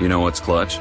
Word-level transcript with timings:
You 0.00 0.08
know 0.08 0.20
what's 0.20 0.40
clutch? 0.40 0.78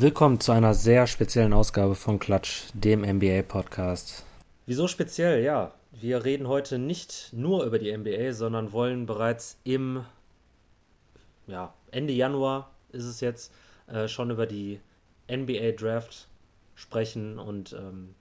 Willkommen 0.00 0.40
zu 0.40 0.52
einer 0.52 0.72
sehr 0.72 1.06
speziellen 1.06 1.52
Ausgabe 1.52 1.94
von 1.94 2.18
Klatsch, 2.18 2.70
dem 2.72 3.02
NBA-Podcast. 3.02 4.24
Wieso 4.64 4.88
speziell? 4.88 5.44
Ja, 5.44 5.74
wir 5.92 6.24
reden 6.24 6.48
heute 6.48 6.78
nicht 6.78 7.28
nur 7.34 7.64
über 7.64 7.78
die 7.78 7.94
NBA, 7.94 8.32
sondern 8.32 8.72
wollen 8.72 9.04
bereits 9.04 9.58
im 9.62 10.06
ja, 11.46 11.74
Ende 11.90 12.14
Januar 12.14 12.70
ist 12.92 13.04
es 13.04 13.20
jetzt 13.20 13.52
äh, 13.88 14.08
schon 14.08 14.30
über 14.30 14.46
die 14.46 14.80
NBA-Draft 15.30 16.28
sprechen 16.76 17.38
und 17.38 17.74
ähm, 17.74 18.14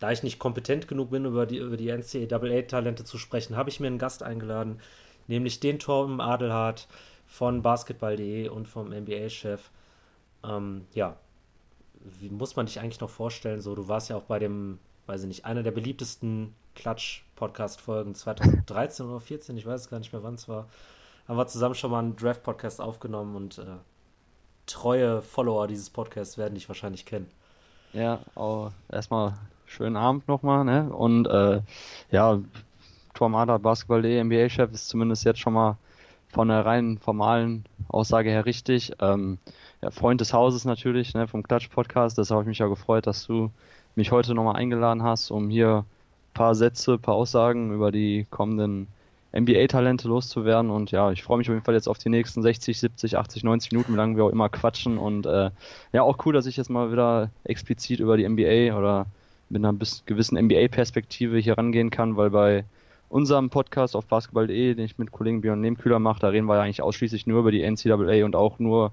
da 0.00 0.10
ich 0.10 0.24
nicht 0.24 0.40
kompetent 0.40 0.88
genug 0.88 1.12
bin, 1.12 1.24
über 1.24 1.46
die, 1.46 1.58
über 1.58 1.76
die 1.76 1.92
NCAA-Talente 1.92 3.04
zu 3.04 3.16
sprechen, 3.16 3.56
habe 3.56 3.70
ich 3.70 3.78
mir 3.78 3.86
einen 3.86 3.98
Gast 3.98 4.24
eingeladen, 4.24 4.80
nämlich 5.28 5.60
den 5.60 5.78
Torben 5.78 6.20
Adelhardt 6.20 6.88
von 7.28 7.62
basketball.de 7.62 8.48
und 8.48 8.66
vom 8.66 8.88
NBA-Chef. 8.88 9.70
Ähm, 10.48 10.86
ja, 10.92 11.16
wie 12.20 12.30
muss 12.30 12.56
man 12.56 12.66
dich 12.66 12.80
eigentlich 12.80 13.00
noch 13.00 13.10
vorstellen? 13.10 13.60
So, 13.60 13.74
du 13.74 13.88
warst 13.88 14.10
ja 14.10 14.16
auch 14.16 14.22
bei 14.22 14.38
dem, 14.38 14.78
weiß 15.06 15.22
ich 15.22 15.28
nicht, 15.28 15.44
einer 15.44 15.62
der 15.62 15.72
beliebtesten 15.72 16.54
Klatsch-Podcast-Folgen 16.74 18.14
2013 18.14 19.06
oder 19.06 19.20
14, 19.20 19.56
ich 19.56 19.66
weiß 19.66 19.88
gar 19.88 19.98
nicht 19.98 20.12
mehr, 20.12 20.22
wann 20.22 20.34
es 20.34 20.48
war. 20.48 20.68
Haben 21.26 21.38
wir 21.38 21.46
zusammen 21.46 21.74
schon 21.74 21.90
mal 21.90 22.00
einen 22.00 22.16
Draft-Podcast 22.16 22.80
aufgenommen 22.80 23.34
und 23.34 23.58
äh, 23.58 23.64
treue 24.66 25.22
Follower 25.22 25.66
dieses 25.66 25.90
Podcasts 25.90 26.38
werden 26.38 26.54
dich 26.54 26.68
wahrscheinlich 26.68 27.04
kennen. 27.04 27.28
Ja, 27.92 28.20
auch 28.34 28.72
erstmal 28.90 29.34
schönen 29.64 29.96
Abend 29.96 30.28
nochmal, 30.28 30.64
ne? 30.64 30.92
Und 30.92 31.26
äh, 31.26 31.62
ja, 32.10 32.38
Tormada 33.14 33.58
Basketball.de 33.58 34.22
NBA-Chef 34.22 34.72
ist 34.72 34.88
zumindest 34.88 35.24
jetzt 35.24 35.40
schon 35.40 35.54
mal 35.54 35.76
von 36.28 36.48
der 36.48 36.66
rein 36.66 36.98
formalen 36.98 37.64
Aussage 37.88 38.30
her 38.30 38.46
richtig. 38.46 38.92
Ähm, 39.00 39.38
ja, 39.82 39.90
Freund 39.90 40.20
des 40.20 40.32
Hauses 40.32 40.64
natürlich, 40.64 41.14
ne, 41.14 41.28
vom 41.28 41.42
Klatsch-Podcast. 41.42 42.18
Deshalb 42.18 42.36
habe 42.36 42.44
ich 42.44 42.48
mich 42.48 42.58
ja 42.58 42.66
gefreut, 42.66 43.06
dass 43.06 43.26
du 43.26 43.50
mich 43.94 44.12
heute 44.12 44.34
nochmal 44.34 44.56
eingeladen 44.56 45.02
hast, 45.02 45.30
um 45.30 45.48
hier 45.50 45.84
ein 45.84 46.34
paar 46.34 46.54
Sätze, 46.54 46.94
ein 46.94 47.00
paar 47.00 47.14
Aussagen 47.14 47.72
über 47.72 47.92
die 47.92 48.26
kommenden 48.30 48.88
NBA-Talente 49.34 50.08
loszuwerden. 50.08 50.70
Und 50.70 50.90
ja, 50.90 51.10
ich 51.10 51.22
freue 51.22 51.38
mich 51.38 51.48
auf 51.48 51.54
jeden 51.54 51.64
Fall 51.64 51.74
jetzt 51.74 51.88
auf 51.88 51.98
die 51.98 52.08
nächsten 52.08 52.42
60, 52.42 52.78
70, 52.78 53.16
80, 53.16 53.44
90 53.44 53.72
Minuten, 53.72 53.92
wie 53.92 53.96
lange 53.96 54.16
wir 54.16 54.24
auch 54.24 54.30
immer 54.30 54.48
quatschen. 54.48 54.98
Und 54.98 55.26
äh, 55.26 55.50
ja, 55.92 56.02
auch 56.02 56.24
cool, 56.24 56.32
dass 56.32 56.46
ich 56.46 56.56
jetzt 56.56 56.70
mal 56.70 56.92
wieder 56.92 57.30
explizit 57.44 58.00
über 58.00 58.16
die 58.16 58.28
NBA 58.28 58.76
oder 58.76 59.06
mit 59.48 59.64
einer 59.64 59.76
gewissen 60.06 60.38
NBA-Perspektive 60.38 61.38
hier 61.38 61.56
rangehen 61.56 61.90
kann, 61.90 62.16
weil 62.16 62.30
bei 62.30 62.64
unserem 63.08 63.50
Podcast 63.50 63.96
auf 63.96 64.06
basketball.de, 64.06 64.74
den 64.74 64.84
ich 64.84 64.98
mit 64.98 65.12
Kollegen 65.12 65.40
Björn 65.40 65.60
Nehmkühler 65.60 65.98
mache, 65.98 66.20
da 66.20 66.28
reden 66.28 66.46
wir 66.46 66.56
ja 66.56 66.62
eigentlich 66.62 66.82
ausschließlich 66.82 67.26
nur 67.26 67.40
über 67.40 67.50
die 67.50 67.62
NCAA 67.62 68.24
und 68.24 68.36
auch 68.36 68.58
nur 68.58 68.92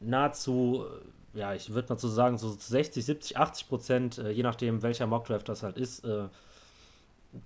nahezu 0.00 0.86
ja, 1.34 1.54
ich 1.54 1.74
würde 1.74 1.92
mal 1.92 1.98
so 1.98 2.08
sagen, 2.08 2.38
so 2.38 2.50
60, 2.50 3.04
70, 3.04 3.36
80 3.36 3.68
Prozent, 3.68 4.18
äh, 4.18 4.30
je 4.30 4.42
nachdem, 4.42 4.82
welcher 4.82 5.06
Mockdraft 5.06 5.48
das 5.48 5.62
halt 5.62 5.76
ist, 5.76 6.04
äh, 6.04 6.28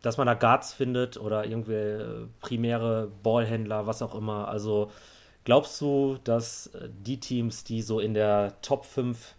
dass 0.02 0.18
man 0.18 0.26
da 0.26 0.34
Guards 0.34 0.74
findet 0.74 1.16
oder 1.16 1.46
irgendwie 1.46 1.72
äh, 1.72 2.26
primäre 2.40 3.10
Ballhändler, 3.22 3.86
was 3.86 4.02
auch 4.02 4.14
immer. 4.14 4.48
Also 4.48 4.90
glaubst 5.44 5.80
du, 5.80 6.18
dass 6.24 6.70
die 7.04 7.18
Teams, 7.18 7.64
die 7.64 7.80
so 7.82 7.98
in 8.00 8.12
der 8.14 8.60
Top 8.60 8.84
5 8.84 9.34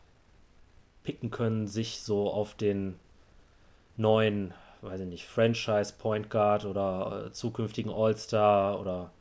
picken 1.03 1.29
können, 1.29 1.67
sich 1.67 2.01
so 2.01 2.31
auf 2.31 2.55
den 2.55 2.99
neuen, 3.97 4.53
weiß 4.81 5.01
ich 5.01 5.07
nicht, 5.07 5.25
Franchise 5.27 5.93
Point 5.97 6.29
Guard 6.31 6.65
oder 6.65 7.29
zukünftigen 7.31 7.91
All-Star 7.91 8.79
oder 8.79 9.11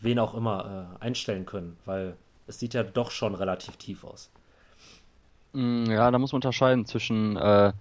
wen 0.00 0.18
auch 0.18 0.34
immer 0.34 0.96
einstellen 1.00 1.46
können? 1.46 1.76
Weil 1.84 2.16
es 2.48 2.58
sieht 2.58 2.74
ja 2.74 2.82
doch 2.82 3.12
schon 3.12 3.36
relativ 3.36 3.76
tief 3.76 4.02
aus. 4.04 4.30
Mm, 5.52 5.86
ja, 5.86 6.10
da 6.10 6.18
muss 6.18 6.32
man 6.32 6.38
unterscheiden 6.38 6.86
zwischen, 6.86 7.36
äh, 7.36 7.72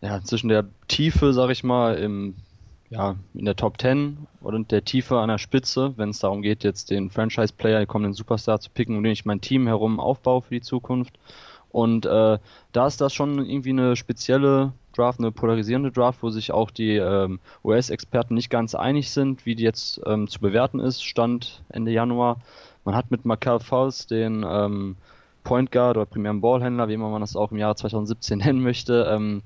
ja, 0.00 0.22
zwischen 0.22 0.48
der 0.48 0.66
Tiefe, 0.88 1.32
sag 1.32 1.50
ich 1.50 1.64
mal, 1.64 1.96
im, 1.96 2.36
ja, 2.90 3.16
in 3.34 3.44
der 3.44 3.56
Top 3.56 3.80
10 3.80 4.26
und 4.40 4.70
der 4.70 4.84
Tiefe 4.84 5.18
an 5.18 5.28
der 5.28 5.38
Spitze, 5.38 5.94
wenn 5.96 6.10
es 6.10 6.20
darum 6.20 6.42
geht, 6.42 6.62
jetzt 6.64 6.90
den 6.90 7.10
Franchise-Player, 7.10 7.78
den 7.78 7.88
kommenden 7.88 8.14
Superstar 8.14 8.60
zu 8.60 8.70
picken, 8.70 8.96
um 8.96 9.02
den 9.02 9.12
ich 9.12 9.24
mein 9.24 9.40
Team 9.40 9.66
herum 9.66 9.98
aufbaue 9.98 10.42
für 10.42 10.54
die 10.54 10.60
Zukunft. 10.60 11.18
Und 11.70 12.06
äh, 12.06 12.38
da 12.70 12.86
ist 12.86 13.00
das 13.00 13.12
schon 13.12 13.44
irgendwie 13.44 13.70
eine 13.70 13.96
spezielle 13.96 14.72
Draft, 14.94 15.18
eine 15.18 15.32
polarisierende 15.32 15.90
Draft, 15.90 16.22
wo 16.22 16.30
sich 16.30 16.52
auch 16.52 16.70
die 16.70 16.96
ähm, 16.96 17.40
US-Experten 17.64 18.34
nicht 18.34 18.48
ganz 18.48 18.76
einig 18.76 19.10
sind, 19.10 19.44
wie 19.44 19.56
die 19.56 19.64
jetzt 19.64 20.00
ähm, 20.06 20.28
zu 20.28 20.38
bewerten 20.38 20.78
ist, 20.78 21.02
Stand 21.02 21.64
Ende 21.68 21.90
Januar. 21.90 22.40
Man 22.84 22.94
hat 22.94 23.10
mit 23.10 23.24
Markel 23.24 23.58
Faust 23.58 24.12
den 24.12 24.44
ähm, 24.48 24.96
Point 25.44 25.70
Guard 25.70 25.96
oder 25.96 26.06
primären 26.06 26.40
Ballhändler, 26.40 26.88
wie 26.88 26.94
immer 26.94 27.10
man 27.10 27.20
das 27.20 27.36
auch 27.36 27.52
im 27.52 27.58
Jahr 27.58 27.76
2017 27.76 28.38
nennen 28.44 28.62
möchte, 28.62 29.06
ähm, 29.10 29.42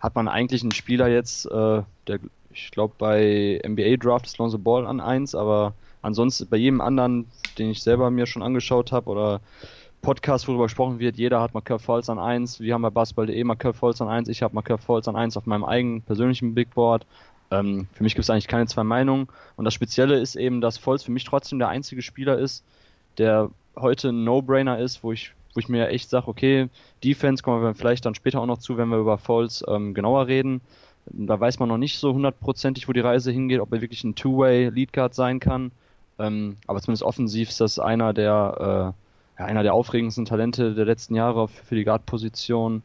hat 0.00 0.14
man 0.14 0.26
eigentlich 0.26 0.62
einen 0.62 0.72
Spieler 0.72 1.08
jetzt, 1.08 1.46
äh, 1.46 1.82
der, 2.08 2.18
ich 2.52 2.70
glaube 2.70 2.94
bei 2.98 3.60
NBA 3.64 3.96
Draft 3.96 4.26
ist 4.26 4.38
Lonzo 4.38 4.58
Ball 4.58 4.86
an 4.86 5.00
1, 5.00 5.34
aber 5.34 5.74
ansonsten 6.00 6.48
bei 6.48 6.56
jedem 6.56 6.80
anderen, 6.80 7.26
den 7.58 7.70
ich 7.70 7.82
selber 7.82 8.10
mir 8.10 8.26
schon 8.26 8.42
angeschaut 8.42 8.90
habe 8.90 9.08
oder 9.08 9.40
Podcast, 10.02 10.48
worüber 10.48 10.64
gesprochen 10.64 10.98
wird, 10.98 11.16
jeder 11.16 11.40
hat 11.40 11.54
Markel 11.54 11.78
Falls 11.78 12.10
an 12.10 12.18
1, 12.18 12.58
wir 12.58 12.74
haben 12.74 12.82
bei 12.82 12.90
Basketball.de 12.90 13.44
Markel 13.44 13.72
Falls 13.72 14.00
an 14.00 14.08
1, 14.08 14.28
ich 14.28 14.42
habe 14.42 14.54
Markel 14.54 14.78
Falls 14.78 15.06
an 15.06 15.14
1 15.14 15.36
auf 15.36 15.46
meinem 15.46 15.64
eigenen 15.64 16.02
persönlichen 16.02 16.54
Big 16.54 16.74
Board. 16.74 17.06
Ähm, 17.52 17.86
für 17.92 18.02
mich 18.02 18.14
gibt 18.14 18.24
es 18.24 18.30
eigentlich 18.30 18.48
keine 18.48 18.66
zwei 18.66 18.82
Meinungen. 18.82 19.28
Und 19.56 19.64
das 19.64 19.74
Spezielle 19.74 20.18
ist 20.18 20.34
eben, 20.34 20.60
dass 20.60 20.76
Falls 20.76 21.04
für 21.04 21.12
mich 21.12 21.22
trotzdem 21.22 21.60
der 21.60 21.68
einzige 21.68 22.02
Spieler 22.02 22.36
ist, 22.36 22.64
der 23.18 23.50
heute 23.76 24.08
ein 24.08 24.24
No-Brainer 24.24 24.78
ist, 24.78 25.04
wo 25.04 25.12
ich, 25.12 25.32
wo 25.54 25.60
ich 25.60 25.68
mir 25.68 25.88
echt 25.88 26.10
sage, 26.10 26.28
okay, 26.28 26.68
Defense 27.04 27.42
kommen 27.42 27.62
wir 27.62 27.74
vielleicht 27.74 28.06
dann 28.06 28.14
später 28.14 28.40
auch 28.40 28.46
noch 28.46 28.58
zu, 28.58 28.76
wenn 28.76 28.88
wir 28.88 28.98
über 28.98 29.18
Falls 29.18 29.64
ähm, 29.68 29.94
genauer 29.94 30.26
reden. 30.26 30.60
Da 31.06 31.38
weiß 31.38 31.58
man 31.58 31.68
noch 31.68 31.78
nicht 31.78 31.98
so 31.98 32.14
hundertprozentig, 32.14 32.88
wo 32.88 32.92
die 32.92 33.00
Reise 33.00 33.32
hingeht, 33.32 33.60
ob 33.60 33.72
er 33.72 33.80
wirklich 33.80 34.04
ein 34.04 34.14
Two-Way 34.14 34.70
Lead 34.70 34.92
Guard 34.92 35.14
sein 35.14 35.40
kann. 35.40 35.72
Ähm, 36.18 36.56
aber 36.66 36.80
zumindest 36.80 37.02
offensiv 37.02 37.48
ist 37.48 37.60
das 37.60 37.78
einer 37.78 38.12
der, 38.12 38.94
äh, 39.38 39.40
ja, 39.40 39.46
einer 39.46 39.62
der 39.62 39.74
aufregendsten 39.74 40.24
Talente 40.24 40.74
der 40.74 40.84
letzten 40.84 41.14
Jahre 41.14 41.48
für, 41.48 41.64
für 41.64 41.74
die 41.74 41.84
Guard-Position. 41.84 42.82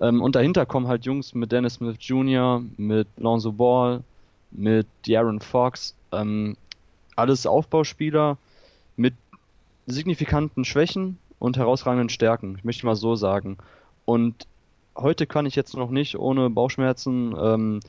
Ähm, 0.00 0.20
und 0.20 0.34
dahinter 0.34 0.66
kommen 0.66 0.88
halt 0.88 1.04
Jungs 1.04 1.34
mit 1.34 1.52
Dennis 1.52 1.74
Smith 1.74 1.96
Jr., 2.00 2.62
mit 2.76 3.06
Lonzo 3.16 3.52
Ball, 3.52 4.02
mit 4.50 4.86
De'Aaron 5.06 5.40
Fox. 5.42 5.94
Ähm, 6.10 6.56
alles 7.14 7.46
Aufbauspieler 7.46 8.38
mit 8.96 9.14
signifikanten 9.86 10.64
Schwächen 10.64 11.18
und 11.42 11.56
herausragenden 11.56 12.08
Stärken, 12.08 12.54
ich 12.56 12.64
möchte 12.64 12.86
mal 12.86 12.94
so 12.94 13.16
sagen. 13.16 13.58
Und 14.04 14.46
heute 14.96 15.26
kann 15.26 15.44
ich 15.44 15.56
jetzt 15.56 15.76
noch 15.76 15.90
nicht 15.90 16.16
ohne 16.16 16.48
Bauchschmerzen 16.50 17.34
ähm, 17.36 17.80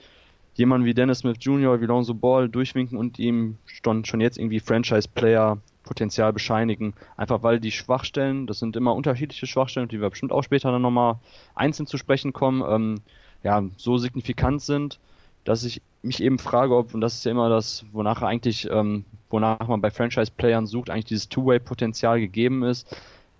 jemanden 0.55 0.87
wie 0.87 0.95
Dennis 0.95 1.19
Smith 1.19 1.37
Jr., 1.39 1.79
wie 1.79 1.85
Lonzo 1.85 2.15
Ball 2.15 2.49
durchwinken 2.49 2.97
und 2.97 3.19
ihm 3.19 3.57
schon, 3.65 4.05
schon 4.05 4.21
jetzt 4.21 4.39
irgendwie 4.39 4.59
Franchise-Player 4.59 5.59
Potenzial 5.83 6.33
bescheinigen. 6.33 6.95
Einfach 7.15 7.43
weil 7.43 7.59
die 7.59 7.71
Schwachstellen, 7.71 8.47
das 8.47 8.57
sind 8.57 8.75
immer 8.75 8.95
unterschiedliche 8.95 9.45
Schwachstellen, 9.45 9.87
die 9.87 10.01
wir 10.01 10.09
bestimmt 10.09 10.31
auch 10.31 10.43
später 10.43 10.71
dann 10.71 10.81
nochmal 10.81 11.17
einzeln 11.53 11.85
zu 11.85 11.99
sprechen 11.99 12.33
kommen, 12.33 12.63
ähm, 12.67 13.01
ja, 13.43 13.61
so 13.77 13.99
signifikant 13.99 14.63
sind, 14.63 14.99
dass 15.43 15.63
ich 15.63 15.79
mich 16.01 16.23
eben 16.23 16.39
frage, 16.39 16.75
ob, 16.75 16.95
und 16.95 17.01
das 17.01 17.15
ist 17.15 17.25
ja 17.25 17.31
immer 17.31 17.49
das, 17.49 17.85
wonach 17.91 18.23
eigentlich, 18.23 18.67
ähm, 18.71 19.05
wonach 19.29 19.67
man 19.67 19.81
bei 19.81 19.91
Franchise-Playern 19.91 20.65
sucht, 20.65 20.89
eigentlich 20.89 21.05
dieses 21.05 21.29
Two-Way-Potenzial 21.29 22.19
gegeben 22.19 22.63
ist. 22.63 22.87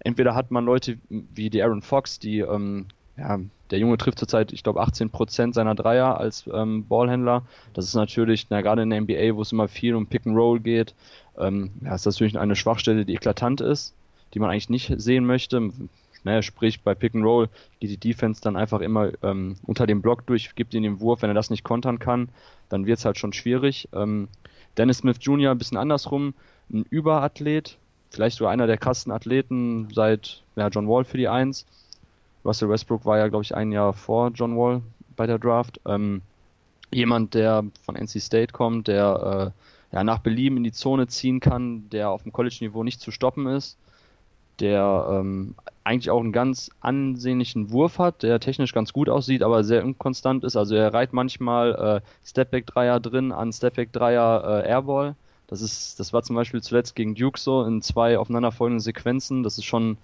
Entweder 0.03 0.35
hat 0.35 0.51
man 0.51 0.65
Leute 0.65 0.97
wie 1.09 1.49
die 1.49 1.63
Aaron 1.63 1.81
Fox, 1.81 2.19
die 2.19 2.39
ähm, 2.39 2.87
ja, 3.17 3.39
der 3.69 3.79
Junge 3.79 3.97
trifft 3.97 4.19
zurzeit, 4.19 4.53
ich 4.53 4.63
glaube, 4.63 4.81
18% 4.81 5.53
seiner 5.53 5.75
Dreier 5.75 6.19
als 6.19 6.49
ähm, 6.51 6.87
Ballhändler. 6.87 7.43
Das 7.73 7.85
ist 7.85 7.95
natürlich, 7.95 8.47
na, 8.49 8.61
gerade 8.61 8.83
in 8.83 8.89
der 8.89 9.01
NBA, 9.01 9.35
wo 9.35 9.41
es 9.41 9.51
immer 9.51 9.67
viel 9.67 9.95
um 9.95 10.07
Pick 10.07 10.25
and 10.25 10.35
Roll 10.35 10.59
geht, 10.59 10.93
ähm, 11.37 11.71
ja, 11.83 11.95
ist 11.95 12.05
das 12.05 12.15
natürlich 12.15 12.37
eine 12.37 12.55
Schwachstelle, 12.55 13.05
die 13.05 13.13
eklatant 13.15 13.61
ist, 13.61 13.93
die 14.33 14.39
man 14.39 14.49
eigentlich 14.49 14.69
nicht 14.69 14.93
sehen 14.97 15.25
möchte. 15.25 15.71
Naja, 16.23 16.41
sprich, 16.41 16.81
bei 16.81 16.95
Pick 16.95 17.15
and 17.15 17.25
Roll 17.25 17.49
geht 17.79 17.89
die 17.89 17.97
Defense 17.97 18.41
dann 18.41 18.55
einfach 18.55 18.81
immer 18.81 19.11
ähm, 19.23 19.55
unter 19.63 19.87
dem 19.87 20.01
Block 20.01 20.25
durch, 20.25 20.55
gibt 20.55 20.73
ihn 20.73 20.83
den 20.83 20.99
Wurf, 20.99 21.21
wenn 21.21 21.29
er 21.29 21.35
das 21.35 21.49
nicht 21.49 21.63
kontern 21.63 21.99
kann, 21.99 22.29
dann 22.69 22.85
wird 22.85 22.99
es 22.99 23.05
halt 23.05 23.17
schon 23.17 23.33
schwierig. 23.33 23.89
Ähm, 23.93 24.27
Dennis 24.77 24.99
Smith 24.99 25.17
Jr. 25.19 25.51
ein 25.51 25.57
bisschen 25.57 25.77
andersrum, 25.77 26.33
ein 26.71 26.85
Überathlet, 26.89 27.77
vielleicht 28.13 28.37
sogar 28.37 28.53
einer 28.53 28.67
der 28.67 28.77
krassen 28.77 29.11
Athleten 29.11 29.89
seit 29.93 30.43
ja, 30.55 30.67
John 30.69 30.87
Wall 30.87 31.03
für 31.03 31.17
die 31.17 31.27
Eins 31.27 31.65
Russell 32.45 32.69
Westbrook 32.69 33.05
war 33.05 33.17
ja, 33.17 33.27
glaube 33.27 33.43
ich, 33.43 33.55
ein 33.55 33.71
Jahr 33.71 33.93
vor 33.93 34.31
John 34.33 34.57
Wall 34.57 34.81
bei 35.15 35.27
der 35.27 35.39
Draft. 35.39 35.79
Ähm, 35.85 36.21
jemand, 36.91 37.33
der 37.33 37.63
von 37.83 37.95
NC 37.95 38.21
State 38.21 38.53
kommt, 38.53 38.87
der 38.87 39.53
äh, 39.91 39.95
ja, 39.95 40.03
nach 40.03 40.19
Belieben 40.19 40.57
in 40.57 40.63
die 40.63 40.71
Zone 40.71 41.07
ziehen 41.07 41.39
kann, 41.39 41.89
der 41.89 42.09
auf 42.09 42.23
dem 42.23 42.33
College-Niveau 42.33 42.83
nicht 42.83 42.99
zu 42.99 43.11
stoppen 43.11 43.47
ist, 43.47 43.77
der 44.59 45.07
ähm, 45.09 45.55
eigentlich 45.83 46.09
auch 46.09 46.19
einen 46.19 46.31
ganz 46.31 46.69
ansehnlichen 46.81 47.71
Wurf 47.71 47.99
hat, 47.99 48.23
der 48.23 48.39
technisch 48.39 48.73
ganz 48.73 48.93
gut 48.93 49.09
aussieht, 49.09 49.43
aber 49.43 49.63
sehr 49.63 49.81
inkonstant 49.81 50.43
ist. 50.43 50.55
Also 50.55 50.75
er 50.75 50.93
reiht 50.93 51.13
manchmal 51.13 52.01
äh, 52.03 52.27
Stepback-Dreier 52.27 52.99
drin 52.99 53.31
an 53.31 53.53
Stepback-Dreier 53.53 54.63
äh, 54.63 54.67
Airball. 54.67 55.15
Das 55.47 55.61
ist, 55.61 55.99
das 55.99 56.13
war 56.13 56.23
zum 56.23 56.35
Beispiel 56.35 56.61
zuletzt 56.61 56.95
gegen 56.95 57.15
Duke 57.15 57.39
so 57.39 57.63
in 57.63 57.81
zwei 57.81 58.17
aufeinanderfolgenden 58.17 58.79
Sequenzen. 58.79 59.43
Das 59.43 59.57
ist 59.57 59.65
schon 59.65 59.97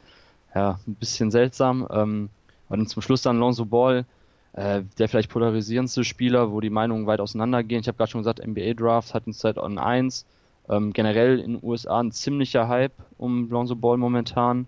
ja, 0.54 0.80
ein 0.88 0.96
bisschen 0.96 1.32
seltsam. 1.32 1.88
Ähm, 1.92 2.30
und 2.70 2.88
zum 2.90 3.02
Schluss 3.02 3.22
dann 3.22 3.40
Lonzo 3.40 3.66
Ball, 3.66 4.06
äh, 4.54 4.84
der 4.98 5.10
vielleicht 5.10 5.30
polarisierendste 5.30 6.04
Spieler, 6.04 6.52
wo 6.52 6.62
die 6.62 6.70
Meinungen 6.70 7.08
weit 7.08 7.20
auseinandergehen. 7.20 7.82
Ich 7.82 7.88
habe 7.88 7.98
gerade 7.98 8.12
schon 8.12 8.22
gesagt, 8.22 8.46
NBA 8.46 8.74
Draft 8.74 9.14
hat 9.14 9.28
uns 9.28 9.40
Zeit 9.40 9.58
on 9.58 9.78
1. 9.78 10.26
Ähm, 10.70 10.94
generell 10.94 11.40
in 11.40 11.54
den 11.54 11.64
USA 11.64 12.00
ein 12.00 12.12
ziemlicher 12.12 12.68
Hype 12.68 12.94
um 13.18 13.50
Lonzo 13.50 13.76
Ball 13.76 13.98
momentan. 13.98 14.68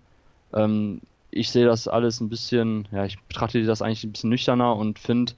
Ähm, 0.52 1.00
ich 1.30 1.50
sehe 1.50 1.64
das 1.64 1.88
alles 1.88 2.20
ein 2.20 2.28
bisschen, 2.28 2.88
ja, 2.92 3.04
ich 3.04 3.18
betrachte 3.20 3.62
das 3.64 3.82
eigentlich 3.82 4.04
ein 4.04 4.12
bisschen 4.12 4.30
nüchterner 4.30 4.76
und 4.76 4.98
finde 4.98 5.32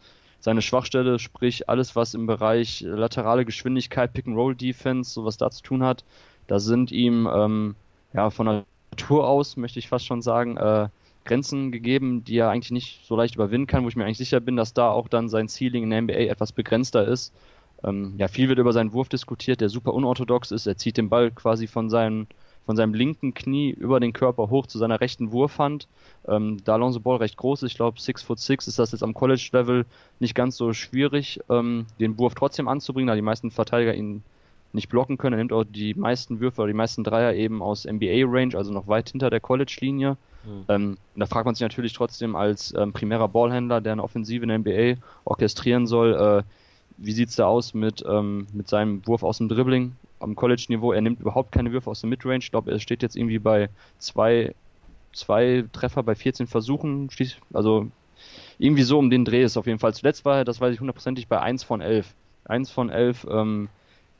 seine 0.44 0.61
Schwachstelle, 0.61 1.19
sprich 1.19 1.70
alles, 1.70 1.96
was 1.96 2.12
im 2.12 2.26
Bereich 2.26 2.82
laterale 2.82 3.46
Geschwindigkeit, 3.46 4.12
Pick-and-Roll-Defense, 4.12 5.11
sowas 5.11 5.38
da 5.38 5.50
zu 5.50 5.62
tun 5.62 5.82
hat, 5.82 6.05
da 6.49 6.58
sind 6.58 6.93
ihm 6.93 7.26
ähm, 7.35 7.76
ja 8.12 8.29
von 8.29 8.62
Natur 8.91 9.26
aus, 9.26 9.56
möchte 9.56 9.79
ich 9.79 9.88
fast 9.88 10.05
schon 10.05 10.20
sagen, 10.20 10.58
äh, 10.58 10.88
Grenzen 11.25 11.73
gegeben, 11.73 12.25
die 12.25 12.37
er 12.37 12.50
eigentlich 12.50 12.73
nicht 12.73 13.06
so 13.06 13.17
leicht 13.17 13.37
überwinden 13.37 13.67
kann, 13.67 13.85
wo 13.85 13.88
ich 13.88 13.96
mir 13.96 14.05
eigentlich 14.05 14.19
sicher 14.19 14.41
bin, 14.41 14.56
dass 14.56 14.75
da 14.75 14.91
auch 14.91 15.08
dann 15.08 15.31
sein 15.31 15.49
Ceiling 15.49 15.85
in 15.85 15.91
der 15.91 16.02
NBA 16.02 16.29
etwas 16.29 16.52
begrenzter 16.52 17.08
ist. 17.08 17.32
Ähm, 17.82 18.12
ja, 18.19 18.29
viel 18.29 18.50
wird 18.50 18.58
über 18.58 18.75
seinen 18.75 18.93
Wurf 18.93 19.08
diskutiert, 19.08 19.62
der 19.62 19.70
super 19.70 19.94
unorthodox 19.94 20.50
ist. 20.50 20.67
Er 20.67 20.76
zieht 20.76 20.99
den 20.99 21.08
Ball 21.08 21.31
quasi 21.31 21.67
von 21.67 21.88
seinem, 21.88 22.26
von 22.66 22.76
seinem 22.76 22.94
linken 22.94 23.34
Knie 23.34 23.70
über 23.70 24.00
den 24.00 24.12
Körper 24.12 24.50
hoch 24.50 24.66
zu 24.66 24.78
seiner 24.78 25.00
rechten 25.00 25.32
Wurfhand. 25.32 25.87
Ähm, 26.26 26.58
da 26.64 26.75
Alonso 26.75 27.00
Ball 27.00 27.19
recht 27.19 27.37
groß 27.37 27.62
ist, 27.62 27.72
ich 27.72 27.76
glaube 27.76 28.00
6 28.00 28.22
foot 28.22 28.38
6 28.38 28.69
ist 28.69 28.78
das 28.78 28.93
jetzt 28.93 29.02
am 29.02 29.14
College-Level 29.14 29.84
nicht 30.20 30.34
ganz 30.34 30.56
so 30.56 30.72
schwierig, 30.72 31.40
ähm, 31.50 31.87
den 32.00 32.19
Wurf 32.19 32.34
trotzdem 32.34 32.69
anzubringen, 32.69 33.08
da 33.08 33.14
die 33.14 33.22
meisten 33.22 33.50
Verteidiger 33.50 33.94
ihn 33.94 34.22
nicht 34.72 34.88
blocken 34.88 35.19
können. 35.19 35.34
Er 35.34 35.38
nimmt 35.38 35.52
auch 35.52 35.64
die 35.64 35.94
meisten 35.94 36.40
Würfe 36.40 36.62
oder 36.62 36.69
die 36.69 36.76
meisten 36.76 37.05
Dreier 37.05 37.34
eben 37.34 37.62
aus 37.62 37.84
NBA-Range, 37.84 38.56
also 38.56 38.72
noch 38.72 38.88
weit 38.88 39.10
hinter 39.10 39.31
der 39.31 39.40
College-Linie. 39.40 40.17
Mhm. 40.44 40.64
Ähm, 40.69 40.96
da 41.14 41.26
fragt 41.26 41.46
man 41.46 41.55
sich 41.55 41.62
natürlich 41.62 41.93
trotzdem 41.93 42.34
als 42.34 42.75
ähm, 42.76 42.93
primärer 42.93 43.28
Ballhändler, 43.28 43.81
der 43.81 43.93
eine 43.93 44.02
Offensive 44.02 44.43
in 44.43 44.49
der 44.49 44.58
NBA 44.58 45.00
orchestrieren 45.25 45.87
soll, 45.87 46.14
äh, 46.14 46.43
wie 46.96 47.12
sieht's 47.12 47.37
da 47.37 47.46
aus 47.46 47.75
mit, 47.75 48.05
ähm, 48.06 48.46
mit 48.52 48.69
seinem 48.69 49.06
Wurf 49.06 49.22
aus 49.22 49.38
dem 49.38 49.49
Dribbling 49.49 49.93
am 50.24 50.34
College-Niveau? 50.34 50.92
Er 50.92 51.00
nimmt 51.00 51.20
überhaupt 51.20 51.52
keine 51.52 51.72
Würfe 51.72 51.90
aus 51.90 52.00
der 52.00 52.10
Midrange. 52.10 52.38
Ich 52.38 52.50
glaube, 52.50 52.72
er 52.72 52.80
steht 52.80 53.02
jetzt 53.02 53.16
irgendwie 53.16 53.38
bei 53.38 53.68
zwei, 53.98 54.54
zwei 55.12 55.64
Treffer 55.72 56.02
bei 56.02 56.14
14 56.14 56.46
Versuchen. 56.46 57.08
Also 57.52 57.88
irgendwie 58.58 58.82
so 58.82 58.98
um 58.98 59.10
den 59.10 59.24
Dreh 59.24 59.43
ist 59.43 59.56
auf 59.56 59.66
jeden 59.66 59.78
Fall. 59.78 59.94
Zuletzt 59.94 60.24
war 60.24 60.38
er, 60.38 60.44
das 60.44 60.60
weiß 60.60 60.74
ich 60.74 60.81
hundertprozentig, 60.81 61.28
bei 61.28 61.40
1 61.40 61.62
von 61.62 61.81
11. 61.81 62.14
1 62.46 62.70
von 62.70 62.90
11 62.90 63.26
ähm, 63.31 63.69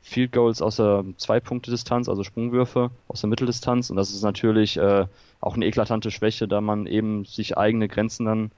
Field 0.01 0.31
Goals 0.31 0.61
aus 0.61 0.75
der 0.75 1.03
Zwei-Punkte-Distanz, 1.17 2.09
also 2.09 2.23
Sprungwürfe 2.23 2.91
aus 3.07 3.21
der 3.21 3.29
Mitteldistanz. 3.29 3.89
Und 3.89 3.97
das 3.97 4.11
ist 4.11 4.21
natürlich 4.21 4.77
äh, 4.77 5.05
auch 5.41 5.55
eine 5.55 5.65
eklatante 5.65 6.11
Schwäche, 6.11 6.47
da 6.47 6.61
man 6.61 6.85
eben 6.85 7.25
sich 7.25 7.57
eigene 7.57 7.87
Grenzen 7.87 8.25
dann 8.25 8.51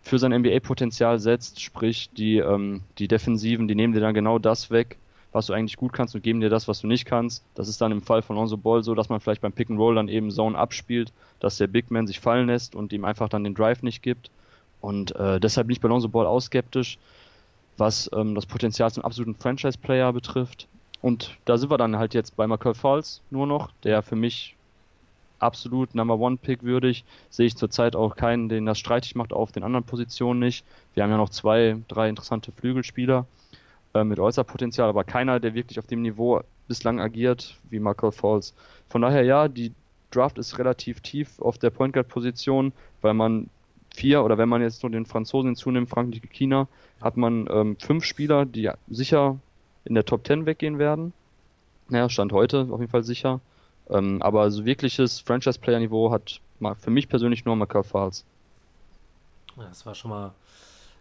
für 0.00 0.18
sein 0.18 0.32
NBA-Potenzial 0.32 1.18
setzt. 1.18 1.60
Sprich, 1.60 2.10
die, 2.16 2.38
ähm, 2.38 2.82
die 2.98 3.08
Defensiven, 3.08 3.68
die 3.68 3.74
nehmen 3.74 3.92
dir 3.92 4.00
dann 4.00 4.14
genau 4.14 4.38
das 4.38 4.70
weg, 4.70 4.96
was 5.32 5.46
du 5.46 5.52
eigentlich 5.52 5.76
gut 5.76 5.92
kannst 5.92 6.14
und 6.14 6.22
geben 6.22 6.40
dir 6.40 6.48
das, 6.48 6.68
was 6.68 6.80
du 6.80 6.86
nicht 6.86 7.04
kannst. 7.04 7.44
Das 7.54 7.68
ist 7.68 7.80
dann 7.80 7.92
im 7.92 8.02
Fall 8.02 8.22
von 8.22 8.36
Lonzo 8.36 8.56
Ball 8.56 8.82
so, 8.82 8.94
dass 8.94 9.08
man 9.08 9.20
vielleicht 9.20 9.42
beim 9.42 9.52
Pick 9.52 9.70
and 9.70 9.78
Roll 9.78 9.94
dann 9.94 10.08
eben 10.08 10.30
Zone 10.30 10.56
abspielt, 10.56 11.12
dass 11.40 11.58
der 11.58 11.66
Big 11.66 11.90
Man 11.90 12.06
sich 12.06 12.20
fallen 12.20 12.46
lässt 12.46 12.74
und 12.74 12.92
ihm 12.92 13.04
einfach 13.04 13.28
dann 13.28 13.44
den 13.44 13.54
Drive 13.54 13.82
nicht 13.82 14.02
gibt. 14.02 14.30
Und 14.80 15.14
äh, 15.16 15.40
deshalb 15.40 15.66
bin 15.66 15.74
ich 15.74 15.80
bei 15.80 15.88
Lonzo 15.88 16.08
Ball 16.08 16.26
auch 16.26 16.40
skeptisch, 16.40 16.98
was 17.76 18.10
ähm, 18.14 18.34
das 18.34 18.46
Potenzial 18.46 18.90
zum 18.90 19.04
absoluten 19.04 19.34
Franchise-Player 19.34 20.12
betrifft. 20.12 20.66
Und 21.02 21.36
da 21.44 21.58
sind 21.58 21.70
wir 21.70 21.78
dann 21.78 21.96
halt 21.96 22.14
jetzt 22.14 22.36
bei 22.36 22.46
Michael 22.46 22.74
Falls 22.74 23.22
nur 23.30 23.46
noch, 23.46 23.70
der 23.84 24.02
für 24.02 24.16
mich 24.16 24.56
absolut 25.38 25.94
Number 25.94 26.18
One 26.18 26.36
Pick 26.36 26.62
würdig. 26.62 27.04
Sehe 27.30 27.46
ich 27.46 27.56
zurzeit 27.56 27.94
auch 27.94 28.16
keinen, 28.16 28.48
den 28.48 28.66
das 28.66 28.78
streitig 28.78 29.14
macht 29.14 29.32
auf 29.32 29.52
den 29.52 29.62
anderen 29.62 29.84
Positionen 29.84 30.40
nicht. 30.40 30.64
Wir 30.94 31.02
haben 31.02 31.10
ja 31.10 31.16
noch 31.16 31.28
zwei, 31.28 31.76
drei 31.86 32.08
interessante 32.08 32.50
Flügelspieler 32.50 33.26
äh, 33.94 34.04
mit 34.04 34.18
Äußerpotenzial, 34.18 34.88
aber 34.88 35.04
keiner, 35.04 35.40
der 35.40 35.54
wirklich 35.54 35.78
auf 35.78 35.86
dem 35.86 36.02
Niveau 36.02 36.42
bislang 36.66 37.00
agiert 37.00 37.56
wie 37.70 37.80
Michael 37.80 38.12
Falls. 38.12 38.54
Von 38.88 39.02
daher 39.02 39.22
ja, 39.24 39.48
die 39.48 39.72
Draft 40.10 40.38
ist 40.38 40.58
relativ 40.58 41.00
tief 41.00 41.40
auf 41.40 41.58
der 41.58 41.70
Point 41.70 41.92
Guard 41.92 42.08
Position, 42.08 42.72
weil 43.02 43.14
man 43.14 43.50
vier 43.94 44.24
oder 44.24 44.38
wenn 44.38 44.48
man 44.48 44.62
jetzt 44.62 44.82
nur 44.82 44.90
den 44.90 45.06
Franzosen 45.06 45.50
hinzunimmt, 45.50 45.88
Frankreich, 45.88 46.22
China, 46.30 46.68
hat 47.00 47.16
man 47.16 47.48
ähm, 47.50 47.76
fünf 47.78 48.04
Spieler, 48.04 48.46
die 48.46 48.70
sicher 48.88 49.38
in 49.84 49.94
der 49.94 50.04
Top 50.04 50.26
10 50.26 50.46
weggehen 50.46 50.78
werden. 50.78 51.12
Naja, 51.88 52.08
Stand 52.08 52.32
heute 52.32 52.68
auf 52.70 52.80
jeden 52.80 52.90
Fall 52.90 53.04
sicher. 53.04 53.40
Ähm, 53.90 54.20
aber 54.22 54.50
so 54.50 54.64
wirkliches 54.64 55.20
Franchise-Player-Niveau 55.20 56.10
hat 56.10 56.40
für 56.78 56.90
mich 56.90 57.08
persönlich 57.08 57.44
nur 57.44 57.56
Michael 57.56 57.84
Falls. 57.84 58.24
Das 59.56 59.86
war 59.86 59.94
schon 59.94 60.10
mal 60.10 60.32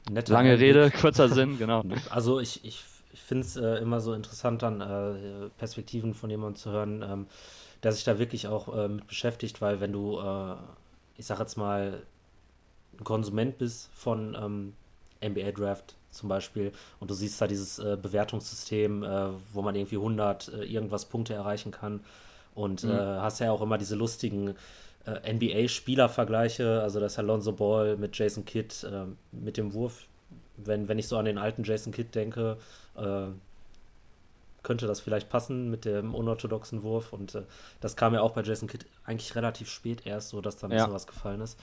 nett. 0.10 0.30
Lange 0.30 0.52
Einblick. 0.52 0.76
Rede, 0.76 0.92
kurzer 0.92 1.30
Sinn, 1.30 1.58
genau. 1.58 1.84
Also 2.10 2.40
ich, 2.40 2.64
ich, 2.66 2.84
ich 3.14 3.22
finde 3.22 3.46
es 3.46 3.56
äh, 3.56 3.76
immer 3.78 4.00
so 4.02 4.14
interessant, 4.14 4.62
dann 4.64 4.82
äh, 4.82 5.50
Perspektiven 5.58 6.14
von 6.14 6.30
jemandem 6.30 6.56
zu 6.56 6.72
hören, 6.72 7.04
ähm, 7.08 7.28
der 7.84 7.92
sich 7.92 8.04
da 8.04 8.20
wirklich 8.20 8.48
auch 8.48 8.76
äh, 8.76 8.88
mit 8.88 9.08
beschäftigt, 9.08 9.62
weil 9.62 9.80
wenn 9.80 9.92
du, 9.92 10.20
äh, 10.20 10.56
ich 11.18 11.26
sag 11.26 11.40
jetzt 11.40 11.58
mal, 11.58 12.02
ein 12.98 13.04
Konsument 13.04 13.58
bist 13.58 13.90
von 13.94 14.36
ähm, 14.40 14.74
NBA 15.24 15.52
Draft 15.52 15.96
zum 16.12 16.30
Beispiel 16.30 16.72
und 17.00 17.10
du 17.10 17.14
siehst 17.14 17.40
da 17.40 17.48
dieses 17.48 17.80
äh, 17.80 17.98
Bewertungssystem, 18.02 19.04
äh, 19.04 19.30
wo 19.54 19.62
man 19.62 19.76
irgendwie 19.76 19.98
100 19.98 20.48
äh, 20.48 20.64
irgendwas 20.64 21.06
Punkte 21.06 21.34
erreichen 21.34 21.72
kann 21.72 22.02
und 22.56 22.84
mhm. 22.84 22.92
Äh, 22.92 22.96
hast 22.96 23.40
ja 23.40 23.52
auch 23.52 23.62
immer 23.62 23.78
diese 23.78 23.96
lustigen 23.96 24.56
NBA-Spieler-Vergleiche, 25.08 26.82
also 26.82 27.00
das 27.00 27.18
Alonso 27.18 27.54
Ball 27.54 27.96
mit 27.98 28.18
Jason 28.18 28.44
Kidd 28.44 28.86
mit 29.32 29.58
dem 29.58 29.74
Wurf, 29.74 30.06
wenn, 30.58 30.88
wenn 30.90 31.00
ich 31.00 31.08
so 31.08 31.18
an 31.18 31.26
den 31.26 31.38
alten 31.38 31.64
Jason 31.64 31.94
Kidd 31.94 32.14
denke, 32.14 32.58
könnte 34.68 34.86
das 34.86 35.00
vielleicht 35.00 35.30
passen 35.30 35.72
mit 35.72 35.86
dem 35.86 36.14
unorthodoxen 36.14 36.84
Wurf. 36.84 37.14
Und 37.14 37.36
äh, 37.36 37.44
das 37.80 37.96
kam 37.96 38.14
ja 38.14 38.22
auch 38.22 38.32
bei 38.32 38.42
Jason 38.42 38.68
Kidd 38.68 38.86
eigentlich 39.06 39.34
relativ 39.34 39.70
spät 39.70 40.06
erst, 40.06 40.30
so 40.30 40.42
dass 40.42 40.58
da 40.58 40.68
ein 40.68 40.72
bisschen 40.72 40.90
ja. 40.90 40.94
was 40.94 41.08
gefallen 41.08 41.40
ist. 41.40 41.58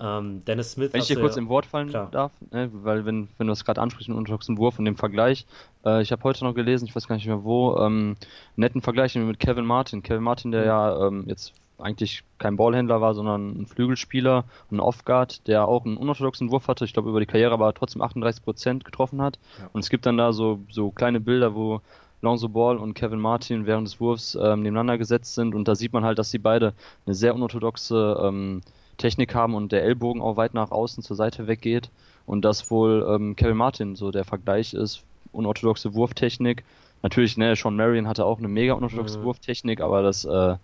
Ähm, 0.00 0.44
Dennis 0.44 0.70
Smith. 0.70 0.92
Wenn 0.92 1.00
ich 1.00 1.08
dir 1.08 1.18
kurz 1.18 1.34
ja, 1.34 1.42
im 1.42 1.48
Wort 1.48 1.66
fallen 1.66 1.88
klar. 1.88 2.08
darf, 2.12 2.30
ne, 2.52 2.70
weil 2.72 3.04
wenn, 3.04 3.26
wenn 3.38 3.48
du 3.48 3.52
es 3.52 3.64
gerade 3.64 3.80
ansprichst, 3.80 4.06
den 4.06 4.14
unorthodoxen 4.14 4.56
Wurf 4.56 4.78
und 4.78 4.84
dem 4.84 4.96
Vergleich, 4.96 5.46
äh, 5.84 6.00
ich 6.00 6.12
habe 6.12 6.22
heute 6.22 6.44
noch 6.44 6.54
gelesen, 6.54 6.84
ich 6.86 6.94
weiß 6.94 7.08
gar 7.08 7.16
nicht 7.16 7.26
mehr 7.26 7.42
wo, 7.42 7.76
ähm, 7.78 8.14
netten 8.54 8.82
Vergleich 8.82 9.16
mit 9.16 9.40
Kevin 9.40 9.66
Martin. 9.66 10.04
Kevin 10.04 10.22
Martin, 10.22 10.52
der 10.52 10.60
mhm. 10.60 10.66
ja 10.68 11.06
ähm, 11.08 11.24
jetzt 11.26 11.52
eigentlich 11.78 12.24
kein 12.38 12.56
Ballhändler 12.56 13.00
war, 13.00 13.14
sondern 13.14 13.62
ein 13.62 13.66
Flügelspieler, 13.66 14.44
ein 14.70 14.80
Offguard, 14.80 15.46
der 15.46 15.66
auch 15.66 15.84
einen 15.84 15.96
unorthodoxen 15.96 16.50
Wurf 16.50 16.68
hatte, 16.68 16.84
ich 16.84 16.92
glaube 16.92 17.10
über 17.10 17.20
die 17.20 17.26
Karriere 17.26 17.52
aber 17.52 17.72
trotzdem 17.74 18.02
38% 18.02 18.84
getroffen 18.84 19.22
hat. 19.22 19.38
Ja. 19.58 19.70
Und 19.72 19.80
es 19.80 19.90
gibt 19.90 20.06
dann 20.06 20.16
da 20.16 20.32
so, 20.32 20.60
so 20.70 20.90
kleine 20.90 21.20
Bilder, 21.20 21.54
wo 21.54 21.80
Lonzo 22.20 22.48
Ball 22.48 22.78
und 22.78 22.94
Kevin 22.94 23.20
Martin 23.20 23.66
während 23.66 23.86
des 23.86 24.00
Wurfs 24.00 24.34
ähm, 24.34 24.62
nebeneinander 24.62 24.98
gesetzt 24.98 25.34
sind 25.34 25.54
und 25.54 25.68
da 25.68 25.74
sieht 25.74 25.92
man 25.92 26.04
halt, 26.04 26.18
dass 26.18 26.30
sie 26.30 26.38
beide 26.38 26.74
eine 27.06 27.14
sehr 27.14 27.34
unorthodoxe 27.34 28.20
ähm, 28.22 28.60
Technik 28.96 29.34
haben 29.34 29.54
und 29.54 29.70
der 29.70 29.84
Ellbogen 29.84 30.20
auch 30.20 30.36
weit 30.36 30.54
nach 30.54 30.72
außen 30.72 31.02
zur 31.02 31.16
Seite 31.16 31.46
weggeht 31.46 31.90
und 32.26 32.44
das 32.44 32.70
wohl 32.70 33.06
ähm, 33.08 33.36
Kevin 33.36 33.56
Martin 33.56 33.96
so 33.96 34.10
der 34.10 34.24
Vergleich 34.24 34.74
ist, 34.74 35.04
unorthodoxe 35.32 35.94
Wurftechnik. 35.94 36.64
Natürlich, 37.02 37.36
ne, 37.36 37.54
Sean 37.54 37.76
Marion 37.76 38.08
hatte 38.08 38.24
auch 38.24 38.38
eine 38.38 38.48
mega 38.48 38.72
unorthodoxe 38.72 39.20
mhm. 39.20 39.24
Wurftechnik, 39.24 39.80
aber 39.80 40.02
das, 40.02 40.24
äh, 40.24 40.56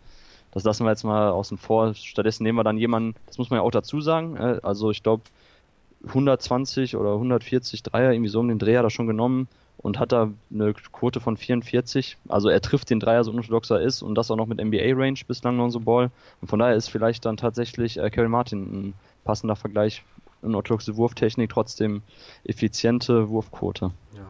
das 0.54 0.64
lassen 0.64 0.84
wir 0.84 0.90
jetzt 0.90 1.04
mal 1.04 1.30
außen 1.30 1.58
vor. 1.58 1.94
Stattdessen 1.94 2.44
nehmen 2.44 2.58
wir 2.58 2.64
dann 2.64 2.78
jemanden, 2.78 3.14
das 3.26 3.38
muss 3.38 3.50
man 3.50 3.58
ja 3.58 3.62
auch 3.62 3.70
dazu 3.70 4.00
sagen, 4.00 4.36
äh, 4.36 4.60
also 4.62 4.90
ich 4.90 5.02
glaube 5.02 5.24
120 6.06 6.96
oder 6.96 7.14
140 7.14 7.82
Dreier, 7.82 8.12
irgendwie 8.12 8.30
so 8.30 8.40
um 8.40 8.48
den 8.48 8.58
Dreh 8.58 8.76
hat 8.76 8.84
er 8.84 8.90
schon 8.90 9.06
genommen 9.06 9.48
und 9.78 9.98
hat 9.98 10.12
da 10.12 10.30
eine 10.52 10.72
Quote 10.74 11.20
von 11.20 11.36
44. 11.36 12.16
Also 12.28 12.48
er 12.48 12.60
trifft 12.60 12.90
den 12.90 13.00
Dreier 13.00 13.24
so 13.24 13.30
unorthodox 13.30 13.70
er 13.70 13.80
ist 13.80 14.02
und 14.02 14.14
das 14.14 14.30
auch 14.30 14.36
noch 14.36 14.46
mit 14.46 14.62
NBA-Range 14.62 15.18
bislang 15.26 15.56
noch 15.56 15.70
so 15.70 15.80
Ball. 15.80 16.10
Und 16.40 16.48
von 16.48 16.58
daher 16.58 16.76
ist 16.76 16.88
vielleicht 16.88 17.24
dann 17.24 17.36
tatsächlich 17.36 17.98
äh, 17.98 18.10
Kevin 18.10 18.30
Martin 18.30 18.60
ein 18.60 18.94
passender 19.24 19.56
Vergleich. 19.56 20.02
Unorthodoxe 20.42 20.96
Wurftechnik, 20.96 21.50
trotzdem 21.50 22.02
effiziente 22.44 23.30
Wurfquote. 23.30 23.92
Ja. 24.14 24.28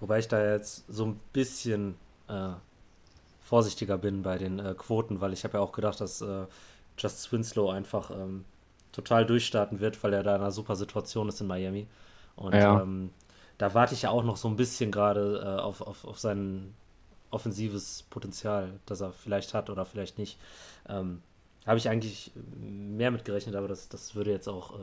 Wobei 0.00 0.18
ich 0.18 0.28
da 0.28 0.52
jetzt 0.52 0.84
so 0.88 1.04
ein 1.04 1.20
bisschen 1.32 1.96
äh, 2.28 2.50
vorsichtiger 3.44 3.98
bin 3.98 4.22
bei 4.22 4.38
den 4.38 4.58
äh, 4.58 4.74
Quoten, 4.76 5.20
weil 5.20 5.32
ich 5.32 5.44
habe 5.44 5.58
ja 5.58 5.60
auch 5.62 5.72
gedacht, 5.72 6.00
dass 6.00 6.20
äh, 6.20 6.46
Just 6.98 7.30
Winslow 7.32 7.70
einfach 7.70 8.10
ähm, 8.10 8.44
total 8.92 9.26
durchstarten 9.26 9.80
wird, 9.80 10.02
weil 10.02 10.12
er 10.14 10.22
da 10.22 10.34
in 10.34 10.42
einer 10.42 10.50
super 10.50 10.76
Situation 10.76 11.28
ist 11.28 11.40
in 11.40 11.46
Miami. 11.46 11.86
Und 12.36 12.54
ja. 12.54 12.80
ähm, 12.80 13.10
da 13.58 13.74
warte 13.74 13.94
ich 13.94 14.02
ja 14.02 14.10
auch 14.10 14.24
noch 14.24 14.36
so 14.36 14.48
ein 14.48 14.56
bisschen 14.56 14.90
gerade 14.90 15.42
äh, 15.44 15.60
auf, 15.60 15.80
auf, 15.80 16.04
auf 16.04 16.18
sein 16.18 16.74
offensives 17.30 18.04
Potenzial, 18.10 18.72
das 18.86 19.00
er 19.00 19.12
vielleicht 19.12 19.54
hat 19.54 19.68
oder 19.68 19.84
vielleicht 19.84 20.18
nicht. 20.18 20.38
Ähm, 20.88 21.20
Habe 21.66 21.78
ich 21.78 21.88
eigentlich 21.88 22.30
mehr 22.60 23.10
mit 23.10 23.24
gerechnet, 23.24 23.56
aber 23.56 23.68
das, 23.68 23.88
das 23.88 24.14
würde 24.14 24.30
jetzt 24.30 24.48
auch, 24.48 24.74
äh, 24.74 24.82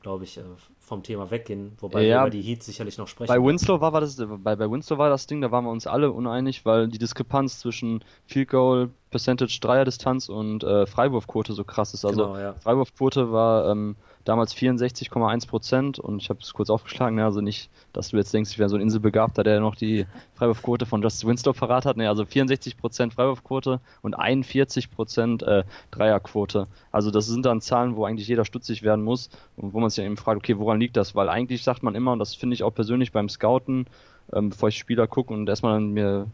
glaube 0.00 0.24
ich, 0.24 0.38
äh, 0.38 0.42
vom 0.78 1.02
Thema 1.02 1.30
weggehen, 1.30 1.72
wobei 1.80 2.02
ja, 2.02 2.16
wir 2.16 2.20
über 2.22 2.30
die 2.30 2.42
Heat 2.42 2.62
sicherlich 2.62 2.98
noch 2.98 3.08
sprechen. 3.08 3.28
Bei 3.28 3.42
Winslow 3.42 3.80
war, 3.80 3.92
war 3.92 4.00
das, 4.00 4.16
bei, 4.16 4.56
bei 4.56 4.70
Winslow 4.70 4.96
war 4.96 5.10
das 5.10 5.26
Ding, 5.26 5.40
da 5.40 5.50
waren 5.50 5.64
wir 5.64 5.70
uns 5.70 5.86
alle 5.86 6.12
uneinig, 6.12 6.64
weil 6.64 6.88
die 6.88 6.98
Diskrepanz 6.98 7.58
zwischen 7.58 8.04
Field 8.26 8.48
Goal, 8.48 8.90
Percentage 9.10 9.58
Dreierdistanz 9.60 10.28
und 10.28 10.64
äh, 10.64 10.86
Freiwurfquote 10.86 11.52
so 11.52 11.64
krass 11.64 11.94
ist. 11.94 12.04
Also 12.04 12.26
genau, 12.26 12.38
ja. 12.38 12.54
Freiwurfquote 12.54 13.32
war 13.32 13.70
ähm, 13.70 13.96
damals 14.28 14.54
64,1 14.54 15.48
Prozent 15.48 15.98
und 15.98 16.20
ich 16.20 16.28
habe 16.28 16.40
es 16.42 16.52
kurz 16.52 16.68
aufgeschlagen, 16.68 17.16
ne, 17.16 17.24
also 17.24 17.40
nicht, 17.40 17.70
dass 17.94 18.10
du 18.10 18.18
jetzt 18.18 18.32
denkst, 18.34 18.50
ich 18.50 18.58
wäre 18.58 18.68
so 18.68 18.76
ein 18.76 18.82
Inselbegabter, 18.82 19.42
der 19.42 19.60
noch 19.60 19.74
die 19.74 20.06
Freiwurfquote 20.34 20.84
von 20.84 21.02
Justice 21.02 21.26
Winslow 21.26 21.54
verrat 21.54 21.86
hat, 21.86 21.96
ne, 21.96 22.08
also 22.08 22.26
64 22.26 22.76
Prozent 22.76 23.14
Freiwurfquote 23.14 23.80
und 24.02 24.14
41 24.14 24.90
Prozent 24.90 25.42
äh, 25.42 25.64
Dreierquote. 25.90 26.66
Also 26.92 27.10
das 27.10 27.26
sind 27.26 27.46
dann 27.46 27.62
Zahlen, 27.62 27.96
wo 27.96 28.04
eigentlich 28.04 28.28
jeder 28.28 28.44
stutzig 28.44 28.82
werden 28.82 29.02
muss 29.02 29.30
und 29.56 29.72
wo 29.72 29.80
man 29.80 29.88
sich 29.88 30.04
eben 30.04 30.18
fragt, 30.18 30.38
okay, 30.38 30.58
woran 30.58 30.78
liegt 30.78 30.98
das? 30.98 31.14
Weil 31.14 31.30
eigentlich 31.30 31.62
sagt 31.62 31.82
man 31.82 31.94
immer, 31.94 32.12
und 32.12 32.18
das 32.18 32.34
finde 32.34 32.52
ich 32.52 32.62
auch 32.62 32.74
persönlich 32.74 33.12
beim 33.12 33.30
Scouten, 33.30 33.86
ähm, 34.34 34.50
bevor 34.50 34.68
ich 34.68 34.76
Spieler 34.76 35.06
gucke 35.06 35.32
und 35.32 35.48
erstmal 35.48 35.80
mir 35.80 36.26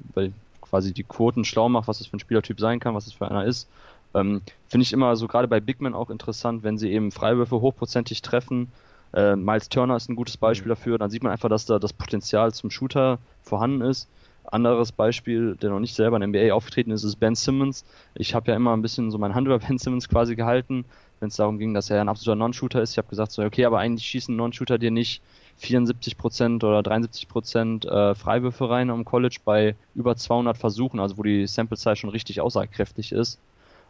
quasi 0.61 0.93
die 0.93 1.05
Quoten 1.05 1.45
schlau 1.45 1.69
mache, 1.69 1.87
was 1.87 1.99
das 1.99 2.09
für 2.09 2.17
ein 2.17 2.21
Spielertyp 2.21 2.59
sein 2.59 2.81
kann, 2.81 2.97
was 2.97 3.05
das 3.05 3.15
für 3.15 3.31
einer 3.31 3.45
ist, 3.45 3.69
ähm, 4.15 4.43
Finde 4.69 4.83
ich 4.83 4.93
immer 4.93 5.15
so 5.17 5.27
gerade 5.27 5.49
bei 5.49 5.61
Big 5.61 5.81
Men 5.81 5.95
auch 5.95 6.11
interessant, 6.11 6.63
wenn 6.63 6.79
sie 6.79 6.91
eben 6.91 7.11
Freiwürfe 7.11 7.61
hochprozentig 7.61 8.23
treffen. 8.23 8.73
Äh, 9.13 9.37
Miles 9.37 9.69
Turner 9.69 9.97
ist 9.97 10.09
ein 10.09 10.17
gutes 10.17 10.37
Beispiel 10.37 10.67
mhm. 10.67 10.77
dafür. 10.77 10.99
Dann 10.99 11.11
sieht 11.11 11.23
man 11.23 11.33
einfach, 11.33 11.49
dass 11.49 11.67
da 11.67 11.79
das 11.79 11.93
Potenzial 11.93 12.53
zum 12.53 12.71
Shooter 12.71 13.19
vorhanden 13.43 13.83
ist. 13.83 14.09
Anderes 14.45 14.93
Beispiel, 14.93 15.57
der 15.57 15.71
noch 15.71 15.81
nicht 15.81 15.95
selber 15.95 16.17
in 16.17 16.31
NBA 16.31 16.53
aufgetreten 16.53 16.91
ist, 16.91 17.03
ist 17.03 17.17
Ben 17.17 17.35
Simmons. 17.35 17.85
Ich 18.15 18.35
habe 18.35 18.51
ja 18.51 18.57
immer 18.57 18.77
ein 18.77 18.83
bisschen 18.83 19.11
so 19.11 19.17
meine 19.17 19.35
Hand 19.35 19.47
über 19.47 19.59
Ben 19.59 19.79
Simmons 19.79 20.09
quasi 20.09 20.37
gehalten, 20.37 20.85
wenn 21.21 21.29
es 21.29 21.37
darum 21.37 21.59
ging, 21.59 21.73
dass 21.73 21.89
er 21.89 22.01
ein 22.01 22.09
absoluter 22.09 22.37
Non-Shooter 22.37 22.83
ist. 22.83 22.93
Ich 22.93 22.99
habe 22.99 23.09
gesagt, 23.09 23.33
so, 23.33 23.43
okay, 23.43 23.65
aber 23.65 23.79
eigentlich 23.79 24.07
schießen 24.07 24.37
Non-Shooter 24.37 24.79
dir 24.79 24.91
nicht 24.91 25.23
74% 25.63 26.57
oder 26.65 26.81
73% 26.81 27.89
äh, 27.89 28.15
Freiwürfe 28.15 28.69
rein 28.69 28.91
am 28.91 29.05
College 29.05 29.39
bei 29.45 29.77
über 29.95 30.15
200 30.15 30.59
Versuchen, 30.59 31.01
also 31.01 31.17
wo 31.17 31.23
die 31.23 31.47
Sample 31.47 31.77
Size 31.77 31.97
schon 31.97 32.11
richtig 32.11 32.41
aussagekräftig 32.41 33.13
ist. 33.13 33.39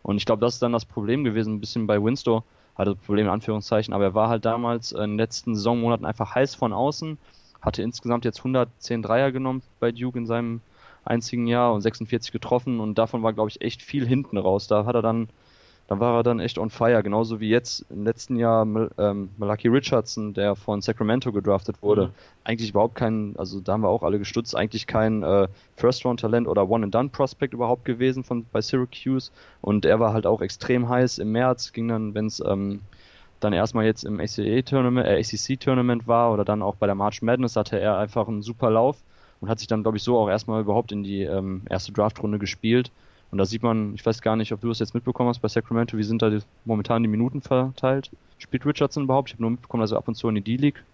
Und 0.05 0.19
ich 0.19 0.27
glaube, 0.27 0.41
das 0.41 0.55
ist 0.55 0.63
dann 0.63 0.73
das 0.73 0.85
Problem 0.85 1.25
gewesen, 1.25 1.55
ein 1.55 1.61
bisschen 1.61 1.87
bei 1.87 2.01
Winstow, 2.01 2.45
hatte 2.77 2.95
Problem 2.95 3.27
in 3.27 3.33
Anführungszeichen, 3.33 3.95
aber 3.95 4.05
er 4.05 4.15
war 4.15 4.29
halt 4.29 4.45
damals 4.45 4.93
in 4.93 5.01
den 5.01 5.17
letzten 5.17 5.55
Saisonmonaten 5.57 6.05
einfach 6.05 6.35
heiß 6.35 6.55
von 6.55 6.73
außen, 6.75 7.19
hatte 7.63 7.83
insgesamt 7.83 8.27
jetzt 8.27 8.39
110 8.39 9.01
Dreier 9.01 9.33
genommen 9.33 9.63
bei 9.81 9.93
Duke 9.93 10.19
in 10.19 10.27
seinem 10.27 10.61
einzigen 11.05 11.47
Jahr 11.47 11.73
und 11.73 11.81
46 11.81 12.33
getroffen 12.33 12.81
und 12.81 12.99
davon 12.99 13.23
war, 13.23 13.33
glaube 13.33 13.49
ich, 13.49 13.63
echt 13.63 13.83
viel 13.83 14.07
hinten 14.07 14.37
raus. 14.37 14.67
Da 14.67 14.85
hat 14.85 14.95
er 14.95 15.03
dann 15.03 15.29
da 15.87 16.01
war 16.01 16.17
er 16.17 16.23
dann 16.23 16.41
echt 16.41 16.59
on 16.59 16.71
fire, 16.71 17.03
genauso 17.03 17.41
wie 17.41 17.51
jetzt 17.51 17.85
im 17.91 18.05
letzten 18.05 18.37
Jahr 18.37 18.67
ähm, 18.99 19.31
Malaki 19.37 19.69
Richardson, 19.69 20.33
der 20.33 20.57
von 20.57 20.81
Sacramento 20.81 21.31
gedraftet 21.31 21.83
wurde. 21.83 22.07
Mhm. 22.07 22.13
Eigentlich 22.45 22.71
überhaupt 22.71 22.95
kein, 22.95 23.35
also 23.37 23.61
da 23.61 23.75
haben 23.75 23.83
wir 23.83 23.91
auch 23.91 24.03
alle 24.03 24.19
gestutzt, 24.19 24.57
eigentlich 24.57 24.87
kein 24.87 25.23
äh, 25.23 25.47
First-Round-Talent 25.77 26.49
oder 26.49 26.71
One-and-Done-Prospect 26.71 27.53
überhaupt 27.53 27.85
gewesen 27.85 28.25
von 28.25 28.47
bei 28.51 28.63
Syracuse. 28.63 29.31
Und 29.61 29.85
er 29.85 30.01
war 30.01 30.15
halt 30.15 30.27
auch 30.27 30.41
extrem 30.41 30.89
heiß 30.89 31.19
im 31.19 31.33
März, 31.33 31.73
ging 31.73 31.89
dann, 31.89 32.15
wenn 32.15 32.27
es 32.27 32.41
ähm, 32.41 32.81
dann 33.41 33.53
erstmal 33.53 33.85
jetzt 33.85 34.05
im 34.05 34.21
ACA-Tournament, 34.21 35.07
äh, 35.07 35.19
ACC-Tournament 35.21 36.09
war 36.09 36.33
oder 36.33 36.47
dann 36.47 36.63
auch 36.63 36.77
bei 36.77 36.87
der 36.87 36.95
March 36.95 37.21
Madness 37.21 37.57
hatte 37.57 37.79
er 37.79 37.99
einfach 37.99 38.27
einen 38.27 38.41
super 38.41 38.71
Lauf 38.71 38.97
und 39.41 39.51
hat 39.51 39.59
sich 39.59 39.69
dann, 39.69 39.83
glaube 39.83 39.99
ich, 39.99 40.03
so 40.03 40.17
auch 40.17 40.31
erstmal 40.31 40.63
überhaupt 40.63 40.93
in 40.93 41.03
die 41.03 41.23
ähm, 41.23 41.63
erste 41.69 41.93
Draftrunde 41.93 42.39
gespielt. 42.39 42.91
Und 43.35 43.39
da 43.39 43.47
sieht 43.47 43.65
man, 43.65 43.97
ich 43.97 44.07
weiß 44.07 44.23
gar 44.23 44.37
nicht, 44.37 44.53
ob 44.53 44.61
du 44.61 44.69
das 44.69 44.79
jetzt 44.79 44.95
mitbekommen 44.95 45.29
hast 45.29 45.41
bei 45.41 45.49
Sacramento, 45.49 45.99
wie 45.99 46.05
sind 46.05 46.23
da 46.23 46.31
die, 46.31 46.39
momentan 46.65 47.03
die 47.03 47.09
Minuten 47.09 47.43
verteilt? 47.43 48.09
Spielt 48.39 48.65
Richardson 48.65 49.03
überhaupt? 49.03 49.29
Ich 49.29 49.35
habe 49.35 49.43
nur 49.43 49.51
mitbekommen, 49.51 49.81
dass 49.81 49.91
er 49.91 49.99
ab 49.99 50.07
und 50.07 50.15
zu 50.15 50.29
in 50.29 50.37
die 50.37 50.41
D-League 50.41 50.85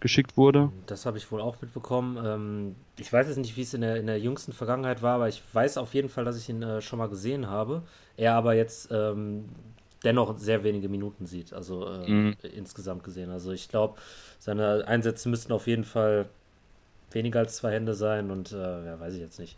geschickt 0.00 0.36
wurde. 0.36 0.72
Das 0.88 1.06
habe 1.06 1.18
ich 1.18 1.30
wohl 1.30 1.40
auch 1.40 1.62
mitbekommen. 1.62 2.18
Ähm, 2.26 2.74
ich 2.98 3.12
weiß 3.12 3.28
jetzt 3.28 3.36
nicht, 3.36 3.56
wie 3.56 3.62
es 3.62 3.74
in 3.74 3.82
der, 3.82 3.94
in 3.94 4.08
der 4.08 4.18
jüngsten 4.18 4.52
Vergangenheit 4.52 5.02
war, 5.02 5.14
aber 5.14 5.28
ich 5.28 5.40
weiß 5.52 5.78
auf 5.78 5.94
jeden 5.94 6.08
Fall, 6.08 6.24
dass 6.24 6.36
ich 6.36 6.48
ihn 6.48 6.64
äh, 6.64 6.80
schon 6.80 6.98
mal 6.98 7.08
gesehen 7.08 7.46
habe. 7.46 7.82
Er 8.16 8.34
aber 8.34 8.54
jetzt 8.54 8.88
ähm, 8.90 9.44
dennoch 10.02 10.36
sehr 10.38 10.64
wenige 10.64 10.88
Minuten 10.88 11.26
sieht, 11.26 11.52
also 11.52 11.86
äh, 11.86 12.10
mhm. 12.10 12.36
insgesamt 12.56 13.04
gesehen. 13.04 13.30
Also 13.30 13.52
ich 13.52 13.68
glaube, 13.68 14.00
seine 14.40 14.88
Einsätze 14.88 15.28
müssten 15.28 15.52
auf 15.52 15.68
jeden 15.68 15.84
Fall 15.84 16.28
weniger 17.12 17.38
als 17.38 17.54
zwei 17.54 17.70
Hände 17.70 17.94
sein 17.94 18.32
und 18.32 18.50
äh, 18.50 18.84
ja, 18.84 18.98
weiß 18.98 19.14
ich 19.14 19.20
jetzt 19.20 19.38
nicht. 19.38 19.56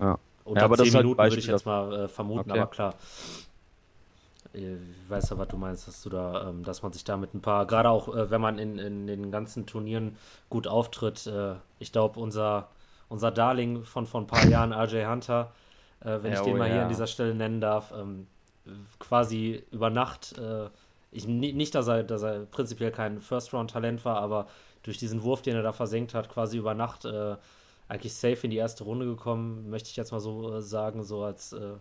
Ja. 0.00 0.18
Unter 0.48 0.60
ja, 0.62 0.64
aber 0.64 0.76
10 0.76 0.86
das 0.86 0.94
Minuten 0.94 1.20
halt 1.20 1.32
würde 1.32 1.40
ich 1.40 1.46
jetzt 1.46 1.66
mal 1.66 1.92
äh, 1.92 2.08
vermuten, 2.08 2.50
okay. 2.50 2.60
aber 2.60 2.70
klar. 2.70 2.94
Ich 4.54 4.64
weiß 5.08 5.30
ja, 5.30 5.38
was 5.38 5.48
du 5.48 5.56
meinst, 5.58 5.86
dass 5.86 6.02
du 6.02 6.08
da, 6.08 6.48
ähm, 6.48 6.64
dass 6.64 6.82
man 6.82 6.92
sich 6.92 7.04
da 7.04 7.18
mit 7.18 7.34
ein 7.34 7.42
paar, 7.42 7.66
gerade 7.66 7.90
auch 7.90 8.08
äh, 8.14 8.30
wenn 8.30 8.40
man 8.40 8.58
in, 8.58 8.78
in 8.78 9.06
den 9.06 9.30
ganzen 9.30 9.66
Turnieren 9.66 10.16
gut 10.48 10.66
auftritt, 10.66 11.26
äh, 11.26 11.54
ich 11.78 11.92
glaube, 11.92 12.18
unser, 12.18 12.68
unser 13.10 13.30
Darling 13.30 13.84
von 13.84 14.06
vor 14.06 14.22
ein 14.22 14.26
paar 14.26 14.46
Jahren, 14.48 14.72
RJ 14.72 15.04
Hunter, 15.04 15.52
äh, 16.00 16.18
wenn 16.22 16.32
ja, 16.32 16.38
ich 16.38 16.44
den 16.44 16.54
oh, 16.54 16.58
mal 16.58 16.68
ja. 16.68 16.74
hier 16.74 16.82
an 16.84 16.88
dieser 16.88 17.06
Stelle 17.06 17.34
nennen 17.34 17.60
darf, 17.60 17.92
ähm, 17.92 18.26
quasi 18.98 19.62
über 19.70 19.90
Nacht, 19.90 20.38
äh, 20.38 20.68
ich, 21.10 21.26
nicht, 21.26 21.74
dass 21.74 21.86
er, 21.86 22.02
dass 22.02 22.22
er 22.22 22.40
prinzipiell 22.46 22.90
kein 22.90 23.20
First-Round-Talent 23.20 24.04
war, 24.04 24.16
aber 24.16 24.46
durch 24.82 24.98
diesen 24.98 25.22
Wurf, 25.22 25.42
den 25.42 25.56
er 25.56 25.62
da 25.62 25.72
versenkt 25.72 26.14
hat, 26.14 26.30
quasi 26.30 26.56
über 26.58 26.74
Nacht 26.74 27.04
äh, 27.04 27.36
eigentlich 27.88 28.14
safe 28.14 28.38
in 28.42 28.50
die 28.50 28.56
erste 28.56 28.84
Runde 28.84 29.06
gekommen, 29.06 29.70
möchte 29.70 29.88
ich 29.88 29.96
jetzt 29.96 30.12
mal 30.12 30.20
so 30.20 30.56
äh, 30.56 30.62
sagen, 30.62 31.04
so 31.04 31.22
als 31.22 31.52
äh, 31.52 31.74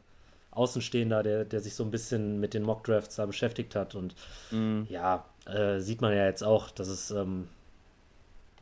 Außenstehender, 0.51 1.21
der, 1.21 1.45
der 1.45 1.59
sich 1.59 1.75
so 1.75 1.83
ein 1.83 1.91
bisschen 1.91 2.39
mit 2.39 2.53
den 2.53 2.63
Mock-Drafts 2.63 3.17
da 3.17 3.25
beschäftigt 3.25 3.75
hat. 3.75 3.93
Und 3.93 4.15
mm. 4.51 4.83
ja, 4.89 5.25
äh, 5.45 5.79
sieht 5.79 6.01
man 6.01 6.13
ja 6.13 6.25
jetzt 6.25 6.43
auch, 6.43 6.71
dass 6.71 6.87
es, 6.87 7.11
ähm, 7.11 7.47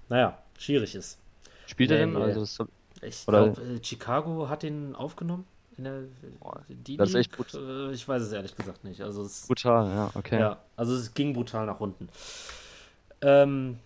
naja, 0.09 0.37
schwierig 0.57 0.95
ist. 0.95 1.17
Spielt 1.67 1.91
er 1.91 1.99
denn? 1.99 2.15
Also 2.17 2.41
das, 2.41 2.57
ich 3.01 3.25
glaube, 3.25 3.61
äh, 3.61 3.83
Chicago 3.83 4.49
hat 4.49 4.63
ihn 4.63 4.95
aufgenommen. 4.95 5.45
In 5.77 5.83
der, 5.83 6.03
die 6.69 6.95
das 6.95 7.09
ist 7.09 7.15
echt 7.15 7.37
gut. 7.37 7.53
Äh, 7.53 7.91
ich 7.91 8.07
weiß 8.07 8.21
es 8.21 8.31
ehrlich 8.31 8.55
gesagt 8.55 8.83
nicht. 8.85 9.01
Also 9.01 9.23
es, 9.23 9.45
brutal, 9.47 9.89
ja, 9.89 10.11
okay. 10.15 10.39
Ja, 10.39 10.57
also 10.77 10.95
es 10.95 11.13
ging 11.13 11.33
brutal 11.33 11.65
nach 11.65 11.81
unten. 11.81 12.07
Ähm, 13.21 13.77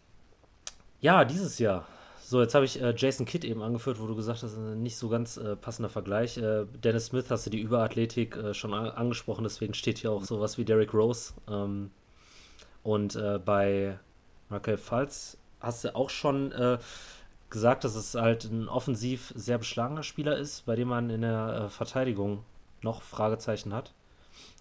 ja, 1.01 1.25
dieses 1.25 1.57
Jahr. 1.57 1.87
So, 2.29 2.39
jetzt 2.43 2.53
habe 2.53 2.63
ich 2.63 2.79
äh, 2.79 2.93
Jason 2.95 3.25
Kidd 3.25 3.43
eben 3.43 3.63
angeführt, 3.63 3.99
wo 3.99 4.05
du 4.05 4.15
gesagt 4.15 4.43
hast, 4.43 4.55
nicht 4.55 4.97
so 4.97 5.09
ganz 5.09 5.37
äh, 5.37 5.55
passender 5.55 5.89
Vergleich. 5.89 6.37
Äh, 6.37 6.67
Dennis 6.83 7.07
Smith 7.07 7.25
hast 7.31 7.47
du 7.47 7.49
die 7.49 7.59
Überathletik 7.59 8.37
äh, 8.37 8.53
schon 8.53 8.71
angesprochen, 8.71 9.45
deswegen 9.45 9.73
steht 9.73 9.97
hier 9.97 10.11
auch 10.11 10.23
sowas 10.23 10.59
wie 10.59 10.63
Derrick 10.63 10.93
Rose. 10.93 11.33
Ähm, 11.49 11.89
und 12.83 13.15
äh, 13.15 13.39
bei 13.43 13.97
Markel 14.49 14.77
Falz 14.77 15.39
hast 15.59 15.85
du 15.85 15.95
auch 15.95 16.11
schon 16.11 16.53
gesagt, 17.49 17.83
dass 17.83 17.95
es 17.95 18.13
halt 18.13 18.43
ein 18.43 18.69
offensiv 18.69 19.33
sehr 19.35 19.57
beschlagener 19.57 20.03
Spieler 20.03 20.37
ist, 20.37 20.67
bei 20.67 20.75
dem 20.75 20.89
man 20.89 21.09
in 21.09 21.21
der 21.21 21.63
äh, 21.65 21.69
Verteidigung 21.69 22.43
noch 22.83 23.01
Fragezeichen 23.01 23.73
hat. 23.73 23.91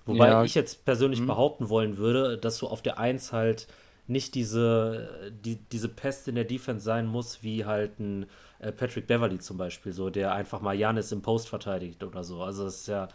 Wobei 0.06 0.28
ja. 0.28 0.42
ich 0.42 0.54
jetzt 0.54 0.87
persönlich 0.87 1.20
mhm. 1.20 1.26
behaupten 1.26 1.68
wollen 1.68 1.98
würde, 1.98 2.38
dass 2.38 2.56
du 2.56 2.66
auf 2.66 2.80
der 2.80 2.98
1 2.98 3.34
halt 3.34 3.66
nicht 4.08 4.34
diese, 4.34 5.32
die, 5.44 5.56
diese 5.70 5.88
Pest 5.88 6.28
in 6.28 6.34
der 6.34 6.44
Defense 6.44 6.84
sein 6.84 7.06
muss, 7.06 7.42
wie 7.42 7.64
halt 7.64 8.00
ein 8.00 8.26
äh, 8.58 8.72
Patrick 8.72 9.06
Beverly 9.06 9.38
zum 9.38 9.58
Beispiel, 9.58 9.92
so, 9.92 10.10
der 10.10 10.32
einfach 10.32 10.60
mal 10.60 10.74
Janis 10.74 11.12
im 11.12 11.22
Post 11.22 11.48
verteidigt 11.48 12.02
oder 12.02 12.24
so. 12.24 12.42
Also 12.42 12.66
es 12.66 12.80
ist 12.80 12.88
ja, 12.88 13.08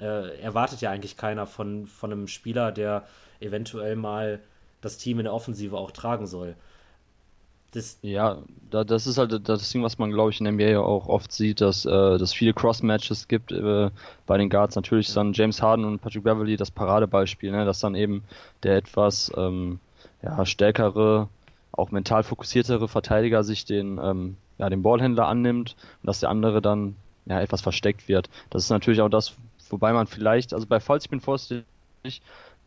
äh, 0.00 0.40
erwartet 0.40 0.80
ja 0.80 0.90
eigentlich 0.90 1.16
keiner 1.16 1.46
von, 1.46 1.86
von 1.86 2.12
einem 2.12 2.26
Spieler, 2.26 2.72
der 2.72 3.06
eventuell 3.40 3.96
mal 3.96 4.40
das 4.80 4.98
Team 4.98 5.18
in 5.18 5.24
der 5.24 5.32
Offensive 5.32 5.78
auch 5.78 5.92
tragen 5.92 6.26
soll. 6.26 6.56
Das 7.70 7.98
ja, 8.02 8.38
da, 8.70 8.84
das 8.84 9.06
ist 9.06 9.18
halt 9.18 9.48
das 9.48 9.70
Ding, 9.70 9.82
was 9.82 9.98
man, 9.98 10.12
glaube 10.12 10.30
ich, 10.30 10.40
in 10.40 10.44
der 10.44 10.52
NBA 10.52 10.64
ja 10.64 10.80
auch 10.80 11.08
oft 11.08 11.32
sieht, 11.32 11.60
dass 11.60 11.84
äh, 11.84 11.90
es 11.90 12.32
viele 12.32 12.54
Cross-Matches 12.54 13.26
gibt 13.26 13.50
äh, 13.50 13.90
bei 14.26 14.38
den 14.38 14.48
Guards. 14.48 14.76
Natürlich 14.76 15.08
ist 15.08 15.16
dann 15.16 15.32
James 15.32 15.60
Harden 15.60 15.84
und 15.84 16.00
Patrick 16.00 16.22
Beverly 16.22 16.56
das 16.56 16.70
Paradebeispiel, 16.70 17.50
ne? 17.50 17.64
dass 17.64 17.80
dann 17.80 17.96
eben 17.96 18.22
der 18.62 18.76
etwas 18.76 19.32
ähm, 19.36 19.80
ja, 20.24 20.46
stärkere, 20.46 21.28
auch 21.72 21.90
mental 21.90 22.22
fokussiertere 22.22 22.88
Verteidiger 22.88 23.44
sich 23.44 23.64
den, 23.64 24.00
ähm, 24.02 24.36
ja, 24.58 24.70
den 24.70 24.82
Ballhändler 24.82 25.26
annimmt 25.28 25.76
und 26.02 26.06
dass 26.06 26.20
der 26.20 26.30
andere 26.30 26.62
dann 26.62 26.96
ja, 27.26 27.40
etwas 27.40 27.60
versteckt 27.60 28.08
wird. 28.08 28.30
Das 28.50 28.62
ist 28.62 28.70
natürlich 28.70 29.00
auch 29.00 29.08
das, 29.08 29.34
wobei 29.68 29.92
man 29.92 30.06
vielleicht, 30.06 30.54
also 30.54 30.66
bei 30.66 30.80
Falls, 30.80 31.04
ich 31.04 31.10
bin 31.10 31.20
vorsichtig, 31.20 31.64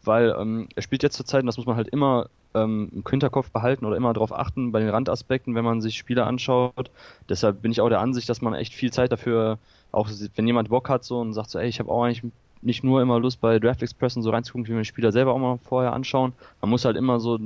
weil 0.03 0.35
ähm, 0.39 0.69
er 0.75 0.81
spielt 0.81 1.03
jetzt 1.03 1.17
zur 1.17 1.25
Zeit, 1.25 1.41
und 1.41 1.47
das 1.47 1.57
muss 1.57 1.65
man 1.65 1.75
halt 1.75 1.87
immer 1.87 2.27
ähm, 2.53 2.89
im 2.93 3.03
Hinterkopf 3.07 3.49
behalten 3.51 3.85
oder 3.85 3.97
immer 3.97 4.13
darauf 4.13 4.31
achten 4.31 4.71
bei 4.71 4.79
den 4.79 4.89
Randaspekten, 4.89 5.55
wenn 5.55 5.65
man 5.65 5.81
sich 5.81 5.97
Spiele 5.97 6.25
anschaut. 6.25 6.91
Deshalb 7.29 7.61
bin 7.61 7.71
ich 7.71 7.81
auch 7.81 7.89
der 7.89 7.99
Ansicht, 7.99 8.29
dass 8.29 8.41
man 8.41 8.53
echt 8.53 8.73
viel 8.73 8.91
Zeit 8.91 9.11
dafür, 9.11 9.57
auch 9.91 10.09
wenn 10.35 10.47
jemand 10.47 10.69
Bock 10.69 10.89
hat 10.89 11.03
so 11.03 11.19
und 11.19 11.33
sagt 11.33 11.49
so, 11.49 11.59
ey, 11.59 11.67
ich 11.67 11.79
habe 11.79 11.91
auch 11.91 12.03
eigentlich 12.03 12.23
nicht 12.61 12.83
nur 12.83 13.01
immer 13.01 13.19
Lust 13.19 13.41
bei 13.41 13.59
Draft 13.59 13.81
Express 13.81 14.15
und 14.15 14.23
so 14.23 14.31
reinzugucken, 14.31 14.65
wie 14.67 14.71
wir 14.71 14.77
den 14.77 14.85
Spieler 14.85 15.11
selber 15.11 15.33
auch 15.33 15.39
mal 15.39 15.57
vorher 15.57 15.93
anschauen. 15.93 16.33
Man 16.61 16.69
muss 16.69 16.85
halt 16.85 16.97
immer 16.97 17.19
so, 17.19 17.39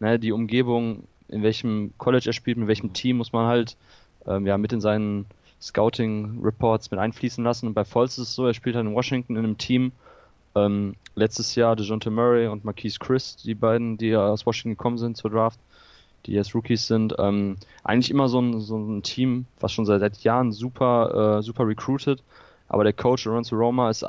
ne, 0.00 0.18
die 0.18 0.32
Umgebung, 0.32 1.04
in 1.28 1.42
welchem 1.42 1.92
College 1.98 2.30
er 2.30 2.32
spielt, 2.32 2.58
mit 2.58 2.68
welchem 2.68 2.92
Team, 2.92 3.16
muss 3.16 3.32
man 3.32 3.46
halt 3.46 3.76
ähm, 4.26 4.46
ja 4.46 4.58
mit 4.58 4.72
in 4.72 4.80
seinen 4.80 5.26
Scouting 5.60 6.40
Reports 6.42 6.90
mit 6.90 7.00
einfließen 7.00 7.42
lassen. 7.42 7.68
Und 7.68 7.74
bei 7.74 7.84
Falls 7.84 8.18
ist 8.18 8.28
es 8.28 8.34
so, 8.34 8.46
er 8.46 8.54
spielt 8.54 8.76
halt 8.76 8.86
in 8.86 8.94
Washington 8.94 9.36
in 9.36 9.44
einem 9.44 9.58
Team, 9.58 9.92
ähm, 10.54 10.94
letztes 11.14 11.54
Jahr 11.54 11.76
DeJounte 11.76 12.10
Murray 12.10 12.46
und 12.46 12.64
Marquise 12.64 12.98
Chris, 12.98 13.36
die 13.36 13.54
beiden, 13.54 13.96
die 13.96 14.14
aus 14.14 14.44
Washington 14.44 14.76
gekommen 14.76 14.98
sind 14.98 15.16
zur 15.16 15.30
Draft, 15.30 15.58
die 16.26 16.32
jetzt 16.32 16.54
Rookies 16.54 16.86
sind, 16.86 17.14
ähm, 17.18 17.56
eigentlich 17.84 18.10
immer 18.10 18.28
so 18.28 18.40
ein, 18.40 18.60
so 18.60 18.76
ein 18.76 19.02
Team, 19.02 19.46
was 19.60 19.72
schon 19.72 19.86
seit, 19.86 20.00
seit 20.00 20.18
Jahren 20.18 20.52
super, 20.52 21.38
äh, 21.38 21.42
super 21.42 21.66
recruited, 21.66 22.22
aber 22.68 22.84
der 22.84 22.92
Coach 22.92 23.24
Lorenzo 23.24 23.56
Roma 23.56 23.90
ist 23.90 24.04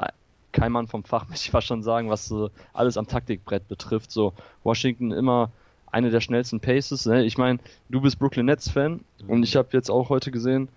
kein 0.53 0.71
Mann 0.71 0.87
vom 0.87 1.03
Fach, 1.03 1.27
möchte 1.29 1.45
ich 1.45 1.51
fast 1.51 1.67
schon 1.67 1.83
sagen, 1.83 2.09
was 2.09 2.27
so 2.27 2.49
alles 2.71 2.97
am 2.97 3.07
Taktikbrett 3.07 3.67
betrifft. 3.67 4.11
So 4.11 4.33
Washington 4.63 5.11
immer 5.11 5.51
eine 5.91 6.09
der 6.09 6.21
schnellsten 6.21 6.59
Paces. 6.59 7.05
Ne? 7.05 7.23
Ich 7.25 7.37
meine, 7.37 7.59
du 7.89 8.01
bist 8.01 8.17
Brooklyn 8.17 8.45
Nets 8.45 8.69
Fan 8.69 9.01
mhm. 9.21 9.29
und 9.29 9.43
ich 9.43 9.55
habe 9.55 9.69
jetzt 9.73 9.91
auch 9.91 10.09
heute 10.09 10.31
gesehen, 10.31 10.69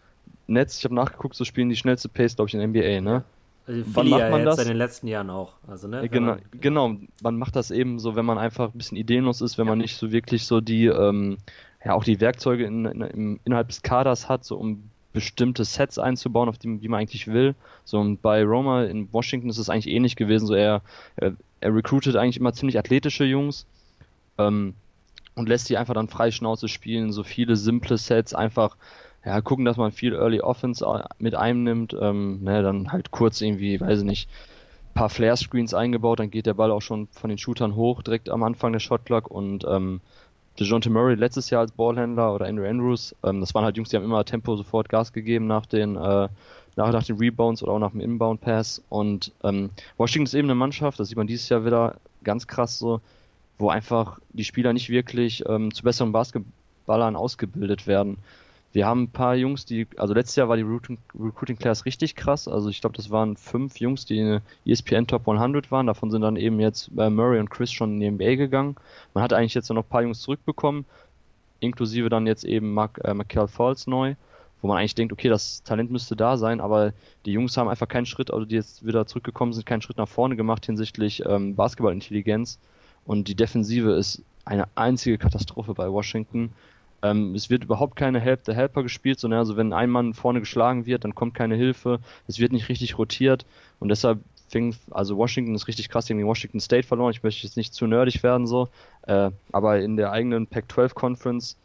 Nets, 0.46 0.78
ich 0.78 0.84
habe 0.84 0.94
nachgeguckt, 0.94 1.34
so 1.34 1.44
spielen 1.44 1.68
die 1.68 1.76
schnellste 1.76 2.08
Pace, 2.08 2.36
glaube 2.36 2.48
ich, 2.48 2.54
in 2.54 2.60
der 2.60 2.68
NBA, 2.68 3.00
ne? 3.00 3.24
Also 3.66 3.82
wann 3.94 4.08
macht 4.08 4.30
man 4.30 4.40
ja 4.40 4.44
das? 4.44 4.58
in 4.60 4.68
den 4.68 4.76
letzten 4.76 5.08
Jahren 5.08 5.28
auch. 5.28 5.54
Also, 5.66 5.88
ne, 5.88 6.08
genau, 6.08 6.34
man, 6.34 6.42
genau, 6.52 6.96
man 7.20 7.36
macht 7.36 7.56
das 7.56 7.72
eben 7.72 7.98
so, 7.98 8.14
wenn 8.14 8.24
man 8.24 8.38
einfach 8.38 8.72
ein 8.72 8.78
bisschen 8.78 8.96
ideenlos 8.96 9.40
ist, 9.40 9.58
wenn 9.58 9.66
ja. 9.66 9.72
man 9.72 9.78
nicht 9.78 9.96
so 9.96 10.12
wirklich 10.12 10.46
so 10.46 10.60
die, 10.60 10.86
ähm, 10.86 11.38
ja 11.84 11.94
auch 11.94 12.04
die 12.04 12.20
Werkzeuge 12.20 12.64
in, 12.64 12.84
in, 12.84 13.00
in, 13.00 13.40
innerhalb 13.44 13.68
des 13.68 13.82
Kaders 13.82 14.28
hat, 14.28 14.44
so 14.44 14.56
um 14.56 14.90
bestimmte 15.16 15.64
Sets 15.64 15.98
einzubauen, 15.98 16.50
auf 16.50 16.58
die, 16.58 16.76
die 16.76 16.88
man 16.88 17.00
eigentlich 17.00 17.26
will. 17.26 17.54
So 17.84 17.98
und 17.98 18.20
bei 18.20 18.44
Roma 18.44 18.84
in 18.84 19.10
Washington 19.14 19.48
ist 19.48 19.56
es 19.56 19.70
eigentlich 19.70 19.88
ähnlich 19.88 20.14
gewesen. 20.14 20.46
So 20.46 20.52
er, 20.52 20.82
er, 21.16 21.32
er 21.60 21.74
recruitet 21.74 22.16
eigentlich 22.16 22.36
immer 22.36 22.52
ziemlich 22.52 22.78
athletische 22.78 23.24
Jungs 23.24 23.64
ähm, 24.36 24.74
und 25.34 25.48
lässt 25.48 25.70
die 25.70 25.78
einfach 25.78 25.94
dann 25.94 26.08
frei 26.08 26.30
Schnauze 26.30 26.68
spielen. 26.68 27.12
So 27.12 27.22
viele 27.24 27.56
simple 27.56 27.96
Sets 27.96 28.34
einfach 28.34 28.76
ja, 29.24 29.40
gucken, 29.40 29.64
dass 29.64 29.78
man 29.78 29.90
viel 29.90 30.12
Early 30.12 30.42
Offense 30.42 30.84
äh, 30.84 31.04
mit 31.18 31.34
einnimmt, 31.34 31.96
ähm, 31.98 32.44
ne, 32.44 32.62
dann 32.62 32.92
halt 32.92 33.10
kurz 33.10 33.40
irgendwie, 33.40 33.80
weiß 33.80 34.00
ich 34.00 34.04
nicht, 34.04 34.28
paar 34.92 35.08
Flare-Screens 35.08 35.72
eingebaut, 35.72 36.20
dann 36.20 36.30
geht 36.30 36.44
der 36.44 36.54
Ball 36.54 36.70
auch 36.70 36.82
schon 36.82 37.08
von 37.08 37.30
den 37.30 37.38
Shootern 37.38 37.74
hoch, 37.74 38.02
direkt 38.02 38.28
am 38.28 38.42
Anfang 38.42 38.72
der 38.72 38.80
Shotclock 38.80 39.30
und 39.30 39.64
ähm, 39.66 40.02
DeJounte 40.58 40.90
Murray 40.90 41.14
letztes 41.14 41.50
Jahr 41.50 41.60
als 41.60 41.72
Ballhändler 41.72 42.34
oder 42.34 42.46
Andrew 42.46 42.66
Andrews, 42.66 43.14
ähm, 43.24 43.40
das 43.40 43.54
waren 43.54 43.64
halt 43.64 43.76
Jungs, 43.76 43.90
die 43.90 43.96
haben 43.96 44.04
immer 44.04 44.24
Tempo 44.24 44.56
sofort 44.56 44.88
Gas 44.88 45.12
gegeben 45.12 45.46
nach 45.46 45.66
den, 45.66 45.96
äh, 45.96 46.28
nach, 46.76 46.92
nach 46.92 47.04
den 47.04 47.16
Rebounds 47.16 47.62
oder 47.62 47.72
auch 47.72 47.78
nach 47.78 47.92
dem 47.92 48.00
Inbound-Pass 48.00 48.82
und 48.88 49.32
ähm, 49.44 49.70
Washington 49.96 50.26
ist 50.26 50.34
eben 50.34 50.48
eine 50.48 50.54
Mannschaft, 50.54 50.98
das 51.00 51.08
sieht 51.08 51.16
man 51.16 51.26
dieses 51.26 51.48
Jahr 51.48 51.64
wieder 51.64 51.96
ganz 52.24 52.46
krass 52.46 52.78
so, 52.78 53.00
wo 53.58 53.70
einfach 53.70 54.18
die 54.32 54.44
Spieler 54.44 54.72
nicht 54.72 54.90
wirklich 54.90 55.44
ähm, 55.48 55.72
zu 55.72 55.82
besseren 55.82 56.12
Basketballern 56.12 57.16
ausgebildet 57.16 57.86
werden. 57.86 58.18
Wir 58.76 58.86
haben 58.86 59.04
ein 59.04 59.10
paar 59.10 59.34
Jungs, 59.36 59.64
die, 59.64 59.86
also 59.96 60.12
letztes 60.12 60.36
Jahr 60.36 60.50
war 60.50 60.58
die 60.58 60.62
Recruiting, 60.62 61.56
Class 61.56 61.86
richtig 61.86 62.14
krass. 62.14 62.46
Also 62.46 62.68
ich 62.68 62.82
glaube, 62.82 62.94
das 62.94 63.08
waren 63.08 63.38
fünf 63.38 63.80
Jungs, 63.80 64.04
die 64.04 64.18
in 64.18 64.26
der 64.26 64.42
ESPN 64.66 65.06
Top 65.06 65.26
100 65.26 65.70
waren. 65.70 65.86
Davon 65.86 66.10
sind 66.10 66.20
dann 66.20 66.36
eben 66.36 66.60
jetzt 66.60 66.90
äh, 66.94 67.08
Murray 67.08 67.40
und 67.40 67.48
Chris 67.48 67.72
schon 67.72 67.94
in 67.94 68.00
die 68.00 68.10
NBA 68.10 68.34
gegangen. 68.34 68.76
Man 69.14 69.24
hat 69.24 69.32
eigentlich 69.32 69.54
jetzt 69.54 69.70
noch 69.70 69.82
ein 69.82 69.88
paar 69.88 70.02
Jungs 70.02 70.20
zurückbekommen, 70.20 70.84
inklusive 71.60 72.10
dann 72.10 72.26
jetzt 72.26 72.44
eben 72.44 72.74
Mark, 72.74 73.00
äh, 73.02 73.14
Michael 73.14 73.48
Falls 73.48 73.86
neu, 73.86 74.14
wo 74.60 74.68
man 74.68 74.76
eigentlich 74.76 74.94
denkt, 74.94 75.14
okay, 75.14 75.30
das 75.30 75.62
Talent 75.62 75.90
müsste 75.90 76.14
da 76.14 76.36
sein, 76.36 76.60
aber 76.60 76.92
die 77.24 77.32
Jungs 77.32 77.56
haben 77.56 77.70
einfach 77.70 77.88
keinen 77.88 78.04
Schritt, 78.04 78.30
also 78.30 78.44
die 78.44 78.56
jetzt 78.56 78.84
wieder 78.84 79.06
zurückgekommen 79.06 79.54
sind, 79.54 79.64
keinen 79.64 79.80
Schritt 79.80 79.96
nach 79.96 80.06
vorne 80.06 80.36
gemacht 80.36 80.66
hinsichtlich 80.66 81.24
ähm, 81.24 81.54
Basketballintelligenz. 81.56 82.58
Und 83.06 83.28
die 83.28 83.36
Defensive 83.36 83.92
ist 83.92 84.20
eine 84.44 84.68
einzige 84.74 85.16
Katastrophe 85.16 85.72
bei 85.72 85.90
Washington. 85.90 86.52
Ähm, 87.02 87.34
es 87.34 87.50
wird 87.50 87.64
überhaupt 87.64 87.96
keine 87.96 88.20
Help 88.20 88.40
the 88.46 88.54
Helper 88.54 88.82
gespielt, 88.82 89.20
sondern 89.20 89.38
also 89.38 89.56
wenn 89.56 89.72
ein 89.72 89.90
Mann 89.90 90.14
vorne 90.14 90.40
geschlagen 90.40 90.86
wird, 90.86 91.04
dann 91.04 91.14
kommt 91.14 91.34
keine 91.34 91.56
Hilfe. 91.56 92.00
Es 92.26 92.38
wird 92.38 92.52
nicht 92.52 92.68
richtig 92.68 92.98
rotiert 92.98 93.44
und 93.80 93.88
deshalb 93.88 94.20
fing, 94.48 94.74
also 94.90 95.16
Washington 95.16 95.54
ist 95.54 95.68
richtig 95.68 95.88
krass 95.88 96.06
gegen 96.06 96.24
Washington 96.26 96.60
State 96.60 96.86
verloren. 96.86 97.10
Ich 97.10 97.22
möchte 97.22 97.46
jetzt 97.46 97.56
nicht 97.56 97.74
zu 97.74 97.86
nerdig 97.86 98.22
werden 98.22 98.46
so, 98.46 98.68
äh, 99.02 99.30
aber 99.52 99.80
in 99.80 99.96
der 99.96 100.12
eigenen 100.12 100.46
Pac-12 100.46 100.94
Conference 100.94 101.56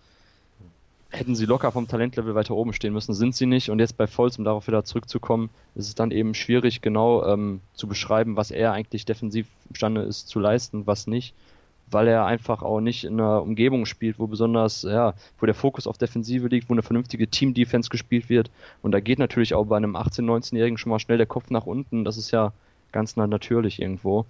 hätten 1.11 1.35
sie 1.35 1.45
locker 1.45 1.71
vom 1.71 1.87
Talentlevel 1.87 2.35
weiter 2.35 2.55
oben 2.55 2.73
stehen 2.73 2.93
müssen, 2.93 3.13
sind 3.13 3.35
sie 3.35 3.45
nicht. 3.45 3.69
Und 3.69 3.79
jetzt 3.79 3.97
bei 3.97 4.07
Volz, 4.07 4.37
um 4.37 4.45
darauf 4.45 4.67
wieder 4.67 4.85
zurückzukommen, 4.85 5.49
ist 5.75 5.87
es 5.87 5.95
dann 5.95 6.11
eben 6.11 6.33
schwierig, 6.33 6.81
genau 6.81 7.25
ähm, 7.25 7.59
zu 7.73 7.87
beschreiben, 7.87 8.37
was 8.37 8.49
er 8.49 8.71
eigentlich 8.71 9.05
defensiv 9.05 9.47
imstande 9.69 10.01
ist 10.01 10.29
zu 10.29 10.39
leisten, 10.39 10.87
was 10.87 11.07
nicht 11.07 11.35
weil 11.91 12.07
er 12.07 12.25
einfach 12.25 12.61
auch 12.63 12.79
nicht 12.79 13.03
in 13.03 13.19
einer 13.19 13.41
Umgebung 13.41 13.85
spielt, 13.85 14.19
wo 14.19 14.27
besonders, 14.27 14.83
ja, 14.83 15.13
wo 15.39 15.45
der 15.45 15.55
Fokus 15.55 15.87
auf 15.87 15.97
Defensive 15.97 16.47
liegt, 16.47 16.69
wo 16.69 16.73
eine 16.73 16.83
vernünftige 16.83 17.27
Team-Defense 17.27 17.89
gespielt 17.89 18.29
wird. 18.29 18.49
Und 18.81 18.91
da 18.91 18.99
geht 18.99 19.19
natürlich 19.19 19.53
auch 19.53 19.65
bei 19.65 19.77
einem 19.77 19.95
18-, 19.95 20.21
19-Jährigen 20.23 20.77
schon 20.77 20.89
mal 20.89 20.99
schnell 20.99 21.17
der 21.17 21.27
Kopf 21.27 21.49
nach 21.49 21.65
unten. 21.65 22.03
Das 22.03 22.17
ist 22.17 22.31
ja 22.31 22.53
ganz 22.91 23.15
natürlich 23.15 23.81
irgendwo. 23.81 24.25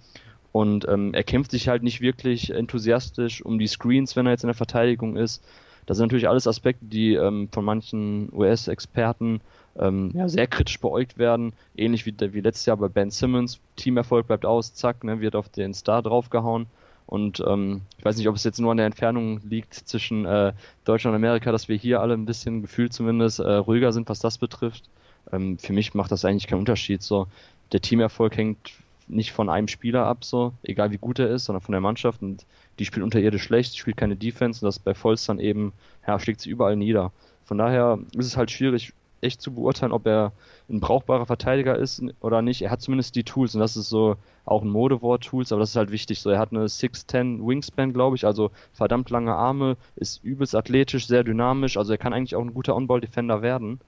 Und 0.52 0.86
ähm, 0.86 1.14
er 1.14 1.24
kämpft 1.24 1.50
sich 1.50 1.68
halt 1.68 1.82
nicht 1.82 2.00
wirklich 2.00 2.50
enthusiastisch 2.50 3.42
um 3.42 3.58
die 3.58 3.66
Screens, 3.66 4.16
wenn 4.16 4.26
er 4.26 4.32
jetzt 4.32 4.44
in 4.44 4.48
der 4.48 4.54
Verteidigung 4.54 5.16
ist. 5.16 5.42
Das 5.86 5.96
sind 5.96 6.06
natürlich 6.06 6.28
alles 6.28 6.46
Aspekte, 6.46 6.84
die 6.84 7.14
ähm, 7.14 7.48
von 7.50 7.64
manchen 7.64 8.28
US-Experten 8.32 9.40
ähm, 9.76 10.12
ja, 10.14 10.28
sehr 10.28 10.46
kritisch 10.46 10.78
beäugt 10.78 11.18
werden. 11.18 11.54
Ähnlich 11.74 12.06
wie, 12.06 12.14
wie 12.18 12.40
letztes 12.40 12.66
Jahr 12.66 12.76
bei 12.76 12.88
Ben 12.88 13.10
Simmons. 13.10 13.60
Teamerfolg 13.76 14.26
bleibt 14.26 14.44
aus, 14.44 14.74
zack, 14.74 15.02
ne, 15.04 15.20
wird 15.20 15.34
auf 15.34 15.48
den 15.48 15.74
Star 15.74 16.02
draufgehauen. 16.02 16.66
Und 17.12 17.44
ähm, 17.46 17.82
ich 17.98 18.06
weiß 18.06 18.16
nicht, 18.16 18.26
ob 18.28 18.36
es 18.36 18.42
jetzt 18.42 18.58
nur 18.58 18.70
an 18.70 18.78
der 18.78 18.86
Entfernung 18.86 19.42
liegt 19.46 19.74
zwischen 19.74 20.24
äh, 20.24 20.54
Deutschland 20.86 21.12
und 21.12 21.22
Amerika, 21.22 21.52
dass 21.52 21.68
wir 21.68 21.76
hier 21.76 22.00
alle 22.00 22.14
ein 22.14 22.24
bisschen 22.24 22.62
gefühlt 22.62 22.94
zumindest 22.94 23.38
äh, 23.38 23.52
ruhiger 23.52 23.92
sind, 23.92 24.08
was 24.08 24.18
das 24.18 24.38
betrifft. 24.38 24.84
Ähm, 25.30 25.58
für 25.58 25.74
mich 25.74 25.92
macht 25.92 26.10
das 26.10 26.24
eigentlich 26.24 26.46
keinen 26.46 26.60
Unterschied. 26.60 27.02
So, 27.02 27.26
der 27.70 27.82
Teamerfolg 27.82 28.34
hängt 28.38 28.72
nicht 29.08 29.32
von 29.32 29.50
einem 29.50 29.68
Spieler 29.68 30.06
ab, 30.06 30.24
so, 30.24 30.54
egal 30.62 30.90
wie 30.90 30.96
gut 30.96 31.18
er 31.18 31.28
ist, 31.28 31.44
sondern 31.44 31.60
von 31.60 31.72
der 31.72 31.82
Mannschaft. 31.82 32.22
Und 32.22 32.46
die 32.78 32.86
spielt 32.86 33.04
unterirdisch 33.04 33.42
schlecht, 33.42 33.76
spielt 33.76 33.98
keine 33.98 34.16
Defense 34.16 34.64
und 34.64 34.68
das 34.68 34.78
bei 34.78 34.94
Volz 34.94 35.28
eben, 35.28 35.74
ja, 36.06 36.18
schlägt 36.18 36.40
sie 36.40 36.48
überall 36.48 36.76
nieder. 36.76 37.12
Von 37.44 37.58
daher 37.58 37.98
ist 38.16 38.24
es 38.24 38.38
halt 38.38 38.50
schwierig, 38.50 38.94
echt 39.22 39.40
zu 39.40 39.54
beurteilen, 39.54 39.92
ob 39.92 40.06
er 40.06 40.32
ein 40.68 40.80
brauchbarer 40.80 41.26
Verteidiger 41.26 41.76
ist 41.76 42.02
oder 42.20 42.42
nicht. 42.42 42.62
Er 42.62 42.70
hat 42.70 42.80
zumindest 42.80 43.14
die 43.14 43.24
Tools 43.24 43.54
und 43.54 43.60
das 43.60 43.76
ist 43.76 43.88
so 43.88 44.16
auch 44.44 44.62
ein 44.62 44.68
Modewort 44.68 45.24
Tools, 45.24 45.52
aber 45.52 45.60
das 45.60 45.70
ist 45.70 45.76
halt 45.76 45.90
wichtig. 45.90 46.20
So, 46.20 46.30
er 46.30 46.38
hat 46.38 46.52
eine 46.52 46.64
6'10 46.66 47.46
Wingspan, 47.46 47.92
glaube 47.92 48.16
ich, 48.16 48.26
also 48.26 48.50
verdammt 48.72 49.10
lange 49.10 49.34
Arme, 49.34 49.76
ist 49.96 50.22
übelst 50.24 50.54
athletisch, 50.54 51.06
sehr 51.06 51.24
dynamisch, 51.24 51.76
also 51.76 51.92
er 51.92 51.98
kann 51.98 52.12
eigentlich 52.12 52.36
auch 52.36 52.42
ein 52.42 52.54
guter 52.54 52.74
On-Ball-Defender 52.76 53.42
werden. 53.42 53.80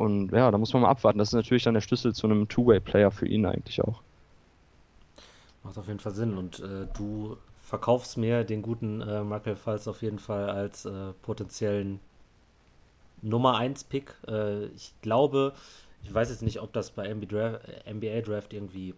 Und 0.00 0.32
ja, 0.32 0.50
da 0.50 0.56
muss 0.56 0.72
man 0.72 0.82
mal 0.82 0.88
abwarten. 0.88 1.18
Das 1.18 1.28
ist 1.28 1.34
natürlich 1.34 1.64
dann 1.64 1.74
der 1.74 1.82
Schlüssel 1.82 2.14
zu 2.14 2.26
einem 2.26 2.48
Two-Way-Player 2.48 3.10
für 3.10 3.28
ihn 3.28 3.44
eigentlich 3.44 3.82
auch. 3.82 4.00
Macht 5.62 5.76
auf 5.76 5.88
jeden 5.88 6.00
Fall 6.00 6.14
Sinn. 6.14 6.38
Und 6.38 6.60
äh, 6.60 6.86
du 6.96 7.36
verkaufst 7.60 8.16
mir 8.16 8.44
den 8.44 8.62
guten 8.62 9.02
äh, 9.02 9.22
Michael 9.22 9.56
Falls 9.56 9.86
auf 9.86 10.00
jeden 10.00 10.18
Fall 10.18 10.48
als 10.48 10.86
äh, 10.86 11.12
potenziellen 11.20 12.00
Nummer 13.22 13.56
1 13.56 13.84
Pick. 13.84 14.14
Äh, 14.26 14.66
ich 14.66 14.92
glaube, 15.02 15.54
ich 16.02 16.12
weiß 16.12 16.30
jetzt 16.30 16.42
nicht, 16.42 16.60
ob 16.60 16.72
das 16.72 16.90
bei 16.90 17.12
NBA 17.12 17.26
Draft, 17.26 17.60
NBA 17.90 18.20
Draft 18.22 18.52
irgendwie 18.52 18.94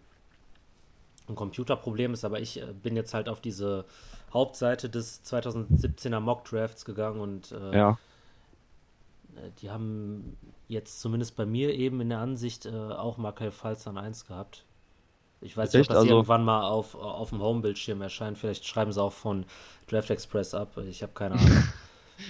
ein 1.27 1.35
Computerproblem 1.35 2.13
ist, 2.13 2.25
aber 2.25 2.39
ich 2.39 2.61
äh, 2.61 2.73
bin 2.73 2.95
jetzt 2.95 3.13
halt 3.13 3.29
auf 3.29 3.39
diese 3.41 3.85
Hauptseite 4.33 4.89
des 4.89 5.23
2017er 5.25 6.19
Mock 6.19 6.45
Drafts 6.45 6.85
gegangen 6.85 7.19
und 7.19 7.51
äh, 7.51 7.77
ja. 7.77 7.97
Äh, 9.35 9.49
die 9.61 9.69
haben 9.69 10.37
jetzt 10.67 11.01
zumindest 11.01 11.35
bei 11.35 11.45
mir 11.45 11.73
eben 11.73 12.01
in 12.01 12.09
der 12.09 12.19
Ansicht 12.19 12.65
äh, 12.65 12.71
auch 12.71 13.17
Markel 13.17 13.51
Falz 13.51 13.87
an 13.87 13.97
1 13.97 14.27
gehabt. 14.27 14.65
Ich 15.41 15.57
weiß 15.57 15.73
nicht, 15.73 15.81
ob 15.81 15.87
das 15.89 15.97
also, 15.97 16.15
irgendwann 16.15 16.45
mal 16.45 16.69
auf, 16.69 16.95
auf 16.95 17.29
dem 17.29 17.41
Homebildschirm 17.41 18.01
erscheint. 18.01 18.37
Vielleicht 18.37 18.65
schreiben 18.65 18.93
sie 18.93 19.01
auch 19.01 19.11
von 19.11 19.45
Draft 19.87 20.09
Express 20.09 20.53
ab. 20.53 20.77
Ich 20.87 21.03
habe 21.03 21.11
keine 21.13 21.35
Ahnung. 21.35 21.63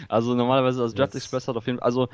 also 0.08 0.34
normalerweise, 0.34 0.82
also 0.82 0.96
Draft 0.96 1.13
yes. 1.13 1.24
Express 1.24 1.48
hat 1.48 1.56
auf 1.56 1.65
jeden 1.67 1.80
Fall, 1.80 1.86
also 1.86 2.10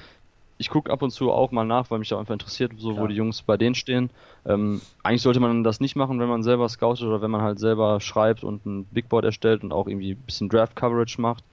ich 0.57 0.69
gucke 0.69 0.91
ab 0.91 1.01
und 1.01 1.11
zu 1.11 1.31
auch 1.31 1.51
mal 1.51 1.63
nach, 1.63 1.89
weil 1.89 1.99
mich 1.99 2.09
da 2.09 2.19
einfach 2.19 2.33
interessiert, 2.33 2.73
so 2.77 2.91
Klar. 2.91 3.03
wo 3.03 3.07
die 3.07 3.15
Jungs 3.15 3.41
bei 3.41 3.55
denen 3.55 3.75
stehen. 3.75 4.09
Ähm, 4.45 4.81
eigentlich 5.03 5.21
sollte 5.21 5.39
man 5.39 5.63
das 5.63 5.79
nicht 5.79 5.95
machen, 5.95 6.19
wenn 6.19 6.27
man 6.27 6.43
selber 6.43 6.67
scoutet 6.67 7.07
oder 7.07 7.21
wenn 7.21 7.31
man 7.31 7.41
halt 7.41 7.59
selber 7.59 8.01
schreibt 8.01 8.43
und 8.43 8.65
ein 8.65 8.83
Big 8.85 9.07
Board 9.07 9.23
erstellt 9.23 9.63
und 9.63 9.71
auch 9.71 9.87
irgendwie 9.87 10.11
ein 10.11 10.21
bisschen 10.25 10.49
Draft 10.49 10.75
Coverage 10.75 11.21
macht, 11.21 11.45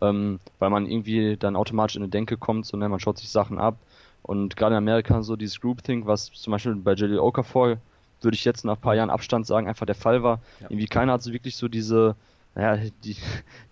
ähm, 0.00 0.40
weil 0.58 0.70
man 0.70 0.86
irgendwie 0.86 1.36
dann 1.36 1.54
automatisch 1.54 1.96
in 1.96 2.02
eine 2.02 2.10
Denke 2.10 2.38
kommt, 2.38 2.64
so 2.64 2.78
ne, 2.78 2.88
man 2.88 2.98
schaut 2.98 3.18
sich 3.18 3.28
Sachen 3.28 3.58
ab 3.58 3.76
und 4.22 4.56
gerade 4.56 4.74
in 4.74 4.78
Amerika 4.78 5.22
so 5.22 5.36
dieses 5.36 5.60
Groupthink, 5.60 6.06
was 6.06 6.32
zum 6.32 6.50
Beispiel 6.50 6.74
bei 6.76 6.94
Jelly 6.94 7.18
Okafor 7.18 7.76
würde 8.22 8.34
ich 8.34 8.44
jetzt 8.46 8.64
nach 8.64 8.76
ein 8.76 8.80
paar 8.80 8.94
Jahren 8.94 9.10
Abstand 9.10 9.46
sagen, 9.46 9.68
einfach 9.68 9.84
der 9.84 9.94
Fall 9.94 10.22
war. 10.22 10.40
Ja. 10.60 10.68
Irgendwie 10.70 10.86
keiner 10.86 11.12
hat 11.12 11.22
so 11.22 11.32
wirklich 11.32 11.56
so 11.56 11.68
diese 11.68 12.16
naja, 12.56 12.82
die, 13.04 13.16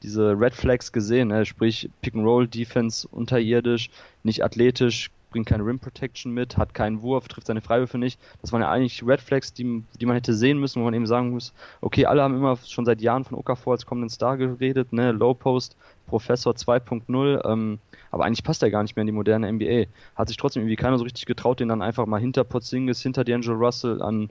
diese 0.02 0.38
Red 0.38 0.54
Flags 0.54 0.92
gesehen, 0.92 1.28
ne? 1.28 1.46
sprich 1.46 1.90
Pick-and-Roll-Defense 2.02 3.08
unterirdisch, 3.08 3.90
nicht 4.22 4.44
athletisch, 4.44 5.10
bringt 5.30 5.46
keine 5.48 5.66
Rim 5.66 5.80
Protection 5.80 6.32
mit, 6.32 6.58
hat 6.58 6.74
keinen 6.74 7.02
Wurf, 7.02 7.26
trifft 7.26 7.48
seine 7.48 7.60
Freiwürfe 7.60 7.98
nicht. 7.98 8.20
Das 8.40 8.52
waren 8.52 8.60
ja 8.60 8.70
eigentlich 8.70 9.04
Red 9.04 9.20
Flags, 9.20 9.52
die, 9.52 9.82
die 10.00 10.06
man 10.06 10.14
hätte 10.14 10.32
sehen 10.32 10.60
müssen, 10.60 10.80
wo 10.80 10.84
man 10.84 10.94
eben 10.94 11.06
sagen 11.06 11.30
muss, 11.30 11.52
okay, 11.80 12.06
alle 12.06 12.22
haben 12.22 12.36
immer 12.36 12.56
schon 12.56 12.84
seit 12.84 13.00
Jahren 13.00 13.24
von 13.24 13.36
Okafor 13.36 13.72
als 13.72 13.84
kommenden 13.84 14.10
Star 14.10 14.36
geredet, 14.36 14.92
ne, 14.92 15.10
Low 15.10 15.34
Post, 15.34 15.76
Professor 16.06 16.52
2.0, 16.52 17.50
ähm, 17.50 17.78
aber 18.12 18.26
eigentlich 18.26 18.44
passt 18.44 18.62
er 18.62 18.70
gar 18.70 18.82
nicht 18.84 18.94
mehr 18.94 19.00
in 19.02 19.08
die 19.08 19.12
moderne 19.12 19.50
NBA. 19.50 19.86
Hat 20.14 20.28
sich 20.28 20.36
trotzdem 20.36 20.62
irgendwie 20.62 20.76
keiner 20.76 20.98
so 20.98 21.04
richtig 21.04 21.26
getraut, 21.26 21.58
den 21.58 21.68
dann 21.68 21.82
einfach 21.82 22.06
mal 22.06 22.20
hinter 22.20 22.44
Porzingis, 22.44 23.02
hinter 23.02 23.22
D'Angelo 23.22 23.54
Russell 23.54 24.02
an 24.02 24.30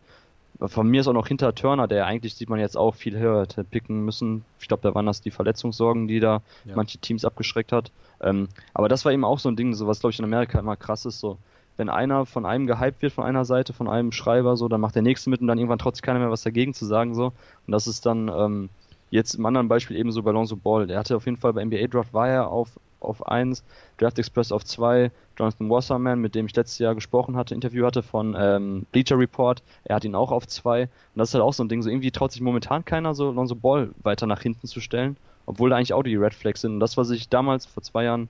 von 0.59 0.87
mir 0.87 1.01
ist 1.01 1.07
auch 1.07 1.13
noch 1.13 1.27
hinter 1.27 1.53
Turner, 1.55 1.87
der 1.87 2.05
eigentlich 2.05 2.35
sieht 2.35 2.49
man 2.49 2.59
jetzt 2.59 2.77
auch 2.77 2.95
viel 2.95 3.17
höher 3.17 3.41
hätte 3.41 3.63
picken 3.63 4.05
müssen. 4.05 4.45
Ich 4.59 4.67
glaube, 4.67 4.83
da 4.83 4.93
waren 4.95 5.05
das 5.05 5.21
die 5.21 5.31
Verletzungssorgen, 5.31 6.07
die 6.07 6.19
da 6.19 6.41
ja. 6.65 6.75
manche 6.75 6.99
Teams 6.99 7.25
abgeschreckt 7.25 7.71
hat. 7.71 7.91
Ähm, 8.21 8.47
aber 8.73 8.87
das 8.87 9.03
war 9.03 9.11
eben 9.11 9.25
auch 9.25 9.39
so 9.39 9.49
ein 9.49 9.55
Ding, 9.55 9.73
so 9.73 9.87
was 9.87 9.99
glaube 9.99 10.11
ich 10.11 10.19
in 10.19 10.25
Amerika 10.25 10.59
immer 10.59 10.75
krass 10.75 11.05
ist, 11.05 11.19
so 11.19 11.37
wenn 11.77 11.89
einer 11.89 12.25
von 12.25 12.45
einem 12.45 12.67
gehypt 12.67 13.01
wird, 13.01 13.13
von 13.13 13.23
einer 13.25 13.45
Seite, 13.45 13.73
von 13.73 13.89
einem 13.89 14.11
Schreiber, 14.11 14.57
so, 14.57 14.67
dann 14.67 14.81
macht 14.81 14.95
der 14.95 15.01
nächste 15.01 15.29
mit 15.29 15.41
und 15.41 15.47
dann 15.47 15.57
irgendwann 15.57 15.79
trotzdem 15.79 16.05
keiner 16.05 16.19
mehr 16.19 16.31
was 16.31 16.43
dagegen 16.43 16.73
zu 16.73 16.85
sagen, 16.85 17.15
so. 17.15 17.33
Und 17.65 17.71
das 17.71 17.87
ist 17.87 18.05
dann 18.05 18.29
ähm, 18.29 18.69
jetzt 19.09 19.35
im 19.35 19.45
anderen 19.45 19.67
Beispiel 19.67 19.97
ebenso 19.97 20.21
bei 20.21 20.31
Lonzo 20.31 20.55
Ball. 20.55 20.87
Der 20.87 20.99
hatte 20.99 21.15
auf 21.15 21.25
jeden 21.25 21.37
Fall 21.37 21.53
bei 21.53 21.65
NBA 21.65 21.87
Draft 21.87 22.13
war 22.13 22.29
er 22.29 22.49
auf 22.49 22.79
auf 23.03 23.27
1, 23.27 23.63
Draft 23.97 24.19
Express 24.19 24.51
auf 24.51 24.63
2, 24.63 25.11
Jonathan 25.37 25.69
Wasserman, 25.69 26.19
mit 26.19 26.35
dem 26.35 26.45
ich 26.45 26.55
letztes 26.55 26.79
Jahr 26.79 26.95
gesprochen 26.95 27.35
hatte, 27.35 27.53
Interview 27.53 27.85
hatte 27.85 28.03
von 28.03 28.35
ähm, 28.37 28.85
Bleacher 28.91 29.17
Report, 29.17 29.63
er 29.83 29.95
hat 29.95 30.05
ihn 30.05 30.15
auch 30.15 30.31
auf 30.31 30.47
2. 30.47 30.83
Und 30.83 30.89
das 31.15 31.29
ist 31.29 31.33
halt 31.33 31.43
auch 31.43 31.53
so 31.53 31.63
ein 31.63 31.69
Ding, 31.69 31.81
so 31.81 31.89
irgendwie 31.89 32.11
traut 32.11 32.31
sich 32.31 32.41
momentan 32.41 32.85
keiner, 32.85 33.13
so 33.13 33.31
Lonzo 33.31 33.55
Ball 33.55 33.91
weiter 34.03 34.27
nach 34.27 34.41
hinten 34.41 34.67
zu 34.67 34.79
stellen, 34.79 35.17
obwohl 35.45 35.69
da 35.69 35.77
eigentlich 35.77 35.93
auch 35.93 36.03
die 36.03 36.15
Red 36.15 36.33
Flags 36.33 36.61
sind. 36.61 36.73
Und 36.73 36.79
das, 36.79 36.97
was 36.97 37.09
ich 37.09 37.29
damals 37.29 37.65
vor 37.65 37.83
zwei 37.83 38.05
Jahren, 38.05 38.29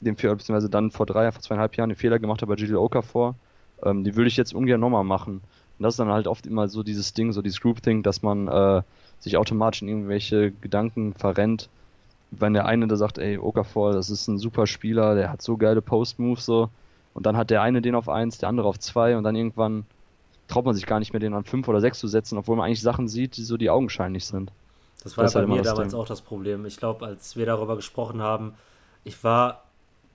dem 0.00 0.16
Fehler, 0.16 0.36
beziehungsweise 0.36 0.70
dann 0.70 0.90
vor 0.90 1.06
drei, 1.06 1.32
vor 1.32 1.42
zweieinhalb 1.42 1.76
Jahren 1.76 1.90
den 1.90 1.96
Fehler 1.96 2.18
gemacht 2.18 2.42
habe 2.42 2.54
bei 2.54 2.60
Jalil 2.60 2.76
Okafor, 2.76 3.34
ähm, 3.82 4.04
die 4.04 4.14
würde 4.16 4.28
ich 4.28 4.36
jetzt 4.36 4.54
ungern 4.54 4.80
nochmal 4.80 5.04
machen. 5.04 5.42
Und 5.78 5.82
das 5.82 5.94
ist 5.94 6.00
dann 6.00 6.08
halt 6.08 6.26
oft 6.26 6.46
immer 6.46 6.68
so 6.68 6.82
dieses 6.82 7.14
Ding, 7.14 7.32
so 7.32 7.42
dieses 7.42 7.60
Group-Thing, 7.60 8.02
dass 8.02 8.22
man 8.22 8.48
äh, 8.48 8.82
sich 9.20 9.36
automatisch 9.36 9.82
in 9.82 9.88
irgendwelche 9.88 10.52
Gedanken 10.52 11.14
verrennt, 11.14 11.68
wenn 12.30 12.52
der 12.52 12.66
eine 12.66 12.86
da 12.86 12.96
sagt, 12.96 13.18
ey, 13.18 13.38
Okafor, 13.38 13.92
das 13.92 14.10
ist 14.10 14.28
ein 14.28 14.38
super 14.38 14.66
Spieler, 14.66 15.14
der 15.14 15.30
hat 15.30 15.42
so 15.42 15.56
geile 15.56 15.82
Post-Moves 15.82 16.44
so, 16.44 16.70
und 17.14 17.26
dann 17.26 17.36
hat 17.36 17.50
der 17.50 17.62
eine 17.62 17.82
den 17.82 17.94
auf 17.94 18.08
eins, 18.08 18.38
der 18.38 18.48
andere 18.48 18.68
auf 18.68 18.78
zwei 18.78 19.16
und 19.16 19.24
dann 19.24 19.34
irgendwann 19.34 19.86
traut 20.46 20.64
man 20.64 20.74
sich 20.74 20.86
gar 20.86 20.98
nicht 20.98 21.12
mehr, 21.12 21.20
den 21.20 21.34
an 21.34 21.44
fünf 21.44 21.68
oder 21.68 21.80
sechs 21.80 21.98
zu 21.98 22.08
setzen, 22.08 22.38
obwohl 22.38 22.56
man 22.56 22.66
eigentlich 22.66 22.82
Sachen 22.82 23.08
sieht, 23.08 23.36
die 23.36 23.44
so 23.44 23.56
die 23.56 23.70
augenscheinlich 23.70 24.24
sind. 24.24 24.50
Das 25.02 25.16
war 25.16 25.24
das 25.24 25.34
ja 25.34 25.42
bei 25.42 25.46
mir 25.46 25.62
damals 25.62 25.90
Ding. 25.90 26.00
auch 26.00 26.06
das 26.06 26.22
Problem. 26.22 26.64
Ich 26.66 26.76
glaube, 26.76 27.06
als 27.06 27.36
wir 27.36 27.46
darüber 27.46 27.76
gesprochen 27.76 28.22
haben, 28.22 28.54
ich 29.04 29.22
war, 29.22 29.64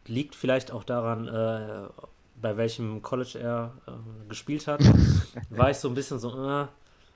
liegt 0.07 0.35
vielleicht 0.35 0.71
auch 0.71 0.83
daran, 0.83 1.27
äh, 1.27 1.87
bei 2.41 2.57
welchem 2.57 3.01
College 3.01 3.39
er 3.39 3.71
äh, 3.87 3.91
gespielt 4.27 4.67
hat, 4.67 4.81
war 5.49 5.69
ich 5.69 5.77
so 5.77 5.87
ein 5.87 5.93
bisschen 5.93 6.19
so, 6.19 6.29
äh, 6.29 6.67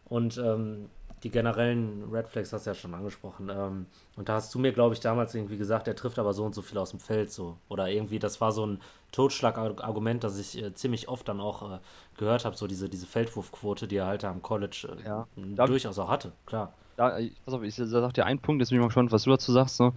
und 0.10 0.38
ähm, 0.38 0.89
die 1.27 1.31
generellen 1.31 2.09
Red 2.09 2.29
Flags 2.29 2.53
hast 2.53 2.65
du 2.65 2.69
ja 2.69 2.73
schon 2.73 2.93
angesprochen. 2.93 3.49
Ähm, 3.49 3.85
und 4.15 4.29
da 4.29 4.35
hast 4.35 4.55
du 4.55 4.59
mir, 4.59 4.71
glaube 4.71 4.93
ich, 4.93 5.01
damals 5.01 5.35
irgendwie 5.35 5.57
gesagt, 5.57 5.89
er 5.89 5.95
trifft 5.95 6.19
aber 6.19 6.33
so 6.33 6.45
und 6.45 6.55
so 6.55 6.61
viel 6.61 6.77
aus 6.77 6.91
dem 6.91 7.01
Feld 7.01 7.31
so. 7.31 7.57
Oder 7.67 7.89
irgendwie, 7.89 8.17
das 8.17 8.39
war 8.39 8.53
so 8.53 8.65
ein 8.65 8.79
Totschlagargument, 9.11 10.23
das 10.23 10.39
ich 10.39 10.63
äh, 10.63 10.73
ziemlich 10.73 11.09
oft 11.09 11.27
dann 11.27 11.41
auch 11.41 11.69
äh, 11.69 11.79
gehört 12.17 12.45
habe, 12.45 12.55
so 12.55 12.65
diese, 12.65 12.87
diese 12.87 13.05
Feldwurfquote, 13.05 13.89
die 13.89 13.97
er 13.97 14.05
halt 14.05 14.23
am 14.23 14.41
College 14.41 14.87
äh, 15.03 15.05
ja. 15.05 15.27
durchaus 15.65 15.99
auch 15.99 16.09
hatte, 16.09 16.31
klar. 16.45 16.73
Da, 16.95 17.19
pass 17.43 17.53
auf, 17.53 17.61
ich 17.61 17.75
sag 17.75 18.13
dir 18.13 18.25
einen 18.25 18.39
Punkt, 18.39 18.61
jetzt 18.61 18.69
bin 18.69 18.77
ich 18.77 18.81
mal 18.81 18.87
gespannt, 18.87 19.11
was 19.11 19.23
du 19.23 19.29
dazu 19.29 19.51
sagst. 19.51 19.75
So. 19.75 19.93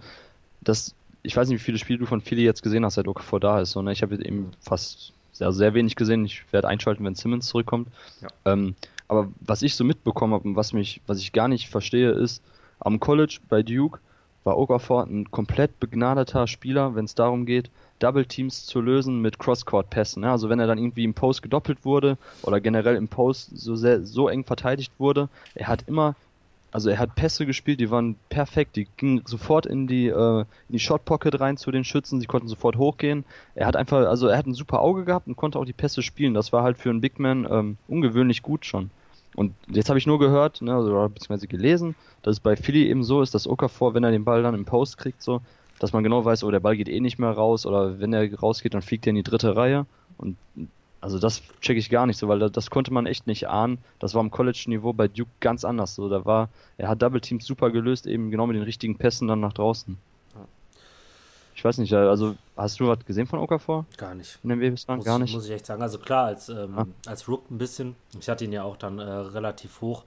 Das, 0.59 0.93
ich 1.23 1.35
weiß 1.35 1.47
nicht, 1.47 1.61
wie 1.61 1.63
viele 1.63 1.77
Spiele 1.77 1.99
du 1.99 2.05
von 2.05 2.19
Philly 2.19 2.43
jetzt 2.43 2.61
gesehen 2.61 2.83
hast, 2.83 2.95
seit 2.95 3.07
Okafor 3.07 3.39
da 3.39 3.61
ist. 3.61 3.71
So, 3.71 3.81
ne? 3.81 3.93
Ich 3.93 4.01
habe 4.01 4.15
eben 4.15 4.51
fast 4.59 5.13
sehr, 5.31 5.53
sehr 5.53 5.73
wenig 5.73 5.95
gesehen. 5.95 6.25
Ich 6.25 6.43
werde 6.51 6.67
einschalten, 6.67 7.05
wenn 7.05 7.15
Simmons 7.15 7.47
zurückkommt. 7.47 7.87
Ja. 8.21 8.27
Ähm, 8.45 8.75
aber 9.11 9.27
was 9.41 9.61
ich 9.61 9.75
so 9.75 9.83
mitbekommen 9.83 10.33
habe 10.33 10.47
und 10.47 10.55
was 10.55 10.71
mich, 10.71 11.01
was 11.05 11.19
ich 11.19 11.33
gar 11.33 11.49
nicht 11.49 11.67
verstehe, 11.67 12.11
ist, 12.11 12.41
am 12.79 13.01
College 13.01 13.39
bei 13.49 13.61
Duke 13.61 13.99
war 14.45 14.57
Okafor 14.57 15.03
ein 15.03 15.29
komplett 15.29 15.81
begnadeter 15.81 16.47
Spieler, 16.47 16.95
wenn 16.95 17.03
es 17.03 17.13
darum 17.13 17.45
geht, 17.45 17.69
Double 17.99 18.25
Teams 18.25 18.65
zu 18.65 18.79
lösen 18.79 19.21
mit 19.21 19.37
Crosscourt-Pässen. 19.37 20.23
Ja, 20.23 20.31
also 20.31 20.47
wenn 20.47 20.61
er 20.61 20.65
dann 20.65 20.77
irgendwie 20.77 21.03
im 21.03 21.13
Post 21.13 21.41
gedoppelt 21.41 21.83
wurde 21.83 22.17
oder 22.43 22.61
generell 22.61 22.95
im 22.95 23.09
Post 23.09 23.49
so 23.53 23.75
sehr, 23.75 24.01
so 24.01 24.29
eng 24.29 24.45
verteidigt 24.45 24.93
wurde, 24.97 25.27
er 25.55 25.67
hat 25.67 25.83
immer, 25.89 26.15
also 26.71 26.89
er 26.89 26.97
hat 26.97 27.13
Pässe 27.15 27.45
gespielt, 27.45 27.81
die 27.81 27.91
waren 27.91 28.15
perfekt, 28.29 28.77
die 28.77 28.87
gingen 28.95 29.23
sofort 29.25 29.65
in 29.65 29.87
die, 29.87 30.07
äh, 30.07 30.39
in 30.39 30.45
die 30.69 30.79
Shot 30.79 31.03
Pocket 31.03 31.37
rein 31.37 31.57
zu 31.57 31.69
den 31.69 31.83
Schützen, 31.83 32.21
sie 32.21 32.27
konnten 32.27 32.47
sofort 32.47 32.77
hochgehen. 32.77 33.25
Er 33.55 33.67
hat 33.67 33.75
einfach, 33.75 34.07
also 34.07 34.27
er 34.27 34.37
hat 34.37 34.47
ein 34.47 34.53
super 34.53 34.79
Auge 34.79 35.03
gehabt 35.03 35.27
und 35.27 35.35
konnte 35.35 35.59
auch 35.59 35.65
die 35.65 35.73
Pässe 35.73 36.01
spielen. 36.01 36.33
Das 36.33 36.53
war 36.53 36.63
halt 36.63 36.77
für 36.77 36.89
einen 36.89 37.01
Big 37.01 37.19
Man 37.19 37.45
ähm, 37.51 37.77
ungewöhnlich 37.89 38.41
gut 38.41 38.65
schon. 38.65 38.89
Und 39.35 39.53
jetzt 39.67 39.89
habe 39.89 39.97
ich 39.97 40.07
nur 40.07 40.19
gehört, 40.19 40.61
ne, 40.61 40.77
oder 40.77 41.09
beziehungsweise 41.09 41.47
gelesen, 41.47 41.95
dass 42.21 42.33
es 42.33 42.39
bei 42.39 42.55
Philly 42.55 42.87
eben 42.87 43.03
so 43.03 43.21
ist, 43.21 43.33
dass 43.33 43.47
Okafor, 43.47 43.93
wenn 43.93 44.03
er 44.03 44.11
den 44.11 44.25
Ball 44.25 44.43
dann 44.43 44.55
im 44.55 44.65
Post 44.65 44.97
kriegt, 44.97 45.21
so, 45.21 45.41
dass 45.79 45.93
man 45.93 46.03
genau 46.03 46.25
weiß, 46.25 46.43
oh, 46.43 46.51
der 46.51 46.59
Ball 46.59 46.75
geht 46.75 46.89
eh 46.89 46.99
nicht 46.99 47.17
mehr 47.17 47.31
raus, 47.31 47.65
oder 47.65 47.99
wenn 47.99 48.13
er 48.13 48.33
rausgeht, 48.37 48.73
dann 48.73 48.81
fliegt 48.81 49.07
er 49.07 49.11
in 49.11 49.15
die 49.15 49.23
dritte 49.23 49.55
Reihe. 49.55 49.85
Und 50.17 50.37
also 50.99 51.17
das 51.17 51.41
checke 51.61 51.79
ich 51.79 51.89
gar 51.89 52.05
nicht 52.05 52.17
so, 52.17 52.27
weil 52.27 52.39
das, 52.39 52.51
das 52.51 52.69
konnte 52.69 52.93
man 52.93 53.07
echt 53.07 53.25
nicht 53.25 53.47
ahnen. 53.47 53.79
Das 53.99 54.13
war 54.13 54.19
am 54.19 54.29
College-Niveau 54.29 54.93
bei 54.93 55.07
Duke 55.07 55.31
ganz 55.39 55.65
anders. 55.65 55.95
So, 55.95 56.09
da 56.09 56.25
war, 56.25 56.49
er 56.77 56.89
hat 56.89 57.01
Double 57.01 57.21
Teams 57.21 57.45
super 57.45 57.71
gelöst, 57.71 58.05
eben 58.05 58.29
genau 58.29 58.45
mit 58.45 58.55
den 58.55 58.63
richtigen 58.63 58.97
Pässen 58.97 59.27
dann 59.27 59.39
nach 59.39 59.53
draußen. 59.53 59.97
Ich 61.61 61.65
weiß 61.65 61.77
nicht, 61.77 61.93
also 61.93 62.35
hast 62.57 62.79
du 62.79 62.87
was 62.87 63.05
gesehen 63.05 63.27
von 63.27 63.37
Okafor? 63.37 63.85
Gar 63.95 64.15
nicht. 64.15 64.39
In 64.41 64.49
dem? 64.49 64.71
Muss, 64.71 64.87
Gar 64.87 65.19
nicht. 65.19 65.31
Muss 65.31 65.45
ich 65.45 65.51
echt 65.51 65.67
sagen. 65.67 65.83
Also 65.83 65.99
klar, 65.99 66.25
als, 66.25 66.49
ähm, 66.49 66.73
ah. 66.75 66.87
als 67.05 67.27
Rook 67.27 67.51
ein 67.51 67.59
bisschen. 67.59 67.95
Ich 68.19 68.27
hatte 68.29 68.45
ihn 68.45 68.51
ja 68.51 68.63
auch 68.63 68.77
dann 68.77 68.97
äh, 68.97 69.03
relativ 69.03 69.79
hoch. 69.79 70.03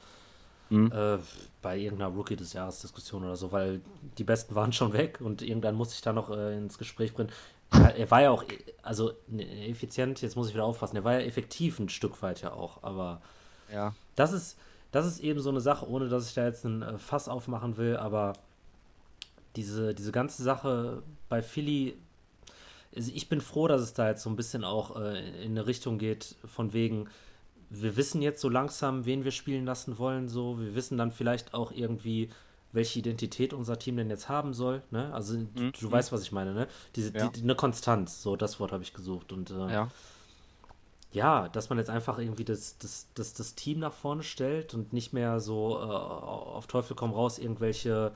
mhm. 0.69 0.91
äh, 0.91 1.19
bei 1.63 1.79
irgendeiner 1.79 2.11
Rookie 2.11 2.35
des 2.35 2.55
Jahres 2.55 2.81
Diskussion 2.81 3.23
oder 3.23 3.37
so, 3.37 3.53
weil 3.53 3.81
die 4.19 4.25
Besten 4.25 4.57
waren 4.57 4.73
schon 4.73 4.95
weg 4.95 5.21
und 5.21 5.43
irgendwann 5.43 5.77
muss 5.77 5.95
ich 5.95 6.03
da 6.03 6.13
noch 6.13 6.29
äh, 6.29 6.57
ins 6.57 6.77
Gespräch 6.77 7.15
bringen. 7.15 7.31
Er 7.71 8.11
war 8.11 8.23
ja 8.23 8.31
auch, 8.31 8.43
also 8.83 9.13
ne, 9.29 9.69
effizient, 9.69 10.23
jetzt 10.23 10.35
muss 10.35 10.49
ich 10.49 10.55
wieder 10.55 10.65
aufpassen, 10.65 10.97
er 10.97 11.05
war 11.05 11.13
ja 11.13 11.21
effektiv 11.21 11.79
ein 11.79 11.89
Stück 11.89 12.21
weit 12.21 12.43
ja 12.43 12.53
auch, 12.53 12.83
aber 12.83 13.21
ja. 13.73 13.95
das 14.17 14.33
ist, 14.33 14.59
das 14.91 15.07
ist 15.07 15.21
eben 15.21 15.39
so 15.39 15.51
eine 15.51 15.61
Sache, 15.61 15.89
ohne 15.89 16.09
dass 16.09 16.29
ich 16.29 16.35
da 16.35 16.45
jetzt 16.45 16.65
ein 16.65 16.83
äh, 16.83 16.99
Fass 16.99 17.29
aufmachen 17.29 17.77
will, 17.77 17.97
aber 17.97 18.33
diese, 19.57 19.95
diese 19.95 20.13
ganze 20.13 20.43
Sache 20.43 21.03
bei 21.29 21.43
Philly, 21.43 21.97
also 22.95 23.11
ich 23.15 23.29
bin 23.29 23.41
froh, 23.41 23.69
dass 23.69 23.83
es 23.83 23.95
da 23.95 24.09
jetzt 24.09 24.23
so 24.23 24.31
ein 24.31 24.37
bisschen 24.37 24.65
auch 24.65 24.97
äh, 24.97 25.45
in 25.45 25.53
eine 25.53 25.67
Richtung 25.67 25.99
geht, 25.99 26.37
von 26.45 26.73
wegen, 26.73 27.09
wir 27.71 27.97
wissen 27.97 28.23
jetzt 28.23 28.41
so 28.41 28.49
langsam, 28.49 29.05
wen 29.05 29.25
wir 29.25 29.31
spielen 29.31 29.65
lassen 29.65 29.99
wollen, 29.99 30.29
so, 30.29 30.61
wir 30.61 30.75
wissen 30.75 30.99
dann 30.99 31.11
vielleicht 31.11 31.55
auch 31.55 31.73
irgendwie, 31.73 32.31
welche 32.73 32.99
Identität 32.99 33.53
unser 33.53 33.79
Team 33.79 33.97
denn 33.97 34.11
jetzt 34.11 34.29
haben 34.29 34.53
soll, 34.53 34.83
ne? 34.91 35.13
Also 35.13 35.39
mhm. 35.39 35.49
du, 35.55 35.71
du, 35.71 35.91
weißt, 35.91 36.13
was 36.13 36.23
ich 36.23 36.33
meine, 36.33 36.55
ne? 36.55 36.69
Diese, 36.97 37.13
ja. 37.17 37.29
die, 37.29 37.43
eine 37.43 37.55
Konstanz, 37.55 38.23
so 38.23 38.37
das 38.37 38.59
Wort 38.61 38.73
habe 38.73 38.83
ich 38.83 38.93
gesucht 38.93 39.33
und 39.33 39.51
äh, 39.51 39.73
ja. 39.73 39.89
ja. 41.13 41.49
dass 41.49 41.69
man 41.69 41.79
jetzt 41.79 41.91
einfach 41.91 42.19
irgendwie 42.19 42.45
das, 42.45 42.77
das, 42.79 43.07
das, 43.15 43.35
das 43.35 43.55
Team 43.55 43.79
nach 43.79 43.93
vorne 43.93 44.25
stellt 44.25 44.75
und 44.75 44.93
nicht 44.93 45.13
mehr 45.13 45.41
so 45.41 45.79
äh, 45.79 45.83
auf 45.83 46.67
Teufel 46.67 46.97
komm 46.97 47.13
raus 47.13 47.39
irgendwelche 47.39 48.13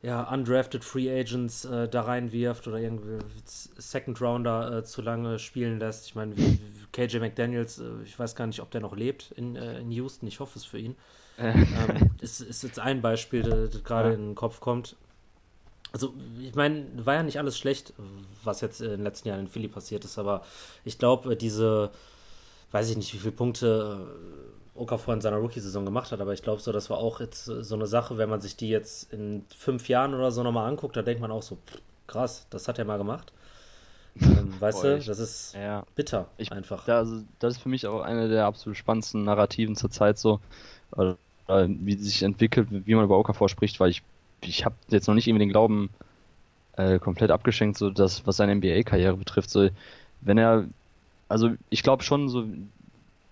ja, 0.00 0.22
undrafted 0.32 0.84
Free 0.84 1.10
Agents 1.10 1.64
äh, 1.64 1.88
da 1.88 2.02
reinwirft 2.02 2.68
oder 2.68 2.78
irgendwie 2.78 3.18
Second 3.44 4.20
Rounder 4.20 4.78
äh, 4.78 4.84
zu 4.84 5.02
lange 5.02 5.38
spielen 5.38 5.80
lässt. 5.80 6.06
Ich 6.06 6.14
meine, 6.14 6.34
KJ 6.92 7.18
McDaniels, 7.18 7.80
äh, 7.80 8.02
ich 8.04 8.16
weiß 8.16 8.36
gar 8.36 8.46
nicht, 8.46 8.60
ob 8.60 8.70
der 8.70 8.80
noch 8.80 8.94
lebt 8.94 9.32
in, 9.32 9.56
äh, 9.56 9.80
in 9.80 9.90
Houston. 9.90 10.28
Ich 10.28 10.38
hoffe 10.38 10.58
es 10.58 10.64
für 10.64 10.78
ihn. 10.78 10.96
ähm, 11.38 12.10
ist, 12.20 12.40
ist 12.40 12.62
jetzt 12.62 12.78
ein 12.78 13.00
Beispiel, 13.00 13.42
das 13.42 13.82
gerade 13.84 14.10
ja. 14.10 14.14
in 14.14 14.28
den 14.28 14.34
Kopf 14.34 14.60
kommt. 14.60 14.96
Also, 15.92 16.12
ich 16.40 16.54
meine, 16.54 16.86
war 17.04 17.14
ja 17.14 17.22
nicht 17.22 17.38
alles 17.38 17.56
schlecht, 17.56 17.94
was 18.44 18.60
jetzt 18.60 18.80
in 18.80 18.90
den 18.90 19.02
letzten 19.02 19.28
Jahren 19.28 19.40
in 19.40 19.48
Philly 19.48 19.68
passiert 19.68 20.04
ist, 20.04 20.18
aber 20.18 20.44
ich 20.84 20.98
glaube, 20.98 21.34
diese, 21.34 21.90
weiß 22.72 22.90
ich 22.90 22.96
nicht, 22.96 23.14
wie 23.14 23.18
viele 23.18 23.32
Punkte 23.32 24.06
Okafor 24.78 25.14
in 25.14 25.20
seiner 25.20 25.38
Rookie-Saison 25.38 25.84
gemacht 25.84 26.12
hat, 26.12 26.20
aber 26.20 26.32
ich 26.32 26.42
glaube 26.42 26.60
so, 26.60 26.72
das 26.72 26.90
war 26.90 26.98
auch 26.98 27.20
jetzt 27.20 27.44
so 27.44 27.74
eine 27.74 27.86
Sache, 27.86 28.18
wenn 28.18 28.28
man 28.28 28.40
sich 28.40 28.56
die 28.56 28.68
jetzt 28.68 29.12
in 29.12 29.44
fünf 29.56 29.88
Jahren 29.88 30.14
oder 30.14 30.30
so 30.30 30.42
nochmal 30.42 30.68
anguckt, 30.68 30.96
da 30.96 31.02
denkt 31.02 31.20
man 31.20 31.30
auch 31.30 31.42
so, 31.42 31.56
pff, 31.56 31.80
krass, 32.06 32.46
das 32.50 32.68
hat 32.68 32.78
er 32.78 32.84
mal 32.84 32.98
gemacht. 32.98 33.32
Ähm, 34.20 34.52
weißt 34.60 34.82
Boah, 34.82 34.96
du, 34.96 35.04
das 35.04 35.18
ist 35.18 35.54
ja. 35.54 35.84
bitter 35.94 36.26
ich, 36.38 36.52
einfach. 36.52 36.84
Da, 36.84 36.98
also, 36.98 37.22
das 37.38 37.56
ist 37.56 37.62
für 37.62 37.68
mich 37.68 37.86
auch 37.86 38.02
eine 38.02 38.28
der 38.28 38.46
absolut 38.46 38.76
spannendsten 38.76 39.24
Narrativen 39.24 39.76
zur 39.76 39.90
Zeit 39.90 40.18
so, 40.18 40.40
äh, 40.96 41.14
wie 41.48 41.96
sich 41.96 42.22
entwickelt, 42.22 42.68
wie 42.70 42.94
man 42.94 43.04
über 43.04 43.18
Okafor 43.18 43.48
spricht, 43.48 43.80
weil 43.80 43.90
ich, 43.90 44.02
ich 44.42 44.64
habe 44.64 44.74
jetzt 44.88 45.08
noch 45.08 45.14
nicht 45.14 45.26
irgendwie 45.26 45.44
den 45.44 45.50
Glauben 45.50 45.90
äh, 46.76 46.98
komplett 46.98 47.30
abgeschenkt, 47.30 47.78
so 47.78 47.90
das, 47.90 48.26
was 48.26 48.36
seine 48.36 48.54
NBA-Karriere 48.54 49.16
betrifft. 49.16 49.50
So, 49.50 49.68
wenn 50.20 50.38
er, 50.38 50.64
also 51.28 51.50
ich 51.70 51.82
glaube 51.82 52.02
schon, 52.02 52.28
so 52.28 52.46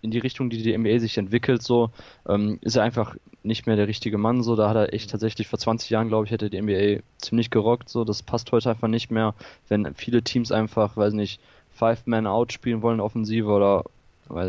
in 0.02 0.10
die 0.10 0.18
Richtung, 0.18 0.50
die 0.50 0.62
die 0.62 0.76
NBA 0.76 0.98
sich 0.98 1.18
entwickelt, 1.18 1.62
so 1.62 1.90
ähm, 2.28 2.58
ist 2.60 2.76
er 2.76 2.82
einfach 2.82 3.16
nicht 3.42 3.66
mehr 3.66 3.76
der 3.76 3.88
richtige 3.88 4.18
Mann. 4.18 4.42
So, 4.42 4.56
da 4.56 4.68
hat 4.68 4.76
er 4.76 4.92
echt 4.92 5.10
tatsächlich 5.10 5.48
vor 5.48 5.58
20 5.58 5.90
Jahren, 5.90 6.08
glaube 6.08 6.26
ich, 6.26 6.30
hätte 6.30 6.50
die 6.50 6.60
NBA 6.60 7.02
ziemlich 7.18 7.50
gerockt. 7.50 7.88
So, 7.88 8.04
das 8.04 8.22
passt 8.22 8.52
heute 8.52 8.70
einfach 8.70 8.88
nicht 8.88 9.10
mehr, 9.10 9.34
wenn 9.68 9.94
viele 9.94 10.22
Teams 10.22 10.52
einfach, 10.52 10.96
weiß 10.96 11.12
nicht, 11.14 11.40
Five-Man-Out 11.72 12.52
spielen 12.52 12.82
wollen, 12.82 13.00
Offensive 13.00 13.48
oder 13.48 13.84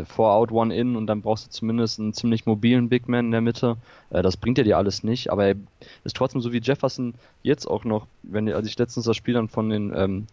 Four 0.06 0.32
out, 0.32 0.50
one 0.50 0.74
in 0.74 0.96
und 0.96 1.06
dann 1.06 1.22
brauchst 1.22 1.46
du 1.46 1.50
zumindest 1.50 2.00
einen 2.00 2.12
ziemlich 2.12 2.46
mobilen 2.46 2.88
Big 2.88 3.08
Man 3.08 3.26
in 3.26 3.30
der 3.30 3.40
Mitte. 3.40 3.76
Äh, 4.10 4.22
das 4.22 4.36
bringt 4.36 4.58
ja 4.58 4.64
dir 4.64 4.76
alles 4.76 5.04
nicht, 5.04 5.30
aber 5.30 5.46
er 5.46 5.54
ist 6.02 6.16
trotzdem 6.16 6.40
so 6.40 6.52
wie 6.52 6.60
Jefferson 6.60 7.14
jetzt 7.44 7.66
auch 7.66 7.84
noch, 7.84 8.08
wenn 8.24 8.52
als 8.52 8.66
ich 8.66 8.76
letztens 8.76 9.06
das 9.06 9.16
Spiel 9.16 9.34
dann 9.34 9.48
von 9.48 9.70
den 9.70 9.92
ähm, 9.94 10.26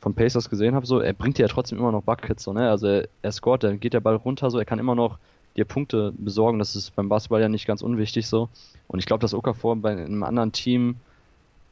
von 0.00 0.14
Pacers 0.14 0.48
gesehen 0.48 0.74
habe, 0.74 0.86
so, 0.86 1.00
er 1.00 1.12
bringt 1.12 1.38
dir 1.38 1.42
ja 1.42 1.48
trotzdem 1.48 1.78
immer 1.78 1.92
noch 1.92 2.02
Buckets, 2.02 2.42
so, 2.42 2.52
ne? 2.52 2.70
Also 2.70 2.86
er, 2.86 3.08
er 3.22 3.32
scoret, 3.32 3.62
dann 3.62 3.80
geht 3.80 3.92
der 3.92 4.00
Ball 4.00 4.16
runter, 4.16 4.50
so, 4.50 4.58
er 4.58 4.64
kann 4.64 4.78
immer 4.78 4.94
noch 4.94 5.18
dir 5.56 5.64
Punkte 5.64 6.12
besorgen. 6.16 6.58
Das 6.58 6.76
ist 6.76 6.94
beim 6.96 7.08
Basketball 7.08 7.40
ja 7.40 7.48
nicht 7.48 7.66
ganz 7.66 7.82
unwichtig 7.82 8.26
so. 8.26 8.48
Und 8.88 8.98
ich 8.98 9.06
glaube, 9.06 9.20
dass 9.20 9.34
Okafor 9.34 9.76
bei 9.76 9.90
einem 9.90 10.22
anderen 10.22 10.52
Team, 10.52 10.96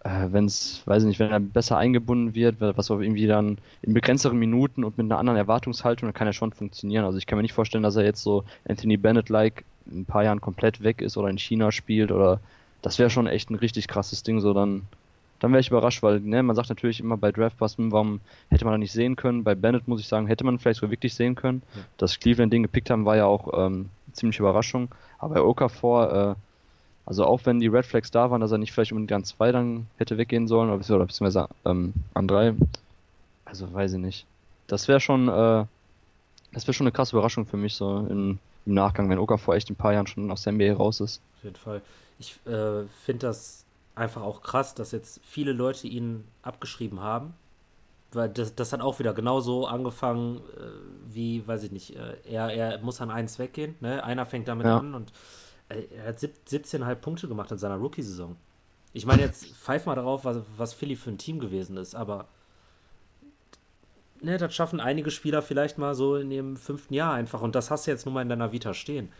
äh, 0.04 0.26
wenn 0.30 0.46
es, 0.46 0.82
weiß 0.86 1.02
ich 1.02 1.08
nicht, 1.08 1.20
wenn 1.20 1.30
er 1.30 1.40
besser 1.40 1.76
eingebunden 1.76 2.34
wird, 2.34 2.56
was 2.60 2.90
auch 2.90 3.00
irgendwie 3.00 3.26
dann 3.26 3.58
in 3.82 3.94
begrenzteren 3.94 4.38
Minuten 4.38 4.84
und 4.84 4.98
mit 4.98 5.06
einer 5.06 5.18
anderen 5.18 5.38
Erwartungshaltung, 5.38 6.08
dann 6.08 6.14
kann 6.14 6.26
er 6.26 6.32
schon 6.32 6.52
funktionieren. 6.52 7.04
Also 7.04 7.18
ich 7.18 7.26
kann 7.26 7.36
mir 7.36 7.42
nicht 7.42 7.54
vorstellen, 7.54 7.82
dass 7.82 7.96
er 7.96 8.04
jetzt 8.04 8.22
so 8.22 8.44
Anthony 8.68 8.96
Bennett-like 8.96 9.64
in 9.90 10.00
ein 10.00 10.04
paar 10.04 10.24
Jahren 10.24 10.40
komplett 10.40 10.82
weg 10.82 11.00
ist 11.00 11.16
oder 11.16 11.28
in 11.28 11.38
China 11.38 11.72
spielt 11.72 12.12
oder 12.12 12.40
das 12.82 12.98
wäre 12.98 13.10
schon 13.10 13.26
echt 13.26 13.50
ein 13.50 13.56
richtig 13.56 13.88
krasses 13.88 14.22
Ding, 14.22 14.40
so 14.40 14.52
dann 14.52 14.82
dann 15.40 15.52
wäre 15.52 15.60
ich 15.60 15.68
überrascht, 15.68 16.02
weil 16.02 16.20
ne, 16.20 16.42
man 16.42 16.56
sagt 16.56 16.68
natürlich 16.68 17.00
immer 17.00 17.16
bei 17.16 17.30
hm, 17.30 17.92
warum 17.92 18.20
hätte 18.48 18.64
man 18.64 18.74
da 18.74 18.78
nicht 18.78 18.92
sehen 18.92 19.16
können. 19.16 19.44
Bei 19.44 19.54
Bennett 19.54 19.86
muss 19.86 20.00
ich 20.00 20.08
sagen, 20.08 20.26
hätte 20.26 20.44
man 20.44 20.58
vielleicht 20.58 20.80
so 20.80 20.90
wirklich 20.90 21.14
sehen 21.14 21.34
können. 21.34 21.62
Ja. 21.74 21.82
Dass 21.96 22.18
Cleveland 22.18 22.52
den 22.52 22.64
gepickt 22.64 22.90
haben, 22.90 23.04
war 23.04 23.16
ja 23.16 23.26
auch 23.26 23.66
ähm, 23.66 23.90
ziemlich 24.12 24.38
Überraschung. 24.38 24.88
Aber 25.18 25.34
bei 25.34 25.40
Okafor, 25.40 26.12
äh, 26.12 26.34
also 27.06 27.24
auch 27.24 27.40
wenn 27.44 27.60
die 27.60 27.68
Red 27.68 27.86
Flags 27.86 28.10
da 28.10 28.30
waren, 28.30 28.40
dass 28.40 28.52
er 28.52 28.58
nicht 28.58 28.72
vielleicht 28.72 28.92
unbedingt 28.92 29.12
an 29.12 29.24
zwei 29.24 29.52
dann 29.52 29.86
hätte 29.96 30.18
weggehen 30.18 30.48
sollen, 30.48 30.70
oder, 30.70 30.94
oder 30.94 31.06
beziehungsweise 31.06 31.48
ähm, 31.64 31.94
an 32.14 32.28
drei, 32.28 32.54
also 33.44 33.72
weiß 33.72 33.94
ich 33.94 34.00
nicht. 34.00 34.26
Das 34.66 34.88
wäre 34.88 35.00
schon, 35.00 35.28
äh, 35.28 35.64
das 36.52 36.66
wäre 36.66 36.74
schon 36.74 36.86
eine 36.86 36.92
krasse 36.92 37.16
Überraschung 37.16 37.46
für 37.46 37.56
mich 37.56 37.74
so 37.74 38.06
im, 38.10 38.38
im 38.66 38.74
Nachgang, 38.74 39.08
wenn 39.08 39.18
Okafor 39.18 39.54
echt 39.54 39.70
in 39.70 39.74
ein 39.74 39.78
paar 39.78 39.92
Jahren 39.92 40.06
schon 40.06 40.30
aus 40.30 40.42
der 40.42 40.52
NBA 40.52 40.74
raus 40.74 41.00
ist. 41.00 41.20
Auf 41.38 41.44
jeden 41.44 41.56
Fall. 41.56 41.80
Ich 42.18 42.34
äh, 42.46 42.82
finde 43.04 43.28
das 43.28 43.64
einfach 43.98 44.22
auch 44.22 44.42
krass, 44.42 44.74
dass 44.74 44.92
jetzt 44.92 45.20
viele 45.24 45.52
Leute 45.52 45.86
ihn 45.86 46.24
abgeschrieben 46.42 47.00
haben. 47.00 47.34
Weil 48.12 48.30
das, 48.30 48.54
das 48.54 48.72
hat 48.72 48.80
auch 48.80 48.98
wieder 48.98 49.12
genauso 49.12 49.66
angefangen, 49.66 50.38
äh, 50.38 51.12
wie, 51.12 51.46
weiß 51.46 51.64
ich 51.64 51.72
nicht, 51.72 51.94
äh, 51.94 52.16
er, 52.24 52.48
er 52.48 52.78
muss 52.78 53.02
an 53.02 53.10
eins 53.10 53.38
weggehen. 53.38 53.74
Ne? 53.80 54.02
Einer 54.02 54.24
fängt 54.24 54.48
damit 54.48 54.66
ja. 54.66 54.78
an 54.78 54.94
und 54.94 55.12
äh, 55.68 55.82
er 55.94 56.08
hat 56.08 56.18
17,5 56.18 56.94
Punkte 56.94 57.28
gemacht 57.28 57.50
in 57.50 57.58
seiner 57.58 57.76
Rookie-Saison. 57.76 58.36
Ich 58.94 59.04
meine, 59.04 59.20
jetzt 59.20 59.44
pfeif 59.56 59.84
mal 59.84 59.94
darauf, 59.94 60.24
was, 60.24 60.38
was 60.56 60.72
Philly 60.72 60.96
für 60.96 61.10
ein 61.10 61.18
Team 61.18 61.38
gewesen 61.38 61.76
ist, 61.76 61.94
aber 61.94 62.28
ne, 64.22 64.38
das 64.38 64.54
schaffen 64.54 64.80
einige 64.80 65.10
Spieler 65.10 65.42
vielleicht 65.42 65.76
mal 65.76 65.94
so 65.94 66.16
in 66.16 66.30
ihrem 66.30 66.56
fünften 66.56 66.94
Jahr 66.94 67.12
einfach 67.12 67.42
und 67.42 67.54
das 67.54 67.70
hast 67.70 67.86
du 67.86 67.90
jetzt 67.90 68.06
nur 68.06 68.14
mal 68.14 68.22
in 68.22 68.30
deiner 68.30 68.52
Vita 68.52 68.72
stehen. 68.72 69.10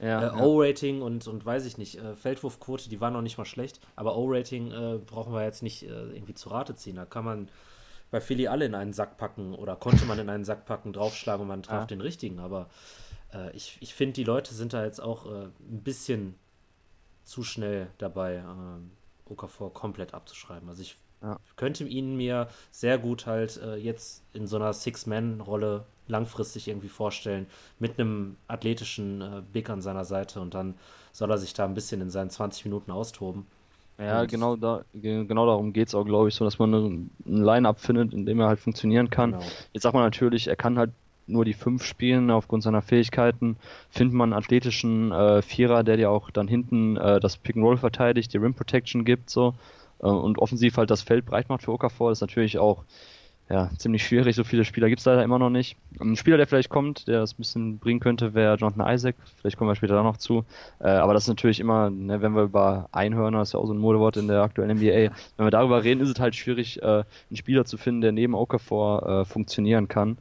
Ja, 0.00 0.36
äh, 0.36 0.42
O-Rating 0.42 1.02
und, 1.02 1.26
und 1.28 1.44
weiß 1.44 1.66
ich 1.66 1.78
nicht, 1.78 1.98
äh, 1.98 2.16
Feldwurfquote, 2.16 2.88
die 2.88 3.00
war 3.00 3.10
noch 3.10 3.22
nicht 3.22 3.38
mal 3.38 3.44
schlecht, 3.44 3.80
aber 3.96 4.16
O-Rating 4.16 4.70
äh, 4.70 4.98
brauchen 4.98 5.32
wir 5.32 5.44
jetzt 5.44 5.62
nicht 5.62 5.84
äh, 5.84 5.86
irgendwie 5.86 6.34
zu 6.34 6.48
Rate 6.48 6.74
ziehen. 6.74 6.96
Da 6.96 7.04
kann 7.04 7.24
man 7.24 7.48
bei 8.10 8.20
Philly 8.20 8.48
alle 8.48 8.64
in 8.66 8.74
einen 8.74 8.92
Sack 8.92 9.16
packen 9.16 9.54
oder 9.54 9.76
konnte 9.76 10.04
man 10.04 10.18
in 10.18 10.28
einen 10.28 10.44
Sack 10.44 10.66
packen, 10.66 10.92
draufschlagen 10.92 11.42
und 11.42 11.48
man 11.48 11.62
traf 11.62 11.82
ja. 11.82 11.86
den 11.86 12.00
richtigen. 12.00 12.40
Aber 12.40 12.68
äh, 13.32 13.54
ich, 13.56 13.78
ich 13.80 13.94
finde, 13.94 14.14
die 14.14 14.24
Leute 14.24 14.54
sind 14.54 14.72
da 14.72 14.84
jetzt 14.84 15.00
auch 15.00 15.26
äh, 15.26 15.44
ein 15.44 15.82
bisschen 15.82 16.34
zu 17.24 17.42
schnell 17.42 17.88
dabei, 17.98 18.36
äh, 18.36 19.30
Okafor 19.30 19.72
komplett 19.72 20.12
abzuschreiben. 20.12 20.68
Also 20.68 20.82
ich 20.82 20.98
könnte 21.56 21.84
ihn 21.84 22.16
mir 22.16 22.48
sehr 22.70 22.98
gut 22.98 23.24
halt 23.24 23.58
jetzt 23.78 24.22
in 24.34 24.46
so 24.46 24.56
einer 24.56 24.74
Six-Man-Rolle 24.74 25.86
langfristig 26.06 26.68
irgendwie 26.68 26.88
vorstellen, 26.88 27.46
mit 27.78 27.98
einem 27.98 28.36
athletischen 28.48 29.20
äh, 29.20 29.42
Big 29.52 29.70
an 29.70 29.80
seiner 29.80 30.04
Seite 30.04 30.40
und 30.40 30.54
dann 30.54 30.74
soll 31.12 31.30
er 31.30 31.38
sich 31.38 31.54
da 31.54 31.64
ein 31.64 31.74
bisschen 31.74 32.00
in 32.00 32.10
seinen 32.10 32.30
20 32.30 32.64
Minuten 32.66 32.90
austoben. 32.90 33.46
Ja, 33.98 34.22
und 34.22 34.30
genau, 34.30 34.56
da, 34.56 34.84
genau 34.92 35.46
darum 35.46 35.72
geht 35.72 35.88
es 35.88 35.94
auch, 35.94 36.04
glaube 36.04 36.28
ich, 36.28 36.34
so, 36.34 36.44
dass 36.44 36.58
man 36.58 36.74
ein 36.74 37.10
Line-Up 37.24 37.78
findet, 37.78 38.12
in 38.12 38.26
dem 38.26 38.40
er 38.40 38.48
halt 38.48 38.58
funktionieren 38.58 39.08
kann. 39.08 39.32
Genau. 39.32 39.44
Jetzt 39.72 39.84
sagt 39.84 39.94
man 39.94 40.02
natürlich, 40.02 40.48
er 40.48 40.56
kann 40.56 40.78
halt 40.78 40.90
nur 41.26 41.44
die 41.44 41.54
fünf 41.54 41.84
spielen 41.84 42.30
aufgrund 42.30 42.64
seiner 42.64 42.82
Fähigkeiten. 42.82 43.56
Findet 43.90 44.14
man 44.14 44.32
einen 44.32 44.42
athletischen 44.42 45.12
äh, 45.12 45.42
Vierer, 45.42 45.84
der 45.84 45.96
dir 45.96 46.10
auch 46.10 46.30
dann 46.30 46.48
hinten 46.48 46.96
äh, 46.96 47.20
das 47.20 47.36
Pick-and-Roll 47.36 47.76
verteidigt, 47.76 48.32
die 48.32 48.38
Rim 48.38 48.54
Protection 48.54 49.04
gibt, 49.04 49.30
so 49.30 49.54
äh, 50.00 50.06
und 50.06 50.38
offensiv 50.38 50.76
halt 50.76 50.90
das 50.90 51.02
Feld 51.02 51.24
breit 51.24 51.48
macht 51.48 51.62
für 51.62 51.72
Okafor, 51.72 52.10
ist 52.10 52.20
natürlich 52.20 52.58
auch 52.58 52.84
ja, 53.50 53.70
ziemlich 53.76 54.06
schwierig. 54.06 54.36
So 54.36 54.44
viele 54.44 54.64
Spieler 54.64 54.88
gibt 54.88 55.00
es 55.00 55.04
leider 55.04 55.22
immer 55.22 55.38
noch 55.38 55.50
nicht. 55.50 55.76
Ein 56.00 56.16
Spieler, 56.16 56.38
der 56.38 56.46
vielleicht 56.46 56.70
kommt, 56.70 57.06
der 57.08 57.20
das 57.20 57.34
ein 57.34 57.36
bisschen 57.36 57.78
bringen 57.78 58.00
könnte, 58.00 58.32
wäre 58.32 58.56
Jonathan 58.56 58.94
Isaac. 58.94 59.16
Vielleicht 59.36 59.58
kommen 59.58 59.70
wir 59.70 59.74
später 59.74 59.94
da 59.94 60.02
noch 60.02 60.16
zu. 60.16 60.44
Äh, 60.80 60.88
aber 60.88 61.12
das 61.12 61.24
ist 61.24 61.28
natürlich 61.28 61.60
immer, 61.60 61.90
ne, 61.90 62.22
wenn 62.22 62.34
wir 62.34 62.44
über 62.44 62.88
Einhörner, 62.92 63.40
das 63.40 63.50
ist 63.50 63.52
ja 63.52 63.60
auch 63.60 63.66
so 63.66 63.74
ein 63.74 63.78
Modewort 63.78 64.16
in 64.16 64.28
der 64.28 64.42
aktuellen 64.42 64.78
NBA, 64.78 65.14
wenn 65.36 65.46
wir 65.46 65.50
darüber 65.50 65.84
reden, 65.84 66.00
ist 66.00 66.08
es 66.08 66.20
halt 66.20 66.34
schwierig, 66.34 66.82
äh, 66.82 66.86
einen 66.86 67.36
Spieler 67.36 67.66
zu 67.66 67.76
finden, 67.76 68.00
der 68.00 68.12
neben 68.12 68.34
Okafor 68.34 69.20
äh, 69.20 69.24
funktionieren 69.26 69.88
kann. 69.88 70.16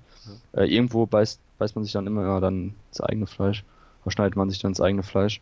Äh, 0.51 0.65
irgendwo 0.65 1.05
beißt, 1.05 1.39
beißt 1.59 1.75
man 1.75 1.86
sich 1.86 1.93
dann 1.93 2.07
immer 2.07 2.23
ja, 2.23 2.39
dann 2.41 2.75
ins 2.89 2.99
eigene 2.99 3.27
Fleisch. 3.27 3.63
Verschneidet 4.01 4.36
man 4.36 4.49
sich 4.49 4.59
dann 4.59 4.71
ins 4.71 4.81
eigene 4.81 5.03
Fleisch. 5.03 5.39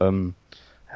Ähm, 0.00 0.34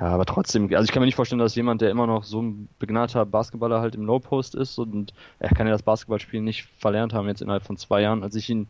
ja, 0.01 0.09
aber 0.09 0.25
trotzdem, 0.25 0.65
also 0.75 0.85
ich 0.85 0.91
kann 0.91 1.01
mir 1.01 1.07
nicht 1.07 1.15
vorstellen, 1.15 1.39
dass 1.39 1.55
jemand, 1.55 1.81
der 1.81 1.91
immer 1.91 2.07
noch 2.07 2.25
so 2.25 2.43
ein 2.43 2.69
begnadeter 2.81 3.25
Basketballer 3.25 3.81
halt 3.81 3.95
im 3.95 4.05
No-Post 4.05 4.57
ist 4.57 4.79
und 4.79 5.15
er 5.39 5.51
kann 5.51 5.67
ja 5.67 5.73
das 5.73 5.83
Basketballspielen 5.83 6.45
nicht 6.45 6.69
verlernt 6.79 7.15
haben 7.15 7.29
jetzt 7.29 7.43
innerhalb 7.43 7.63
von 7.63 7.77
zwei 7.77 8.01
Jahren. 8.03 8.25
Als 8.25 8.35
ich 8.35 8.51
ihn, 8.51 8.67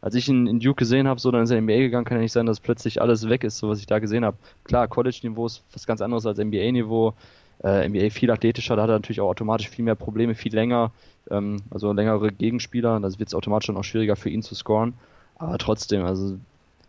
als 0.00 0.16
ich 0.16 0.28
ihn 0.28 0.48
in 0.48 0.58
Duke 0.58 0.76
gesehen 0.76 1.06
habe, 1.06 1.20
so 1.20 1.30
dann 1.30 1.44
ist 1.44 1.50
er 1.50 1.58
in 1.58 1.64
NBA 1.64 1.78
gegangen, 1.78 2.04
kann 2.04 2.16
ja 2.16 2.22
nicht 2.22 2.32
sein, 2.32 2.46
dass 2.46 2.58
plötzlich 2.58 3.00
alles 3.00 3.28
weg 3.28 3.44
ist, 3.44 3.58
so 3.58 3.68
was 3.68 3.78
ich 3.78 3.86
da 3.86 4.00
gesehen 4.00 4.24
habe. 4.24 4.36
Klar, 4.64 4.88
College-Niveau 4.88 5.46
ist 5.46 5.62
was 5.72 5.86
ganz 5.86 6.00
anderes 6.00 6.26
als 6.26 6.38
NBA-Niveau. 6.38 7.14
Äh, 7.62 7.88
NBA 7.88 8.10
viel 8.10 8.32
athletischer, 8.32 8.74
da 8.74 8.82
hat 8.82 8.90
er 8.90 8.96
natürlich 8.96 9.20
auch 9.20 9.28
automatisch 9.28 9.68
viel 9.68 9.84
mehr 9.84 9.94
Probleme, 9.94 10.34
viel 10.34 10.52
länger, 10.52 10.90
ähm, 11.30 11.58
also 11.70 11.92
längere 11.92 12.32
Gegenspieler, 12.32 12.98
das 12.98 13.20
wird 13.20 13.28
es 13.28 13.34
automatisch 13.34 13.68
dann 13.68 13.76
auch 13.76 13.84
schwieriger 13.84 14.16
für 14.16 14.28
ihn 14.28 14.42
zu 14.42 14.56
scoren. 14.56 14.94
Aber 15.36 15.56
trotzdem, 15.56 16.04
also 16.04 16.36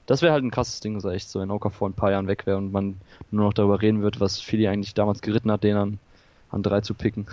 das 0.06 0.22
wäre 0.22 0.34
halt 0.34 0.44
ein 0.44 0.52
krasses 0.52 0.80
Ding, 0.80 1.00
so 1.00 1.10
echt 1.10 1.30
so, 1.30 1.40
wenn 1.40 1.52
Oka 1.52 1.70
vor 1.70 1.90
ein 1.90 1.94
paar 1.94 2.12
Jahren 2.12 2.28
weg 2.28 2.46
wäre 2.46 2.58
und 2.58 2.72
man 2.72 3.00
nur 3.32 3.46
noch 3.46 3.54
darüber 3.54 3.82
reden 3.82 4.02
wird, 4.02 4.20
was 4.20 4.40
Philly 4.40 4.68
eigentlich 4.68 4.94
damals 4.94 5.22
geritten 5.22 5.52
hat, 5.52 5.64
den 5.64 5.78
an, 5.78 6.00
an 6.52 6.64
drei 6.64 6.82
zu 6.82 6.94
picken. 6.94 7.28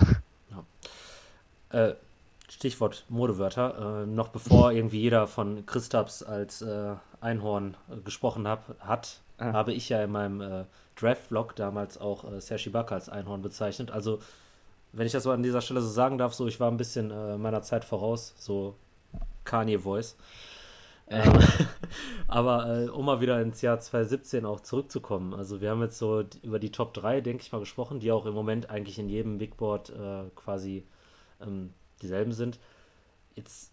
Ja. 0.50 1.88
Äh, 1.88 1.94
Stichwort 2.48 3.04
Modewörter. 3.08 4.02
Äh, 4.02 4.06
noch 4.06 4.28
bevor 4.28 4.72
irgendwie 4.72 5.00
jeder 5.00 5.26
von 5.26 5.64
Christaps 5.66 6.22
als 6.22 6.62
äh, 6.62 6.94
Einhorn 7.20 7.76
äh, 7.90 7.96
gesprochen 8.04 8.46
hab, 8.46 8.74
hat, 8.80 9.20
ah. 9.38 9.52
habe 9.52 9.72
ich 9.72 9.88
ja 9.88 10.04
in 10.04 10.12
meinem 10.12 10.40
äh, 10.40 10.64
Draft-Vlog 10.96 11.56
damals 11.56 11.98
auch 11.98 12.30
äh, 12.30 12.40
Serge 12.40 12.68
Ibaka 12.68 12.94
als 12.94 13.08
Einhorn 13.08 13.42
bezeichnet. 13.42 13.90
Also, 13.90 14.20
wenn 14.92 15.06
ich 15.06 15.12
das 15.12 15.22
so 15.22 15.30
an 15.30 15.42
dieser 15.42 15.62
Stelle 15.62 15.80
so 15.80 15.88
sagen 15.88 16.18
darf, 16.18 16.34
so 16.34 16.46
ich 16.46 16.60
war 16.60 16.70
ein 16.70 16.76
bisschen 16.76 17.10
äh, 17.10 17.38
meiner 17.38 17.62
Zeit 17.62 17.84
voraus, 17.84 18.34
so 18.36 18.74
Kanye-Voice. 19.44 20.16
Ähm, 21.08 21.32
aber 22.28 22.84
äh, 22.84 22.88
um 22.88 23.04
mal 23.04 23.20
wieder 23.20 23.40
ins 23.40 23.60
Jahr 23.62 23.80
2017 23.80 24.44
auch 24.44 24.60
zurückzukommen. 24.60 25.34
Also 25.34 25.60
wir 25.60 25.70
haben 25.70 25.82
jetzt 25.82 25.98
so 25.98 26.24
über 26.42 26.58
die 26.58 26.72
Top 26.72 26.94
3, 26.94 27.20
denke 27.20 27.42
ich 27.42 27.52
mal, 27.52 27.58
gesprochen, 27.58 28.00
die 28.00 28.12
auch 28.12 28.26
im 28.26 28.34
Moment 28.34 28.70
eigentlich 28.70 28.98
in 28.98 29.08
jedem 29.08 29.38
Big 29.38 29.56
Board 29.56 29.90
äh, 29.90 30.24
quasi 30.34 30.84
ähm, 31.40 31.72
dieselben 32.00 32.32
sind. 32.32 32.58
Jetzt 33.34 33.72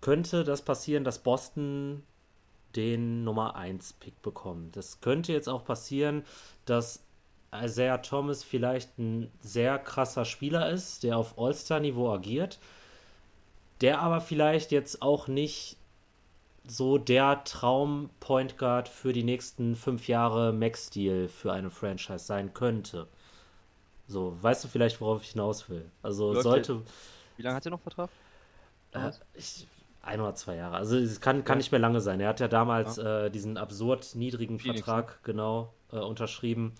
könnte 0.00 0.44
das 0.44 0.62
passieren, 0.62 1.04
dass 1.04 1.18
Boston 1.18 2.02
den 2.76 3.24
Nummer 3.24 3.56
1 3.56 3.94
Pick 3.94 4.20
bekommt. 4.22 4.76
Das 4.76 5.00
könnte 5.00 5.32
jetzt 5.32 5.48
auch 5.48 5.64
passieren, 5.64 6.24
dass 6.66 7.02
Isaiah 7.54 7.98
Thomas 7.98 8.42
vielleicht 8.42 8.98
ein 8.98 9.30
sehr 9.40 9.78
krasser 9.78 10.24
Spieler 10.24 10.70
ist, 10.70 11.04
der 11.04 11.16
auf 11.16 11.38
All-Star-Niveau 11.38 12.12
agiert, 12.12 12.58
der 13.80 14.00
aber 14.00 14.20
vielleicht 14.20 14.72
jetzt 14.72 15.02
auch 15.02 15.28
nicht 15.28 15.76
so 16.66 16.98
der 16.98 17.44
Traum-Point 17.44 18.58
Guard 18.58 18.88
für 18.88 19.12
die 19.12 19.24
nächsten 19.24 19.76
fünf 19.76 20.08
Jahre 20.08 20.52
Max-Deal 20.52 21.28
für 21.28 21.52
eine 21.52 21.70
Franchise 21.70 22.24
sein 22.24 22.54
könnte. 22.54 23.06
So, 24.06 24.36
weißt 24.40 24.64
du 24.64 24.68
vielleicht, 24.68 25.00
worauf 25.00 25.22
ich 25.22 25.30
hinaus 25.30 25.68
will? 25.68 25.90
Also 26.02 26.32
Läuft 26.32 26.42
sollte. 26.42 26.82
Wie 27.36 27.42
lange 27.42 27.56
hat 27.56 27.66
er 27.66 27.70
noch 27.70 27.80
Vertrag? 27.80 28.10
Äh, 28.92 29.10
ich, 29.34 29.66
ein 30.02 30.20
oder 30.20 30.34
zwei 30.34 30.56
Jahre. 30.56 30.76
Also 30.76 30.96
es 30.96 31.20
kann, 31.20 31.44
kann 31.44 31.56
ja. 31.56 31.58
nicht 31.58 31.72
mehr 31.72 31.80
lange 31.80 32.00
sein. 32.00 32.20
Er 32.20 32.28
hat 32.28 32.40
ja 32.40 32.48
damals 32.48 32.96
ja. 32.96 33.26
Äh, 33.26 33.30
diesen 33.30 33.56
absurd 33.56 34.14
niedrigen 34.14 34.58
Phoenix, 34.58 34.84
Vertrag 34.84 35.08
ne? 35.08 35.18
genau 35.22 35.74
äh, 35.92 35.96
unterschrieben 35.96 36.74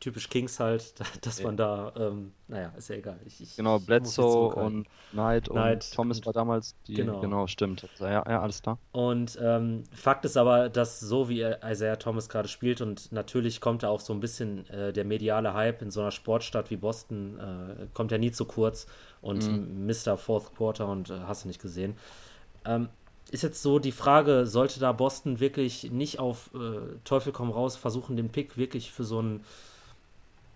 typisch 0.00 0.28
Kings 0.28 0.60
halt, 0.60 0.94
dass 1.22 1.42
man 1.42 1.56
da, 1.56 1.92
ähm, 1.96 2.32
naja, 2.46 2.72
ist 2.76 2.88
ja 2.88 2.96
egal. 2.96 3.18
Ich, 3.26 3.40
ich, 3.40 3.56
genau, 3.56 3.78
Bledsoe 3.78 4.54
und 4.54 4.86
Knight, 5.10 5.48
Knight 5.48 5.84
und 5.84 5.94
Thomas 5.94 6.24
war 6.24 6.32
damals 6.32 6.74
die, 6.86 6.94
genau, 6.94 7.20
genau 7.20 7.46
stimmt. 7.46 7.88
Ja, 7.98 8.24
ja, 8.28 8.40
alles 8.40 8.62
klar. 8.62 8.78
Und 8.92 9.38
ähm, 9.42 9.84
Fakt 9.92 10.24
ist 10.24 10.36
aber, 10.36 10.68
dass 10.68 11.00
so 11.00 11.28
wie 11.28 11.42
Isaiah 11.42 11.96
Thomas 11.96 12.28
gerade 12.28 12.48
spielt 12.48 12.80
und 12.80 13.12
natürlich 13.12 13.60
kommt 13.60 13.82
da 13.82 13.88
auch 13.88 14.00
so 14.00 14.12
ein 14.12 14.20
bisschen 14.20 14.68
äh, 14.70 14.92
der 14.92 15.04
mediale 15.04 15.54
Hype 15.54 15.82
in 15.82 15.90
so 15.90 16.00
einer 16.00 16.10
Sportstadt 16.10 16.70
wie 16.70 16.76
Boston, 16.76 17.38
äh, 17.38 17.86
kommt 17.94 18.12
ja 18.12 18.18
nie 18.18 18.30
zu 18.30 18.44
kurz 18.44 18.86
und 19.20 19.46
mhm. 19.46 19.86
Mr. 19.86 20.16
Fourth 20.16 20.54
Quarter 20.56 20.88
und 20.88 21.10
äh, 21.10 21.18
hast 21.26 21.44
du 21.44 21.48
nicht 21.48 21.60
gesehen. 21.60 21.96
Ähm, 22.64 22.88
ist 23.30 23.42
jetzt 23.42 23.62
so 23.62 23.78
die 23.78 23.92
Frage, 23.92 24.46
sollte 24.46 24.80
da 24.80 24.92
Boston 24.92 25.40
wirklich 25.40 25.90
nicht 25.90 26.18
auf 26.18 26.50
äh, 26.54 26.98
Teufel 27.04 27.32
komm 27.32 27.50
raus 27.50 27.76
versuchen, 27.76 28.16
den 28.16 28.30
Pick 28.30 28.56
wirklich 28.56 28.90
für 28.90 29.04
so 29.04 29.18
einen 29.18 29.44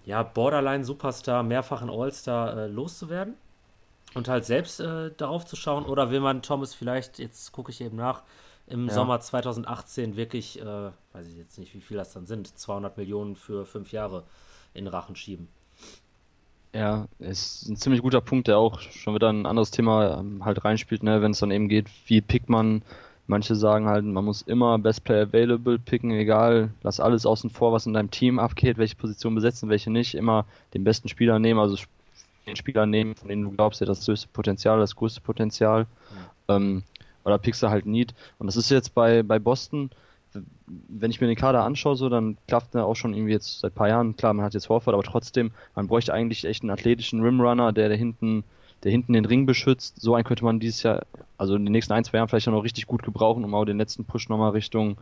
ja, 0.04 0.22
Borderline-Superstar, 0.22 1.42
mehrfachen 1.42 1.90
All-Star 1.90 2.56
äh, 2.56 2.66
loszuwerden 2.66 3.34
und 4.14 4.28
halt 4.28 4.44
selbst 4.44 4.80
äh, 4.80 5.10
darauf 5.16 5.46
zu 5.46 5.56
schauen? 5.56 5.84
Oder 5.84 6.10
will 6.10 6.20
man 6.20 6.42
Thomas 6.42 6.74
vielleicht, 6.74 7.18
jetzt 7.18 7.52
gucke 7.52 7.70
ich 7.70 7.80
eben 7.80 7.96
nach, 7.96 8.22
im 8.66 8.88
ja. 8.88 8.94
Sommer 8.94 9.20
2018 9.20 10.16
wirklich, 10.16 10.60
äh, 10.60 10.64
weiß 10.64 11.28
ich 11.28 11.36
jetzt 11.36 11.58
nicht, 11.58 11.74
wie 11.74 11.80
viel 11.80 11.96
das 11.96 12.12
dann 12.12 12.26
sind, 12.26 12.56
200 12.58 12.96
Millionen 12.96 13.36
für 13.36 13.66
fünf 13.66 13.92
Jahre 13.92 14.24
in 14.74 14.86
Rachen 14.86 15.16
schieben? 15.16 15.48
Ja, 16.74 17.06
ist 17.18 17.68
ein 17.68 17.76
ziemlich 17.76 18.00
guter 18.00 18.22
Punkt, 18.22 18.48
der 18.48 18.56
auch 18.56 18.80
schon 18.80 19.14
wieder 19.14 19.30
ein 19.30 19.44
anderes 19.44 19.70
Thema 19.70 20.18
ähm, 20.18 20.44
halt 20.44 20.64
reinspielt, 20.64 21.02
ne, 21.02 21.20
wenn 21.20 21.32
es 21.32 21.40
dann 21.40 21.50
eben 21.50 21.68
geht, 21.68 21.88
wie 22.06 22.22
pickt 22.22 22.48
man 22.48 22.82
Manche 23.26 23.54
sagen 23.54 23.86
halt, 23.86 24.04
man 24.04 24.24
muss 24.24 24.42
immer 24.42 24.78
Best 24.78 25.04
Player 25.04 25.22
Available 25.22 25.78
picken, 25.78 26.10
egal, 26.10 26.70
lass 26.82 27.00
alles 27.00 27.24
außen 27.24 27.50
vor, 27.50 27.72
was 27.72 27.86
in 27.86 27.92
deinem 27.92 28.10
Team 28.10 28.38
abgeht, 28.38 28.78
welche 28.78 28.96
Position 28.96 29.34
besetzen, 29.34 29.68
welche 29.68 29.90
nicht, 29.90 30.14
immer 30.14 30.44
den 30.74 30.84
besten 30.84 31.08
Spieler 31.08 31.38
nehmen, 31.38 31.60
also 31.60 31.76
den 32.46 32.56
Spieler 32.56 32.86
nehmen, 32.86 33.14
von 33.14 33.28
denen 33.28 33.44
du 33.44 33.50
glaubst, 33.52 33.80
der 33.80 33.86
das 33.86 34.06
höchste 34.06 34.28
Potenzial, 34.32 34.78
das 34.78 34.96
größte 34.96 35.20
Potenzial. 35.20 35.86
Ja. 36.48 36.56
Ähm, 36.56 36.82
oder 37.24 37.38
pickst 37.38 37.62
du 37.62 37.70
halt 37.70 37.86
Need. 37.86 38.14
Und 38.38 38.48
das 38.48 38.56
ist 38.56 38.70
jetzt 38.70 38.94
bei, 38.94 39.22
bei 39.22 39.38
Boston, 39.38 39.90
wenn 40.66 41.10
ich 41.10 41.20
mir 41.20 41.26
den 41.26 41.36
Kader 41.36 41.62
anschaue, 41.62 41.96
so, 41.96 42.08
dann 42.08 42.36
klappt 42.48 42.74
er 42.74 42.86
auch 42.86 42.96
schon 42.96 43.14
irgendwie 43.14 43.32
jetzt 43.32 43.60
seit 43.60 43.72
ein 43.72 43.74
paar 43.74 43.88
Jahren. 43.88 44.16
Klar, 44.16 44.32
man 44.32 44.44
hat 44.44 44.54
jetzt 44.54 44.68
Horford, 44.68 44.94
aber 44.94 45.02
trotzdem, 45.02 45.52
man 45.74 45.88
bräuchte 45.88 46.12
eigentlich 46.12 46.44
echt 46.44 46.62
einen 46.62 46.70
athletischen 46.70 47.22
Rimrunner, 47.22 47.72
der 47.72 47.88
da 47.88 47.94
hinten 47.94 48.44
der 48.84 48.90
hinten 48.90 49.12
den 49.12 49.24
Ring 49.24 49.46
beschützt. 49.46 50.00
So 50.00 50.14
einen 50.14 50.24
könnte 50.24 50.44
man 50.44 50.60
dieses 50.60 50.82
Jahr, 50.82 51.06
also 51.38 51.54
in 51.54 51.64
den 51.64 51.72
nächsten 51.72 51.92
ein, 51.92 52.04
zwei 52.04 52.18
Jahren 52.18 52.28
vielleicht 52.28 52.46
noch 52.46 52.64
richtig 52.64 52.86
gut 52.86 53.02
gebrauchen, 53.02 53.44
um 53.44 53.54
auch 53.54 53.64
den 53.64 53.78
letzten 53.78 54.04
Push 54.04 54.28
nochmal 54.28 54.50
Richtung, 54.50 54.96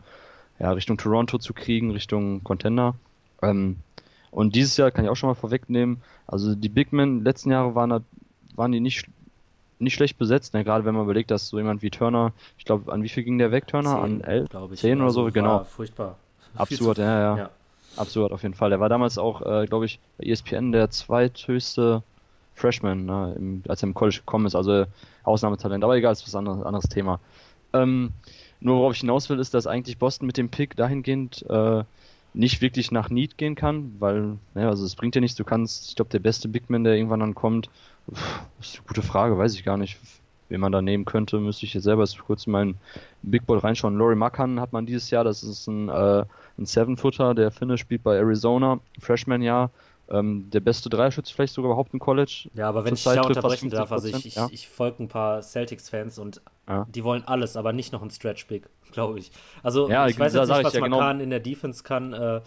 ja, 0.59 0.71
Richtung 0.71 0.97
Toronto 0.97 1.37
zu 1.37 1.53
kriegen, 1.53 1.91
Richtung 1.91 2.43
Contender. 2.43 2.95
Ähm, 3.41 3.77
und 4.29 4.55
dieses 4.55 4.77
Jahr 4.77 4.91
kann 4.91 5.03
ich 5.03 5.11
auch 5.11 5.15
schon 5.15 5.29
mal 5.29 5.35
vorwegnehmen, 5.35 6.01
also 6.27 6.55
die 6.55 6.69
Big 6.69 6.93
Men 6.93 7.23
letzten 7.23 7.51
Jahre 7.51 7.75
waren, 7.75 8.05
waren 8.55 8.71
die 8.71 8.79
nicht, 8.79 9.07
nicht 9.79 9.93
schlecht 9.93 10.17
besetzt, 10.17 10.53
ne? 10.53 10.63
gerade 10.63 10.85
wenn 10.85 10.95
man 10.95 11.03
überlegt, 11.03 11.31
dass 11.31 11.49
so 11.49 11.57
jemand 11.57 11.81
wie 11.81 11.89
Turner, 11.89 12.31
ich 12.57 12.65
glaube, 12.65 12.91
an 12.91 13.03
wie 13.03 13.09
viel 13.09 13.23
ging 13.23 13.37
der 13.37 13.51
weg, 13.51 13.67
Turner? 13.67 13.95
Zehn, 13.95 14.03
an 14.03 14.21
elf? 14.21 14.49
Glaube 14.49 14.73
ich. 14.75 14.79
Zehn 14.79 15.01
oder 15.01 15.09
so, 15.09 15.29
genau. 15.31 15.63
Furchtbar. 15.65 16.17
Absurd, 16.55 16.97
ja, 16.99 17.19
ja, 17.19 17.37
ja. 17.37 17.49
Absurd 17.97 18.31
auf 18.31 18.43
jeden 18.43 18.55
Fall. 18.55 18.69
Der 18.69 18.79
war 18.79 18.87
damals 18.87 19.17
auch, 19.17 19.41
äh, 19.41 19.65
glaube 19.65 19.85
ich, 19.85 19.99
bei 20.17 20.25
ESPN 20.25 20.71
der 20.71 20.89
zweithöchste 20.91 22.03
Freshman, 22.61 23.05
ne, 23.05 23.35
im, 23.37 23.63
als 23.67 23.83
er 23.83 23.87
im 23.87 23.93
College 23.93 24.19
gekommen 24.19 24.45
ist, 24.45 24.55
also 24.55 24.85
Ausnahmetalent, 25.23 25.83
aber 25.83 25.95
egal, 25.95 26.13
ist 26.13 26.25
was 26.25 26.35
anderes, 26.35 26.63
anderes 26.63 26.87
Thema. 26.89 27.19
Ähm, 27.73 28.11
nur 28.59 28.77
worauf 28.77 28.93
ich 28.93 28.99
hinaus 28.99 29.29
will, 29.29 29.39
ist, 29.39 29.53
dass 29.53 29.67
eigentlich 29.67 29.97
Boston 29.97 30.27
mit 30.27 30.37
dem 30.37 30.49
Pick 30.49 30.75
dahingehend 30.75 31.43
äh, 31.49 31.83
nicht 32.33 32.61
wirklich 32.61 32.91
nach 32.91 33.09
Need 33.09 33.37
gehen 33.37 33.55
kann, 33.55 33.95
weil, 33.99 34.37
ne, 34.53 34.67
also 34.67 34.85
es 34.85 34.95
bringt 34.95 35.15
ja 35.15 35.21
nichts, 35.21 35.37
du 35.37 35.43
kannst, 35.43 35.89
ich 35.89 35.95
glaube, 35.95 36.11
der 36.11 36.19
beste 36.19 36.47
Bigman, 36.47 36.83
der 36.83 36.95
irgendwann 36.95 37.19
dann 37.19 37.35
kommt, 37.35 37.69
pff, 38.13 38.41
ist 38.59 38.77
eine 38.77 38.87
gute 38.87 39.01
Frage, 39.01 39.37
weiß 39.37 39.55
ich 39.55 39.63
gar 39.63 39.77
nicht, 39.77 39.97
wen 40.49 40.61
man 40.61 40.71
da 40.71 40.81
nehmen 40.81 41.05
könnte, 41.05 41.39
müsste 41.39 41.65
ich 41.65 41.73
jetzt 41.73 41.85
selber 41.85 42.05
kurz 42.25 42.45
in 42.45 42.51
meinen 42.51 42.77
Big 43.21 43.45
Board 43.45 43.63
reinschauen. 43.63 43.97
Laurie 43.97 44.15
Makan 44.15 44.59
hat 44.59 44.73
man 44.73 44.85
dieses 44.85 45.09
Jahr, 45.09 45.23
das 45.23 45.43
ist 45.43 45.67
ein, 45.67 45.89
äh, 45.89 46.25
ein 46.57 46.65
Seven-Footer, 46.65 47.33
der 47.33 47.51
Finne 47.51 47.77
spielt 47.77 48.03
bei 48.03 48.17
Arizona, 48.17 48.79
Freshman-Jahr, 48.99 49.71
ähm, 50.11 50.49
der 50.51 50.59
beste 50.59 50.89
Dreierschütze 50.89 51.33
vielleicht 51.33 51.53
sogar 51.53 51.71
überhaupt 51.71 51.93
im 51.93 51.99
College. 51.99 52.49
Ja, 52.53 52.67
aber 52.69 52.85
wenn 52.85 52.93
ich 52.93 53.03
da 53.03 53.21
unterbrechen 53.21 53.69
darf, 53.69 53.91
also 53.91 54.07
ich, 54.07 54.25
ich, 54.25 54.35
ja. 54.35 54.49
ich 54.51 54.67
folge 54.67 55.03
ein 55.03 55.07
paar 55.07 55.41
Celtics-Fans 55.41 56.19
und 56.19 56.41
ja. 56.67 56.85
die 56.93 57.03
wollen 57.03 57.23
alles, 57.25 57.55
aber 57.55 57.73
nicht 57.73 57.93
noch 57.93 58.01
ein 58.01 58.09
Stretch-Big, 58.09 58.67
glaube 58.91 59.19
ich. 59.19 59.31
Also 59.63 59.89
ja, 59.89 60.07
ich 60.07 60.19
weiß 60.19 60.33
jetzt 60.33 60.49
nicht, 60.49 60.63
was 60.63 60.73
ja, 60.73 60.81
genau. 60.81 61.09
in 61.11 61.29
der 61.29 61.39
Defense 61.39 61.83
kann. 61.83 62.13
Äh, 62.13 62.41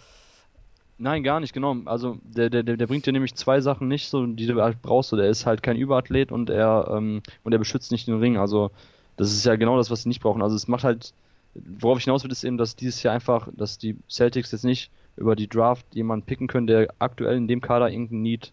Nein, 0.97 1.23
gar 1.23 1.39
nicht, 1.39 1.53
genau. 1.53 1.75
Also 1.85 2.19
der, 2.23 2.49
der, 2.49 2.63
der 2.63 2.87
bringt 2.87 3.05
dir 3.05 3.11
nämlich 3.11 3.35
zwei 3.35 3.59
Sachen 3.59 3.87
nicht, 3.87 4.09
so, 4.09 4.25
die 4.25 4.45
du 4.45 4.61
halt 4.61 4.81
brauchst. 4.81 5.11
Der 5.11 5.29
ist 5.29 5.45
halt 5.45 5.61
kein 5.61 5.75
Überathlet 5.75 6.31
und 6.31 6.49
er 6.49 6.89
ähm, 6.89 7.21
und 7.43 7.51
er 7.51 7.59
beschützt 7.59 7.91
nicht 7.91 8.07
den 8.07 8.19
Ring. 8.19 8.37
Also 8.37 8.71
das 9.17 9.33
ist 9.33 9.45
ja 9.45 9.55
genau 9.55 9.77
das, 9.77 9.89
was 9.89 10.03
sie 10.03 10.09
nicht 10.09 10.21
brauchen. 10.21 10.41
Also 10.41 10.55
es 10.55 10.69
macht 10.69 10.85
halt, 10.85 11.13
worauf 11.53 11.97
ich 11.97 12.05
hinaus 12.05 12.23
will, 12.23 12.31
ist 12.31 12.45
eben, 12.45 12.57
dass 12.57 12.77
dieses 12.77 13.03
Jahr 13.03 13.13
einfach, 13.13 13.49
dass 13.57 13.77
die 13.77 13.97
Celtics 14.09 14.51
jetzt 14.53 14.63
nicht 14.63 14.89
über 15.17 15.35
die 15.35 15.47
Draft 15.47 15.85
jemanden 15.93 16.25
picken 16.25 16.47
können, 16.47 16.67
der 16.67 16.93
aktuell 16.99 17.37
in 17.37 17.47
dem 17.47 17.61
Kader 17.61 17.89
irgendein 17.89 18.21
Need 18.21 18.51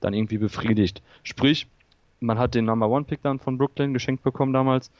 dann 0.00 0.14
irgendwie 0.14 0.38
befriedigt. 0.38 1.02
Sprich, 1.22 1.66
man 2.20 2.38
hat 2.38 2.54
den 2.54 2.64
Number 2.64 2.88
One 2.88 3.04
Pick 3.04 3.22
dann 3.22 3.38
von 3.38 3.58
Brooklyn 3.58 3.92
geschenkt 3.92 4.22
bekommen 4.22 4.52
damals. 4.52 4.90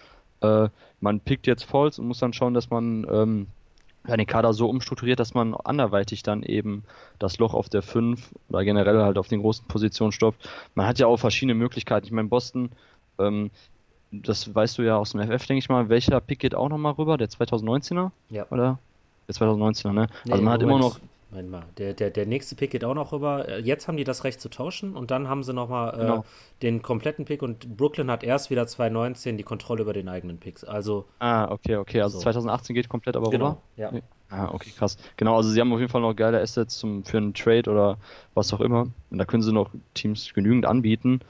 Äh, 0.40 0.68
man 1.00 1.20
pickt 1.20 1.46
jetzt 1.46 1.64
Falls 1.64 1.98
und 1.98 2.07
muss 2.07 2.18
dann 2.18 2.32
schauen, 2.32 2.54
dass 2.54 2.70
man 2.70 3.07
ähm, 3.11 3.46
den 4.07 4.26
Kader 4.26 4.52
so 4.52 4.68
umstrukturiert, 4.68 5.18
dass 5.18 5.34
man 5.34 5.54
anderweitig 5.54 6.22
dann 6.22 6.42
eben 6.42 6.84
das 7.18 7.38
Loch 7.38 7.54
auf 7.54 7.68
der 7.68 7.82
5 7.82 8.32
oder 8.48 8.64
generell 8.64 9.02
halt 9.02 9.18
auf 9.18 9.28
den 9.28 9.40
großen 9.40 9.66
Positionen 9.66 10.12
stoppt. 10.12 10.48
Man 10.74 10.86
hat 10.86 10.98
ja 10.98 11.07
auch 11.07 11.16
verschiedene 11.16 11.54
Möglichkeiten. 11.54 12.07
Ich 12.07 12.12
meine, 12.12 12.28
Boston, 12.28 12.70
ähm, 13.18 13.50
das 14.12 14.54
weißt 14.54 14.78
du 14.78 14.82
ja 14.82 14.96
aus 14.96 15.12
dem 15.12 15.20
FF, 15.20 15.46
denke 15.46 15.59
ich 15.59 15.68
mal, 15.68 15.88
welcher 15.88 16.20
Pick 16.20 16.38
geht 16.38 16.54
auch 16.54 16.68
nochmal 16.68 16.92
rüber? 16.92 17.16
Der 17.18 17.28
2019er? 17.28 18.11
Ja. 18.30 18.46
Oder? 18.50 18.78
Der 19.28 19.34
2019er, 19.34 19.92
ne? 19.92 20.06
Nee, 20.24 20.32
also 20.32 20.44
man 20.44 20.52
hat 20.54 20.62
immer 20.62 20.78
noch. 20.78 20.98
Moment 21.30 21.50
mal, 21.50 21.64
der, 21.76 21.92
der, 21.92 22.10
der 22.10 22.24
nächste 22.24 22.54
Pick 22.54 22.70
geht 22.70 22.84
auch 22.84 22.94
noch 22.94 23.10
rüber. 23.12 23.58
Jetzt 23.58 23.88
haben 23.88 23.96
die 23.96 24.04
das 24.04 24.22
Recht 24.22 24.40
zu 24.40 24.48
tauschen 24.48 24.94
und 24.94 25.10
dann 25.10 25.28
haben 25.28 25.42
sie 25.42 25.52
nochmal 25.52 25.94
äh, 25.94 25.98
Genau. 25.98 26.24
den 26.62 26.82
kompletten 26.82 27.24
Pick 27.24 27.42
und 27.42 27.76
Brooklyn 27.76 28.10
hat 28.12 28.22
erst 28.22 28.48
wieder 28.50 28.64
2019 28.66 29.36
die 29.36 29.42
Kontrolle 29.42 29.82
über 29.82 29.92
den 29.92 30.08
eigenen 30.08 30.38
Picks. 30.38 30.62
Also, 30.62 31.04
Ah, 31.18 31.50
okay, 31.50 31.76
okay. 31.76 32.00
Also 32.00 32.18
so. 32.18 32.22
2018 32.22 32.74
geht 32.74 32.88
komplett 32.88 33.16
aber 33.16 33.28
Genau, 33.30 33.48
rüber. 33.48 33.62
ja. 33.76 33.90
Nee. 33.90 34.02
Ah, 34.30 34.50
okay, 34.52 34.70
krass. 34.76 34.96
Genau, 35.16 35.36
also 35.36 35.50
sie 35.50 35.60
haben 35.60 35.72
auf 35.72 35.80
jeden 35.80 35.90
Fall 35.90 36.00
noch 36.00 36.14
geile 36.14 36.40
Assets 36.40 36.78
zum, 36.78 37.04
für 37.04 37.16
einen 37.16 37.34
Trade 37.34 37.68
oder 37.70 37.98
was 38.34 38.52
auch 38.54 38.60
immer. 38.60 38.86
Und 39.10 39.18
da 39.18 39.24
können 39.24 39.42
sie 39.42 39.52
noch 39.52 39.70
Teams 39.94 40.32
genügend 40.32 40.64
anbieten. 40.64 41.20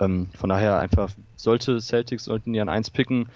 Ähm, 0.00 0.28
von 0.36 0.50
daher 0.50 0.78
einfach, 0.78 1.10
sollte 1.36 1.80
Celtics 1.80 2.24
sollten 2.24 2.52
die 2.52 2.60
an 2.60 2.68
1 2.68 2.90
picken, 2.90 3.30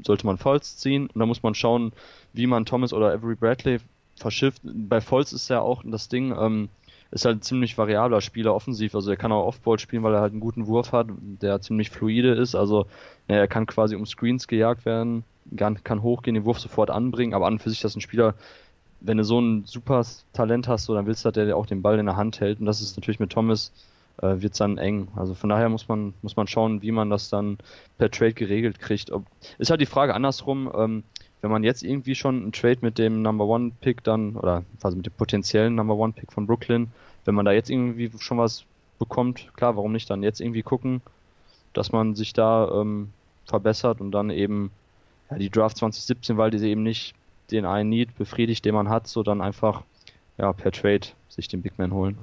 sollte 0.00 0.24
man 0.24 0.38
Falls 0.38 0.76
ziehen 0.76 1.08
und 1.12 1.18
da 1.18 1.26
muss 1.26 1.42
man 1.42 1.54
schauen, 1.54 1.92
wie 2.32 2.46
man 2.46 2.64
Thomas 2.64 2.92
oder 2.92 3.12
Avery 3.12 3.34
Bradley 3.34 3.78
verschifft. 4.16 4.62
Bei 4.64 5.00
Falls 5.00 5.32
ist 5.32 5.48
ja 5.48 5.60
auch 5.60 5.82
das 5.84 6.08
Ding, 6.08 6.34
ähm, 6.38 6.68
ist 7.10 7.24
halt 7.24 7.38
ein 7.38 7.42
ziemlich 7.42 7.78
variabler 7.78 8.20
Spieler 8.20 8.54
offensiv. 8.54 8.94
Also 8.94 9.10
er 9.10 9.16
kann 9.16 9.32
auch 9.32 9.46
Offball 9.46 9.78
spielen, 9.78 10.02
weil 10.02 10.14
er 10.14 10.20
halt 10.20 10.32
einen 10.32 10.40
guten 10.40 10.66
Wurf 10.66 10.92
hat, 10.92 11.06
der 11.18 11.60
ziemlich 11.60 11.90
fluide 11.90 12.32
ist. 12.32 12.54
Also 12.54 12.86
ja, 13.28 13.36
er 13.36 13.48
kann 13.48 13.66
quasi 13.66 13.96
um 13.96 14.04
Screens 14.04 14.46
gejagt 14.46 14.84
werden, 14.84 15.24
kann, 15.56 15.82
kann 15.82 16.02
hochgehen, 16.02 16.34
den 16.34 16.44
Wurf 16.44 16.60
sofort 16.60 16.90
anbringen, 16.90 17.34
aber 17.34 17.46
an 17.46 17.54
und 17.54 17.62
für 17.62 17.70
sich 17.70 17.80
das 17.80 17.92
ist 17.92 17.96
ein 17.96 18.02
Spieler, 18.02 18.34
wenn 19.00 19.16
du 19.16 19.24
so 19.24 19.40
ein 19.40 19.64
super 19.64 20.04
Talent 20.32 20.68
hast, 20.68 20.84
so, 20.84 20.94
dann 20.94 21.06
willst 21.06 21.24
du, 21.24 21.30
dass 21.30 21.46
der 21.46 21.56
auch 21.56 21.66
den 21.66 21.82
Ball 21.82 21.98
in 21.98 22.06
der 22.06 22.16
Hand 22.16 22.40
hält. 22.40 22.60
Und 22.60 22.66
das 22.66 22.80
ist 22.80 22.96
natürlich 22.96 23.20
mit 23.20 23.30
Thomas, 23.30 23.72
äh, 24.20 24.40
wird 24.40 24.58
dann 24.60 24.78
eng. 24.78 25.08
Also 25.16 25.34
von 25.34 25.50
daher 25.50 25.68
muss 25.68 25.88
man, 25.88 26.14
muss 26.22 26.36
man 26.36 26.46
schauen, 26.46 26.82
wie 26.82 26.90
man 26.90 27.08
das 27.08 27.30
dann 27.30 27.58
per 27.96 28.10
Trade 28.10 28.34
geregelt 28.34 28.80
kriegt. 28.80 29.10
Ob, 29.12 29.24
ist 29.58 29.70
halt 29.70 29.80
die 29.80 29.86
Frage 29.86 30.14
andersrum, 30.14 30.70
ähm, 30.76 31.04
wenn 31.40 31.50
man 31.50 31.62
jetzt 31.64 31.82
irgendwie 31.82 32.14
schon 32.14 32.42
einen 32.42 32.52
Trade 32.52 32.78
mit 32.80 32.98
dem 32.98 33.22
Number 33.22 33.46
One 33.46 33.72
Pick 33.80 34.02
dann, 34.02 34.36
oder 34.36 34.64
also 34.82 34.96
mit 34.96 35.06
dem 35.06 35.12
potenziellen 35.12 35.74
Number 35.74 35.94
One 35.96 36.12
Pick 36.12 36.32
von 36.32 36.46
Brooklyn, 36.46 36.88
wenn 37.24 37.34
man 37.34 37.44
da 37.44 37.52
jetzt 37.52 37.70
irgendwie 37.70 38.10
schon 38.18 38.38
was 38.38 38.64
bekommt, 38.98 39.52
klar, 39.54 39.76
warum 39.76 39.92
nicht 39.92 40.10
dann 40.10 40.22
jetzt 40.22 40.40
irgendwie 40.40 40.62
gucken, 40.62 41.00
dass 41.72 41.92
man 41.92 42.14
sich 42.14 42.32
da 42.32 42.68
ähm, 42.80 43.12
verbessert 43.46 44.00
und 44.00 44.10
dann 44.12 44.30
eben 44.30 44.70
ja, 45.30 45.38
die 45.38 45.50
Draft 45.50 45.76
2017, 45.76 46.36
weil 46.36 46.50
diese 46.50 46.66
eben 46.66 46.82
nicht 46.82 47.14
den 47.50 47.64
einen 47.64 47.88
Need 47.88 48.16
befriedigt, 48.18 48.64
den 48.64 48.74
man 48.74 48.88
hat, 48.88 49.06
so 49.06 49.22
dann 49.22 49.40
einfach 49.40 49.82
ja, 50.36 50.52
per 50.52 50.72
Trade 50.72 51.06
sich 51.28 51.48
den 51.48 51.62
Big 51.62 51.78
Man 51.78 51.92
holen. 51.92 52.18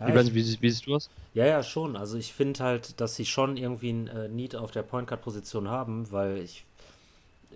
Ja, 0.00 0.08
ich 0.08 0.14
weiß 0.14 0.28
ich, 0.28 0.34
nicht, 0.34 0.60
wie, 0.60 0.62
wie 0.62 0.70
siehst 0.70 0.86
du 0.86 0.92
das? 0.92 1.10
ja, 1.34 1.46
ja, 1.46 1.62
schon. 1.62 1.96
Also 1.96 2.16
ich 2.16 2.32
finde 2.32 2.62
halt, 2.62 3.00
dass 3.00 3.16
sie 3.16 3.26
schon 3.26 3.56
irgendwie 3.56 3.90
ein 3.90 4.06
äh, 4.06 4.28
Need 4.28 4.56
auf 4.56 4.70
der 4.70 4.82
Point 4.82 5.08
Guard 5.08 5.22
Position 5.22 5.68
haben, 5.68 6.10
weil 6.10 6.38
ich, 6.38 6.64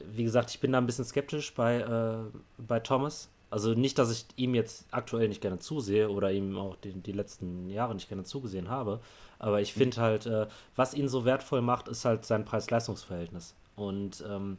wie 0.04 0.24
gesagt, 0.24 0.50
ich 0.50 0.60
bin 0.60 0.72
da 0.72 0.78
ein 0.78 0.86
bisschen 0.86 1.04
skeptisch 1.04 1.54
bei, 1.54 1.80
äh, 1.80 2.38
bei 2.58 2.80
Thomas. 2.80 3.28
Also 3.50 3.72
nicht, 3.72 3.98
dass 3.98 4.10
ich 4.10 4.26
ihm 4.36 4.54
jetzt 4.54 4.86
aktuell 4.90 5.28
nicht 5.28 5.40
gerne 5.40 5.58
zusehe 5.58 6.10
oder 6.10 6.30
ihm 6.30 6.58
auch 6.58 6.76
die, 6.76 6.92
die 6.92 7.12
letzten 7.12 7.70
Jahre 7.70 7.94
nicht 7.94 8.08
gerne 8.08 8.24
zugesehen 8.24 8.68
habe, 8.68 9.00
aber 9.38 9.62
ich 9.62 9.72
finde 9.72 9.96
halt, 9.96 10.26
äh, 10.26 10.46
was 10.76 10.92
ihn 10.92 11.08
so 11.08 11.24
wertvoll 11.24 11.62
macht, 11.62 11.88
ist 11.88 12.04
halt 12.04 12.26
sein 12.26 12.44
Preis-Leistungs-Verhältnis. 12.44 13.54
Und 13.74 14.22
ähm, 14.28 14.58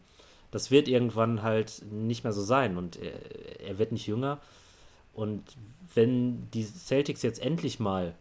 das 0.49 0.71
wird 0.71 0.87
irgendwann 0.87 1.43
halt 1.43 1.83
nicht 1.91 2.23
mehr 2.23 2.33
so 2.33 2.41
sein 2.41 2.77
und 2.77 2.95
er, 2.95 3.59
er 3.59 3.77
wird 3.77 3.91
nicht 3.91 4.07
jünger. 4.07 4.39
Und 5.13 5.43
wenn 5.93 6.49
die 6.51 6.63
Celtics 6.63 7.21
jetzt 7.21 7.41
endlich 7.41 7.79
mal 7.79 8.15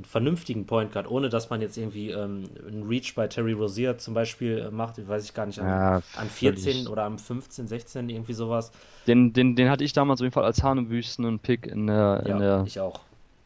einen 0.00 0.04
vernünftigen 0.06 0.66
Point 0.66 0.92
Guard, 0.92 1.08
ohne 1.10 1.28
dass 1.28 1.50
man 1.50 1.60
jetzt 1.60 1.76
irgendwie 1.76 2.10
ähm, 2.10 2.44
einen 2.66 2.84
Reach 2.88 3.14
bei 3.14 3.26
Terry 3.28 3.52
Rozier 3.52 3.98
zum 3.98 4.14
Beispiel 4.14 4.58
äh, 4.58 4.70
macht, 4.70 5.06
weiß 5.06 5.24
ich 5.24 5.34
gar 5.34 5.46
nicht, 5.46 5.60
an, 5.60 5.68
Ja, 5.68 6.02
an 6.12 6.30
14 6.30 6.86
völlig. 6.86 6.88
oder 6.88 7.04
am 7.04 7.18
15, 7.18 7.68
16, 7.68 8.08
irgendwie 8.08 8.32
sowas. 8.34 8.72
Den, 9.06 9.32
den, 9.34 9.56
den 9.56 9.68
hatte 9.70 9.84
ich 9.84 9.92
damals 9.92 10.20
auf 10.20 10.24
jeden 10.24 10.32
Fall 10.32 10.44
als 10.44 10.62
hanebüchenen 10.62 11.38
Pick 11.40 11.66
in 11.66 11.86
der, 11.86 12.22
in 12.26 12.38
Ja, 12.38 12.38
der, 12.38 12.62
ich 12.64 12.80
auch. 12.80 13.00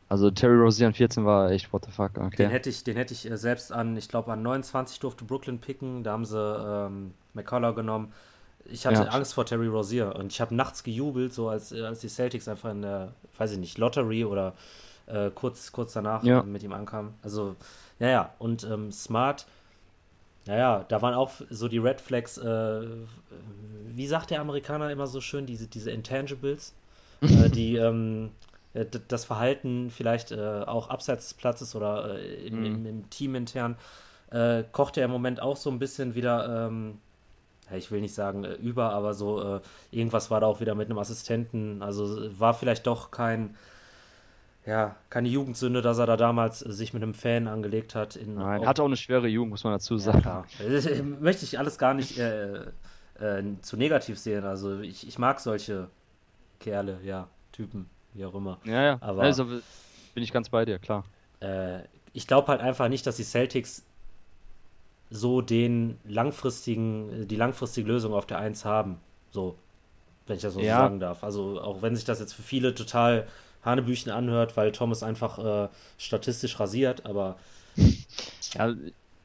also 0.09 0.31
Terry 0.31 0.57
Rozier 0.57 0.89
an 0.89 0.95
14 0.95 1.25
war 1.27 1.51
echt 1.53 1.73
what 1.73 1.85
the 1.87 1.93
fuck, 1.93 2.19
Den 2.39 2.49
okay. 2.49 2.49
hätte 2.51 2.69
ich, 2.71 2.83
den 2.85 2.97
hätte 2.97 3.15
ich 3.15 3.31
äh, 3.31 3.37
selbst 3.37 3.73
an, 3.73 3.97
ich 3.97 4.09
glaube 4.09 4.33
an 4.33 4.43
29 4.43 4.99
durfte 5.01 5.25
Brooklyn 5.25 5.61
picken, 5.61 6.03
da 6.03 6.13
haben 6.13 6.25
sie 6.25 6.39
ähm, 6.39 7.15
McCullough 7.33 7.75
genommen. 7.77 8.13
Ich 8.65 8.87
hatte 8.87 9.05
Ja. 9.05 9.11
Angst 9.11 9.35
vor 9.35 9.47
Terry 9.47 9.69
Rozier 9.69 10.17
und 10.17 10.33
ich 10.33 10.41
habe 10.41 10.55
nachts 10.55 10.83
gejubelt, 10.85 11.33
so 11.35 11.49
als, 11.49 11.73
äh, 11.73 11.83
als 11.83 12.01
die 12.01 12.09
Celtics 12.09 12.49
einfach 12.49 12.71
in 12.71 12.83
der, 12.83 13.15
weiß 13.39 13.53
ich 13.53 13.59
nicht, 13.59 13.79
Lottery 13.79 14.25
oder 14.25 14.55
äh, 15.07 15.31
kurz, 15.31 15.73
kurz 15.73 15.93
danach 15.93 16.23
Ja. 16.25 16.43
mit 16.43 16.63
ihm 16.63 16.73
ankamen. 16.73 17.15
Also, 17.23 17.57
ja, 17.99 18.09
ja, 18.09 18.35
und 18.39 18.65
ähm, 18.65 18.91
Smart, 18.93 19.47
naja, 20.47 20.85
da 20.89 21.01
waren 21.03 21.15
auch 21.15 21.31
so 21.51 21.69
die 21.69 21.79
Red 21.79 22.01
Flags, 22.01 22.37
äh, 22.39 22.81
wie 23.87 24.07
sagt 24.07 24.31
der 24.31 24.41
Amerikaner 24.41 24.91
immer 24.91 25.07
so 25.07 25.21
schön, 25.21 25.47
diese, 25.47 25.67
diese 25.67 25.91
Intangibles, 25.91 26.75
äh, 27.23 27.49
die 27.49 27.77
ähm, 27.77 28.31
äh, 28.75 28.85
das 29.09 29.25
Verhalten 29.25 29.91
vielleicht 29.91 30.33
äh, 30.33 30.63
auch 30.67 30.91
abseits 30.91 31.29
des 31.29 31.35
Platzes 31.35 31.75
oder 31.75 32.19
äh, 32.19 32.47
im, 32.47 32.63
im, 32.65 32.81
Mhm. 32.81 32.87
im 32.87 33.11
Team 33.11 33.35
intern, 33.35 33.77
äh, 34.31 34.65
kocht 34.73 34.97
er 34.99 35.07
im 35.07 35.11
Moment 35.13 35.41
auch 35.41 35.57
so 35.57 35.71
ein 35.71 35.79
bisschen 35.79 36.15
wieder, 36.15 36.67
ähm, 36.67 36.99
ich 37.75 37.91
will 37.91 38.03
nicht 38.03 38.15
sagen 38.15 38.45
über, 38.45 38.91
aber 38.93 39.15
so 39.15 39.57
äh, 39.57 39.61
irgendwas 39.91 40.31
war 40.31 40.41
da 40.41 40.47
auch 40.47 40.61
wieder 40.61 40.75
mit 40.75 40.91
einem 40.91 40.99
Assistenten. 40.99 41.83
Also 41.83 42.39
war 42.39 42.53
vielleicht 42.53 42.87
doch 42.87 43.11
kein, 43.11 43.57
ja, 44.67 44.97
keine 45.11 45.29
Jugendsünde, 45.29 45.83
dass 45.83 45.99
er 45.99 46.07
da 46.07 46.17
damals 46.17 46.65
äh, 46.65 46.73
sich 46.73 46.93
mit 46.95 47.03
einem 47.03 47.15
Fan 47.15 47.49
angelegt 47.49 47.95
hat. 47.95 48.17
In, 48.17 48.35
Nein, 48.37 48.63
auch- 48.63 48.67
hatte 48.67 48.83
auch 48.83 48.87
eine 48.87 48.97
schwere 48.97 49.29
Jugend, 49.29 49.51
muss 49.51 49.65
man 49.65 49.73
dazu 49.75 49.95
ja, 49.95 50.01
sagen. 50.01 50.23
klar. 50.23 50.47
Das 50.69 50.89
Möchte 51.21 51.45
ich 51.45 51.59
alles 51.59 51.79
gar 51.79 51.95
nicht 51.95 52.19
äh, 52.19 52.61
äh, 53.21 53.43
zu 53.63 53.77
negativ 53.77 54.19
sehen. 54.19 54.45
Also 54.45 54.81
ich, 54.81 55.07
ich 55.07 55.19
mag 55.19 55.41
solche 55.41 55.89
Kerle, 56.61 56.99
ja, 57.05 57.29
Typen, 57.53 57.89
wie 58.15 58.25
auch 58.25 58.35
immer. 58.35 58.59
Ja, 58.65 58.83
ja, 58.83 58.99
Aber- 59.01 59.23
also 59.23 59.45
bin 59.45 60.23
ich 60.23 60.33
ganz 60.33 60.49
bei 60.49 60.65
dir, 60.65 60.79
klar. 60.79 61.05
Äh, 61.41 61.81
ich 62.13 62.27
glaube 62.27 62.49
halt 62.49 62.61
einfach 62.61 62.89
nicht, 62.89 63.07
dass 63.07 63.17
die 63.17 63.25
Celtics 63.25 63.83
so 65.11 65.41
den 65.43 65.99
langfristigen, 66.05 67.29
die 67.29 67.37
langfristige 67.37 67.87
Lösung 67.87 68.15
auf 68.15 68.27
der 68.27 68.39
Eins 68.39 68.65
haben. 68.65 68.99
So, 69.31 69.57
wenn 70.27 70.37
ich 70.37 70.43
das 70.43 70.55
so 70.55 70.61
Ja. 70.61 70.79
sagen 70.79 71.01
darf. 71.01 71.23
Also 71.23 71.61
auch 71.61 71.83
wenn 71.83 71.95
sich 71.95 72.05
das 72.05 72.21
jetzt 72.21 72.33
für 72.33 72.43
viele 72.43 72.75
total 72.75 73.27
Hanebüchen 73.65 74.13
anhört, 74.13 74.57
weil 74.57 74.73
Thomas 74.73 75.03
einfach 75.03 75.39
äh, 75.39 75.69
statistisch 75.99 76.59
rasiert, 76.61 77.07
aber 77.07 77.37
Ja, 78.55 78.75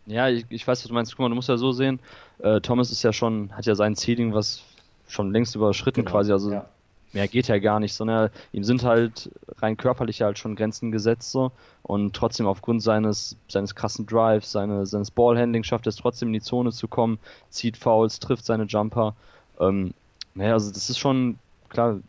ja 0.06 0.30
ich, 0.30 0.46
ich 0.50 0.68
weiß, 0.68 0.84
was 0.84 0.88
du 0.88 0.94
meinst. 0.94 1.12
Guck 1.16 1.20
mal, 1.20 1.30
du 1.30 1.36
musst 1.36 1.50
ja 1.50 1.58
so 1.58 1.72
sehen, 1.72 2.00
äh, 2.40 2.62
Thomas 2.62 2.92
ist 2.92 3.04
ja 3.04 3.14
schon, 3.14 3.56
hat 3.56 3.66
ja 3.66 3.76
sein 3.76 3.96
Ceiling 3.96 4.34
was 4.34 4.64
schon 5.08 5.32
längst 5.32 5.56
überschritten 5.56 6.02
genau, 6.02 6.12
quasi, 6.12 6.32
also 6.32 6.52
ja. 6.52 6.66
mehr 7.14 7.28
geht 7.28 7.48
ja 7.48 7.58
gar 7.58 7.80
nicht, 7.80 7.94
sondern 7.94 8.30
ihm 8.54 8.64
sind 8.64 8.84
halt 8.84 9.32
rein 9.58 9.76
körperlich 9.76 10.22
halt 10.22 10.38
schon 10.38 10.56
Grenzen 10.56 10.92
gesetzt 10.92 11.32
so 11.32 11.52
und 11.82 12.16
trotzdem 12.16 12.46
aufgrund 12.46 12.84
seines 12.84 13.36
seines 13.48 13.74
krassen 13.74 14.06
Drives, 14.06 14.52
seine, 14.52 14.86
seines 14.86 15.10
Ballhandling 15.10 15.64
schafft 15.64 15.88
er 15.88 15.90
es 15.90 15.96
trotzdem 15.96 16.30
in 16.30 16.34
die 16.34 16.42
Zone 16.42 16.72
zu 16.72 16.88
kommen, 16.88 17.18
zieht 17.50 17.76
Fouls, 17.76 18.20
trifft 18.20 18.46
seine 18.46 18.66
Jumper. 18.66 19.16
Ähm, 19.60 19.94
naja, 20.36 20.54
also 20.54 20.72
das 20.72 20.90
ist 20.90 21.00
schon 21.00 21.40
klar 21.70 22.00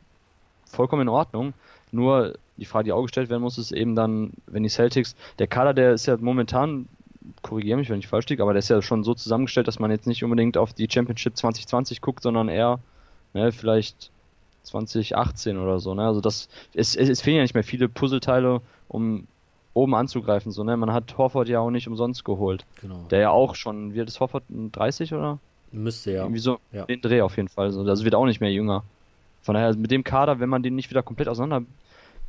vollkommen 0.66 1.02
in 1.02 1.08
Ordnung. 1.08 1.54
Nur 1.92 2.34
die 2.56 2.64
Frage, 2.64 2.84
die 2.84 2.92
auch 2.92 3.02
gestellt 3.02 3.30
werden 3.30 3.42
muss, 3.42 3.58
ist 3.58 3.72
eben 3.72 3.94
dann, 3.94 4.32
wenn 4.46 4.62
die 4.62 4.68
Celtics, 4.68 5.16
der 5.38 5.46
Kader, 5.46 5.74
der 5.74 5.92
ist 5.92 6.06
ja 6.06 6.16
momentan, 6.18 6.86
korrigiere 7.42 7.78
mich, 7.78 7.88
wenn 7.90 7.98
ich 7.98 8.08
falsch 8.08 8.28
liege, 8.28 8.42
aber 8.42 8.52
der 8.52 8.60
ist 8.60 8.68
ja 8.68 8.82
schon 8.82 9.04
so 9.04 9.14
zusammengestellt, 9.14 9.68
dass 9.68 9.78
man 9.78 9.90
jetzt 9.90 10.06
nicht 10.06 10.22
unbedingt 10.24 10.56
auf 10.56 10.72
die 10.72 10.88
Championship 10.90 11.36
2020 11.36 12.00
guckt, 12.00 12.22
sondern 12.22 12.48
eher 12.48 12.78
ne, 13.34 13.52
vielleicht 13.52 14.10
2018 14.64 15.58
oder 15.58 15.80
so. 15.80 15.94
Ne? 15.94 16.06
Also 16.06 16.20
das, 16.20 16.48
es, 16.74 16.94
es, 16.96 17.08
es 17.08 17.20
fehlen 17.22 17.36
ja 17.38 17.42
nicht 17.42 17.54
mehr 17.54 17.64
viele 17.64 17.88
Puzzleteile, 17.88 18.60
um 18.88 19.26
oben 19.72 19.94
anzugreifen. 19.94 20.52
So, 20.52 20.64
ne? 20.64 20.76
Man 20.76 20.92
hat 20.92 21.16
Horford 21.16 21.48
ja 21.48 21.60
auch 21.60 21.70
nicht 21.70 21.88
umsonst 21.88 22.24
geholt. 22.24 22.64
Genau. 22.80 23.06
Der 23.10 23.20
ja 23.20 23.30
auch 23.30 23.54
schon, 23.54 23.94
wie 23.94 24.00
alt 24.00 24.08
ist 24.08 24.20
Horford? 24.20 24.42
30 24.48 25.14
oder? 25.14 25.38
Müsste 25.72 26.12
ja. 26.12 26.22
Irgendwie 26.22 26.40
so 26.40 26.58
Ja. 26.72 26.84
den 26.86 27.00
Dreh 27.00 27.20
auf 27.22 27.36
jeden 27.36 27.48
Fall. 27.48 27.70
So. 27.70 27.82
Also 27.82 28.04
wird 28.04 28.14
auch 28.16 28.26
nicht 28.26 28.40
mehr 28.40 28.52
jünger. 28.52 28.82
Von 29.42 29.54
daher, 29.54 29.74
mit 29.76 29.90
dem 29.90 30.04
Kader, 30.04 30.40
wenn 30.40 30.48
man 30.48 30.62
den 30.62 30.74
nicht 30.74 30.90
wieder 30.90 31.02
komplett 31.02 31.28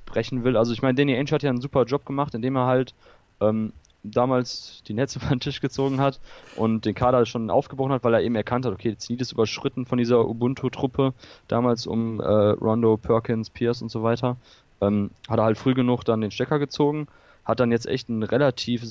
auseinanderbrechen 0.07 0.43
will, 0.43 0.57
also 0.57 0.73
ich 0.73 0.81
meine, 0.81 0.95
Danny 0.95 1.15
Ainge 1.15 1.31
hat 1.31 1.43
ja 1.43 1.49
einen 1.49 1.61
super 1.61 1.85
Job 1.85 2.05
gemacht, 2.05 2.33
indem 2.35 2.55
er 2.55 2.65
halt 2.65 2.93
ähm, 3.39 3.73
damals 4.03 4.81
die 4.87 4.93
Netze 4.93 5.19
über 5.23 5.29
den 5.29 5.39
Tisch 5.39 5.61
gezogen 5.61 5.99
hat 6.01 6.19
und 6.55 6.85
den 6.85 6.95
Kader 6.95 7.25
schon 7.25 7.49
aufgebrochen 7.49 7.93
hat, 7.93 8.03
weil 8.03 8.13
er 8.13 8.21
eben 8.21 8.35
erkannt 8.35 8.65
hat, 8.65 8.73
okay, 8.73 8.95
Zenit 8.97 9.21
ist 9.21 9.31
überschritten 9.31 9.85
von 9.85 9.97
dieser 9.97 10.27
Ubuntu-Truppe, 10.27 11.13
damals 11.47 11.87
um 11.87 12.19
äh, 12.19 12.23
Rondo, 12.25 12.97
Perkins, 12.97 13.49
Pierce 13.49 13.81
und 13.81 13.89
so 13.89 14.03
weiter. 14.03 14.37
Ähm, 14.81 15.11
hat 15.29 15.39
er 15.39 15.45
halt 15.45 15.57
früh 15.57 15.73
genug 15.75 16.03
dann 16.03 16.21
den 16.21 16.31
Stecker 16.31 16.57
gezogen, 16.57 17.07
hat 17.45 17.59
dann 17.59 17.71
jetzt 17.71 17.85
echt 17.85 18.09
einen 18.09 18.23
relativ 18.23 18.83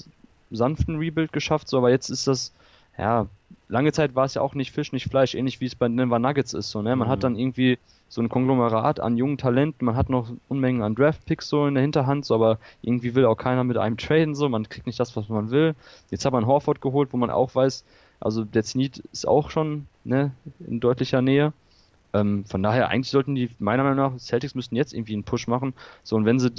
sanften 0.53 0.99
Rebuild 0.99 1.33
geschafft, 1.33 1.69
so, 1.69 1.79
aber 1.79 1.91
jetzt 1.91 2.11
ist 2.11 2.27
das, 2.27 2.53
ja, 2.97 3.27
lange 3.69 3.93
Zeit 3.93 4.15
war 4.15 4.25
es 4.25 4.35
ja 4.35 4.43
auch 4.43 4.55
nicht 4.55 4.71
Fisch, 4.73 4.93
nicht 4.93 5.09
Fleisch, 5.09 5.35
ähnlich 5.35 5.61
wie 5.61 5.67
es 5.67 5.75
bei 5.75 5.89
Denver 5.89 6.19
Nuggets 6.19 6.55
ist, 6.55 6.71
so, 6.71 6.83
ne? 6.83 6.95
Man 6.95 7.09
Mhm. 7.09 7.13
hat 7.13 7.25
dann 7.25 7.37
irgendwie 7.37 7.79
so 8.11 8.21
ein 8.21 8.29
Konglomerat 8.29 8.99
an 8.99 9.17
jungen 9.17 9.39
Talenten, 9.39 9.87
man 9.87 9.97
hat 9.97 10.11
noch 10.11 10.31
Unmengen 10.49 10.83
an 10.83 10.97
Draft-Picks 10.97 11.49
so 11.49 11.67
in 11.69 11.75
der 11.75 11.83
Hinterhand, 11.83 12.27
so, 12.27 12.35
aber 12.35 12.59
irgendwie 12.83 13.15
will 13.15 13.25
auch 13.25 13.37
keiner 13.37 13.63
mit 13.63 13.79
einem 13.79 13.97
traden, 13.97 14.35
so, 14.35 14.49
man 14.49 14.69
kriegt 14.69 14.87
nicht 14.87 14.99
das, 14.99 15.15
was 15.17 15.29
man 15.29 15.51
will. 15.51 15.77
Jetzt 16.11 16.25
hat 16.25 16.33
man 16.33 16.45
Horford 16.45 16.81
geholt, 16.81 17.13
wo 17.13 17.17
man 17.17 17.31
auch 17.31 17.55
weiß, 17.55 17.85
also 18.19 18.45
der 18.45 18.65
Zenit 18.65 18.99
ist 19.13 19.29
auch 19.29 19.51
schon, 19.51 19.87
ne, 20.03 20.33
in 20.67 20.81
deutlicher 20.81 21.23
Nähe. 21.23 21.53
Ähm, 22.13 22.45
von 22.47 22.65
daher, 22.65 22.89
eigentlich 22.89 23.11
sollten 23.11 23.37
die, 23.37 23.49
meiner 23.61 23.85
Meinung 23.85 23.99
nach, 23.99 24.19
Celtics 24.19 24.57
müssten 24.57 24.75
jetzt 24.75 24.93
irgendwie 24.93 25.15
einen 25.15 25.23
Push 25.23 25.47
machen. 25.47 25.73
So, 26.03 26.17
und 26.17 26.25
wenn 26.25 26.41
sie, 26.41 26.51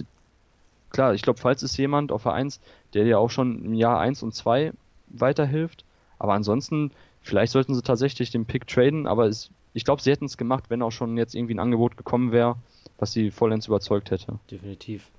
klar, 0.91 1.13
ich 1.13 1.21
glaube, 1.21 1.39
falls 1.39 1.63
ist 1.63 1.75
jemand 1.75 2.13
auf 2.13 2.21
Vereins, 2.21 2.61
der 2.93 3.03
dir 3.03 3.19
auch 3.19 3.29
schon 3.29 3.65
im 3.65 3.73
Jahr 3.73 3.99
1 3.99 4.23
und 4.23 4.33
2 4.33 4.71
weiterhilft, 5.07 5.83
aber 6.17 6.33
ansonsten, 6.33 6.91
vielleicht 7.21 7.51
sollten 7.51 7.75
sie 7.75 7.81
tatsächlich 7.81 8.31
den 8.31 8.45
Pick 8.45 8.67
traden, 8.67 9.05
aber 9.05 9.25
es, 9.25 9.51
ich 9.73 9.85
glaube, 9.85 10.01
sie 10.01 10.11
hätten 10.11 10.25
es 10.25 10.37
gemacht, 10.37 10.65
wenn 10.69 10.81
auch 10.81 10.91
schon 10.91 11.17
jetzt 11.17 11.35
irgendwie 11.35 11.55
ein 11.55 11.59
Angebot 11.59 11.97
gekommen 11.97 12.31
wäre, 12.31 12.55
was 12.97 13.11
sie 13.11 13.31
vollends 13.31 13.67
überzeugt 13.67 14.11
hätte. 14.11 14.39
Definitiv. 14.49 15.09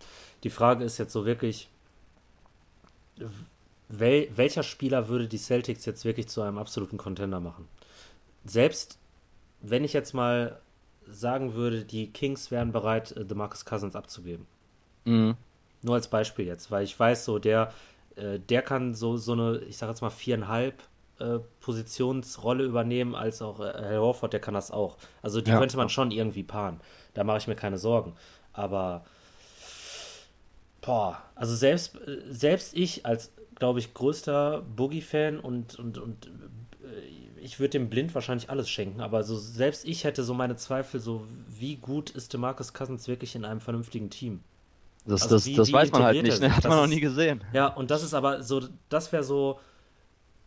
Die 0.45 0.51
Frage 0.51 0.85
ist 0.85 0.99
jetzt 0.99 1.13
so 1.13 1.25
wirklich, 1.25 1.69
wel, 3.89 4.29
welcher 4.35 4.63
Spieler 4.63 5.09
würde 5.09 5.29
die 5.29 5.39
Celtics 5.39 5.85
jetzt 5.85 6.05
wirklich 6.05 6.29
zu 6.29 6.43
einem 6.43 6.59
absoluten 6.59 6.99
Contender 6.99 7.41
machen? 7.41 7.69
Selbst 8.45 8.99
wenn 9.63 9.85
ich 9.85 9.93
jetzt 9.93 10.13
mal 10.13 10.61
sagen 11.07 11.55
würde, 11.55 11.85
die 11.85 12.11
Kings 12.11 12.51
wären 12.51 12.73
bereit, 12.73 13.13
äh, 13.13 13.25
DeMarcus 13.25 13.65
Cousins 13.65 13.97
abzugeben. 13.97 14.47
Mhm. 15.05 15.37
Nur 15.83 15.95
als 15.95 16.09
Beispiel 16.09 16.47
jetzt, 16.47 16.71
weil 16.71 16.85
ich 16.85 16.99
weiß, 16.99 17.25
so 17.25 17.39
der, 17.39 17.73
äh, 18.17 18.39
der 18.39 18.63
kann 18.63 18.95
so, 18.95 19.17
so 19.17 19.33
eine, 19.33 19.59
ich 19.69 19.77
sag 19.77 19.89
jetzt 19.89 20.01
mal 20.01 20.11
viereinhalb 20.11 20.83
äh, 21.23 21.41
Positionsrolle 21.61 22.65
übernehmen, 22.65 23.15
als 23.15 23.43
auch 23.43 23.61
äh, 23.61 23.73
Herr 23.75 24.01
Horford, 24.01 24.33
der 24.33 24.41
kann 24.41 24.55
das 24.55 24.71
auch. 24.71 24.97
Also 25.23 25.41
die 25.41 25.51
ja. 25.51 25.59
könnte 25.59 25.77
man 25.77 25.89
schon 25.89 26.11
irgendwie 26.11 26.43
paaren. 26.43 26.81
Da 27.15 27.25
mache 27.25 27.39
ich 27.39 27.47
mir 27.47 27.57
keine 27.57 27.79
Sorgen. 27.79 28.15
Aber 28.53 29.05
boah, 30.81 31.23
also 31.35 31.55
selbst, 31.55 31.97
äh, 31.97 32.21
selbst 32.29 32.75
ich 32.75 33.07
als, 33.07 33.33
glaube 33.55 33.79
ich, 33.79 33.95
größter 33.95 34.63
Boogie-Fan 34.77 35.39
und, 35.41 35.79
und, 35.79 35.99
und 35.99 36.29
ich 37.43 37.59
würde 37.59 37.71
dem 37.71 37.91
Blind 37.91 38.15
wahrscheinlich 38.15 38.51
alles 38.51 38.69
schenken, 38.71 39.01
aber 39.01 39.25
so 39.25 39.37
selbst 39.37 39.85
ich 39.85 40.05
hätte 40.05 40.23
so 40.23 40.35
meine 40.35 40.57
Zweifel, 40.57 41.01
so 41.01 41.27
wie 41.49 41.77
gut 41.77 42.11
ist 42.11 42.33
DeMarcus 42.33 42.73
Cousins 42.73 43.09
wirklich 43.09 43.35
in 43.35 43.45
einem 43.45 43.61
vernünftigen 43.61 44.11
Team? 44.11 44.41
Das, 45.05 45.23
also 45.23 45.37
das, 45.37 45.47
wie, 45.47 45.55
das 45.57 45.69
wie 45.69 45.73
weiß 45.73 45.91
man 45.91 46.05
halt 46.05 46.23
nicht, 46.23 46.41
ne? 46.41 46.55
hat 46.55 46.65
man 46.65 46.77
noch 46.77 46.87
nie 46.87 47.01
gesehen. 47.01 47.43
Ja, 47.53 47.67
und 47.67 47.91
das 47.91 48.05
ist 48.05 48.15
aber 48.15 48.43
so, 48.43 48.63
das 48.89 49.11
wäre 49.13 49.25
so, 49.25 49.59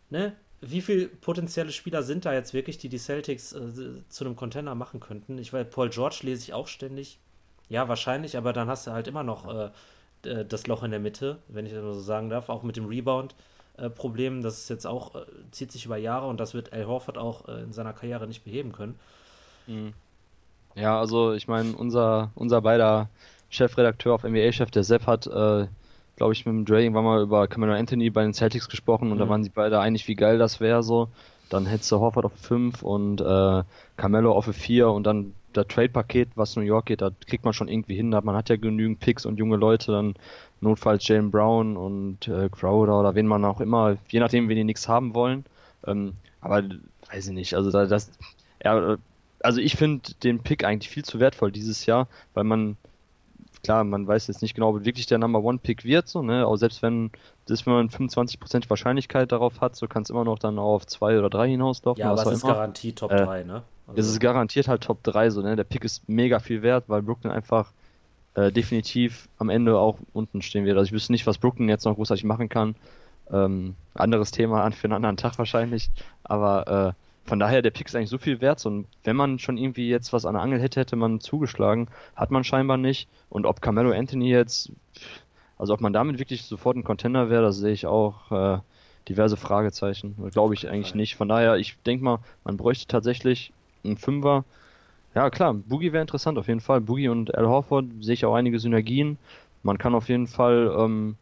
ne? 0.08 0.34
Wie 0.60 0.80
viele 0.80 1.08
potenzielle 1.08 1.70
Spieler 1.70 2.02
sind 2.02 2.24
da 2.24 2.32
jetzt 2.32 2.54
wirklich, 2.54 2.78
die 2.78 2.88
die 2.88 2.98
Celtics 2.98 3.52
äh, 3.52 4.02
zu 4.08 4.24
einem 4.24 4.36
Contender 4.36 4.74
machen 4.74 5.00
könnten? 5.00 5.38
Ich 5.38 5.52
weiß, 5.52 5.68
Paul 5.70 5.90
George 5.90 6.20
lese 6.22 6.42
ich 6.42 6.54
auch 6.54 6.66
ständig. 6.66 7.18
Ja, 7.68 7.88
wahrscheinlich, 7.88 8.36
aber 8.36 8.52
dann 8.52 8.68
hast 8.68 8.86
du 8.86 8.92
halt 8.92 9.08
immer 9.08 9.22
noch 9.22 9.52
äh, 9.52 10.44
das 10.44 10.66
Loch 10.66 10.82
in 10.82 10.90
der 10.90 11.00
Mitte, 11.00 11.38
wenn 11.48 11.66
ich 11.66 11.72
das 11.72 11.82
so 11.82 12.00
sagen 12.00 12.30
darf, 12.30 12.48
auch 12.48 12.62
mit 12.62 12.76
dem 12.76 12.86
Rebound. 12.86 13.34
Äh. 13.76 13.90
Das 14.40 14.58
ist 14.58 14.70
jetzt 14.70 14.86
auch, 14.86 15.14
äh, 15.14 15.26
zieht 15.50 15.72
sich 15.72 15.84
über 15.84 15.96
Jahre 15.96 16.26
und 16.26 16.40
das 16.40 16.54
wird 16.54 16.72
Al 16.72 16.86
Horford 16.86 17.18
auch 17.18 17.48
äh, 17.48 17.62
in 17.62 17.72
seiner 17.72 17.92
Karriere 17.92 18.26
nicht 18.26 18.44
beheben 18.44 18.72
können. 18.72 18.98
Mhm. 19.66 19.92
Ja, 20.74 20.98
also 20.98 21.32
ich 21.32 21.48
meine, 21.48 21.74
unser, 21.76 22.30
unser 22.34 22.60
beider 22.60 23.08
Chefredakteur 23.50 24.14
auf 24.14 24.24
NBA-Chef, 24.24 24.70
der 24.70 24.84
Sepp, 24.84 25.06
hat, 25.06 25.26
äh, 25.26 25.66
glaube 26.16 26.32
ich, 26.32 26.46
mit 26.46 26.54
dem 26.54 26.64
Dre 26.64 26.82
irgendwann 26.82 27.04
mal 27.04 27.22
über 27.22 27.46
Cameron 27.46 27.76
Anthony 27.76 28.10
bei 28.10 28.22
den 28.22 28.34
Celtics 28.34 28.68
gesprochen 28.68 29.10
und 29.10 29.16
mhm. 29.16 29.20
da 29.20 29.28
waren 29.28 29.44
sie 29.44 29.50
beide 29.50 29.80
einig, 29.80 30.08
wie 30.08 30.14
geil 30.14 30.38
das 30.38 30.60
wäre 30.60 30.82
so. 30.82 31.08
Dann 31.48 31.66
hättest 31.66 31.92
du 31.92 32.00
Horford 32.00 32.24
auf 32.24 32.36
5 32.36 32.82
und 32.82 33.20
äh, 33.20 33.62
Carmelo 33.96 34.32
auf 34.32 34.46
4 34.46 34.90
und 34.90 35.04
dann 35.06 35.34
das 35.52 35.68
Trade-Paket, 35.68 36.30
was 36.34 36.56
New 36.56 36.62
York 36.62 36.86
geht, 36.86 37.00
da 37.00 37.10
kriegt 37.26 37.44
man 37.44 37.54
schon 37.54 37.68
irgendwie 37.68 37.94
hin. 37.94 38.10
Man 38.10 38.34
hat 38.34 38.48
ja 38.48 38.56
genügend 38.56 39.00
Picks 39.00 39.24
und 39.24 39.38
junge 39.38 39.56
Leute, 39.56 39.92
dann 39.92 40.14
notfalls 40.60 41.06
Jalen 41.06 41.30
Brown 41.30 41.76
und 41.76 42.28
äh, 42.28 42.48
Crowder 42.50 43.00
oder 43.00 43.14
wen 43.14 43.26
man 43.26 43.44
auch 43.44 43.60
immer, 43.60 43.96
je 44.08 44.20
nachdem, 44.20 44.48
wen 44.48 44.56
die 44.56 44.64
nichts 44.64 44.88
haben 44.88 45.14
wollen. 45.14 45.44
Ähm, 45.86 46.14
aber 46.40 46.62
weiß 47.10 47.28
ich 47.28 47.32
nicht, 47.32 47.54
also 47.54 47.70
da, 47.70 47.86
das, 47.86 48.10
ja, 48.62 48.96
also 49.40 49.60
ich 49.60 49.76
finde 49.76 50.14
den 50.22 50.40
Pick 50.40 50.64
eigentlich 50.64 50.90
viel 50.90 51.04
zu 51.04 51.20
wertvoll 51.20 51.52
dieses 51.52 51.86
Jahr, 51.86 52.08
weil 52.34 52.44
man, 52.44 52.76
klar, 53.66 53.84
man 53.84 54.06
weiß 54.06 54.26
jetzt 54.28 54.42
nicht 54.42 54.54
genau, 54.54 54.70
ob 54.70 54.84
wirklich 54.84 55.06
der 55.06 55.18
Number 55.18 55.42
One 55.42 55.58
Pick 55.58 55.84
wird, 55.84 56.08
so, 56.08 56.22
ne, 56.22 56.46
auch 56.46 56.56
selbst 56.56 56.82
wenn 56.82 57.10
das, 57.46 57.66
wenn 57.66 57.74
man 57.74 57.88
25% 57.88 58.70
Wahrscheinlichkeit 58.70 59.30
darauf 59.30 59.60
hat, 59.60 59.76
so 59.76 59.86
kann 59.86 60.02
es 60.02 60.10
immer 60.10 60.24
noch 60.24 60.38
dann 60.38 60.58
auf 60.58 60.86
zwei 60.86 61.18
oder 61.18 61.30
drei 61.30 61.48
hinauslaufen. 61.48 62.00
Ja, 62.00 62.12
aber 62.12 62.22
es 62.22 62.32
ist 62.32 62.44
immer. 62.44 62.54
Garantie 62.54 62.92
Top 62.92 63.12
äh, 63.12 63.24
3, 63.24 63.44
ne? 63.44 63.62
Also 63.88 64.00
es 64.00 64.08
ist 64.08 64.20
garantiert 64.20 64.66
halt 64.66 64.82
Top 64.82 65.02
3, 65.02 65.30
so, 65.30 65.42
ne, 65.42 65.56
der 65.56 65.64
Pick 65.64 65.84
ist 65.84 66.08
mega 66.08 66.40
viel 66.40 66.62
wert, 66.62 66.84
weil 66.88 67.02
Brooklyn 67.02 67.30
einfach 67.32 67.72
äh, 68.34 68.52
definitiv 68.52 69.28
am 69.38 69.48
Ende 69.48 69.78
auch 69.78 69.98
unten 70.12 70.42
stehen 70.42 70.64
wird. 70.64 70.76
Also 70.76 70.86
ich 70.86 70.92
wüsste 70.92 71.12
nicht, 71.12 71.26
was 71.26 71.38
Brooklyn 71.38 71.68
jetzt 71.68 71.84
noch 71.84 71.94
großartig 71.94 72.24
machen 72.24 72.48
kann. 72.48 72.76
Ähm, 73.30 73.74
anderes 73.94 74.30
Thema 74.30 74.70
für 74.70 74.84
einen 74.84 74.92
anderen 74.92 75.16
Tag 75.16 75.38
wahrscheinlich. 75.38 75.90
Aber 76.22 76.94
äh, 76.94 77.05
von 77.26 77.38
daher, 77.38 77.62
der 77.62 77.70
Pick 77.70 77.88
ist 77.88 77.96
eigentlich 77.96 78.10
so 78.10 78.18
viel 78.18 78.40
wert. 78.40 78.64
Und 78.66 78.86
wenn 79.04 79.16
man 79.16 79.38
schon 79.38 79.58
irgendwie 79.58 79.88
jetzt 79.88 80.12
was 80.12 80.24
an 80.24 80.34
der 80.34 80.42
Angel 80.42 80.60
hätte, 80.60 80.80
hätte 80.80 80.96
man 80.96 81.20
zugeschlagen. 81.20 81.88
Hat 82.14 82.30
man 82.30 82.44
scheinbar 82.44 82.76
nicht. 82.76 83.08
Und 83.28 83.46
ob 83.46 83.60
Carmelo 83.60 83.92
Anthony 83.92 84.30
jetzt, 84.30 84.72
also 85.58 85.74
ob 85.74 85.80
man 85.80 85.92
damit 85.92 86.18
wirklich 86.18 86.42
sofort 86.44 86.76
ein 86.76 86.84
Contender 86.84 87.28
wäre, 87.28 87.42
das 87.42 87.58
sehe 87.58 87.72
ich 87.72 87.86
auch 87.86 88.30
äh, 88.30 88.58
diverse 89.08 89.36
Fragezeichen. 89.36 90.14
Glaube 90.30 90.54
ich 90.54 90.68
eigentlich 90.68 90.94
nicht. 90.94 91.16
Von 91.16 91.28
daher, 91.28 91.56
ich 91.56 91.76
denke 91.84 92.04
mal, 92.04 92.18
man 92.44 92.56
bräuchte 92.56 92.86
tatsächlich 92.86 93.52
einen 93.84 93.96
Fünfer, 93.96 94.44
ja, 95.16 95.30
klar, 95.30 95.54
Boogie 95.54 95.94
wäre 95.94 96.02
interessant 96.02 96.36
auf 96.36 96.46
jeden 96.46 96.60
Fall. 96.60 96.82
Boogie 96.82 97.08
und 97.08 97.34
Al 97.34 97.46
Horford 97.46 97.86
sehe 98.00 98.12
ich 98.12 98.26
auch 98.26 98.34
einige 98.34 98.58
Synergien. 98.58 99.16
Man 99.62 99.78
kann 99.78 99.94
auf 99.94 100.10
jeden 100.10 100.26
Fall, 100.26 100.70
ähm, 100.78 101.16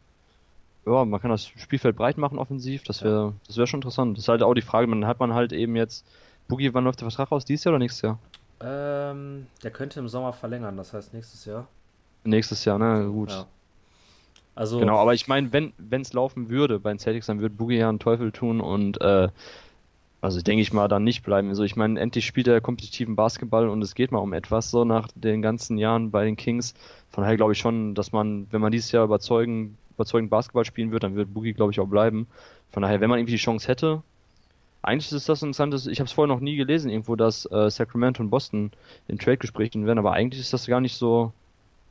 ja, 0.85 1.05
man 1.05 1.19
kann 1.21 1.31
das 1.31 1.47
Spielfeld 1.47 1.95
breit 1.95 2.17
machen 2.17 2.37
offensiv. 2.37 2.83
Das 2.83 3.03
wäre, 3.03 3.33
das 3.47 3.57
wäre 3.57 3.67
schon 3.67 3.79
interessant. 3.79 4.17
Das 4.17 4.25
ist 4.25 4.27
halt 4.27 4.43
auch 4.43 4.53
die 4.53 4.61
Frage, 4.61 4.87
man 4.87 5.05
hat 5.05 5.19
man 5.19 5.33
halt 5.33 5.51
eben 5.51 5.75
jetzt, 5.75 6.05
Boogie, 6.47 6.73
wann 6.73 6.83
läuft 6.83 7.01
der 7.01 7.09
Vertrag 7.09 7.31
aus? 7.31 7.45
Dieses 7.45 7.63
Jahr 7.63 7.73
oder 7.73 7.79
nächstes 7.79 8.01
Jahr? 8.03 8.19
Ähm, 8.61 9.47
der 9.63 9.71
könnte 9.71 9.99
im 9.99 10.07
Sommer 10.07 10.33
verlängern, 10.33 10.77
das 10.77 10.93
heißt 10.93 11.13
nächstes 11.13 11.45
Jahr. 11.45 11.67
Nächstes 12.23 12.65
Jahr, 12.65 12.79
ne, 12.79 13.09
gut. 13.11 13.31
Ja. 13.31 13.45
Also, 14.55 14.79
genau, 14.79 14.97
aber 14.97 15.13
ich 15.13 15.27
meine, 15.27 15.51
wenn 15.51 16.01
es 16.01 16.13
laufen 16.13 16.49
würde 16.49 16.79
bei 16.79 16.89
den 16.89 16.99
Celtics, 16.99 17.25
dann 17.25 17.41
würde 17.41 17.55
Boogie 17.55 17.77
ja 17.77 17.89
einen 17.89 17.99
Teufel 17.99 18.31
tun 18.31 18.61
und 18.61 19.01
äh, 19.01 19.27
also 20.21 20.41
denke 20.41 20.61
ich 20.61 20.71
mal, 20.71 20.87
dann 20.87 21.03
nicht 21.03 21.23
bleiben. 21.23 21.49
Also 21.49 21.63
ich 21.63 21.75
meine, 21.75 21.99
endlich 21.99 22.25
spielt 22.25 22.47
er 22.47 22.61
kompetitiven 22.61 23.15
Basketball 23.15 23.67
und 23.69 23.81
es 23.81 23.93
geht 23.93 24.11
mal 24.11 24.19
um 24.19 24.33
etwas 24.33 24.71
so 24.71 24.85
nach 24.85 25.09
den 25.13 25.41
ganzen 25.41 25.77
Jahren 25.77 26.09
bei 26.09 26.23
den 26.23 26.37
Kings. 26.37 26.73
Von 27.09 27.23
daher 27.23 27.35
glaube 27.35 27.51
ich 27.51 27.59
schon, 27.59 27.93
dass 27.95 28.11
man, 28.11 28.47
wenn 28.49 28.61
man 28.61 28.71
dieses 28.71 28.91
Jahr 28.91 29.03
überzeugen, 29.03 29.77
überzeugend 29.95 30.29
Basketball 30.29 30.65
spielen 30.65 30.91
wird, 30.91 31.03
dann 31.03 31.15
wird 31.15 31.33
Boogie, 31.33 31.53
glaube 31.53 31.71
ich, 31.71 31.79
auch 31.79 31.87
bleiben. 31.87 32.27
Von 32.71 32.83
daher, 32.83 33.01
wenn 33.01 33.09
man 33.09 33.19
irgendwie 33.19 33.33
die 33.33 33.37
Chance 33.37 33.67
hätte, 33.67 34.03
eigentlich 34.81 35.11
ist 35.11 35.27
das 35.27 35.41
interessant, 35.41 35.73
ich 35.87 35.99
habe 35.99 36.07
es 36.07 36.11
vorher 36.11 36.33
noch 36.33 36.41
nie 36.41 36.55
gelesen, 36.55 36.91
irgendwo, 36.91 37.15
dass 37.15 37.49
äh, 37.51 37.71
Sacramento 37.71 38.21
und 38.21 38.29
Boston 38.29 38.71
in 39.07 39.17
Trade-Gesprächen 39.17 39.87
werden, 39.87 39.97
aber 39.97 40.13
eigentlich 40.13 40.41
ist 40.41 40.53
das 40.53 40.67
gar 40.67 40.79
nicht 40.79 40.95
so, 40.95 41.33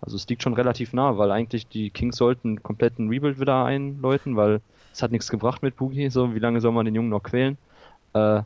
also 0.00 0.14
es 0.14 0.28
liegt 0.28 0.42
schon 0.42 0.55
relativ 0.55 0.92
nah, 0.92 1.18
weil 1.18 1.32
eigentlich 1.32 1.66
die 1.66 1.90
Kings 1.90 2.16
sollten 2.16 2.48
einen 2.48 2.62
kompletten 2.62 3.09
Rebuild 3.09 3.40
wieder 3.40 3.64
einläuten, 3.64 4.36
weil 4.36 4.61
es 4.92 5.02
hat 5.02 5.11
nichts 5.11 5.28
gebracht 5.28 5.62
mit 5.62 5.76
Boogie, 5.76 6.09
so 6.09 6.34
wie 6.36 6.38
lange 6.38 6.61
soll 6.61 6.70
man 6.70 6.84
den 6.84 6.94
Jungen 6.94 7.09
noch 7.09 7.24
quälen? 7.24 7.59
Äh, 8.12 8.42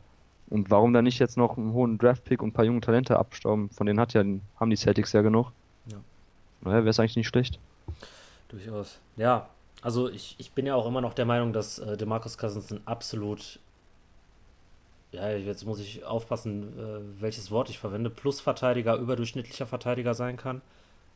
und 0.49 0.71
warum 0.71 0.93
dann 0.93 1.03
nicht 1.03 1.19
jetzt 1.19 1.37
noch 1.37 1.57
einen 1.57 1.73
hohen 1.73 1.99
Draft-Pick 1.99 2.41
und 2.41 2.49
ein 2.49 2.53
paar 2.53 2.65
junge 2.65 2.81
Talente 2.81 3.19
abstauben? 3.19 3.69
Von 3.69 3.85
denen 3.85 3.99
hat 3.99 4.13
ja, 4.13 4.23
haben 4.59 4.69
die 4.69 4.77
Celtics 4.77 5.13
ja 5.13 5.21
genug. 5.21 5.51
Ja. 5.85 5.97
Naja, 6.61 6.77
wäre 6.77 6.89
es 6.89 6.99
eigentlich 6.99 7.17
nicht 7.17 7.27
schlecht. 7.27 7.59
Durchaus. 8.49 8.99
Ja, 9.15 9.49
also 9.81 10.09
ich, 10.09 10.35
ich 10.37 10.51
bin 10.51 10.65
ja 10.65 10.75
auch 10.75 10.85
immer 10.85 11.01
noch 11.01 11.13
der 11.13 11.25
Meinung, 11.25 11.53
dass 11.53 11.79
äh, 11.79 11.95
DeMarcus 11.97 12.37
Cousins 12.37 12.71
ein 12.71 12.81
absolut, 12.85 13.59
ja, 15.11 15.29
jetzt 15.31 15.65
muss 15.65 15.79
ich 15.79 16.03
aufpassen, 16.03 16.77
äh, 16.77 17.21
welches 17.21 17.51
Wort 17.51 17.69
ich 17.69 17.79
verwende, 17.79 18.09
Plusverteidiger, 18.09 18.95
überdurchschnittlicher 18.95 19.65
Verteidiger 19.65 20.13
sein 20.13 20.37
kann, 20.37 20.61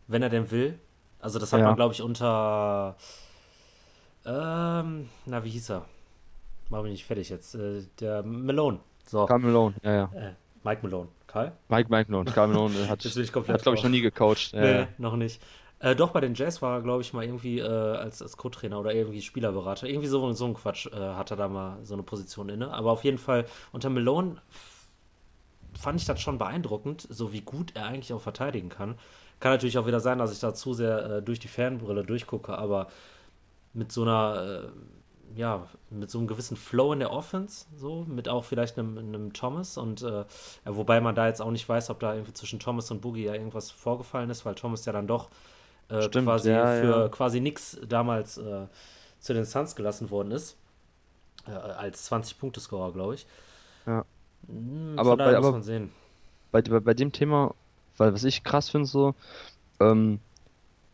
wenn 0.07 0.21
er 0.21 0.29
denn 0.29 0.51
will. 0.51 0.79
Also 1.19 1.39
das 1.39 1.53
hat 1.53 1.59
ja. 1.59 1.67
man, 1.67 1.75
glaube 1.75 1.93
ich, 1.93 2.01
unter, 2.01 2.95
ähm, 4.25 5.09
na, 5.25 5.43
wie 5.43 5.49
hieß 5.49 5.71
er? 5.71 5.85
mach 6.73 6.81
mich 6.83 6.91
nicht 6.91 7.05
fertig 7.05 7.29
jetzt. 7.29 7.55
Äh, 7.55 7.83
der 7.99 8.23
Malone. 8.23 8.79
So. 9.05 9.25
Karl 9.25 9.39
Malone, 9.39 9.75
ja, 9.83 9.93
ja. 9.93 10.11
Äh, 10.13 10.33
Mike 10.63 10.81
Malone. 10.81 11.07
Karl? 11.27 11.51
Mike, 11.69 11.89
Mike 11.89 12.11
Malone. 12.11 12.31
Karl 12.31 12.47
Malone 12.47 12.89
hat, 12.89 13.05
ich 13.05 13.31
komplett 13.31 13.55
hat 13.55 13.61
glaube 13.63 13.77
ich, 13.77 13.83
noch 13.83 13.91
nie 13.91 14.01
gecoacht. 14.01 14.53
Nee, 14.53 14.81
ja. 14.81 14.87
noch 14.97 15.15
nicht. 15.15 15.41
Äh, 15.83 15.95
doch, 15.97 16.11
bei 16.11 16.21
den 16.21 16.33
Jazz 16.33 16.61
war 16.61 16.77
er, 16.77 16.81
glaube 16.81 17.01
ich, 17.01 17.11
mal 17.11 17.25
irgendwie 17.25 17.59
äh, 17.59 17.67
als, 17.67 18.21
als 18.21 18.37
Co-Trainer 18.37 18.79
oder 18.79 18.93
irgendwie 18.93 19.21
Spielerberater. 19.21 19.85
Irgendwie 19.87 20.07
so, 20.07 20.31
so 20.31 20.45
ein 20.45 20.53
Quatsch 20.53 20.87
äh, 20.87 20.95
hat 20.95 21.29
er 21.31 21.37
da 21.37 21.49
mal 21.49 21.77
so 21.83 21.93
eine 21.93 22.03
Position 22.03 22.47
inne. 22.49 22.73
Aber 22.73 22.91
auf 22.91 23.03
jeden 23.03 23.17
Fall 23.17 23.45
unter 23.73 23.89
Malone 23.89 24.37
fand 25.73 25.99
ich 25.99 26.05
das 26.07 26.21
schon 26.21 26.37
beeindruckend, 26.37 27.07
so 27.09 27.33
wie 27.33 27.41
gut 27.41 27.75
er 27.75 27.85
eigentlich 27.85 28.13
auch 28.13 28.21
verteidigen 28.21 28.69
kann. 28.69 28.95
Kann 29.39 29.51
natürlich 29.51 29.77
auch 29.77 29.87
wieder 29.87 29.99
sein, 29.99 30.19
dass 30.19 30.31
ich 30.31 30.39
da 30.39 30.53
zu 30.53 30.73
sehr 30.73 31.05
äh, 31.17 31.21
durch 31.21 31.39
die 31.39 31.47
Fernbrille 31.47 32.03
durchgucke, 32.03 32.57
aber 32.57 32.87
mit 33.73 33.91
so 33.91 34.03
einer 34.03 34.63
äh, 34.65 35.39
ja, 35.39 35.67
mit 35.89 36.11
so 36.11 36.19
einem 36.19 36.27
gewissen 36.27 36.57
Flow 36.57 36.93
in 36.93 36.99
der 36.99 37.11
Offense, 37.11 37.65
so, 37.75 38.05
mit 38.07 38.29
auch 38.29 38.45
vielleicht 38.45 38.77
einem, 38.77 38.97
einem 38.97 39.33
Thomas 39.33 39.77
und 39.77 40.03
äh, 40.03 40.25
wobei 40.65 41.01
man 41.01 41.15
da 41.15 41.27
jetzt 41.27 41.41
auch 41.41 41.51
nicht 41.51 41.67
weiß, 41.67 41.89
ob 41.89 41.99
da 41.99 42.13
irgendwie 42.13 42.33
zwischen 42.33 42.59
Thomas 42.59 42.91
und 42.91 43.01
Boogie 43.01 43.25
ja 43.25 43.33
irgendwas 43.33 43.71
vorgefallen 43.71 44.29
ist, 44.29 44.45
weil 44.45 44.55
Thomas 44.55 44.85
ja 44.85 44.93
dann 44.93 45.07
doch 45.07 45.29
äh, 45.93 46.01
Stimmt, 46.03 46.27
quasi 46.27 46.51
ja, 46.51 46.65
für 46.75 47.01
ja. 47.01 47.09
quasi 47.09 47.39
nichts 47.39 47.79
damals 47.87 48.37
äh, 48.37 48.67
zu 49.19 49.33
den 49.33 49.45
Suns 49.45 49.75
gelassen 49.75 50.09
worden 50.09 50.31
ist. 50.31 50.57
Äh, 51.47 51.51
als 51.51 52.11
20-Punkte-Scorer, 52.11 52.93
glaube 52.93 53.15
ich. 53.15 53.27
Ja. 53.85 54.05
Hm, 54.47 54.95
aber, 54.97 55.17
bei, 55.17 55.37
aber, 55.37 55.47
muss 55.47 55.51
man 55.51 55.63
sehen. 55.63 55.91
bei, 56.51 56.61
bei, 56.61 56.79
bei 56.79 56.93
dem 56.93 57.11
Thema, 57.11 57.53
weil 57.97 58.13
was 58.13 58.23
ich 58.23 58.43
krass 58.43 58.69
finde, 58.69 58.87
so, 58.87 59.13
ähm, 59.79 60.19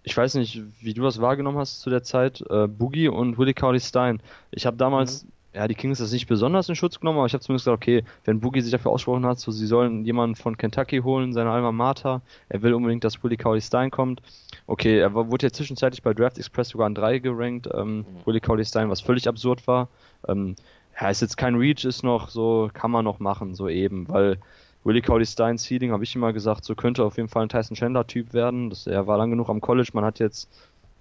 ich 0.04 0.16
weiß 0.16 0.36
nicht, 0.36 0.62
wie 0.82 0.94
du 0.94 1.04
das 1.04 1.22
wahrgenommen 1.22 1.58
hast 1.58 1.82
zu 1.82 1.90
der 1.90 2.04
Zeit, 2.04 2.44
äh, 2.50 2.68
Boogie 2.68 3.08
und 3.10 3.38
Willie 3.38 3.54
Cowley 3.54 3.80
Stein. 3.80 4.22
Ich 4.52 4.66
habe 4.66 4.78
damals 4.78 5.24
mhm 5.24 5.32
ja, 5.54 5.68
die 5.68 5.76
Kings 5.76 5.98
das 5.98 6.12
nicht 6.12 6.28
besonders 6.28 6.70
in 6.70 6.76
Schutz 6.76 7.00
genommen, 7.00 7.18
aber 7.18 7.26
ich 7.26 7.34
habe 7.34 7.44
zumindest 7.44 7.66
gesagt, 7.66 7.82
okay, 7.82 8.04
wenn 8.24 8.40
Boogie 8.40 8.62
sich 8.62 8.72
dafür 8.72 8.92
ausgesprochen 8.92 9.26
hat, 9.26 9.40
so 9.40 9.52
sie 9.52 9.66
sollen 9.66 10.06
jemanden 10.06 10.36
von 10.36 10.58
Kentucky 10.58 11.00
holen, 11.00 11.34
seine 11.34 11.50
Alma 11.50 11.72
Mater, 11.72 12.22
er 12.50 12.62
will 12.62 12.74
unbedingt, 12.74 13.04
dass 13.04 13.24
Willie 13.24 13.38
Cowley 13.38 13.62
Stein 13.62 13.90
kommt. 13.90 14.22
Okay, 14.68 15.00
er 15.00 15.14
wurde 15.14 15.48
ja 15.48 15.52
zwischenzeitlich 15.52 16.04
bei 16.04 16.14
Draft 16.14 16.38
Express 16.38 16.70
sogar 16.70 16.86
an 16.86 16.96
3 16.96 17.20
gerankt, 17.20 17.68
ähm, 17.74 17.98
mhm. 17.98 18.06
Willie 18.26 18.42
Cowley 18.42 18.66
Stein, 18.66 18.90
was 18.90 19.02
völlig 19.02 19.28
absurd 19.28 19.66
war. 19.66 19.88
Ähm, 20.28 20.56
ja, 21.00 21.10
ist 21.10 21.22
jetzt 21.22 21.38
kein 21.38 21.56
Reach, 21.56 21.84
ist 21.84 22.04
noch 22.04 22.30
so, 22.30 22.70
kann 22.74 22.92
man 22.92 23.06
noch 23.06 23.20
machen, 23.20 23.56
so 23.56 23.68
eben, 23.68 24.08
weil 24.10 24.38
Willie 24.84 25.02
Cowley 25.02 25.26
Stein 25.26 25.58
Seeding, 25.58 25.92
habe 25.92 26.04
ich 26.04 26.16
immer 26.16 26.32
gesagt, 26.32 26.64
so 26.64 26.76
könnte 26.76 27.04
auf 27.04 27.18
jeden 27.18 27.28
Fall 27.28 27.44
ein 27.44 27.50
Tyson 27.50 27.76
Chandler 27.76 28.08
Typ 28.08 28.34
werden. 28.34 28.70
Das, 28.70 28.88
er 28.88 29.08
war 29.08 29.18
lang 29.18 29.30
genug 29.30 29.50
am 29.50 29.62
College, 29.62 29.90
man 29.94 30.06
hat 30.06 30.20
jetzt 30.20 30.50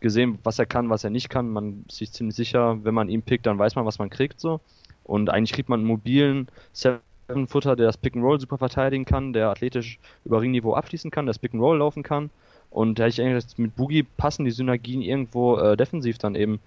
gesehen, 0.00 0.38
was 0.42 0.58
er 0.58 0.66
kann, 0.66 0.90
was 0.90 1.04
er 1.04 1.10
nicht 1.10 1.28
kann. 1.28 1.50
Man 1.50 1.84
ist 1.88 1.98
sich 1.98 2.12
ziemlich 2.12 2.36
sicher, 2.36 2.82
wenn 2.84 2.94
man 2.94 3.08
ihn 3.08 3.22
pickt, 3.22 3.46
dann 3.46 3.58
weiß 3.58 3.74
man, 3.74 3.84
was 3.84 3.98
man 3.98 4.10
kriegt 4.10 4.40
so. 4.40 4.60
Und 5.04 5.30
eigentlich 5.30 5.52
kriegt 5.52 5.68
man 5.68 5.80
einen 5.80 5.88
mobilen 5.88 6.48
Seven-Footer, 6.72 7.76
der 7.76 7.86
das 7.86 7.96
Pick 7.96 8.14
and 8.14 8.24
Roll 8.24 8.40
super 8.40 8.58
verteidigen 8.58 9.04
kann, 9.04 9.32
der 9.32 9.48
athletisch 9.48 9.98
über 10.24 10.40
Ringniveau 10.40 10.74
abschließen 10.74 11.10
kann, 11.10 11.26
der 11.26 11.32
das 11.32 11.38
Pick 11.38 11.54
and 11.54 11.62
Roll 11.62 11.78
laufen 11.78 12.02
kann. 12.02 12.30
Und 12.70 12.98
da 12.98 13.04
hätte 13.04 13.22
ich 13.22 13.26
eigentlich 13.26 13.58
mit 13.58 13.74
Boogie 13.76 14.02
passen 14.02 14.44
die 14.44 14.50
Synergien 14.50 15.00
irgendwo 15.00 15.56
äh, 15.56 15.76
defensiv 15.76 16.18
dann 16.18 16.34
eben, 16.34 16.60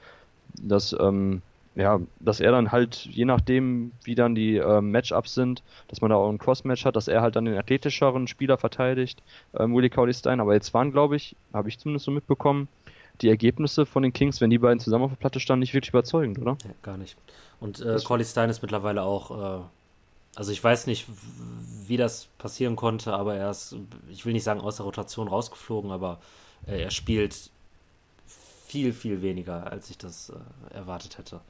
dass 0.60 0.96
ähm, 1.00 1.42
ja, 1.76 2.02
dass 2.20 2.40
er 2.42 2.52
dann 2.52 2.72
halt, 2.72 3.06
je 3.06 3.26
nachdem, 3.26 3.92
wie 4.04 4.16
dann 4.16 4.36
die 4.36 4.58
äh, 4.58 4.82
Matchups 4.82 5.34
sind, 5.34 5.64
dass 5.88 6.02
man 6.02 6.10
da 6.10 6.18
auch 6.18 6.30
ein 6.30 6.38
Cross-Match 6.38 6.84
hat, 6.86 6.96
dass 6.96 7.08
er 7.08 7.22
halt 7.22 7.36
dann 7.36 7.46
den 7.46 7.58
athletischeren 7.58 8.28
Spieler 8.28 8.58
verteidigt, 8.58 9.24
ähm, 9.58 9.74
Willie 9.74 9.90
Cowley 9.90 10.14
Stein. 10.14 10.42
Aber 10.42 10.54
jetzt 10.54 10.74
waren, 10.74 10.92
glaube 10.92 11.16
ich, 11.16 11.36
habe 11.54 11.70
ich 11.70 11.80
zumindest 11.80 12.06
so 12.06 12.12
mitbekommen, 12.12 12.68
die 13.22 13.30
Ergebnisse 13.30 13.86
von 13.86 14.04
den 14.04 14.14
Kings, 14.14 14.42
wenn 14.42 14.50
die 14.50 14.58
beiden 14.58 14.80
zusammen 14.80 15.06
auf 15.06 15.12
der 15.12 15.18
Platte 15.18 15.40
standen, 15.40 15.62
nicht 15.62 15.74
wirklich 15.74 15.90
überzeugend, 15.90 16.40
oder? 16.40 16.58
Ja, 16.64 16.72
gar 16.82 16.98
nicht. 16.98 17.18
Und 17.60 17.80
äh, 17.80 18.00
Corley 18.04 18.26
Stein 18.26 18.50
ist 18.50 18.62
mittlerweile 18.62 19.04
auch, 19.04 19.60
äh, 19.60 19.64
also 20.36 20.52
ich 20.52 20.64
weiß 20.64 20.88
nicht, 20.88 21.08
wie 21.88 21.98
das 21.98 22.28
passieren 22.38 22.76
konnte, 22.76 23.14
aber 23.14 23.36
er 23.36 23.52
ist, 23.52 23.76
ich 24.10 24.26
will 24.26 24.34
nicht 24.34 24.44
sagen 24.44 24.62
aus 24.62 24.78
der 24.78 24.86
Rotation 24.86 25.28
rausgeflogen, 25.28 25.92
aber 25.92 26.20
äh, 26.68 26.82
er 26.82 26.92
spielt 26.92 27.52
viel, 28.72 28.94
viel 28.94 29.22
weniger, 29.22 29.72
als 29.72 29.90
ich 29.90 29.98
das 29.98 30.30
äh, 30.30 30.74
erwartet 30.74 31.18
hätte. 31.18 31.42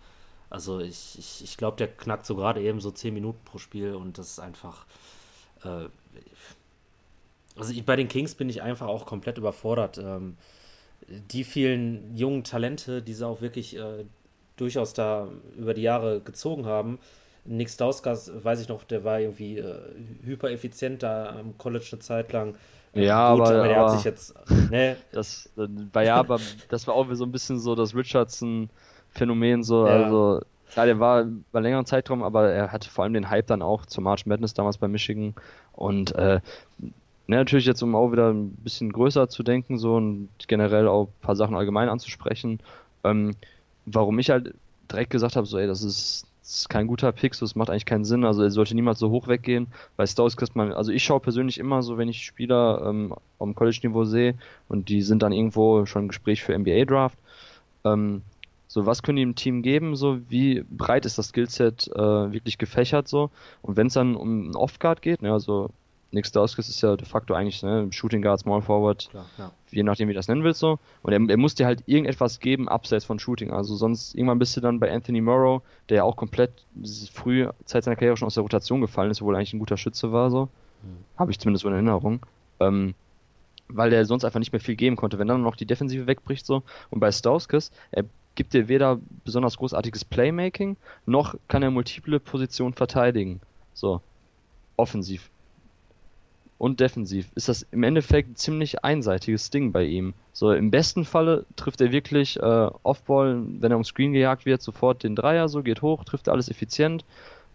Also 0.50 0.80
ich, 0.80 1.18
ich, 1.18 1.44
ich 1.44 1.56
glaube, 1.56 1.78
der 1.78 1.88
knackt 1.88 2.26
so 2.26 2.36
gerade 2.36 2.62
eben 2.62 2.82
so 2.82 2.92
10 2.92 3.14
Minuten 3.14 3.40
pro 3.46 3.58
Spiel 3.58 3.96
und 3.96 4.18
das 4.18 4.32
ist 4.32 4.40
einfach. 4.40 4.86
Äh, 5.64 5.86
also 7.56 7.72
ich, 7.72 7.86
bei 7.86 7.96
den 7.96 8.08
Kings 8.08 8.36
bin 8.36 8.50
ich 8.50 8.62
einfach 8.62 8.88
auch 8.88 9.06
komplett 9.06 9.38
überfordert. 9.38 9.98
Ähm, 9.98 10.38
die 11.32 11.44
vielen 11.44 12.16
jungen 12.16 12.44
Talente, 12.44 13.02
die 13.02 13.14
sie 13.14 13.26
auch 13.26 13.42
wirklich 13.42 13.78
äh, 13.78 14.06
durchaus 14.58 14.94
da 14.94 15.28
über 15.58 15.74
die 15.74 15.82
Jahre 15.82 16.22
gezogen 16.22 16.66
haben. 16.66 17.00
Nick 17.44 17.70
Stauskas, 17.70 18.32
weiß 18.44 18.62
ich 18.62 18.70
noch, 18.70 18.84
der 18.84 19.04
war 19.04 19.20
irgendwie 19.20 19.58
äh, 19.58 19.80
hyper 20.24 20.52
effizient 20.52 21.02
da 21.02 21.36
am 21.40 21.58
College 21.58 21.90
eine 21.92 22.00
Zeit 22.00 22.32
lang. 22.32 22.56
Äh, 22.94 23.06
ja, 23.06 23.34
Gut, 23.34 23.42
aber, 23.42 23.50
aber 23.50 23.68
der 23.68 23.78
aber 23.78 23.92
hat 23.92 23.98
sich 23.98 24.06
jetzt. 24.06 24.36
Ne? 24.70 24.98
Das 25.12 25.50
war 25.58 26.04
ja, 26.04 26.16
aber 26.16 26.40
das 26.70 26.88
war 26.88 26.94
auch 26.94 27.08
so 27.14 27.26
ein 27.26 27.32
bisschen 27.32 27.60
so 27.60 27.74
das 27.76 27.96
Richardson-Phänomen, 27.96 29.64
so, 29.64 29.88
ja. 29.88 30.04
also. 30.04 30.42
Ja, 30.76 30.86
der 30.86 31.02
war 31.02 31.26
bei 31.52 31.60
längerem 31.60 31.86
Zeitraum, 31.86 32.24
aber 32.24 32.50
er 32.50 32.72
hatte 32.72 32.90
vor 32.90 33.04
allem 33.04 33.14
den 33.14 33.30
Hype 33.30 33.48
dann 33.48 33.62
auch 33.62 33.86
zur 33.86 34.04
March 34.06 34.26
Madness 34.26 34.54
damals 34.54 34.78
bei 34.78 34.88
Michigan. 34.88 35.36
Und 35.74 36.16
äh, 36.16 36.40
Ne, 37.28 37.38
natürlich 37.38 37.66
jetzt, 37.66 37.82
um 37.82 37.96
auch 37.96 38.12
wieder 38.12 38.32
ein 38.34 38.52
bisschen 38.52 38.92
größer 38.92 39.30
zu 39.30 39.44
denken, 39.44 39.78
so 39.78 39.96
und 39.96 40.30
generell 40.48 40.88
auch 40.88 41.08
ein 41.08 41.22
paar 41.22 41.36
Sachen 41.36 41.56
allgemein 41.56 41.88
anzusprechen, 41.88 42.60
ähm, 43.04 43.36
warum 43.86 44.20
ich 44.20 44.30
halt 44.30 44.54
direkt 44.92 45.12
gesagt 45.12 45.36
habe, 45.36 45.48
so, 45.48 45.58
ey, 45.58 45.68
das 45.68 45.84
ist, 45.84 46.28
das 46.42 46.56
ist 46.58 46.70
kein 46.70 46.88
guter 46.88 47.12
Pick, 47.12 47.36
so, 47.36 47.46
das 47.46 47.56
macht 47.56 47.70
eigentlich 47.70 47.86
keinen 47.86 48.04
Sinn, 48.04 48.26
also 48.26 48.44
er 48.44 48.52
sollte 48.52 48.76
niemals 48.76 49.00
so 49.00 49.12
hoch 49.12 49.28
weggehen, 49.28 49.68
weil 49.96 50.08
Stones 50.08 50.36
kriegt 50.36 50.56
man, 50.56 50.74
also 50.74 50.92
ich 50.92 51.04
schaue 51.04 51.20
persönlich 51.22 51.58
immer 51.58 51.84
so, 51.84 51.98
wenn 51.98 52.10
ich 52.10 52.26
Spieler 52.26 52.84
ähm, 52.86 53.14
dem 53.40 53.56
College-Niveau 53.56 54.04
sehe 54.04 54.36
und 54.68 54.90
die 54.90 55.02
sind 55.02 55.24
dann 55.24 55.32
irgendwo 55.32 55.86
schon 55.86 56.04
im 56.04 56.08
Gespräch 56.10 56.44
für 56.44 56.58
NBA-Draft, 56.58 57.18
ähm, 57.86 58.24
so, 58.68 58.86
was 58.86 59.04
können 59.04 59.18
die 59.18 59.24
im 59.24 59.36
Team 59.36 59.64
geben? 59.64 59.98
So, 59.98 60.22
wie 60.30 60.64
breit 60.70 61.06
ist 61.06 61.18
das 61.18 61.28
Skillset 61.28 61.90
äh, 61.94 62.32
wirklich 62.32 62.58
gefächert? 62.58 63.10
So, 63.10 63.30
und 63.62 63.76
wenn 63.76 63.88
es 63.88 63.94
dann 63.96 64.16
um 64.16 64.46
einen 64.46 64.56
Off-Guard 64.56 65.02
geht, 65.02 65.22
ne, 65.22 65.34
also 65.34 65.72
Nick 66.12 66.26
Stauskas 66.26 66.68
ist 66.68 66.82
ja 66.82 66.98
de 66.98 67.06
facto 67.06 67.34
eigentlich 67.34 67.64
ne, 67.64 67.88
Shooting 67.92 68.22
Guard, 68.22 68.42
Small 68.42 68.62
Forward, 68.62 69.10
Klar, 69.10 69.26
ja. 69.38 69.52
je 69.70 69.84
nachdem 69.84 70.10
wie 70.10 70.14
du 70.14 70.20
das 70.20 70.28
nennen 70.28 70.44
willst 70.44 70.60
so. 70.60 70.78
Und 71.04 71.14
er, 71.14 71.30
er 71.30 71.38
muss 71.38 71.56
dir 71.56 71.66
halt 71.66 71.84
irgendetwas 71.86 72.40
geben, 72.40 72.68
abseits 72.68 73.06
von 73.06 73.18
Shooting. 73.18 73.52
Also 73.52 73.76
sonst 73.76 74.14
irgendwann 74.14 74.40
bist 74.40 74.56
du 74.58 74.62
dann 74.62 74.80
bei 74.80 74.92
Anthony 74.92 75.22
Morrow, 75.22 75.62
der 75.88 75.98
ja 75.98 76.04
auch 76.04 76.18
komplett 76.18 76.52
früh 77.14 77.48
Zeit 77.66 77.86
seiner 77.86 77.96
Karriere 77.96 78.18
schon 78.18 78.26
aus 78.26 78.34
der 78.34 78.44
Rotation 78.44 78.82
gefallen 78.82 79.10
ist, 79.10 79.22
obwohl 79.22 79.36
er 79.36 79.38
eigentlich 79.38 79.54
ein 79.54 79.60
guter 79.60 79.78
Schütze 79.78 80.12
war 80.12 80.30
so. 80.30 80.50
Mhm. 80.84 80.98
Habe 81.18 81.32
ich 81.32 81.40
zumindest 81.40 81.64
so 81.64 81.70
in 81.70 81.76
Erinnerung. 81.76 82.26
Ähm, 82.60 82.94
weil 83.70 83.90
der 83.90 84.06
sonst 84.06 84.26
einfach 84.26 84.40
nicht 84.40 84.52
mehr 84.52 84.60
viel 84.60 84.76
geben 84.76 84.98
konnte. 84.98 85.18
Wenn 85.18 85.30
dann 85.30 85.42
noch 85.42 85.56
die 85.56 85.66
Defensive 85.66 86.08
wegbricht 86.08 86.46
so. 86.46 86.64
Und 86.90 87.00
bei 87.00 87.10
Stauskas, 87.10 87.72
er 87.92 88.04
gibt 88.36 88.54
dir 88.54 88.68
weder 88.68 89.00
besonders 89.24 89.58
großartiges 89.58 90.04
Playmaking, 90.04 90.76
noch 91.06 91.36
kann 91.48 91.64
er 91.64 91.72
multiple 91.72 92.20
Positionen 92.20 92.74
verteidigen. 92.74 93.40
So. 93.74 94.02
Offensiv 94.76 95.30
und 96.62 96.80
defensiv 96.80 97.32
ist 97.34 97.50
das 97.50 97.66
im 97.72 97.82
Endeffekt 97.82 98.30
ein 98.30 98.36
ziemlich 98.36 98.86
einseitiges 98.86 99.50
Ding 99.50 99.72
bei 99.72 99.84
ihm. 99.84 100.14
So 100.32 100.52
im 100.52 100.70
besten 100.70 101.06
Falle 101.06 101.48
trifft 101.56 101.82
er 101.82 101.92
wirklich 101.92 102.38
äh, 102.38 102.70
Offball, 102.84 103.42
wenn 103.60 103.72
er 103.72 103.78
um 103.78 103.84
Screen 103.84 104.14
gejagt 104.14 104.46
wird, 104.46 104.62
sofort 104.62 105.02
den 105.02 105.16
Dreier, 105.16 105.50
so 105.50 105.64
geht 105.64 105.82
hoch, 105.82 106.04
trifft 106.04 106.30
alles 106.30 106.50
effizient. 106.50 107.04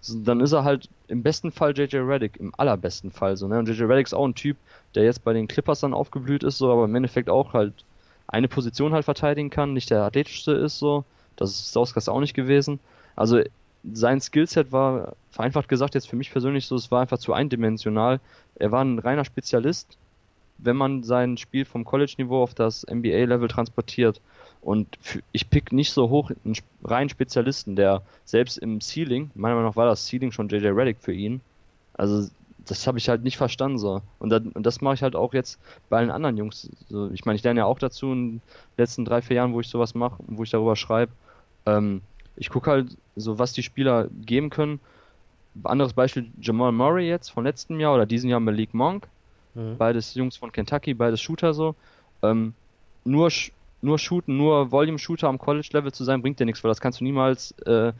So, 0.01 0.19
dann 0.25 0.41
ist 0.41 0.51
er 0.51 0.65
halt 0.65 0.89
im 1.07 1.23
besten 1.23 1.53
Fall 1.53 1.73
JJ 1.79 1.99
Reddick, 1.99 2.37
im 2.39 2.53
allerbesten 2.57 3.13
Fall 3.13 3.37
so. 3.37 3.47
Ne? 3.47 3.61
Und 3.61 3.69
JJ 3.69 3.85
Reddick 3.85 4.09
ist 4.09 4.13
auch 4.13 4.27
ein 4.27 4.35
Typ, 4.35 4.57
der 4.97 5.05
jetzt 5.05 5.23
bei 5.23 5.33
den 5.33 5.47
Clippers 5.47 5.79
dann 5.79 5.95
aufgeblüht 5.95 6.43
ist, 6.43 6.59
so, 6.59 6.73
aber 6.73 6.87
im 6.87 6.95
Endeffekt 6.97 7.31
auch 7.31 7.53
halt 7.53 7.75
eine 8.27 8.49
Position 8.49 8.93
halt 8.93 9.05
verteidigen 9.05 9.51
kann, 9.51 9.73
nicht 9.73 9.89
der 9.89 10.03
athletischste 10.03 10.51
ist 10.51 10.81
so. 10.81 11.05
Das 11.37 11.51
ist 11.51 11.73
Sauskas 11.73 12.09
auch 12.09 12.19
nicht 12.19 12.35
gewesen. 12.35 12.81
Also 13.15 13.41
sein 13.93 14.21
Skillset 14.21 14.73
war, 14.73 15.15
vereinfacht 15.31 15.69
gesagt, 15.69 15.95
jetzt 15.95 16.09
für 16.09 16.17
mich 16.17 16.31
persönlich 16.31 16.67
so, 16.67 16.77
es 16.77 16.91
war 16.91 17.03
einfach 17.03 17.19
zu 17.19 17.33
eindimensional. 17.33 18.21
Er 18.57 18.73
war 18.73 18.85
ein 18.85 18.99
reiner 18.99 19.25
Spezialist, 19.25 19.97
wenn 20.59 20.77
man 20.77 21.03
sein 21.03 21.37
Spiel 21.37 21.65
vom 21.65 21.85
College-Niveau 21.85 22.43
auf 22.43 22.55
das 22.55 22.87
NBA-Level 22.91 23.49
transportiert. 23.49 24.21
Und 24.63 24.99
ich 25.33 25.49
pick 25.51 25.73
nicht 25.73 25.93
so 25.93 26.09
hoch 26.09 26.31
einen 26.45 26.57
reinen 26.83 27.09
Spezialisten, 27.09 27.77
der 27.77 28.03
selbst 28.25 28.59
im 28.59 28.81
Ceiling, 28.81 29.31
meiner 29.35 29.55
Meinung 29.55 29.71
nach 29.71 29.77
war 29.77 29.87
das 29.87 30.07
Ceiling 30.07 30.33
schon 30.33 30.49
JJ 30.49 30.69
Reddick 30.69 30.97
für 31.01 31.13
ihn. 31.13 31.41
Also 31.95 32.29
das 32.67 32.87
habe 32.87 32.99
ich 32.99 33.09
halt 33.09 33.23
nicht 33.23 33.37
verstanden 33.37 33.79
so. 33.79 34.03
Und, 34.19 34.31
das, 34.31 34.43
und 34.43 34.67
das 34.67 34.81
mache 34.81 34.95
ich 34.95 35.03
halt 35.03 35.15
auch 35.15 35.35
jetzt 35.35 35.61
bei 35.89 35.99
allen 35.99 36.11
anderen 36.11 36.37
Jungs. 36.37 36.69
So, 36.89 37.11
ich 37.11 37.25
meine, 37.25 37.37
ich 37.37 37.45
lerne 37.45 37.61
ja 37.61 37.67
auch 37.67 37.79
dazu 37.79 38.11
in 38.13 38.33
den 38.33 38.43
letzten 38.77 39.05
drei, 39.05 39.23
vier 39.23 39.37
Jahren, 39.37 39.53
wo 39.53 39.61
ich 39.61 39.69
sowas 39.69 39.95
mache, 39.95 40.23
wo 40.27 40.43
ich 40.43 40.51
darüber 40.51 40.75
schreibe. 40.75 41.13
Ähm, 41.65 42.03
ich 42.37 42.51
gucke 42.51 42.71
halt 42.71 42.97
so, 43.17 43.39
was 43.39 43.53
die 43.53 43.63
Spieler 43.63 44.09
geben 44.25 44.51
können. 44.51 44.81
Anderes 45.65 45.95
Beispiel, 45.95 46.31
Jamal 46.41 46.73
Murray 46.73 47.09
jetzt 47.09 47.31
von 47.31 47.45
letztem 47.45 47.81
Jahr 47.81 47.95
oder 47.95 48.07
diesem 48.07 48.29
Jahr 48.29 48.41
Malik 48.41 48.75
Monk. 48.75 49.09
Mhm. 49.55 49.77
Beides 49.79 50.15
Jungs 50.15 50.37
von 50.37 50.53
Kentucky, 50.53 50.95
beides 50.95 51.21
Shooter 51.21 51.55
so. 51.55 51.75
Ähm, 52.23 52.53
nur, 53.05 53.31
nur 53.81 53.99
shooten, 53.99 54.37
nur 54.37 54.71
Volume-Shooter 54.71 55.29
am 55.29 55.39
College-Level 55.39 55.93
zu 55.93 56.05
sein, 56.05 56.21
bringt 56.21 56.41
dir 56.41 56.45
nichts, 56.45 56.63
weil 56.63 56.71
das 56.71 56.81
kannst 56.81 57.01
du 57.01 57.05
niemals 57.05 57.53
äh, 57.65 57.93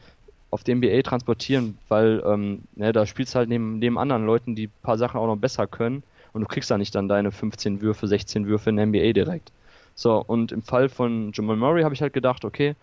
auf 0.51 0.63
die 0.63 0.75
NBA 0.75 1.01
transportieren, 1.01 1.77
weil 1.87 2.23
ähm, 2.25 2.61
ne, 2.75 2.93
da 2.93 3.05
spielst 3.05 3.33
du 3.33 3.39
halt 3.39 3.49
neben, 3.49 3.79
neben 3.79 3.97
anderen 3.97 4.25
Leuten, 4.25 4.55
die 4.55 4.67
ein 4.67 4.73
paar 4.83 4.97
Sachen 4.97 5.19
auch 5.19 5.27
noch 5.27 5.37
besser 5.37 5.67
können 5.67 6.03
und 6.33 6.41
du 6.41 6.47
kriegst 6.47 6.69
da 6.69 6.77
nicht 6.77 6.93
dann 6.95 7.07
deine 7.07 7.31
15 7.31 7.81
Würfe, 7.81 8.07
16 8.07 8.47
Würfe 8.47 8.69
in 8.69 8.77
der 8.77 8.85
NBA 8.85 9.13
direkt. 9.13 9.51
So, 9.95 10.23
und 10.23 10.51
im 10.51 10.61
Fall 10.61 10.89
von 10.89 11.31
Jamal 11.33 11.55
Murray 11.55 11.81
habe 11.81 11.95
ich 11.95 12.01
halt 12.01 12.13
gedacht, 12.13 12.45
okay, 12.45 12.75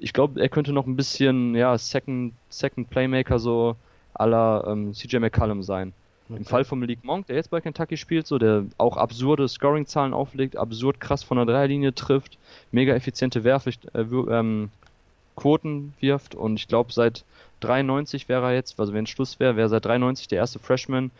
ich 0.00 0.12
glaube, 0.12 0.40
er 0.40 0.48
könnte 0.48 0.72
noch 0.72 0.86
ein 0.86 0.96
bisschen, 0.96 1.54
ja, 1.54 1.76
Second, 1.76 2.32
Second 2.48 2.90
Playmaker 2.90 3.38
so 3.38 3.76
aller 4.14 4.64
ähm, 4.66 4.92
CJ 4.94 5.18
McCallum 5.18 5.62
sein. 5.62 5.92
Okay. 6.28 6.38
Im 6.38 6.44
Fall 6.44 6.64
von 6.64 6.78
Malik 6.78 7.04
Monk, 7.04 7.26
der 7.26 7.36
jetzt 7.36 7.50
bei 7.50 7.60
Kentucky 7.60 7.96
spielt, 7.96 8.26
so, 8.26 8.38
der 8.38 8.64
auch 8.78 8.96
absurde 8.96 9.48
Scoring-Zahlen 9.48 10.14
auflegt, 10.14 10.56
absurd 10.56 11.00
krass 11.00 11.22
von 11.22 11.36
der 11.36 11.46
Dreierlinie 11.46 11.94
trifft, 11.94 12.38
mega 12.72 12.94
effiziente 12.94 13.44
Werf 13.44 13.66
äh, 13.66 13.72
ähm, 13.94 14.70
Quoten 15.36 15.94
wirft 16.00 16.34
und 16.34 16.56
ich 16.56 16.68
glaube, 16.68 16.92
seit 16.92 17.24
93 17.60 18.28
wäre 18.28 18.46
er 18.46 18.54
jetzt, 18.54 18.78
also 18.78 18.92
wenn 18.92 19.06
Schluss 19.06 19.40
wäre, 19.40 19.56
wäre 19.56 19.68
seit 19.68 19.84
93 19.84 20.28
der 20.28 20.38
erste 20.38 20.58
Freshman, 20.58 21.10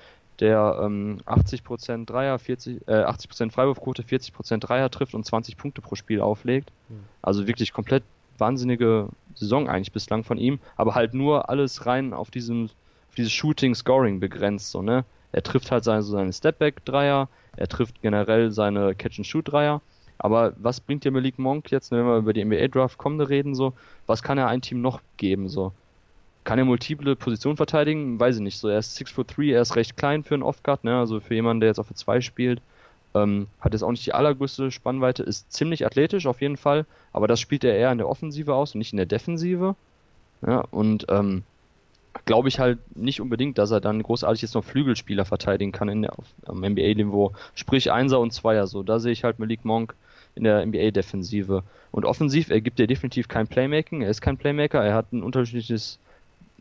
der 0.41 0.81
ähm, 0.83 1.19
80% 1.27 2.07
Dreier, 2.07 2.39
40, 2.39 2.89
äh, 2.89 2.93
80% 2.93 3.51
Freiwurfquote, 3.51 4.03
40% 4.03 4.59
Dreier 4.59 4.91
trifft 4.91 5.15
und 5.15 5.25
20 5.25 5.57
Punkte 5.57 5.83
pro 5.83 5.97
Spiel 5.97 6.21
auflegt. 6.21 6.71
Mhm. 6.89 7.05
Also 7.21 7.47
wirklich 7.47 7.73
komplett 7.73 8.03
wahnsinnige 8.41 9.09
Saison 9.35 9.69
eigentlich 9.69 9.93
bislang 9.93 10.25
von 10.25 10.39
ihm, 10.39 10.59
aber 10.77 10.95
halt 10.95 11.15
nur 11.15 11.49
alles 11.49 11.87
rein 11.87 12.13
auf 12.13 12.31
diesem, 12.31 12.71
auf 13.09 13.15
dieses 13.17 13.33
Shooting, 13.33 13.75
Scoring 13.75 14.21
begrenzt, 14.21 14.71
so, 14.71 14.83
ne? 14.83 15.05
Er 15.33 15.43
trifft 15.43 15.71
halt 15.71 15.85
seine, 15.85 16.03
so 16.03 16.13
seine 16.13 16.33
Stepback-Dreier, 16.33 17.29
er 17.57 17.69
trifft 17.69 18.03
generell 18.03 18.51
seine 18.51 18.95
Catch-and-Shoot-Dreier. 18.95 19.81
Aber 20.19 20.53
was 20.59 20.81
bringt 20.81 21.05
dir 21.05 21.13
Malik 21.13 21.39
Monk 21.39 21.71
jetzt, 21.71 21.93
wenn 21.93 22.05
wir 22.05 22.19
über 22.19 22.33
die 22.33 22.45
NBA-Draft 22.45 22.99
kommende 22.99 23.29
reden, 23.29 23.55
so? 23.55 23.73
Was 24.07 24.23
kann 24.23 24.39
er 24.39 24.49
ein 24.49 24.61
Team 24.61 24.83
noch 24.83 25.01
geben, 25.17 25.49
so? 25.49 25.73
Kann 26.45 26.59
er 26.59 26.65
multiple 26.65 27.17
Positionen 27.17 27.57
verteidigen? 27.57 28.19
Weiß 28.19 28.37
ich 28.37 28.43
nicht. 28.43 28.59
So, 28.59 28.69
er 28.69 28.79
ist 28.79 28.97
6 28.97 29.13
foot 29.13 29.37
3, 29.37 29.53
er 29.53 29.63
ist 29.63 29.77
recht 29.77 29.97
klein 29.97 30.25
für 30.25 30.35
einen 30.35 30.43
Off-Guard, 30.43 30.85
ne? 30.85 30.99
Also 30.99 31.21
für 31.21 31.35
jemanden, 31.35 31.61
der 31.61 31.69
jetzt 31.69 31.79
auf 31.79 31.89
der 31.89 31.97
2 31.97 32.21
spielt. 32.21 32.61
Ähm, 33.15 33.49
hat 33.61 33.73
jetzt 33.73 33.83
auch 33.83 33.91
nicht 33.91 34.07
die 34.07 34.15
allergrößte 34.15 34.71
Spannweite, 34.71 35.23
ist 35.23 35.53
ziemlich 35.53 35.85
athletisch 35.85 36.27
auf 36.27 36.41
jeden 36.41 36.57
Fall, 36.57 36.87
aber 37.13 37.27
das 37.27 37.41
spielt 37.41 37.65
er 37.65 37.75
eher 37.75 37.91
in 37.91 37.99
der 37.99 38.09
Offensive 38.09 38.55
aus 38.55 38.75
und 38.75 38.79
nicht 38.79 38.93
in 38.93 38.99
der 38.99 39.07
Defensive. 39.07 39.75
Ja, 40.47 40.65
und 40.71 41.07
ähm, 41.09 41.43
glaube 42.25 42.49
ich 42.49 42.59
halt 42.59 42.79
nicht 42.97 43.21
unbedingt, 43.21 43.59
dass 43.59 43.71
er 43.71 43.81
dann 43.81 44.03
großartig 44.03 44.43
jetzt 44.43 44.55
noch 44.55 44.65
Flügelspieler 44.65 45.25
verteidigen 45.25 45.73
kann 45.73 45.89
in 45.89 46.03
der, 46.03 46.19
auf, 46.19 46.25
am 46.47 46.61
NBA-Niveau. 46.61 47.33
Sprich 47.55 47.93
Einser 47.93 48.21
und 48.21 48.33
Zweier 48.33 48.67
so. 48.67 48.83
Da 48.83 49.01
sehe 49.01 49.13
ich 49.13 49.25
halt 49.25 49.39
Malik 49.39 49.65
Monk 49.65 49.95
in 50.35 50.45
der 50.45 50.65
NBA-Defensive. 50.65 51.63
Und 51.91 52.05
offensiv, 52.05 52.51
er 52.51 52.61
gibt 52.61 52.79
dir 52.79 52.87
definitiv 52.87 53.29
kein 53.29 53.49
Playmaking, 53.49 54.03
er 54.03 54.11
ist 54.11 54.21
kein 54.21 54.37
Playmaker, 54.37 54.83
er 54.83 54.95
hat 54.95 55.13
ein 55.13 55.23
unterschiedliches 55.23 55.99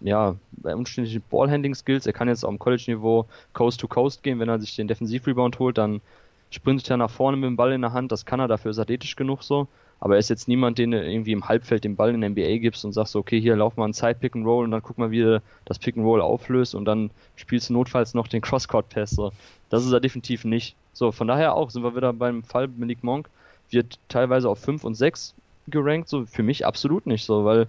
ja, 0.02 0.36
unterschiedliche 0.64 1.20
Ballhandling-Skills. 1.20 2.06
Er 2.06 2.14
kann 2.14 2.30
jetzt 2.30 2.46
auf 2.46 2.52
dem 2.52 2.60
College-Niveau 2.60 3.26
Coast 3.54 3.82
to 3.82 3.88
Coast 3.88 4.24
gehen, 4.24 4.40
wenn 4.40 4.50
er 4.50 4.60
sich 4.60 4.76
den 4.76 4.88
Defensiv-Rebound 4.88 5.60
holt, 5.60 5.78
dann 5.78 6.02
sprintet 6.50 6.90
er 6.90 6.98
nach 6.98 7.10
vorne 7.10 7.38
mit 7.38 7.48
dem 7.48 7.56
Ball 7.56 7.72
in 7.74 7.82
der 7.82 7.94
Hand, 7.94 8.12
das 8.12 8.26
kann 8.26 8.40
er, 8.40 8.48
dafür 8.48 8.72
ist 8.72 8.80
athletisch 8.80 9.16
genug 9.16 9.44
so. 9.44 9.68
Aber 10.02 10.16
er 10.16 10.20
ist 10.20 10.30
jetzt 10.30 10.48
niemand, 10.48 10.78
den 10.78 10.92
du 10.92 11.04
irgendwie 11.04 11.34
im 11.34 11.50
Halbfeld 11.50 11.84
den 11.84 11.98
Ball 11.98 12.14
in 12.14 12.22
der 12.22 12.30
NBA 12.30 12.60
gibst 12.60 12.86
und 12.86 12.94
sagst, 12.94 13.18
okay, 13.18 13.40
hier 13.40 13.58
lauf 13.58 13.76
mal 13.76 13.86
ein 13.86 13.94
Side-Pick 13.94 14.34
and 14.34 14.46
Roll 14.46 14.64
und 14.64 14.72
dann 14.72 14.82
guck 14.82 14.98
mal, 14.98 15.12
wie 15.12 15.20
du 15.20 15.42
das 15.66 15.78
Pick 15.78 15.98
and 15.98 16.06
Roll 16.06 16.22
auflöst 16.22 16.74
und 16.74 16.86
dann 16.86 17.12
spielst 17.36 17.70
du 17.70 17.74
notfalls 17.74 18.14
noch 18.14 18.28
den 18.28 18.42
Crosscourt-Pass. 18.42 19.12
So. 19.12 19.34
Das 19.70 19.86
ist 19.86 19.92
er 19.92 20.00
definitiv 20.00 20.46
nicht. 20.46 20.76
So, 20.94 21.12
von 21.12 21.28
daher 21.28 21.54
auch 21.54 21.70
sind 21.70 21.84
wir 21.84 21.96
wieder 21.96 22.14
beim 22.14 22.44
Fall 22.44 22.70
Malik 22.70 23.04
Monk, 23.04 23.30
wird 23.70 24.00
teilweise 24.08 24.50
auf 24.50 24.60
5 24.60 24.86
und 24.86 24.96
6 24.96 25.34
gerankt, 25.68 26.08
so 26.08 26.26
für 26.26 26.44
mich 26.44 26.66
absolut 26.66 27.06
nicht 27.06 27.26
so, 27.26 27.46
weil 27.46 27.68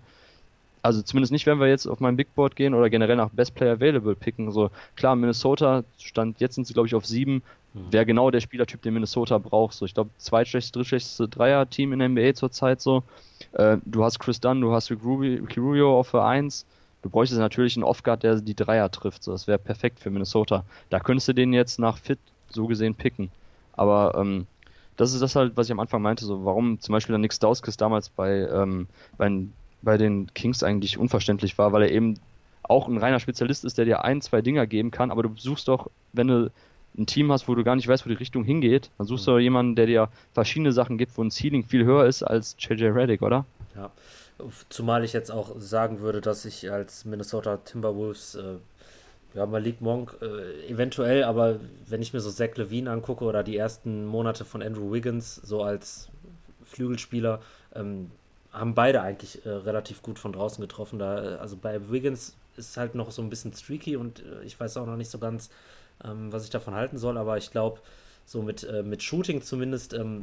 also 0.82 1.02
zumindest 1.02 1.32
nicht, 1.32 1.46
wenn 1.46 1.60
wir 1.60 1.68
jetzt 1.68 1.86
auf 1.86 2.00
mein 2.00 2.16
Big 2.16 2.34
Board 2.34 2.56
gehen 2.56 2.74
oder 2.74 2.88
generell 2.88 3.16
nach 3.16 3.30
Best 3.30 3.54
Player 3.54 3.74
Available 3.74 4.14
picken. 4.14 4.50
So 4.50 4.70
klar, 4.96 5.14
Minnesota 5.14 5.84
stand 5.98 6.40
jetzt 6.40 6.54
sind 6.54 6.66
sie 6.66 6.72
glaube 6.72 6.86
ich 6.86 6.94
auf 6.94 7.06
sieben. 7.06 7.42
Mhm. 7.74 7.92
Wäre 7.92 8.06
genau 8.06 8.30
der 8.30 8.40
Spielertyp, 8.40 8.82
den 8.82 8.94
Minnesota 8.94 9.38
braucht. 9.38 9.74
So, 9.74 9.84
ich 9.84 9.94
glaube, 9.94 10.10
zweitschlechteste, 10.18 10.78
drittschlechteste 10.78 11.28
Dreier-Team 11.28 11.92
in 11.92 11.98
der 12.00 12.08
NBA 12.08 12.34
zurzeit 12.34 12.80
so. 12.80 13.02
Äh, 13.52 13.78
du 13.84 14.04
hast 14.04 14.18
Chris 14.18 14.40
Dunn, 14.40 14.60
du 14.60 14.72
hast 14.72 14.90
Rick, 14.90 15.02
Rubio 15.02 15.98
auf 15.98 16.10
der 16.10 16.24
1. 16.24 16.66
Du 17.02 17.08
bräuchtest 17.08 17.40
natürlich 17.40 17.76
einen 17.76 17.84
Off-Guard, 17.84 18.22
der 18.22 18.40
die 18.40 18.54
Dreier 18.54 18.90
trifft. 18.90 19.22
So, 19.22 19.32
das 19.32 19.46
wäre 19.46 19.58
perfekt 19.58 20.00
für 20.00 20.10
Minnesota. 20.10 20.64
Da 20.90 21.00
könntest 21.00 21.28
du 21.28 21.32
den 21.32 21.52
jetzt 21.52 21.78
nach 21.78 21.96
Fit 21.96 22.18
so 22.50 22.66
gesehen 22.66 22.94
picken. 22.94 23.30
Aber 23.72 24.14
ähm, 24.16 24.46
das 24.96 25.14
ist 25.14 25.22
das 25.22 25.34
halt, 25.34 25.56
was 25.56 25.66
ich 25.66 25.72
am 25.72 25.80
Anfang 25.80 26.02
meinte, 26.02 26.24
so 26.24 26.44
warum 26.44 26.78
zum 26.80 26.92
Beispiel 26.92 27.14
dann 27.14 27.22
Nick 27.22 27.32
Stauskas 27.32 27.76
damals 27.76 28.10
bei, 28.10 28.46
ähm, 28.52 28.86
bei, 29.16 29.30
bei 29.80 29.96
den 29.96 30.32
Kings 30.34 30.62
eigentlich 30.62 30.98
unverständlich 30.98 31.56
war, 31.56 31.72
weil 31.72 31.82
er 31.82 31.90
eben 31.90 32.18
auch 32.62 32.86
ein 32.86 32.98
reiner 32.98 33.18
Spezialist 33.18 33.64
ist, 33.64 33.78
der 33.78 33.86
dir 33.86 34.04
ein, 34.04 34.20
zwei 34.20 34.42
Dinger 34.42 34.66
geben 34.66 34.90
kann, 34.90 35.10
aber 35.10 35.22
du 35.22 35.30
suchst 35.36 35.68
doch, 35.68 35.90
wenn 36.12 36.28
du 36.28 36.52
ein 36.98 37.06
Team 37.06 37.30
hast, 37.32 37.48
wo 37.48 37.54
du 37.54 37.64
gar 37.64 37.76
nicht 37.76 37.88
weißt, 37.88 38.04
wo 38.04 38.08
die 38.08 38.16
Richtung 38.16 38.44
hingeht, 38.44 38.90
dann 38.98 39.06
suchst 39.06 39.26
du 39.26 39.32
mhm. 39.32 39.40
jemanden, 39.40 39.76
der 39.76 39.86
dir 39.86 40.08
verschiedene 40.32 40.72
Sachen 40.72 40.98
gibt, 40.98 41.16
wo 41.16 41.22
ein 41.22 41.30
Ceiling 41.30 41.64
viel 41.64 41.84
höher 41.84 42.06
ist 42.06 42.22
als 42.22 42.56
JJ 42.58 42.86
Reddick, 42.86 43.22
oder? 43.22 43.46
Ja. 43.76 43.90
Zumal 44.70 45.04
ich 45.04 45.12
jetzt 45.12 45.30
auch 45.30 45.54
sagen 45.58 46.00
würde, 46.00 46.22
dass 46.22 46.46
ich 46.46 46.70
als 46.70 47.04
Minnesota 47.04 47.58
Timberwolves, 47.58 48.36
äh, 48.36 48.56
ja, 49.34 49.44
Malik 49.44 49.82
Monk 49.82 50.16
äh, 50.22 50.66
eventuell, 50.66 51.24
aber 51.24 51.60
wenn 51.86 52.00
ich 52.00 52.14
mir 52.14 52.20
so 52.20 52.30
Zach 52.30 52.56
Levine 52.56 52.90
angucke 52.90 53.24
oder 53.24 53.42
die 53.42 53.56
ersten 53.56 54.06
Monate 54.06 54.46
von 54.46 54.62
Andrew 54.62 54.92
Wiggins, 54.92 55.36
so 55.36 55.62
als 55.62 56.08
Flügelspieler, 56.64 57.40
ähm, 57.74 58.10
haben 58.52 58.74
beide 58.74 59.02
eigentlich 59.02 59.44
äh, 59.44 59.50
relativ 59.50 60.02
gut 60.02 60.18
von 60.18 60.32
draußen 60.32 60.60
getroffen. 60.60 60.98
Da, 60.98 61.34
äh, 61.34 61.36
also 61.36 61.56
bei 61.56 61.90
Wiggins 61.90 62.34
ist 62.56 62.76
halt 62.76 62.94
noch 62.94 63.10
so 63.10 63.22
ein 63.22 63.30
bisschen 63.30 63.52
streaky 63.52 63.96
und 63.96 64.20
äh, 64.20 64.42
ich 64.44 64.58
weiß 64.58 64.76
auch 64.76 64.86
noch 64.86 64.96
nicht 64.96 65.10
so 65.10 65.18
ganz, 65.18 65.50
ähm, 66.04 66.32
was 66.32 66.44
ich 66.44 66.50
davon 66.50 66.74
halten 66.74 66.98
soll, 66.98 67.18
aber 67.18 67.36
ich 67.36 67.50
glaube, 67.50 67.80
so 68.24 68.42
mit, 68.42 68.64
äh, 68.64 68.82
mit 68.82 69.02
Shooting 69.02 69.42
zumindest 69.42 69.92
ähm, 69.92 70.22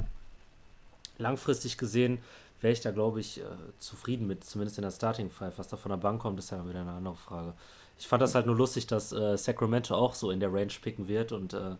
langfristig 1.17 1.77
gesehen, 1.77 2.19
wäre 2.61 2.73
ich 2.73 2.81
da, 2.81 2.91
glaube 2.91 3.19
ich, 3.19 3.39
äh, 3.39 3.43
zufrieden 3.79 4.27
mit, 4.27 4.43
zumindest 4.43 4.77
in 4.77 4.83
der 4.83 4.91
Starting 4.91 5.29
Five. 5.29 5.57
Was 5.57 5.67
da 5.67 5.77
von 5.77 5.89
der 5.89 5.97
Bank 5.97 6.21
kommt, 6.21 6.39
ist 6.39 6.51
ja 6.51 6.67
wieder 6.67 6.81
eine 6.81 6.91
andere 6.91 7.15
Frage. 7.15 7.53
Ich 7.99 8.07
fand 8.07 8.21
das 8.21 8.35
halt 8.35 8.45
nur 8.45 8.55
lustig, 8.55 8.87
dass 8.87 9.11
äh, 9.11 9.37
Sacramento 9.37 9.95
auch 9.95 10.13
so 10.13 10.31
in 10.31 10.39
der 10.39 10.53
Range 10.53 10.73
picken 10.81 11.07
wird 11.07 11.31
und 11.31 11.53
äh, 11.53 11.75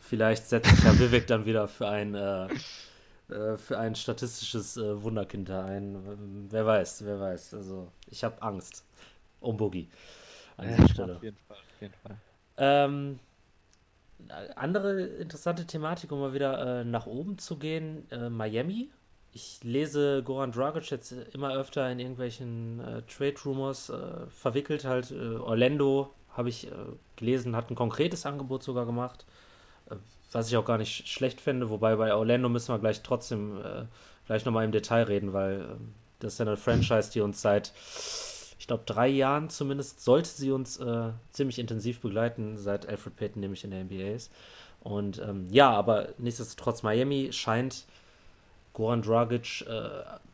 vielleicht 0.00 0.48
setzt 0.48 0.70
sich 0.70 0.84
ja 0.84 0.92
Vivek 0.98 1.26
dann 1.26 1.44
wieder 1.46 1.68
für 1.68 1.88
ein, 1.88 2.14
äh, 2.14 2.46
äh, 3.30 3.56
für 3.56 3.78
ein 3.78 3.94
statistisches 3.94 4.76
Wunderkind 4.76 5.48
da 5.48 5.64
ein. 5.64 6.48
Wer 6.50 6.66
weiß, 6.66 7.04
wer 7.04 7.20
weiß. 7.20 7.54
Also 7.54 7.88
ich 8.10 8.24
habe 8.24 8.40
Angst 8.42 8.84
um 9.40 9.56
Boogie 9.56 9.88
an 10.56 10.68
dieser 10.68 10.88
Stelle. 10.88 11.16
Auf 11.16 11.22
jeden 11.22 11.38
Fall, 11.48 11.56
auf 11.56 11.80
jeden 11.80 11.94
Fall. 11.94 12.18
Ähm, 12.58 13.18
andere 14.56 15.00
interessante 15.02 15.66
Thematik, 15.66 16.12
um 16.12 16.20
mal 16.20 16.34
wieder 16.34 16.80
äh, 16.80 16.84
nach 16.84 17.06
oben 17.06 17.38
zu 17.38 17.56
gehen, 17.56 18.10
äh, 18.10 18.28
Miami. 18.28 18.90
Ich 19.32 19.60
lese 19.62 20.22
Goran 20.22 20.52
Dragic 20.52 20.90
jetzt 20.90 21.12
immer 21.32 21.54
öfter 21.54 21.90
in 21.90 22.00
irgendwelchen 22.00 22.80
äh, 22.80 23.02
Trade-Rumors 23.02 23.90
äh, 23.90 24.26
verwickelt. 24.28 24.84
Halt 24.84 25.12
äh, 25.12 25.36
Orlando 25.36 26.12
habe 26.32 26.48
ich 26.48 26.66
äh, 26.66 26.70
gelesen, 27.16 27.54
hat 27.54 27.70
ein 27.70 27.76
konkretes 27.76 28.26
Angebot 28.26 28.62
sogar 28.62 28.86
gemacht, 28.86 29.24
was 30.32 30.48
ich 30.48 30.56
auch 30.56 30.64
gar 30.64 30.78
nicht 30.78 31.08
schlecht 31.08 31.40
finde. 31.40 31.70
Wobei 31.70 31.96
bei 31.96 32.14
Orlando 32.14 32.48
müssen 32.48 32.74
wir 32.74 32.78
gleich 32.78 33.02
trotzdem 33.02 33.60
gleich 34.26 34.44
nochmal 34.44 34.64
im 34.64 34.72
Detail 34.72 35.04
reden, 35.04 35.32
weil 35.32 35.64
das 36.20 36.34
ist 36.34 36.38
ja 36.38 36.46
eine 36.46 36.56
Franchise, 36.56 37.10
die 37.10 37.22
uns 37.22 37.40
seit 37.40 37.72
ich 38.58 38.66
glaube, 38.66 38.82
drei 38.86 39.08
Jahren 39.08 39.50
zumindest 39.50 40.02
sollte 40.02 40.28
sie 40.28 40.50
uns 40.50 40.78
äh, 40.78 41.10
ziemlich 41.30 41.58
intensiv 41.58 42.00
begleiten, 42.00 42.56
seit 42.56 42.88
Alfred 42.88 43.16
Payton 43.16 43.40
nämlich 43.40 43.64
in 43.64 43.70
der 43.70 43.84
NBA 43.84 44.14
ist. 44.14 44.32
Und 44.80 45.18
ähm, 45.20 45.48
ja, 45.50 45.70
aber 45.70 46.08
nichtsdestotrotz, 46.18 46.82
Miami 46.82 47.32
scheint 47.32 47.84
Goran 48.72 49.02
Dragic 49.02 49.64
äh, 49.66 49.88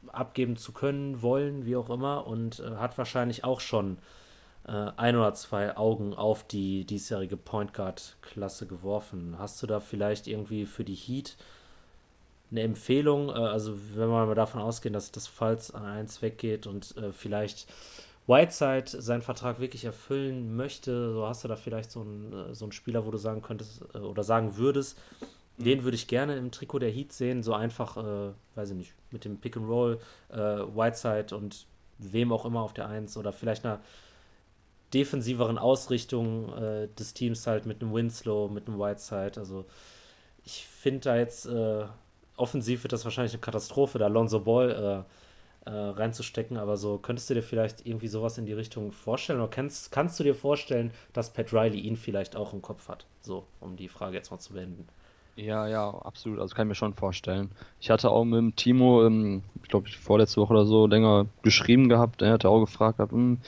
abgeben 0.08 0.56
zu 0.56 0.72
können, 0.72 1.22
wollen, 1.22 1.64
wie 1.64 1.76
auch 1.76 1.90
immer, 1.90 2.26
und 2.26 2.60
äh, 2.60 2.76
hat 2.76 2.98
wahrscheinlich 2.98 3.44
auch 3.44 3.60
schon 3.60 3.98
äh, 4.66 4.90
ein 4.96 5.16
oder 5.16 5.34
zwei 5.34 5.76
Augen 5.76 6.14
auf 6.14 6.46
die 6.46 6.84
diesjährige 6.84 7.36
Point 7.36 7.74
Guard-Klasse 7.74 8.66
geworfen. 8.66 9.36
Hast 9.38 9.62
du 9.62 9.66
da 9.66 9.80
vielleicht 9.80 10.26
irgendwie 10.26 10.66
für 10.66 10.84
die 10.84 10.94
Heat 10.94 11.36
eine 12.50 12.62
Empfehlung? 12.62 13.30
Äh, 13.30 13.32
also, 13.32 13.78
wenn 13.94 14.08
wir 14.08 14.26
mal 14.26 14.34
davon 14.34 14.60
ausgehen, 14.60 14.92
dass 14.92 15.12
das 15.12 15.26
Falls 15.26 15.70
an 15.72 15.84
eins 15.84 16.22
weggeht 16.22 16.66
und 16.66 16.96
äh, 16.96 17.12
vielleicht 17.12 17.66
Whiteside 18.26 18.84
seinen 19.02 19.22
Vertrag 19.22 19.60
wirklich 19.60 19.84
erfüllen 19.84 20.56
möchte, 20.56 21.12
so 21.12 21.26
hast 21.26 21.44
du 21.44 21.48
da 21.48 21.56
vielleicht 21.56 21.90
so 21.90 22.00
einen, 22.00 22.32
äh, 22.32 22.54
so 22.54 22.64
einen 22.64 22.72
Spieler, 22.72 23.04
wo 23.06 23.10
du 23.10 23.18
sagen 23.18 23.42
könntest 23.42 23.82
äh, 23.94 23.98
oder 23.98 24.24
sagen 24.24 24.56
würdest, 24.56 24.98
mhm. 25.58 25.64
den 25.64 25.84
würde 25.84 25.96
ich 25.96 26.08
gerne 26.08 26.36
im 26.36 26.50
Trikot 26.50 26.78
der 26.78 26.90
Heat 26.90 27.12
sehen, 27.12 27.42
so 27.42 27.52
einfach, 27.52 27.96
äh, 27.96 28.32
weiß 28.54 28.70
ich 28.70 28.76
nicht, 28.76 28.94
mit 29.10 29.24
dem 29.24 29.38
Pick 29.38 29.56
and 29.56 29.68
Roll, 29.68 29.98
äh, 30.30 30.36
Whiteside 30.36 31.36
und 31.36 31.66
wem 31.98 32.32
auch 32.32 32.44
immer 32.44 32.62
auf 32.62 32.72
der 32.72 32.88
Eins 32.88 33.16
oder 33.16 33.32
vielleicht 33.32 33.64
einer 33.64 33.80
defensiveren 34.94 35.58
Ausrichtung 35.58 36.52
äh, 36.54 36.88
des 36.98 37.14
Teams 37.14 37.46
halt 37.46 37.66
mit 37.66 37.82
einem 37.82 37.92
Winslow, 37.92 38.48
mit 38.48 38.68
einem 38.68 38.78
Whiteside. 38.78 39.32
Also 39.36 39.66
ich 40.44 40.66
finde 40.66 41.00
da 41.00 41.16
jetzt 41.16 41.46
äh, 41.46 41.84
offensiv 42.36 42.84
wird 42.84 42.92
das 42.92 43.04
wahrscheinlich 43.04 43.32
eine 43.34 43.40
Katastrophe, 43.40 43.98
da 43.98 44.06
Alonso 44.06 44.40
Ball 44.40 45.04
äh, 45.64 45.70
reinzustecken, 45.70 46.56
aber 46.56 46.76
so 46.76 46.98
könntest 46.98 47.30
du 47.30 47.34
dir 47.34 47.42
vielleicht 47.42 47.86
irgendwie 47.86 48.08
sowas 48.08 48.38
in 48.38 48.46
die 48.46 48.52
Richtung 48.52 48.92
vorstellen 48.92 49.40
oder 49.40 49.48
kannst, 49.48 49.90
kannst 49.92 50.18
du 50.20 50.24
dir 50.24 50.34
vorstellen, 50.34 50.92
dass 51.12 51.32
Pat 51.32 51.52
Riley 51.52 51.80
ihn 51.80 51.96
vielleicht 51.96 52.36
auch 52.36 52.52
im 52.52 52.62
Kopf 52.62 52.88
hat? 52.88 53.06
So, 53.22 53.46
um 53.60 53.76
die 53.76 53.88
Frage 53.88 54.16
jetzt 54.16 54.30
mal 54.30 54.38
zu 54.38 54.52
beenden. 54.52 54.86
Ja, 55.36 55.66
ja, 55.66 55.90
absolut. 55.90 56.38
Also 56.38 56.54
kann 56.54 56.66
ich 56.66 56.68
mir 56.68 56.74
schon 56.76 56.94
vorstellen. 56.94 57.50
Ich 57.80 57.90
hatte 57.90 58.10
auch 58.10 58.24
mit 58.24 58.38
dem 58.38 58.54
Timo, 58.56 59.04
ähm, 59.04 59.42
ich 59.62 59.68
glaube, 59.68 59.88
vorletzte 59.88 60.40
Woche 60.40 60.52
oder 60.52 60.66
so, 60.66 60.86
länger 60.86 61.26
geschrieben 61.42 61.88
gehabt. 61.88 62.22
Er 62.22 62.32
hatte 62.32 62.48
auch 62.48 62.60
gefragt, 62.60 62.98
gehabt, 62.98 63.12
hm, 63.12 63.38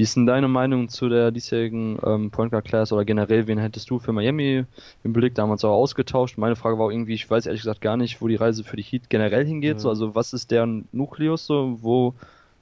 wie 0.00 0.04
ist 0.04 0.16
denn 0.16 0.24
deine 0.24 0.48
Meinung 0.48 0.88
zu 0.88 1.10
der 1.10 1.30
diesjährigen 1.30 1.98
ähm, 2.02 2.30
Point 2.30 2.52
Guard 2.52 2.64
Class 2.64 2.90
oder 2.90 3.04
generell, 3.04 3.46
wen 3.46 3.58
hättest 3.58 3.90
du 3.90 3.98
für 3.98 4.14
Miami 4.14 4.64
im 5.04 5.12
Blick? 5.12 5.34
Da 5.34 5.42
haben 5.42 5.50
wir 5.50 5.52
uns 5.52 5.64
auch 5.66 5.74
ausgetauscht. 5.74 6.38
Meine 6.38 6.56
Frage 6.56 6.78
war 6.78 6.86
auch 6.86 6.90
irgendwie, 6.90 7.12
ich 7.12 7.28
weiß 7.28 7.44
ehrlich 7.44 7.60
gesagt 7.60 7.82
gar 7.82 7.98
nicht, 7.98 8.22
wo 8.22 8.26
die 8.26 8.36
Reise 8.36 8.64
für 8.64 8.76
die 8.76 8.82
Heat 8.82 9.10
generell 9.10 9.44
hingeht. 9.44 9.74
Mhm. 9.74 9.80
So, 9.80 9.90
also 9.90 10.14
was 10.14 10.32
ist 10.32 10.52
deren 10.52 10.88
Nukleus 10.92 11.44
so? 11.44 11.76
Wo, 11.82 12.14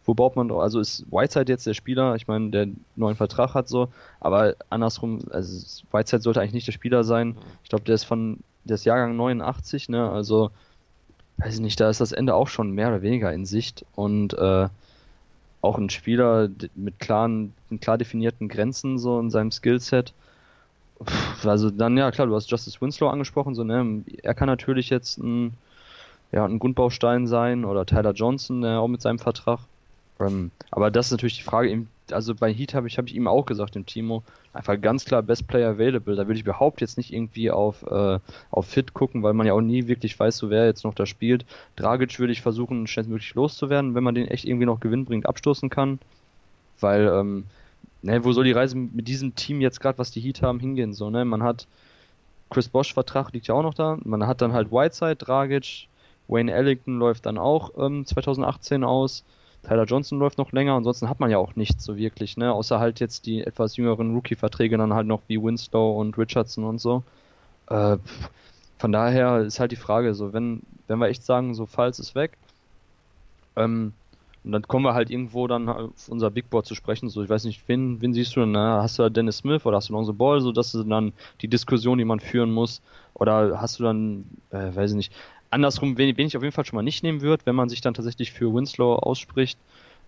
wo 0.04 0.14
baut 0.14 0.34
man 0.34 0.48
drauf? 0.48 0.62
Also 0.62 0.80
ist 0.80 1.06
Whiteside 1.12 1.52
jetzt 1.52 1.64
der 1.64 1.74
Spieler, 1.74 2.16
ich 2.16 2.26
meine, 2.26 2.50
der 2.50 2.66
neuen 2.96 3.14
Vertrag 3.14 3.54
hat 3.54 3.68
so, 3.68 3.86
aber 4.18 4.56
andersrum, 4.68 5.20
also 5.30 5.84
Whiteside 5.92 6.22
sollte 6.22 6.40
eigentlich 6.40 6.54
nicht 6.54 6.66
der 6.66 6.72
Spieler 6.72 7.04
sein. 7.04 7.36
Ich 7.62 7.68
glaube, 7.68 7.84
der 7.84 7.94
ist 7.94 8.02
von, 8.02 8.40
der 8.64 8.74
ist 8.74 8.84
Jahrgang 8.84 9.14
89, 9.14 9.90
ne? 9.90 10.10
Also, 10.10 10.50
weiß 11.36 11.54
ich 11.54 11.60
nicht, 11.60 11.78
da 11.78 11.88
ist 11.88 12.00
das 12.00 12.10
Ende 12.10 12.34
auch 12.34 12.48
schon 12.48 12.72
mehr 12.72 12.88
oder 12.88 13.02
weniger 13.02 13.32
in 13.32 13.46
Sicht 13.46 13.86
und 13.94 14.34
äh, 14.34 14.68
auch 15.60 15.78
ein 15.78 15.90
Spieler 15.90 16.48
mit 16.74 16.98
klaren, 16.98 17.52
klar 17.80 17.98
definierten 17.98 18.48
Grenzen 18.48 18.98
so 18.98 19.18
in 19.18 19.30
seinem 19.30 19.50
Skillset. 19.50 20.12
Also 21.44 21.70
dann, 21.70 21.96
ja 21.96 22.10
klar, 22.10 22.26
du 22.26 22.34
hast 22.34 22.50
Justice 22.50 22.80
Winslow 22.80 23.08
angesprochen, 23.08 23.54
so, 23.54 23.64
ne? 23.64 24.02
Er 24.22 24.34
kann 24.34 24.48
natürlich 24.48 24.90
jetzt 24.90 25.18
ein, 25.18 25.54
ja, 26.32 26.44
ein 26.44 26.58
Grundbaustein 26.58 27.26
sein 27.26 27.64
oder 27.64 27.86
Tyler 27.86 28.12
Johnson, 28.12 28.62
der 28.62 28.80
auch 28.80 28.88
mit 28.88 29.02
seinem 29.02 29.18
Vertrag. 29.18 29.60
Ähm, 30.20 30.50
aber 30.70 30.90
das 30.90 31.06
ist 31.06 31.12
natürlich 31.12 31.36
die 31.36 31.42
Frage, 31.42 31.86
also 32.10 32.34
bei 32.34 32.52
Heat 32.52 32.74
habe 32.74 32.88
ich, 32.88 32.98
hab 32.98 33.06
ich 33.06 33.14
ihm 33.14 33.28
auch 33.28 33.46
gesagt, 33.46 33.74
dem 33.74 33.86
Timo, 33.86 34.22
einfach 34.52 34.80
ganz 34.80 35.04
klar 35.04 35.22
Best 35.22 35.46
Player 35.46 35.70
Available. 35.70 36.16
Da 36.16 36.26
würde 36.26 36.34
ich 36.34 36.44
überhaupt 36.44 36.80
jetzt 36.80 36.96
nicht 36.96 37.12
irgendwie 37.12 37.50
auf, 37.50 37.82
äh, 37.82 38.18
auf 38.50 38.66
Fit 38.66 38.94
gucken, 38.94 39.22
weil 39.22 39.34
man 39.34 39.46
ja 39.46 39.52
auch 39.52 39.60
nie 39.60 39.86
wirklich 39.86 40.18
weiß, 40.18 40.36
so 40.36 40.50
wer 40.50 40.66
jetzt 40.66 40.84
noch 40.84 40.94
da 40.94 41.06
spielt. 41.06 41.44
Dragic 41.76 42.18
würde 42.18 42.32
ich 42.32 42.42
versuchen, 42.42 42.86
schnellstmöglich 42.86 43.34
loszuwerden, 43.34 43.94
wenn 43.94 44.04
man 44.04 44.14
den 44.14 44.28
echt 44.28 44.44
irgendwie 44.44 44.66
noch 44.66 44.80
gewinnbringend 44.80 45.26
abstoßen 45.26 45.70
kann. 45.70 45.98
Weil, 46.80 47.08
ähm, 47.08 47.44
ne, 48.02 48.24
wo 48.24 48.32
soll 48.32 48.44
die 48.44 48.52
Reise 48.52 48.76
mit 48.76 49.08
diesem 49.08 49.34
Team 49.34 49.60
jetzt 49.60 49.80
gerade, 49.80 49.98
was 49.98 50.10
die 50.10 50.20
Heat 50.20 50.42
haben, 50.42 50.60
hingehen? 50.60 50.92
So, 50.92 51.10
ne? 51.10 51.24
Man 51.24 51.42
hat 51.42 51.66
Chris 52.50 52.68
Bosch 52.68 52.94
Vertrag 52.94 53.32
liegt 53.32 53.46
ja 53.48 53.54
auch 53.54 53.62
noch 53.62 53.74
da. 53.74 53.98
Man 54.04 54.26
hat 54.26 54.40
dann 54.40 54.52
halt 54.52 54.70
Whiteside, 54.70 55.16
Dragic, 55.16 55.88
Wayne 56.28 56.52
Ellington 56.52 56.98
läuft 56.98 57.26
dann 57.26 57.38
auch 57.38 57.72
ähm, 57.78 58.04
2018 58.06 58.84
aus. 58.84 59.24
Tyler 59.62 59.84
Johnson 59.84 60.18
läuft 60.18 60.38
noch 60.38 60.52
länger, 60.52 60.74
ansonsten 60.74 61.08
hat 61.08 61.20
man 61.20 61.30
ja 61.30 61.38
auch 61.38 61.56
nichts 61.56 61.84
so 61.84 61.96
wirklich, 61.96 62.36
ne? 62.36 62.52
Außer 62.52 62.78
halt 62.78 63.00
jetzt 63.00 63.26
die 63.26 63.42
etwas 63.42 63.76
jüngeren 63.76 64.14
Rookie-Verträge 64.14 64.78
dann 64.78 64.94
halt 64.94 65.06
noch 65.06 65.22
wie 65.28 65.42
Winslow 65.42 65.98
und 65.98 66.16
Richardson 66.16 66.64
und 66.64 66.80
so. 66.80 67.02
Äh, 67.68 67.98
von 68.78 68.92
daher 68.92 69.40
ist 69.40 69.60
halt 69.60 69.72
die 69.72 69.76
Frage, 69.76 70.14
so 70.14 70.32
wenn, 70.32 70.62
wenn 70.86 70.98
wir 70.98 71.08
echt 71.08 71.24
sagen, 71.24 71.54
so 71.54 71.66
Falls 71.66 71.98
ist 71.98 72.14
weg, 72.14 72.38
ähm, 73.56 73.92
und 74.44 74.52
dann 74.52 74.62
kommen 74.62 74.84
wir 74.84 74.94
halt 74.94 75.10
irgendwo 75.10 75.46
dann 75.46 75.68
auf 75.68 76.08
unser 76.08 76.30
Big 76.30 76.48
Board 76.48 76.64
zu 76.64 76.74
sprechen. 76.74 77.08
So, 77.10 77.22
ich 77.22 77.28
weiß 77.28 77.44
nicht, 77.44 77.68
wen, 77.68 78.00
wen 78.00 78.14
siehst 78.14 78.34
du 78.36 78.40
denn? 78.40 78.52
Na, 78.52 78.82
hast 78.82 78.98
du 78.98 79.02
da 79.02 79.10
Dennis 79.10 79.38
Smith 79.38 79.66
oder 79.66 79.76
hast 79.76 79.88
du 79.88 79.92
Lonzo 79.92 80.14
Ball? 80.14 80.40
So, 80.40 80.52
das 80.52 80.74
ist 80.74 80.88
dann 80.88 81.12
die 81.42 81.48
Diskussion, 81.48 81.98
die 81.98 82.04
man 82.04 82.20
führen 82.20 82.50
muss. 82.50 82.80
Oder 83.14 83.60
hast 83.60 83.78
du 83.78 83.82
dann, 83.84 84.24
äh, 84.50 84.74
weiß 84.74 84.92
ich 84.92 84.96
nicht, 84.96 85.12
andersrum, 85.50 85.98
wen, 85.98 86.16
wen 86.16 86.26
ich 86.26 86.36
auf 86.36 86.42
jeden 86.42 86.54
Fall 86.54 86.64
schon 86.64 86.76
mal 86.76 86.82
nicht 86.82 87.02
nehmen 87.02 87.20
würde, 87.20 87.46
wenn 87.46 87.54
man 87.54 87.68
sich 87.68 87.80
dann 87.80 87.94
tatsächlich 87.94 88.32
für 88.32 88.52
Winslow 88.52 88.94
ausspricht, 88.94 89.58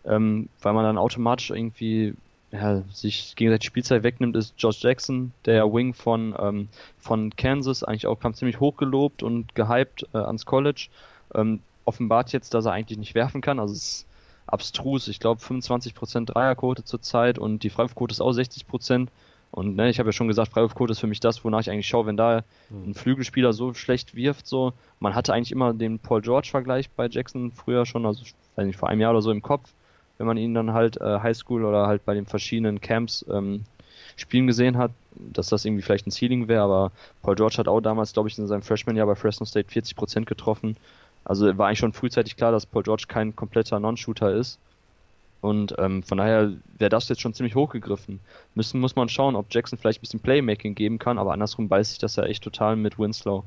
ähm, 0.05 0.49
weil 0.63 0.73
man 0.73 0.85
dann 0.85 0.99
automatisch 0.99 1.51
irgendwie 1.51 2.15
ja, 2.53 2.83
sich 2.93 3.37
gegenseitig 3.37 3.67
Spielzeit 3.67 4.03
wegnimmt, 4.03 4.37
ist 4.37 4.55
Josh 4.59 4.83
Jackson, 4.83 5.33
der 5.45 5.73
Wing 5.73 5.95
von, 5.95 6.35
ähm, 6.39 6.69
von 6.99 7.35
Kansas, 7.37 7.85
eigentlich 7.85 8.07
auch 8.07 8.19
kam 8.19 8.35
ziemlich 8.35 8.59
hochgelobt 8.59 9.23
und 9.23 9.55
gehypt 9.55 10.07
äh, 10.13 10.19
ans 10.19 10.47
College. 10.47 10.89
Ähm, 11.35 11.61
offenbart 11.85 12.33
jetzt, 12.33 12.55
dass 12.55 12.67
er 12.67 12.73
eigentlich 12.73 12.99
nicht 12.99 13.15
werfen 13.15 13.41
kann, 13.41 13.61
also 13.61 13.73
es 13.73 13.83
ist 13.83 14.07
abstrus. 14.47 15.09
Ich 15.09 15.21
glaube 15.21 15.41
25% 15.41 16.27
Dreierquote 16.27 16.85
zurzeit 16.85 17.39
und 17.39 17.63
die 17.63 17.71
Freiwurfquote 17.71 18.13
ist 18.13 18.21
auch 18.21 18.33
60%. 18.33 19.09
Und 19.53 19.75
ne, 19.75 19.89
ich 19.91 19.99
habe 19.99 20.09
ja 20.09 20.13
schon 20.13 20.29
gesagt, 20.29 20.53
Freiwurfquote 20.53 20.93
ist 20.93 21.01
für 21.01 21.09
mich 21.09 21.21
das, 21.21 21.45
wonach 21.45 21.61
ich 21.61 21.71
eigentlich 21.71 21.89
schaue, 21.89 22.07
wenn 22.07 22.17
da 22.17 22.45
hm. 22.69 22.91
ein 22.91 22.95
Flügelspieler 22.95 23.53
so 23.53 23.75
schlecht 23.75 24.15
wirft. 24.15 24.47
So, 24.47 24.73
man 25.01 25.15
hatte 25.15 25.33
eigentlich 25.33 25.53
immer 25.53 25.75
den 25.75 25.99
Paul 25.99 26.23
George-Vergleich 26.23 26.91
bei 26.91 27.09
Jackson 27.09 27.51
früher 27.51 27.85
schon, 27.85 28.07
also 28.07 28.23
weiß 28.57 28.67
nicht, 28.67 28.77
vor 28.77 28.89
einem 28.89 29.01
Jahr 29.01 29.11
oder 29.11 29.23
so 29.23 29.33
im 29.33 29.43
Kopf, 29.43 29.73
wenn 30.19 30.27
man 30.27 30.37
ihn 30.37 30.55
dann 30.55 30.73
halt 30.73 31.01
äh, 31.01 31.21
Highschool 31.21 31.65
oder 31.65 31.87
halt 31.87 32.05
bei 32.05 32.15
den 32.15 32.27
verschiedenen 32.27 32.81
Camps 32.81 33.25
ähm, 33.31 33.65
spielen 34.17 34.47
gesehen 34.47 34.77
hat, 34.77 34.93
dass 35.15 35.49
das 35.49 35.65
irgendwie 35.65 35.83
vielleicht 35.83 36.07
ein 36.07 36.13
Ceiling 36.13 36.47
wäre, 36.47 36.63
aber 36.63 36.93
Paul 37.23 37.35
George 37.35 37.57
hat 37.59 37.69
auch 37.69 37.81
damals, 37.81 38.13
glaube 38.13 38.29
ich, 38.29 38.39
in 38.39 38.47
seinem 38.47 38.63
Freshman-Jahr 38.63 39.07
bei 39.07 39.15
Fresno 39.15 39.47
State 39.47 39.69
40% 39.69 40.27
getroffen. 40.27 40.77
Also 41.25 41.59
war 41.59 41.67
eigentlich 41.67 41.81
schon 41.81 41.93
frühzeitig 41.93 42.37
klar, 42.37 42.53
dass 42.53 42.67
Paul 42.67 42.83
George 42.83 43.05
kein 43.09 43.35
kompletter 43.35 43.81
Non-Shooter 43.81 44.33
ist. 44.35 44.59
Und 45.41 45.75
ähm, 45.79 46.03
von 46.03 46.19
daher 46.19 46.53
wäre 46.77 46.91
das 46.91 47.09
jetzt 47.09 47.23
schon 47.23 47.33
ziemlich 47.33 47.55
hochgegriffen. 47.55 48.21
Müssen 48.55 48.81
muss 48.81 48.97
man 48.97 49.09
schauen, 49.09 49.37
ob 49.37 49.47
Jackson 49.51 49.79
vielleicht 49.79 50.01
ein 50.01 50.03
bisschen 50.03 50.21
Playmaking 50.21 50.75
geben 50.75 50.99
kann, 50.99 51.19
aber 51.19 51.33
andersrum 51.33 51.69
beißt 51.69 51.93
sich 51.93 51.99
das 51.99 52.17
ja 52.17 52.25
echt 52.25 52.45
total 52.45 52.77
mit 52.77 52.99
Winslow. 52.99 53.45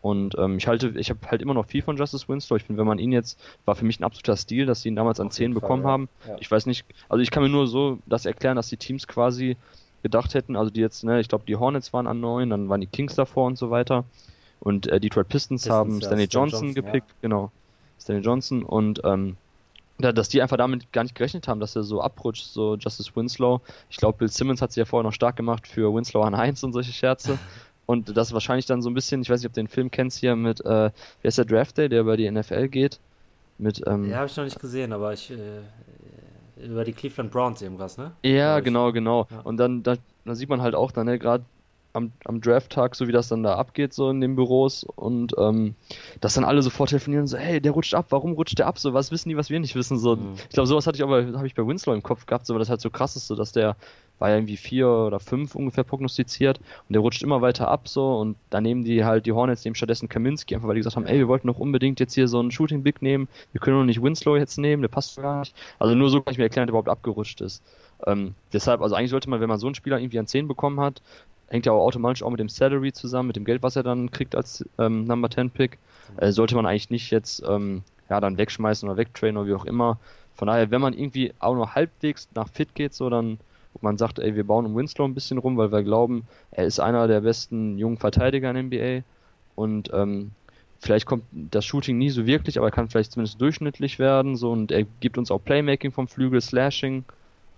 Und 0.00 0.36
ähm, 0.38 0.58
ich 0.58 0.68
halte, 0.68 0.92
ich 0.96 1.08
habe 1.08 1.20
halt 1.30 1.40
immer 1.40 1.54
noch 1.54 1.66
viel 1.66 1.82
von 1.82 1.96
Justice 1.96 2.28
Winslow. 2.28 2.56
Ich 2.56 2.64
finde, 2.64 2.78
wenn 2.78 2.86
man 2.86 2.98
ihn 2.98 3.10
jetzt, 3.10 3.40
war 3.64 3.74
für 3.74 3.86
mich 3.86 3.98
ein 3.98 4.04
absoluter 4.04 4.36
Stil, 4.36 4.66
dass 4.66 4.82
sie 4.82 4.90
ihn 4.90 4.96
damals 4.96 5.18
an 5.18 5.30
10 5.30 5.54
bekommen 5.54 5.82
Fall, 5.82 5.88
ja. 5.88 5.92
haben. 5.92 6.08
Ja. 6.28 6.36
Ich 6.40 6.50
weiß 6.50 6.66
nicht, 6.66 6.84
also 7.08 7.22
ich 7.22 7.30
kann 7.30 7.42
mir 7.42 7.48
nur 7.48 7.66
so 7.66 7.98
das 8.06 8.26
erklären, 8.26 8.56
dass 8.56 8.68
die 8.68 8.76
Teams 8.76 9.08
quasi 9.08 9.56
gedacht 10.02 10.34
hätten, 10.34 10.56
also 10.56 10.70
die 10.70 10.82
jetzt, 10.82 11.02
ne, 11.04 11.20
ich 11.20 11.28
glaube, 11.28 11.44
die 11.48 11.56
Hornets 11.56 11.94
waren 11.94 12.06
an 12.06 12.20
9, 12.20 12.50
dann 12.50 12.68
waren 12.68 12.82
die 12.82 12.86
Kings 12.86 13.14
davor 13.14 13.46
und 13.46 13.56
so 13.56 13.70
weiter. 13.70 14.04
Und 14.60 14.86
äh, 14.86 15.00
Detroit 15.00 15.28
Pistons, 15.28 15.62
Pistons 15.62 15.74
haben 15.74 16.00
ja, 16.00 16.06
Stanley 16.06 16.28
Johnson, 16.30 16.66
Johnson, 16.66 16.74
gepickt, 16.74 17.14
genau. 17.22 17.50
Stanley 17.98 18.22
Johnson 18.22 18.62
und 18.62 19.00
ähm, 19.04 19.38
dass 19.98 20.28
die 20.28 20.42
einfach 20.42 20.56
damit 20.56 20.92
gar 20.92 21.04
nicht 21.04 21.14
gerechnet 21.14 21.46
haben, 21.48 21.60
dass 21.60 21.76
er 21.76 21.84
so 21.84 22.00
abrutscht, 22.00 22.46
so 22.46 22.76
Justice 22.76 23.12
Winslow. 23.14 23.60
Ich 23.90 23.96
glaube, 23.96 24.18
Bill 24.18 24.28
Simmons 24.28 24.60
hat 24.60 24.72
sich 24.72 24.78
ja 24.78 24.84
vorher 24.84 25.04
noch 25.04 25.14
stark 25.14 25.36
gemacht 25.36 25.68
für 25.68 25.94
Winslow 25.94 26.22
an 26.22 26.34
1 26.34 26.64
und 26.64 26.72
solche 26.72 26.92
Scherze. 26.92 27.38
Und 27.86 28.16
das 28.16 28.32
wahrscheinlich 28.32 28.64
dann 28.64 28.80
so 28.80 28.88
ein 28.88 28.94
bisschen, 28.94 29.20
ich 29.20 29.28
weiß 29.28 29.40
nicht, 29.40 29.46
ob 29.46 29.52
du 29.52 29.60
den 29.60 29.68
Film 29.68 29.90
kennst 29.90 30.18
hier 30.18 30.36
mit, 30.36 30.60
äh, 30.62 30.64
wer 30.64 30.92
ist 31.22 31.36
der 31.36 31.44
Draft 31.44 31.76
Day, 31.76 31.90
der 31.90 32.00
über 32.00 32.16
die 32.16 32.30
NFL 32.30 32.68
geht? 32.68 32.98
Mit, 33.58 33.82
ähm, 33.86 34.08
ja, 34.08 34.16
habe 34.16 34.26
ich 34.26 34.36
noch 34.38 34.44
nicht 34.44 34.58
gesehen, 34.58 34.94
aber 34.94 35.12
ich, 35.12 35.30
äh, 35.30 35.60
über 36.64 36.84
die 36.84 36.92
Cleveland 36.92 37.30
Browns 37.30 37.62
irgendwas, 37.62 37.98
ne? 37.98 38.12
Ja, 38.22 38.60
genau, 38.60 38.90
genau. 38.92 39.26
Ja. 39.30 39.40
Und 39.40 39.58
dann, 39.58 39.82
da, 39.82 39.96
da 40.24 40.34
sieht 40.34 40.48
man 40.48 40.62
halt 40.62 40.74
auch 40.74 40.92
dann, 40.92 41.06
ne, 41.06 41.18
gerade 41.18 41.44
am, 41.94 42.12
am 42.24 42.40
Draft-Tag, 42.40 42.94
so 42.94 43.08
wie 43.08 43.12
das 43.12 43.28
dann 43.28 43.42
da 43.42 43.54
abgeht, 43.54 43.94
so 43.94 44.10
in 44.10 44.20
den 44.20 44.36
Büros 44.36 44.84
und 44.84 45.34
ähm, 45.38 45.74
dass 46.20 46.34
dann 46.34 46.44
alle 46.44 46.62
sofort 46.62 46.90
telefonieren, 46.90 47.26
so, 47.26 47.38
hey, 47.38 47.60
der 47.60 47.72
rutscht 47.72 47.94
ab, 47.94 48.06
warum 48.10 48.32
rutscht 48.32 48.58
der 48.58 48.66
ab? 48.66 48.78
So, 48.78 48.92
was 48.92 49.10
wissen 49.10 49.28
die, 49.28 49.36
was 49.36 49.50
wir 49.50 49.60
nicht 49.60 49.74
wissen? 49.74 49.98
So, 49.98 50.16
mhm. 50.16 50.34
ich 50.36 50.48
glaube, 50.50 50.66
sowas 50.66 50.86
hatte 50.86 50.96
ich 50.96 51.02
aber, 51.02 51.24
habe 51.36 51.46
ich 51.46 51.54
bei 51.54 51.66
Winslow 51.66 51.94
im 51.94 52.02
Kopf 52.02 52.26
gehabt, 52.26 52.46
so, 52.46 52.54
weil 52.54 52.58
das 52.58 52.68
halt 52.68 52.80
so 52.80 52.90
krass 52.90 53.16
ist, 53.16 53.28
so, 53.28 53.36
dass 53.36 53.52
der 53.52 53.76
war 54.18 54.30
ja 54.30 54.36
irgendwie 54.36 54.56
vier 54.56 54.88
oder 54.88 55.18
fünf 55.18 55.54
ungefähr 55.54 55.84
prognostiziert 55.84 56.58
und 56.58 56.92
der 56.92 57.00
rutscht 57.00 57.22
immer 57.22 57.42
weiter 57.42 57.68
ab 57.68 57.88
so 57.88 58.16
und 58.16 58.36
dann 58.48 58.62
nehmen 58.62 58.84
die 58.84 59.04
halt 59.04 59.26
die 59.26 59.32
Hornets 59.32 59.64
nehmen 59.64 59.74
stattdessen 59.74 60.08
Kaminski, 60.08 60.54
einfach 60.54 60.68
weil 60.68 60.76
die 60.76 60.80
gesagt 60.80 60.96
haben, 60.96 61.06
ey, 61.06 61.18
wir 61.18 61.28
wollten 61.28 61.48
doch 61.48 61.58
unbedingt 61.58 61.98
jetzt 62.00 62.14
hier 62.14 62.28
so 62.28 62.38
einen 62.38 62.52
Shooting 62.52 62.82
Big 62.82 63.02
nehmen, 63.02 63.28
wir 63.52 63.60
können 63.60 63.76
doch 63.76 63.84
nicht 63.84 64.02
Winslow 64.02 64.36
jetzt 64.36 64.56
nehmen, 64.56 64.82
der 64.82 64.88
passt 64.88 65.16
gar 65.16 65.40
nicht. 65.40 65.54
Also 65.78 65.94
nur 65.94 66.10
so 66.10 66.20
kann 66.20 66.32
ich 66.32 66.38
mir 66.38 66.44
erklären, 66.44 66.66
dass 66.66 66.72
der 66.72 66.80
überhaupt 66.80 66.88
abgerutscht 66.88 67.40
ist. 67.40 67.62
Ähm, 68.06 68.34
deshalb, 68.52 68.82
also 68.82 68.94
eigentlich 68.94 69.10
sollte 69.10 69.30
man, 69.30 69.40
wenn 69.40 69.48
man 69.48 69.58
so 69.58 69.66
einen 69.66 69.74
Spieler 69.74 69.98
irgendwie 69.98 70.18
an 70.18 70.26
10 70.26 70.48
bekommen 70.48 70.80
hat, 70.80 71.02
hängt 71.54 71.66
ja 71.66 71.72
auch 71.72 71.86
automatisch 71.86 72.24
auch 72.24 72.30
mit 72.30 72.40
dem 72.40 72.48
Salary 72.48 72.92
zusammen, 72.92 73.28
mit 73.28 73.36
dem 73.36 73.44
Geld, 73.44 73.62
was 73.62 73.76
er 73.76 73.84
dann 73.84 74.10
kriegt 74.10 74.34
als 74.34 74.68
ähm, 74.76 75.04
Number 75.04 75.30
10 75.30 75.50
Pick. 75.50 75.78
Äh, 76.16 76.32
sollte 76.32 76.56
man 76.56 76.66
eigentlich 76.66 76.90
nicht 76.90 77.12
jetzt 77.12 77.44
ähm, 77.48 77.82
ja 78.10 78.20
dann 78.20 78.36
wegschmeißen 78.38 78.88
oder 78.88 78.98
wegtrainen 78.98 79.36
oder 79.36 79.46
wie 79.48 79.54
auch 79.54 79.64
immer. 79.64 80.00
Von 80.34 80.48
daher, 80.48 80.72
wenn 80.72 80.80
man 80.80 80.94
irgendwie 80.94 81.32
auch 81.38 81.54
nur 81.54 81.76
halbwegs 81.76 82.28
nach 82.34 82.48
Fit 82.48 82.74
geht, 82.74 82.92
so 82.92 83.08
dann 83.08 83.38
man 83.80 83.98
sagt, 83.98 84.18
ey, 84.18 84.34
wir 84.34 84.44
bauen 84.44 84.66
um 84.66 84.74
Winslow 84.74 85.04
ein 85.04 85.14
bisschen 85.14 85.38
rum, 85.38 85.56
weil 85.56 85.70
wir 85.70 85.82
glauben, 85.84 86.26
er 86.50 86.64
ist 86.64 86.80
einer 86.80 87.06
der 87.06 87.20
besten 87.20 87.78
jungen 87.78 87.98
Verteidiger 87.98 88.50
in 88.50 88.66
NBA 88.66 89.04
und 89.54 89.90
ähm, 89.92 90.32
vielleicht 90.80 91.06
kommt 91.06 91.24
das 91.32 91.64
Shooting 91.64 91.98
nie 91.98 92.10
so 92.10 92.26
wirklich, 92.26 92.58
aber 92.58 92.68
er 92.68 92.72
kann 92.72 92.88
vielleicht 92.88 93.12
zumindest 93.12 93.40
durchschnittlich 93.40 94.00
werden, 94.00 94.36
so 94.36 94.50
und 94.50 94.72
er 94.72 94.84
gibt 95.00 95.18
uns 95.18 95.30
auch 95.30 95.38
Playmaking 95.38 95.92
vom 95.92 96.08
Flügel, 96.08 96.40
Slashing, 96.40 97.04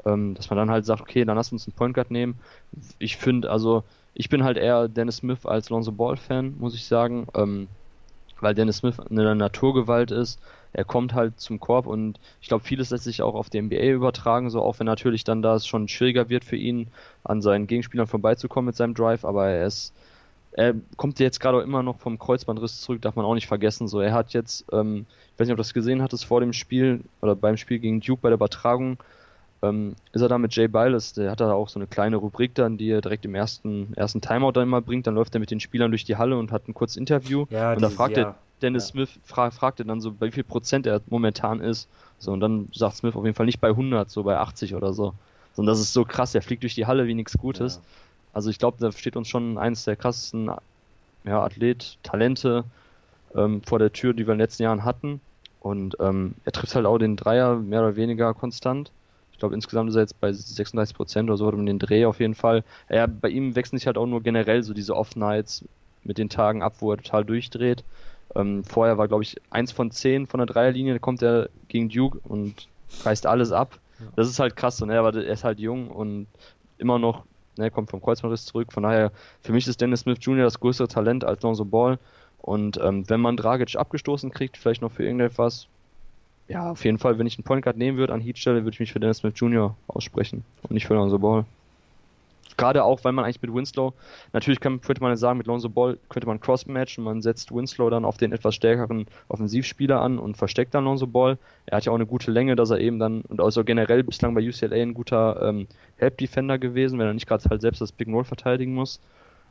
ähm, 0.07 0.34
dass 0.34 0.48
man 0.48 0.57
dann 0.57 0.70
halt 0.70 0.86
sagt, 0.86 1.02
okay, 1.02 1.24
dann 1.24 1.36
lass 1.36 1.52
uns 1.52 1.66
einen 1.66 1.74
Point 1.74 1.94
Guard 1.94 2.11
nehmen. 2.11 2.36
Ich 2.98 3.16
finde, 3.16 3.50
also 3.50 3.84
ich 4.14 4.28
bin 4.28 4.44
halt 4.44 4.57
eher 4.57 4.88
Dennis 4.88 5.18
Smith 5.18 5.44
als 5.44 5.68
Lonzo 5.68 5.92
Ball 5.92 6.16
Fan, 6.16 6.54
muss 6.59 6.74
ich 6.74 6.86
sagen, 6.86 7.26
ähm, 7.34 7.68
weil 8.40 8.54
Dennis 8.54 8.78
Smith 8.78 9.00
eine 9.00 9.34
Naturgewalt 9.34 10.11
ist. 10.11 10.40
Er 10.72 10.84
kommt 10.84 11.14
halt 11.14 11.40
zum 11.40 11.59
Korb 11.59 11.86
und 11.86 12.20
ich 12.40 12.48
glaube, 12.48 12.64
vieles 12.64 12.90
lässt 12.90 13.04
sich 13.04 13.22
auch 13.22 13.34
auf 13.34 13.50
die 13.50 13.61
NBA 13.61 13.92
übertragen, 13.92 14.50
so 14.50 14.62
auch 14.62 14.78
wenn 14.78 14.86
natürlich 14.86 15.24
dann 15.24 15.42
da 15.42 15.54
es 15.54 15.66
schon 15.66 15.88
schwieriger 15.88 16.28
wird 16.28 16.44
für 16.44 16.57
ihn, 16.57 16.88
an 17.24 17.42
seinen 17.42 17.66
Gegenspielern 17.66 18.07
vorbeizukommen 18.07 18.66
mit 18.66 18.76
seinem 18.76 18.94
Drive, 18.94 19.24
aber 19.24 19.48
er 19.48 19.66
ist 19.66 19.94
er 20.57 20.74
kommt 20.96 21.18
jetzt 21.20 21.38
gerade 21.38 21.61
immer 21.61 21.82
noch 21.82 21.98
vom 21.98 22.18
Kreuzbandriss 22.18 22.80
zurück, 22.80 23.02
darf 23.02 23.14
man 23.14 23.26
auch 23.26 23.34
nicht 23.34 23.46
vergessen. 23.46 23.88
So, 23.88 24.00
er 24.00 24.14
hat 24.14 24.32
jetzt, 24.32 24.64
ähm, 24.72 25.04
ich 25.34 25.38
weiß 25.38 25.46
nicht, 25.46 25.52
ob 25.52 25.59
du 25.59 25.62
das 25.62 25.74
gesehen 25.74 26.00
hattest 26.02 26.24
vor 26.24 26.40
dem 26.40 26.54
Spiel 26.54 27.04
oder 27.20 27.36
beim 27.36 27.59
Spiel 27.59 27.78
gegen 27.78 28.00
Duke 28.00 28.22
bei 28.22 28.30
der 28.30 28.36
Übertragung, 28.36 28.96
ähm, 29.62 29.96
ist 30.12 30.22
er 30.22 30.28
da 30.28 30.38
mit 30.38 30.54
Jay 30.54 30.68
Biles, 30.68 31.14
der 31.14 31.30
hat 31.30 31.40
da 31.40 31.52
auch 31.52 31.68
so 31.68 31.78
eine 31.78 31.86
kleine 31.86 32.16
Rubrik 32.16 32.54
dann, 32.54 32.76
die 32.76 32.90
er 32.90 33.00
direkt 33.00 33.24
im 33.24 33.34
ersten, 33.34 33.92
ersten 33.94 34.20
Timeout 34.20 34.52
dann 34.52 34.64
immer 34.64 34.80
bringt, 34.80 35.07
dann 35.07 35.14
läuft 35.14 35.34
er 35.34 35.40
mit 35.40 35.50
den 35.50 35.61
Spielern 35.61 35.90
durch 35.90 36.04
die 36.04 36.16
Halle 36.16 36.38
und 36.38 36.52
hat 36.52 36.68
ein 36.68 36.74
kurzes 36.74 36.96
Interview 36.96 37.46
ja, 37.50 37.72
und 37.72 37.82
da 37.82 37.90
fragt 37.90 38.16
ja. 38.16 38.22
er, 38.24 38.34
Dennis 38.62 38.88
ja. 38.88 38.92
Smith 38.92 39.11
fra 39.24 39.50
fragte 39.50 39.84
dann 39.84 40.00
so, 40.00 40.12
bei 40.12 40.26
wie 40.26 40.32
viel 40.32 40.44
Prozent 40.44 40.86
er 40.86 41.00
momentan 41.09 41.61
ist. 41.61 41.88
So, 42.18 42.32
und 42.32 42.40
dann 42.40 42.68
sagt 42.72 42.96
Smith 42.96 43.14
auf 43.14 43.24
jeden 43.24 43.34
Fall 43.34 43.46
nicht 43.46 43.61
bei 43.61 43.68
100, 43.68 44.11
so 44.11 44.22
bei 44.22 44.38
80 44.38 44.74
oder 44.74 44.94
so. 44.94 45.12
So, 45.54 45.62
und 45.62 45.66
das 45.66 45.80
ist 45.80 45.92
so 45.92 46.04
krass, 46.04 46.34
er 46.34 46.42
fliegt 46.42 46.62
durch 46.62 46.74
die 46.74 46.86
Halle 46.86 47.07
wie 47.07 47.14
nichts 47.14 47.36
Gutes. 47.36 47.80
Also 48.32 48.50
ich 48.50 48.59
glaube, 48.59 48.76
da 48.80 48.92
steht 48.92 49.16
uns 49.16 49.28
schon 49.28 49.59
eines 49.59 49.84
der 49.84 49.96
krassesten 49.96 50.50
ja, 51.24 51.42
Athlet, 51.42 51.98
Talente 52.02 52.64
ähm, 53.34 53.62
vor 53.62 53.78
der 53.78 53.92
Tür, 53.92 54.12
die 54.12 54.26
wir 54.26 54.32
in 54.32 54.38
den 54.38 54.44
letzten 54.44 54.62
Jahren 54.62 54.84
hatten. 54.84 55.20
Und 55.61 55.96
ähm, 56.00 56.34
er 56.44 56.52
trifft 56.52 56.74
halt 56.74 56.86
auch 56.86 56.98
den 56.98 57.16
Dreier 57.16 57.57
mehr 57.57 57.80
oder 57.80 57.96
weniger 57.96 58.34
konstant. 58.34 58.90
Ich 59.37 59.41
glaube, 59.41 59.55
insgesamt 59.55 59.91
ist 59.91 59.97
er 59.97 60.01
jetzt 60.01 60.18
bei 60.18 60.32
36 60.32 60.97
Prozent 60.97 61.28
oder 61.28 61.37
so, 61.37 61.47
um 61.47 61.66
den 61.66 61.78
Dreh 61.78 62.07
auf 62.07 62.20
jeden 62.20 62.34
Fall. 62.34 62.64
Ja, 62.89 63.07
bei 63.07 63.28
ihm 63.28 63.55
wechseln 63.55 63.76
sich 63.76 63.87
halt 63.87 63.99
auch 63.99 64.07
nur 64.07 64.22
generell 64.22 64.62
so 64.62 64.72
diese 64.72 64.97
Off-Nights 64.97 65.62
mit 66.05 66.16
den 66.16 66.30
Tagen 66.30 66.62
ab, 66.62 66.76
wo 66.78 66.91
er 66.91 66.97
total 66.97 67.26
durchdreht. 67.26 67.84
Ähm, 68.34 68.64
vorher 68.64 68.97
war, 68.97 69.09
glaube 69.09 69.24
ich, 69.24 69.37
eins 69.51 69.72
von 69.72 69.91
zehn 69.91 70.26
von 70.26 70.39
der 70.39 70.47
Dreierlinie, 70.47 70.95
da 70.95 70.99
kommt 70.99 71.20
er 71.20 71.51
gegen 71.68 71.91
Duke 71.91 72.18
und 72.24 72.66
reißt 73.05 73.26
alles 73.26 73.53
ab. 73.53 73.78
Ja. 74.01 74.07
Das 74.16 74.26
ist 74.26 74.39
halt 74.39 74.57
krass, 74.57 74.80
und 74.80 74.89
er, 74.89 75.05
er 75.05 75.14
ist 75.14 75.45
halt 75.45 75.61
jung 75.61 75.91
und 75.91 76.28
immer 76.78 76.99
noch 76.99 77.24
ne, 77.59 77.70
kommt 77.70 77.91
vom 77.91 78.01
Kreuzbandriss 78.01 78.47
zurück. 78.47 78.72
Von 78.72 78.84
daher, 78.84 79.12
für 79.43 79.53
mich 79.53 79.68
ist 79.68 79.82
Dennis 79.82 80.01
Smith 80.01 80.18
Jr. 80.22 80.45
das 80.45 80.61
größere 80.61 80.89
Talent 80.89 81.24
als 81.24 81.43
Lonzo 81.43 81.66
Ball. 81.66 81.99
Und 82.39 82.80
ähm, 82.82 83.05
wenn 83.11 83.20
man 83.20 83.37
Dragic 83.37 83.76
abgestoßen 83.76 84.30
kriegt, 84.30 84.57
vielleicht 84.57 84.80
noch 84.80 84.93
für 84.93 85.05
irgendetwas, 85.05 85.68
ja, 86.49 86.70
auf 86.70 86.84
jeden 86.84 86.99
Fall, 86.99 87.18
wenn 87.18 87.26
ich 87.26 87.36
einen 87.38 87.44
Point 87.44 87.62
Guard 87.62 87.76
nehmen 87.76 87.99
würde 87.99 88.12
an 88.12 88.20
Heat-Stelle, 88.20 88.62
würde 88.62 88.74
ich 88.74 88.80
mich 88.80 88.92
für 88.92 89.01
Dennis 89.01 89.18
Smith 89.18 89.34
Jr. 89.36 89.76
aussprechen 89.88 90.44
und 90.62 90.72
nicht 90.72 90.86
für 90.86 90.94
Lonzo 90.94 91.18
Ball. 91.18 91.44
Gerade 92.57 92.84
auch, 92.84 93.05
weil 93.05 93.12
man 93.12 93.24
eigentlich 93.24 93.42
mit 93.42 93.53
Winslow, 93.53 93.92
natürlich 94.32 94.61
könnte 94.61 95.03
man 95.03 95.14
sagen, 95.16 95.36
mit 95.36 95.47
Lonzo 95.47 95.68
Ball 95.68 95.99
könnte 96.09 96.26
man 96.26 96.40
Cross-Matchen, 96.40 97.05
man 97.05 97.20
setzt 97.20 97.55
Winslow 97.55 97.90
dann 97.90 98.07
auf 98.07 98.16
den 98.16 98.32
etwas 98.32 98.55
stärkeren 98.55 99.07
Offensivspieler 99.28 100.01
an 100.01 100.18
und 100.18 100.38
versteckt 100.38 100.74
dann 100.74 100.84
Lonzo 100.84 101.07
Ball. 101.07 101.36
Er 101.66 101.76
hat 101.76 101.84
ja 101.84 101.92
auch 101.92 101.97
eine 101.97 102.07
gute 102.07 102.30
Länge, 102.30 102.57
dass 102.57 102.70
er 102.70 102.78
eben 102.78 102.99
dann, 102.99 103.22
und 103.22 103.40
also 103.40 103.62
generell 103.62 104.05
bislang 104.05 104.34
bei 104.34 104.49
UCLA 104.49 104.76
ein 104.76 104.94
guter 104.94 105.42
ähm, 105.42 105.66
Help-Defender 105.97 106.59
gewesen, 106.59 106.99
wenn 106.99 107.07
er 107.09 107.14
nicht 107.14 107.26
gerade 107.26 107.44
halt 107.51 107.61
selbst 107.61 107.80
das 107.80 107.92
Big 107.92 108.09
Roll 108.09 108.24
verteidigen 108.24 108.72
muss. 108.72 109.01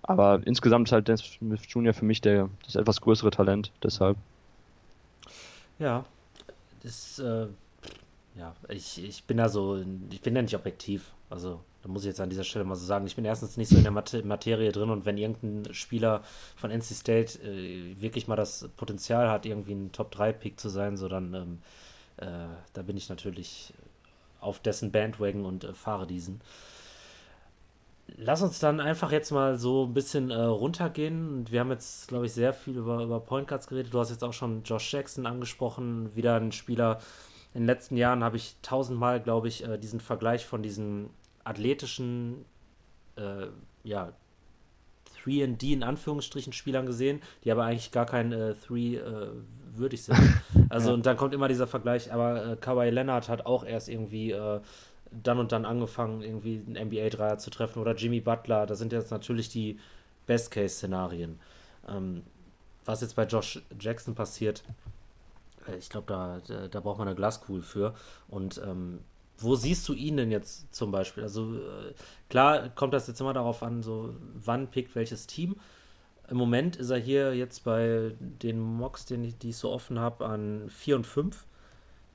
Aber 0.01 0.41
insgesamt 0.45 0.87
ist 0.87 0.91
halt 0.91 1.07
Dennis 1.07 1.23
Smith 1.23 1.61
Jr. 1.67 1.93
für 1.93 2.05
mich 2.05 2.21
der, 2.21 2.49
das 2.63 2.75
etwas 2.75 3.01
größere 3.01 3.29
Talent, 3.31 3.71
deshalb. 3.83 4.17
Ja, 5.77 6.05
das, 6.85 7.19
äh, 7.19 7.47
ja, 8.37 8.53
ich, 8.69 9.03
ich 9.03 9.23
bin 9.25 9.37
da 9.37 9.49
so, 9.49 9.83
ich 10.11 10.21
bin 10.21 10.35
da 10.35 10.41
nicht 10.41 10.55
objektiv. 10.55 11.11
Also, 11.29 11.61
da 11.81 11.89
muss 11.89 12.03
ich 12.03 12.07
jetzt 12.07 12.21
an 12.21 12.29
dieser 12.29 12.43
Stelle 12.43 12.65
mal 12.65 12.75
so 12.75 12.85
sagen, 12.85 13.07
ich 13.07 13.15
bin 13.15 13.25
erstens 13.25 13.57
nicht 13.57 13.69
so 13.69 13.77
in 13.77 13.83
der 13.83 13.91
Materie 13.91 14.71
drin 14.71 14.89
und 14.89 15.05
wenn 15.05 15.17
irgendein 15.17 15.73
Spieler 15.73 16.23
von 16.55 16.71
NC 16.71 16.83
State 16.83 17.39
äh, 17.41 17.99
wirklich 17.99 18.27
mal 18.27 18.35
das 18.35 18.67
Potenzial 18.77 19.29
hat, 19.29 19.45
irgendwie 19.45 19.73
ein 19.73 19.91
Top-3-Pick 19.91 20.59
zu 20.59 20.69
sein, 20.69 20.97
so 20.97 21.07
dann, 21.07 21.33
ähm, 21.33 21.59
äh, 22.17 22.47
da 22.73 22.81
bin 22.81 22.97
ich 22.97 23.09
natürlich 23.09 23.73
auf 24.39 24.59
dessen 24.59 24.91
Bandwagon 24.91 25.45
und 25.45 25.63
äh, 25.63 25.73
fahre 25.73 26.05
diesen. 26.05 26.41
Lass 28.17 28.41
uns 28.41 28.59
dann 28.59 28.79
einfach 28.79 29.11
jetzt 29.11 29.31
mal 29.31 29.57
so 29.57 29.85
ein 29.85 29.93
bisschen 29.93 30.29
äh, 30.29 30.35
runtergehen. 30.35 31.45
Wir 31.49 31.59
haben 31.59 31.71
jetzt, 31.71 32.07
glaube 32.07 32.27
ich, 32.27 32.33
sehr 32.33 32.53
viel 32.53 32.77
über, 32.77 33.03
über 33.03 33.19
Point 33.19 33.47
Guards 33.47 33.67
geredet. 33.67 33.93
Du 33.93 33.99
hast 33.99 34.11
jetzt 34.11 34.23
auch 34.23 34.33
schon 34.33 34.63
Josh 34.63 34.93
Jackson 34.93 35.25
angesprochen, 35.25 36.15
wieder 36.15 36.35
ein 36.35 36.51
Spieler. 36.51 36.99
In 37.53 37.61
den 37.61 37.67
letzten 37.67 37.97
Jahren 37.97 38.23
habe 38.23 38.37
ich 38.37 38.57
tausendmal, 38.61 39.21
glaube 39.21 39.47
ich, 39.47 39.63
äh, 39.63 39.77
diesen 39.77 39.99
Vergleich 39.99 40.45
von 40.45 40.61
diesen 40.61 41.09
athletischen, 41.43 42.45
äh, 43.15 43.47
ja, 43.83 44.11
3D 45.23 45.73
in 45.73 45.83
Anführungsstrichen 45.83 46.53
Spielern 46.53 46.85
gesehen, 46.85 47.21
die 47.43 47.51
aber 47.51 47.65
eigentlich 47.65 47.91
gar 47.91 48.05
kein 48.05 48.31
äh, 48.31 48.53
3 48.67 48.75
äh, 48.75 49.29
würdig 49.73 50.03
sind. 50.03 50.17
Also, 50.69 50.89
ja. 50.89 50.93
und 50.95 51.05
dann 51.05 51.15
kommt 51.15 51.33
immer 51.33 51.47
dieser 51.47 51.67
Vergleich, 51.67 52.11
aber 52.11 52.53
äh, 52.53 52.55
Kawhi 52.55 52.89
Leonard 52.89 53.29
hat 53.29 53.45
auch 53.45 53.63
erst 53.63 53.87
irgendwie 53.87 54.31
äh, 54.31 54.59
dann 55.23 55.39
und 55.39 55.51
dann 55.51 55.65
angefangen, 55.65 56.21
irgendwie 56.21 56.61
einen 56.65 56.87
NBA-Dreier 56.87 57.37
zu 57.37 57.49
treffen 57.49 57.79
oder 57.79 57.95
Jimmy 57.95 58.21
Butler. 58.21 58.65
Das 58.65 58.79
sind 58.79 58.91
jetzt 58.91 59.11
natürlich 59.11 59.49
die 59.49 59.79
Best-Case-Szenarien. 60.25 61.39
Ähm, 61.87 62.23
was 62.85 63.01
jetzt 63.01 63.15
bei 63.15 63.25
Josh 63.25 63.61
Jackson 63.79 64.15
passiert, 64.15 64.63
äh, 65.67 65.77
ich 65.77 65.89
glaube, 65.89 66.07
da, 66.07 66.41
da, 66.47 66.67
da, 66.67 66.79
braucht 66.79 66.99
man 66.99 67.07
eine 67.07 67.15
Glaskugel 67.15 67.61
für. 67.61 67.93
Und 68.27 68.61
ähm, 68.65 68.99
wo 69.37 69.55
siehst 69.55 69.87
du 69.89 69.93
ihn 69.93 70.17
denn 70.17 70.31
jetzt 70.31 70.73
zum 70.73 70.91
Beispiel? 70.91 71.23
Also 71.23 71.55
äh, 71.55 71.93
klar 72.29 72.69
kommt 72.69 72.93
das 72.93 73.07
jetzt 73.07 73.19
immer 73.19 73.33
darauf 73.33 73.63
an, 73.63 73.83
so 73.83 74.15
wann 74.33 74.69
pickt 74.69 74.95
welches 74.95 75.27
Team. 75.27 75.55
Im 76.29 76.37
Moment 76.37 76.75
ist 76.75 76.89
er 76.89 76.97
hier 76.97 77.35
jetzt 77.35 77.63
bei 77.63 78.15
den 78.19 78.59
Mocks, 78.59 79.05
den 79.05 79.23
ich, 79.23 79.37
die 79.37 79.49
ich 79.49 79.57
so 79.57 79.71
offen 79.71 79.99
habe, 79.99 80.25
an 80.25 80.69
4 80.69 80.95
und 80.95 81.07
5. 81.07 81.45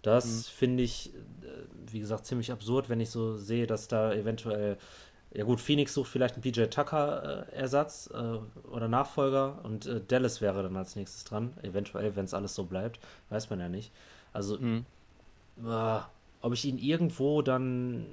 Das 0.03 0.27
mhm. 0.27 0.53
finde 0.53 0.83
ich, 0.83 1.15
äh, 1.15 1.93
wie 1.93 2.01
gesagt, 2.01 2.27
ziemlich 2.27 2.53
absurd, 2.53 2.89
wenn 2.89 3.01
ich 3.01 3.11
so 3.11 3.37
sehe, 3.37 3.67
dass 3.67 3.89
da 3.89 4.13
eventuell, 4.13 4.79
ja 5.33 5.45
gut, 5.45 5.61
Phoenix 5.61 5.95
sucht 5.95 6.11
vielleicht 6.11 6.35
einen 6.35 6.43
PJ 6.43 6.65
Tucker-Ersatz 6.65 8.11
äh, 8.13 8.69
oder 8.69 8.89
Nachfolger 8.89 9.61
und 9.63 9.87
äh, 9.87 10.01
Dallas 10.07 10.41
wäre 10.41 10.63
dann 10.63 10.77
als 10.77 10.97
nächstes 10.97 11.25
dran. 11.25 11.53
Eventuell, 11.63 12.17
wenn 12.17 12.25
es 12.25 12.35
alles 12.35 12.55
so 12.55 12.65
bleibt, 12.65 12.99
weiß 13.29 13.51
man 13.51 13.61
ja 13.61 13.69
nicht. 13.69 13.93
Also, 14.33 14.59
mhm. 14.59 14.85
äh, 15.65 15.99
ob 16.43 16.53
ich 16.55 16.65
ihn 16.65 16.79
irgendwo 16.79 17.43
dann 17.43 18.07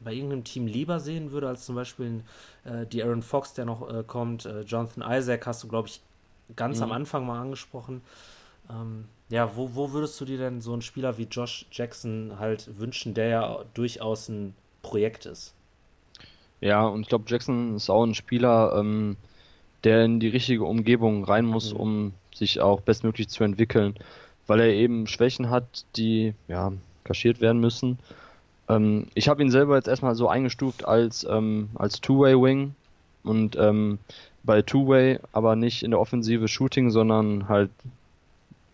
bei 0.00 0.12
irgendeinem 0.12 0.44
Team 0.44 0.66
lieber 0.66 1.00
sehen 1.00 1.32
würde, 1.32 1.48
als 1.48 1.64
zum 1.64 1.74
Beispiel 1.74 2.22
äh, 2.64 2.86
die 2.86 3.02
Aaron 3.02 3.22
Fox, 3.22 3.54
der 3.54 3.64
noch 3.64 3.88
äh, 3.92 4.04
kommt. 4.04 4.48
Jonathan 4.66 5.04
Isaac 5.08 5.46
hast 5.46 5.62
du, 5.62 5.68
glaube 5.68 5.88
ich, 5.88 6.00
ganz 6.56 6.78
mhm. 6.78 6.84
am 6.84 6.92
Anfang 6.92 7.26
mal 7.26 7.40
angesprochen. 7.40 8.02
Ähm, 8.70 9.04
ja, 9.30 9.56
wo, 9.56 9.74
wo 9.74 9.92
würdest 9.92 10.20
du 10.20 10.24
dir 10.24 10.38
denn 10.38 10.60
so 10.60 10.72
einen 10.72 10.82
Spieler 10.82 11.18
wie 11.18 11.24
Josh 11.30 11.66
Jackson 11.70 12.34
halt 12.38 12.78
wünschen, 12.78 13.14
der 13.14 13.28
ja 13.28 13.64
durchaus 13.74 14.28
ein 14.28 14.54
Projekt 14.82 15.26
ist? 15.26 15.54
Ja, 16.60 16.86
und 16.86 17.02
ich 17.02 17.08
glaube, 17.08 17.24
Jackson 17.28 17.76
ist 17.76 17.90
auch 17.90 18.04
ein 18.04 18.14
Spieler, 18.14 18.74
ähm, 18.76 19.16
der 19.84 20.04
in 20.04 20.18
die 20.20 20.28
richtige 20.28 20.64
Umgebung 20.64 21.24
rein 21.24 21.44
muss, 21.44 21.72
mhm. 21.72 21.80
um 21.80 22.12
sich 22.34 22.60
auch 22.60 22.80
bestmöglich 22.80 23.28
zu 23.28 23.44
entwickeln, 23.44 23.94
weil 24.46 24.60
er 24.60 24.72
eben 24.72 25.06
Schwächen 25.06 25.50
hat, 25.50 25.84
die 25.96 26.34
ja 26.48 26.72
kaschiert 27.04 27.40
werden 27.40 27.60
müssen. 27.60 27.98
Ähm, 28.68 29.06
ich 29.14 29.28
habe 29.28 29.42
ihn 29.42 29.50
selber 29.50 29.76
jetzt 29.76 29.88
erstmal 29.88 30.14
so 30.14 30.28
eingestuft 30.28 30.84
als 30.84 31.26
ähm, 31.28 31.70
als 31.74 32.00
Two-Way-Wing 32.00 32.74
und 33.24 33.56
ähm, 33.56 33.98
bei 34.42 34.62
Two-Way 34.62 35.20
aber 35.32 35.56
nicht 35.56 35.82
in 35.82 35.90
der 35.90 36.00
Offensive 36.00 36.48
Shooting, 36.48 36.90
sondern 36.90 37.48
halt 37.48 37.70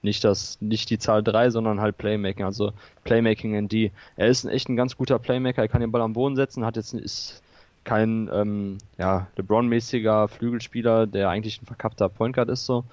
nicht 0.05 0.23
das, 0.25 0.59
nicht 0.61 0.91
die 0.91 0.99
Zahl 0.99 1.23
3, 1.23 1.51
sondern 1.51 1.81
halt 1.81 1.99
Playmaking, 1.99 2.45
also 2.45 2.73
Playmaking 3.05 3.55
in 3.55 3.69
D. 3.69 3.91
Er 4.17 4.29
ist 4.29 4.45
ein 4.45 4.51
echt 4.51 4.69
ein 4.69 4.77
ganz 4.77 4.97
guter 4.97 5.19
Playmaker, 5.19 5.63
er 5.63 5.69
kann 5.69 5.81
den 5.81 5.91
Ball 5.91 6.03
am 6.03 6.13
Boden 6.13 6.37
setzen, 6.37 6.65
hat 6.65 6.77
jetzt 6.77 6.95
ist 6.95 7.43
kein 7.85 8.31
ähm, 8.33 8.79
ja, 8.99 9.27
LeBron-mäßiger 9.37 10.29
Flügelspieler, 10.29 11.07
der 11.07 11.29
eigentlich 11.29 11.61
ein 11.61 11.67
verkappter 11.67 12.09
Point 12.09 12.35
Guard 12.35 12.49
ist 12.49 12.65
so. 12.65 12.85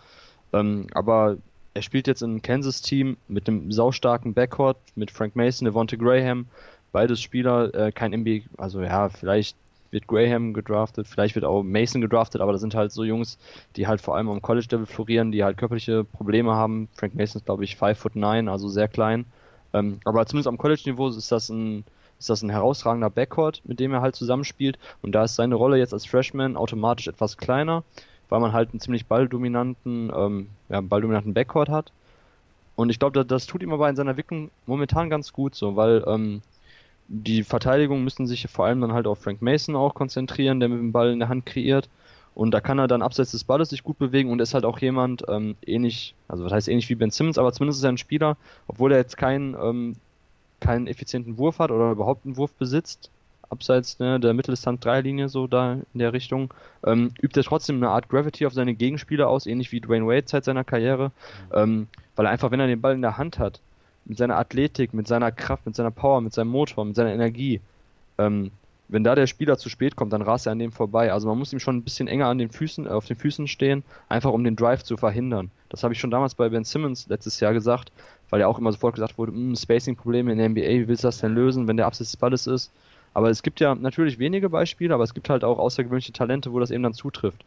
Ähm, 0.53 0.88
aber 0.93 1.38
er 1.74 1.82
spielt 1.82 2.07
jetzt 2.07 2.24
einem 2.24 2.41
Kansas-Team 2.41 3.18
mit 3.28 3.47
einem 3.47 3.72
saustarken 3.72 4.34
Backcourt, 4.34 4.78
mit 4.95 5.12
Frank 5.12 5.36
Mason, 5.36 5.66
Devonta 5.66 5.95
Graham, 5.95 6.47
beides 6.91 7.22
Spieler, 7.22 7.74
äh, 7.74 7.91
kein 7.91 8.12
NBA, 8.12 8.41
also 8.57 8.82
ja, 8.82 9.09
vielleicht 9.09 9.55
wird 9.91 10.07
Graham 10.07 10.53
gedraftet, 10.53 11.07
vielleicht 11.07 11.35
wird 11.35 11.45
auch 11.45 11.63
Mason 11.63 12.01
gedraftet, 12.01 12.41
aber 12.41 12.51
das 12.51 12.61
sind 12.61 12.75
halt 12.75 12.91
so 12.91 13.03
Jungs, 13.03 13.37
die 13.75 13.87
halt 13.87 14.01
vor 14.01 14.15
allem 14.15 14.29
am 14.29 14.41
College-Level 14.41 14.85
florieren, 14.85 15.31
die 15.31 15.43
halt 15.43 15.57
körperliche 15.57 16.03
Probleme 16.03 16.53
haben. 16.53 16.87
Frank 16.95 17.15
Mason 17.15 17.39
ist, 17.39 17.45
glaube 17.45 17.63
ich, 17.63 17.75
5 17.75 17.97
foot 17.97 18.15
9, 18.15 18.47
also 18.47 18.69
sehr 18.69 18.87
klein. 18.87 19.25
Ähm, 19.73 19.99
aber 20.05 20.25
zumindest 20.25 20.47
am 20.47 20.57
College-Niveau 20.57 21.09
ist 21.09 21.31
das 21.31 21.49
ein 21.49 21.83
ist 22.21 22.29
das 22.29 22.43
ein 22.43 22.51
herausragender 22.51 23.09
Backcourt, 23.09 23.61
mit 23.65 23.79
dem 23.79 23.93
er 23.93 24.01
halt 24.01 24.15
zusammenspielt. 24.15 24.77
Und 25.01 25.13
da 25.13 25.23
ist 25.23 25.35
seine 25.35 25.55
Rolle 25.55 25.77
jetzt 25.77 25.91
als 25.91 26.05
Freshman 26.05 26.55
automatisch 26.55 27.07
etwas 27.07 27.35
kleiner, 27.35 27.83
weil 28.29 28.39
man 28.39 28.53
halt 28.53 28.69
einen 28.69 28.79
ziemlich 28.79 29.07
balldominanten, 29.07 30.11
ähm, 30.15 30.47
ja, 30.69 30.81
balldominanten 30.81 31.33
Backcourt 31.33 31.69
hat. 31.69 31.91
Und 32.75 32.91
ich 32.91 32.99
glaube, 32.99 33.13
das, 33.13 33.25
das, 33.25 33.47
tut 33.47 33.63
ihm 33.63 33.73
aber 33.73 33.89
in 33.89 33.95
seiner 33.95 34.11
Entwicklung 34.11 34.51
momentan 34.67 35.09
ganz 35.09 35.33
gut 35.33 35.55
so, 35.55 35.75
weil 35.75 36.03
ähm, 36.07 36.43
die 37.07 37.43
Verteidigung 37.43 38.03
müssen 38.03 38.27
sich 38.27 38.47
vor 38.49 38.65
allem 38.65 38.81
dann 38.81 38.93
halt 38.93 39.07
auf 39.07 39.19
Frank 39.19 39.41
Mason 39.41 39.75
auch 39.75 39.93
konzentrieren, 39.93 40.59
der 40.59 40.69
mit 40.69 40.79
dem 40.79 40.91
Ball 40.91 41.11
in 41.11 41.19
der 41.19 41.29
Hand 41.29 41.45
kreiert. 41.45 41.89
Und 42.33 42.51
da 42.51 42.61
kann 42.61 42.79
er 42.79 42.87
dann 42.87 43.01
abseits 43.01 43.31
des 43.31 43.43
Balles 43.43 43.69
sich 43.69 43.83
gut 43.83 43.99
bewegen 43.99 44.31
und 44.31 44.39
ist 44.39 44.53
halt 44.53 44.63
auch 44.63 44.79
jemand, 44.79 45.23
ähm, 45.27 45.55
ähnlich, 45.65 46.15
also 46.29 46.45
was 46.45 46.53
heißt 46.53 46.69
ähnlich 46.69 46.89
wie 46.89 46.95
Ben 46.95 47.11
Simmons, 47.11 47.37
aber 47.37 47.51
zumindest 47.51 47.79
ist 47.79 47.83
er 47.83 47.91
ein 47.91 47.97
Spieler, 47.97 48.37
obwohl 48.67 48.93
er 48.93 48.99
jetzt 48.99 49.17
keinen, 49.17 49.55
ähm, 49.61 49.95
keinen 50.61 50.87
effizienten 50.87 51.37
Wurf 51.37 51.59
hat 51.59 51.71
oder 51.71 51.91
überhaupt 51.91 52.25
einen 52.25 52.37
Wurf 52.37 52.53
besitzt, 52.53 53.09
abseits 53.49 53.99
ne, 53.99 54.19
der 54.19 54.33
Mitteldistanz-Dreierlinie 54.33 55.27
so 55.27 55.47
da 55.47 55.73
in 55.93 55.99
der 55.99 56.13
Richtung, 56.13 56.53
ähm, 56.85 57.11
übt 57.21 57.37
er 57.37 57.43
trotzdem 57.43 57.75
eine 57.77 57.89
Art 57.89 58.07
Gravity 58.07 58.45
auf 58.45 58.53
seine 58.53 58.75
Gegenspieler 58.75 59.27
aus, 59.27 59.45
ähnlich 59.45 59.73
wie 59.73 59.81
Dwayne 59.81 60.07
Wade 60.07 60.23
seit 60.25 60.45
seiner 60.45 60.63
Karriere, 60.63 61.11
ähm, 61.53 61.87
weil 62.15 62.25
er 62.27 62.31
einfach, 62.31 62.51
wenn 62.51 62.61
er 62.61 62.67
den 62.67 62.81
Ball 62.81 62.93
in 62.93 63.01
der 63.01 63.17
Hand 63.17 63.39
hat, 63.39 63.59
mit 64.05 64.17
seiner 64.17 64.37
Athletik, 64.37 64.93
mit 64.93 65.07
seiner 65.07 65.31
Kraft, 65.31 65.65
mit 65.65 65.75
seiner 65.75 65.91
Power, 65.91 66.21
mit 66.21 66.33
seinem 66.33 66.49
Motor, 66.49 66.85
mit 66.85 66.95
seiner 66.95 67.13
Energie. 67.13 67.61
Ähm, 68.17 68.51
wenn 68.91 69.05
da 69.05 69.15
der 69.15 69.25
Spieler 69.25 69.57
zu 69.57 69.69
spät 69.69 69.95
kommt, 69.95 70.11
dann 70.11 70.21
rast 70.21 70.47
er 70.47 70.51
an 70.51 70.59
dem 70.59 70.73
vorbei. 70.73 71.13
Also 71.13 71.27
man 71.27 71.37
muss 71.37 71.53
ihm 71.53 71.59
schon 71.59 71.77
ein 71.77 71.83
bisschen 71.83 72.09
enger 72.09 72.27
an 72.27 72.37
den 72.37 72.49
Füßen, 72.49 72.85
äh, 72.85 72.89
auf 72.89 73.05
den 73.05 73.15
Füßen 73.15 73.47
stehen, 73.47 73.83
einfach 74.09 74.31
um 74.31 74.43
den 74.43 74.57
Drive 74.57 74.83
zu 74.83 74.97
verhindern. 74.97 75.49
Das 75.69 75.83
habe 75.83 75.93
ich 75.93 75.99
schon 75.99 76.11
damals 76.11 76.35
bei 76.35 76.49
Ben 76.49 76.65
Simmons 76.65 77.07
letztes 77.07 77.39
Jahr 77.39 77.53
gesagt, 77.53 77.91
weil 78.29 78.41
ja 78.41 78.47
auch 78.47 78.59
immer 78.59 78.71
sofort 78.73 78.95
gesagt 78.95 79.17
wurde, 79.17 79.31
hm, 79.31 79.55
Spacing-Probleme 79.55 80.31
in 80.33 80.37
der 80.37 80.49
NBA, 80.49 80.61
wie 80.61 80.87
willst 80.89 81.05
du 81.05 81.07
das 81.07 81.19
denn 81.19 81.33
lösen, 81.33 81.67
wenn 81.69 81.77
der 81.77 81.85
Absatz 81.85 82.11
des 82.11 82.17
Balles 82.17 82.47
ist? 82.47 82.71
Aber 83.13 83.29
es 83.29 83.43
gibt 83.43 83.61
ja 83.61 83.75
natürlich 83.75 84.19
wenige 84.19 84.49
Beispiele, 84.49 84.93
aber 84.93 85.03
es 85.03 85.13
gibt 85.13 85.29
halt 85.29 85.43
auch 85.43 85.57
außergewöhnliche 85.57 86.13
Talente, 86.13 86.51
wo 86.51 86.59
das 86.59 86.71
eben 86.71 86.83
dann 86.83 86.93
zutrifft. 86.93 87.43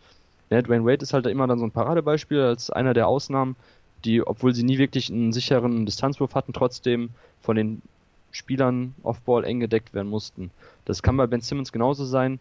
Dwayne 0.50 0.84
Wade 0.84 1.02
ist 1.02 1.12
halt 1.12 1.26
immer 1.26 1.46
dann 1.46 1.59
so 1.59 1.64
ein 1.64 1.70
Paradebeispiel 1.70 2.40
als 2.40 2.70
einer 2.70 2.94
der 2.94 3.09
Ausnahmen, 3.09 3.57
die, 4.05 4.26
obwohl 4.26 4.55
sie 4.55 4.62
nie 4.62 4.78
wirklich 4.78 5.11
einen 5.11 5.32
sicheren 5.32 5.86
Distanzwurf 5.86 6.34
hatten, 6.34 6.52
trotzdem 6.52 7.11
von 7.40 7.57
den 7.57 7.82
Spielern 8.30 8.94
Offball 9.02 9.44
eng 9.44 9.61
gedeckt 9.61 9.94
werden 9.94 10.09
mussten. 10.09 10.50
Das 10.84 11.02
kann 11.02 11.16
bei 11.16 11.26
Ben 11.26 11.40
Simmons 11.40 11.72
genauso 11.72 12.05
sein. 12.05 12.40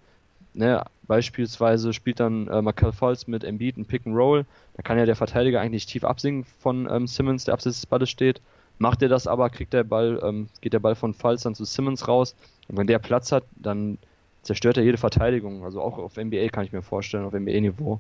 Ne, 0.55 0.84
beispielsweise 1.07 1.93
spielt 1.93 2.20
dann 2.20 2.47
äh, 2.47 2.61
Michael 2.61 2.91
Falls 2.91 3.28
mit 3.28 3.43
Embiid 3.43 3.78
ein 3.78 3.86
Pick 3.86 4.05
and 4.05 4.16
Roll. 4.16 4.45
Da 4.76 4.84
kann 4.84 4.99
ja 4.99 5.05
der 5.05 5.16
Verteidiger 5.16 5.61
eigentlich 5.61 5.88
tief 5.88 6.03
absinken 6.03 6.45
von 6.59 6.88
ähm, 6.91 7.07
Simmons, 7.07 7.45
der 7.45 7.55
abseits 7.55 7.78
des 7.78 7.86
Balles 7.88 8.09
steht. 8.09 8.39
Macht 8.78 9.01
er 9.01 9.09
das 9.09 9.26
aber, 9.26 9.49
kriegt 9.49 9.74
der 9.74 9.84
Ball, 9.84 10.20
ähm, 10.24 10.47
geht 10.61 10.74
der 10.74 10.80
Ball 10.80 10.95
von 10.95 11.14
Falls 11.14 11.43
dann 11.43 11.55
zu 11.55 11.66
Simmons 11.66 12.07
raus. 12.07 12.36
Und 12.68 12.78
wenn 12.78 12.88
der 12.88 12.99
Platz 12.99 13.32
hat, 13.32 13.45
dann 13.55 13.97
zerstört 14.43 14.78
er 14.78 14.84
jede 14.84 14.97
Verteidigung. 14.97 15.64
Also 15.64 15.82
auch 15.82 15.97
auf 15.97 16.18
NBA 16.18 16.49
kann 16.49 16.66
ich 16.66 16.72
mir 16.72 16.84
vorstellen, 16.84 17.26
auf 17.26 17.34
NBA-Niveau. 17.34 17.99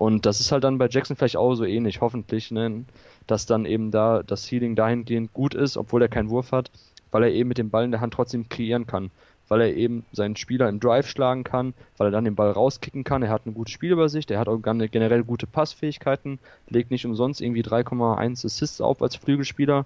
Und 0.00 0.24
das 0.24 0.40
ist 0.40 0.50
halt 0.50 0.64
dann 0.64 0.78
bei 0.78 0.88
Jackson 0.88 1.14
vielleicht 1.14 1.36
auch 1.36 1.54
so 1.54 1.66
ähnlich, 1.66 2.00
hoffentlich, 2.00 2.50
ne? 2.50 2.86
dass 3.26 3.44
dann 3.44 3.66
eben 3.66 3.90
da 3.90 4.22
das 4.22 4.46
Ceiling 4.46 4.74
dahingehend 4.74 5.34
gut 5.34 5.52
ist, 5.52 5.76
obwohl 5.76 6.00
er 6.00 6.08
keinen 6.08 6.30
Wurf 6.30 6.52
hat, 6.52 6.70
weil 7.10 7.24
er 7.24 7.32
eben 7.32 7.50
mit 7.50 7.58
dem 7.58 7.68
Ball 7.68 7.84
in 7.84 7.90
der 7.90 8.00
Hand 8.00 8.14
trotzdem 8.14 8.48
kreieren 8.48 8.86
kann. 8.86 9.10
Weil 9.48 9.60
er 9.60 9.76
eben 9.76 10.06
seinen 10.10 10.36
Spieler 10.36 10.70
im 10.70 10.80
Drive 10.80 11.06
schlagen 11.06 11.44
kann, 11.44 11.74
weil 11.98 12.08
er 12.08 12.12
dann 12.12 12.24
den 12.24 12.34
Ball 12.34 12.50
rauskicken 12.50 13.04
kann. 13.04 13.22
Er 13.22 13.28
hat 13.28 13.42
eine 13.44 13.52
gute 13.52 13.70
Spielübersicht, 13.70 14.30
er 14.30 14.40
hat 14.40 14.48
auch 14.48 14.56
generell 14.62 15.22
gute 15.22 15.46
Passfähigkeiten, 15.46 16.38
legt 16.70 16.90
nicht 16.90 17.04
umsonst 17.04 17.42
irgendwie 17.42 17.62
3,1 17.62 18.46
Assists 18.46 18.80
auf 18.80 19.02
als 19.02 19.16
Flügelspieler, 19.16 19.84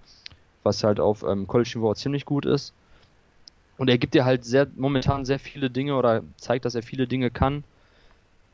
was 0.63 0.85
halt 0.85 1.01
auf 1.01 1.25
ähm, 1.25 1.49
College-Niveau 1.49 1.93
ziemlich 1.95 2.25
gut 2.25 2.47
ist. 2.47 2.73
Und 3.79 3.91
er 3.91 3.99
gibt 3.99 4.15
dir 4.15 4.25
halt 4.25 4.45
sehr, 4.45 4.69
momentan 4.77 5.25
sehr 5.25 5.41
viele 5.41 5.71
Dinge 5.71 5.97
oder 5.97 6.23
zeigt, 6.37 6.67
dass 6.67 6.77
er 6.77 6.85
viele 6.85 7.09
Dinge 7.09 7.33
kann. 7.33 7.65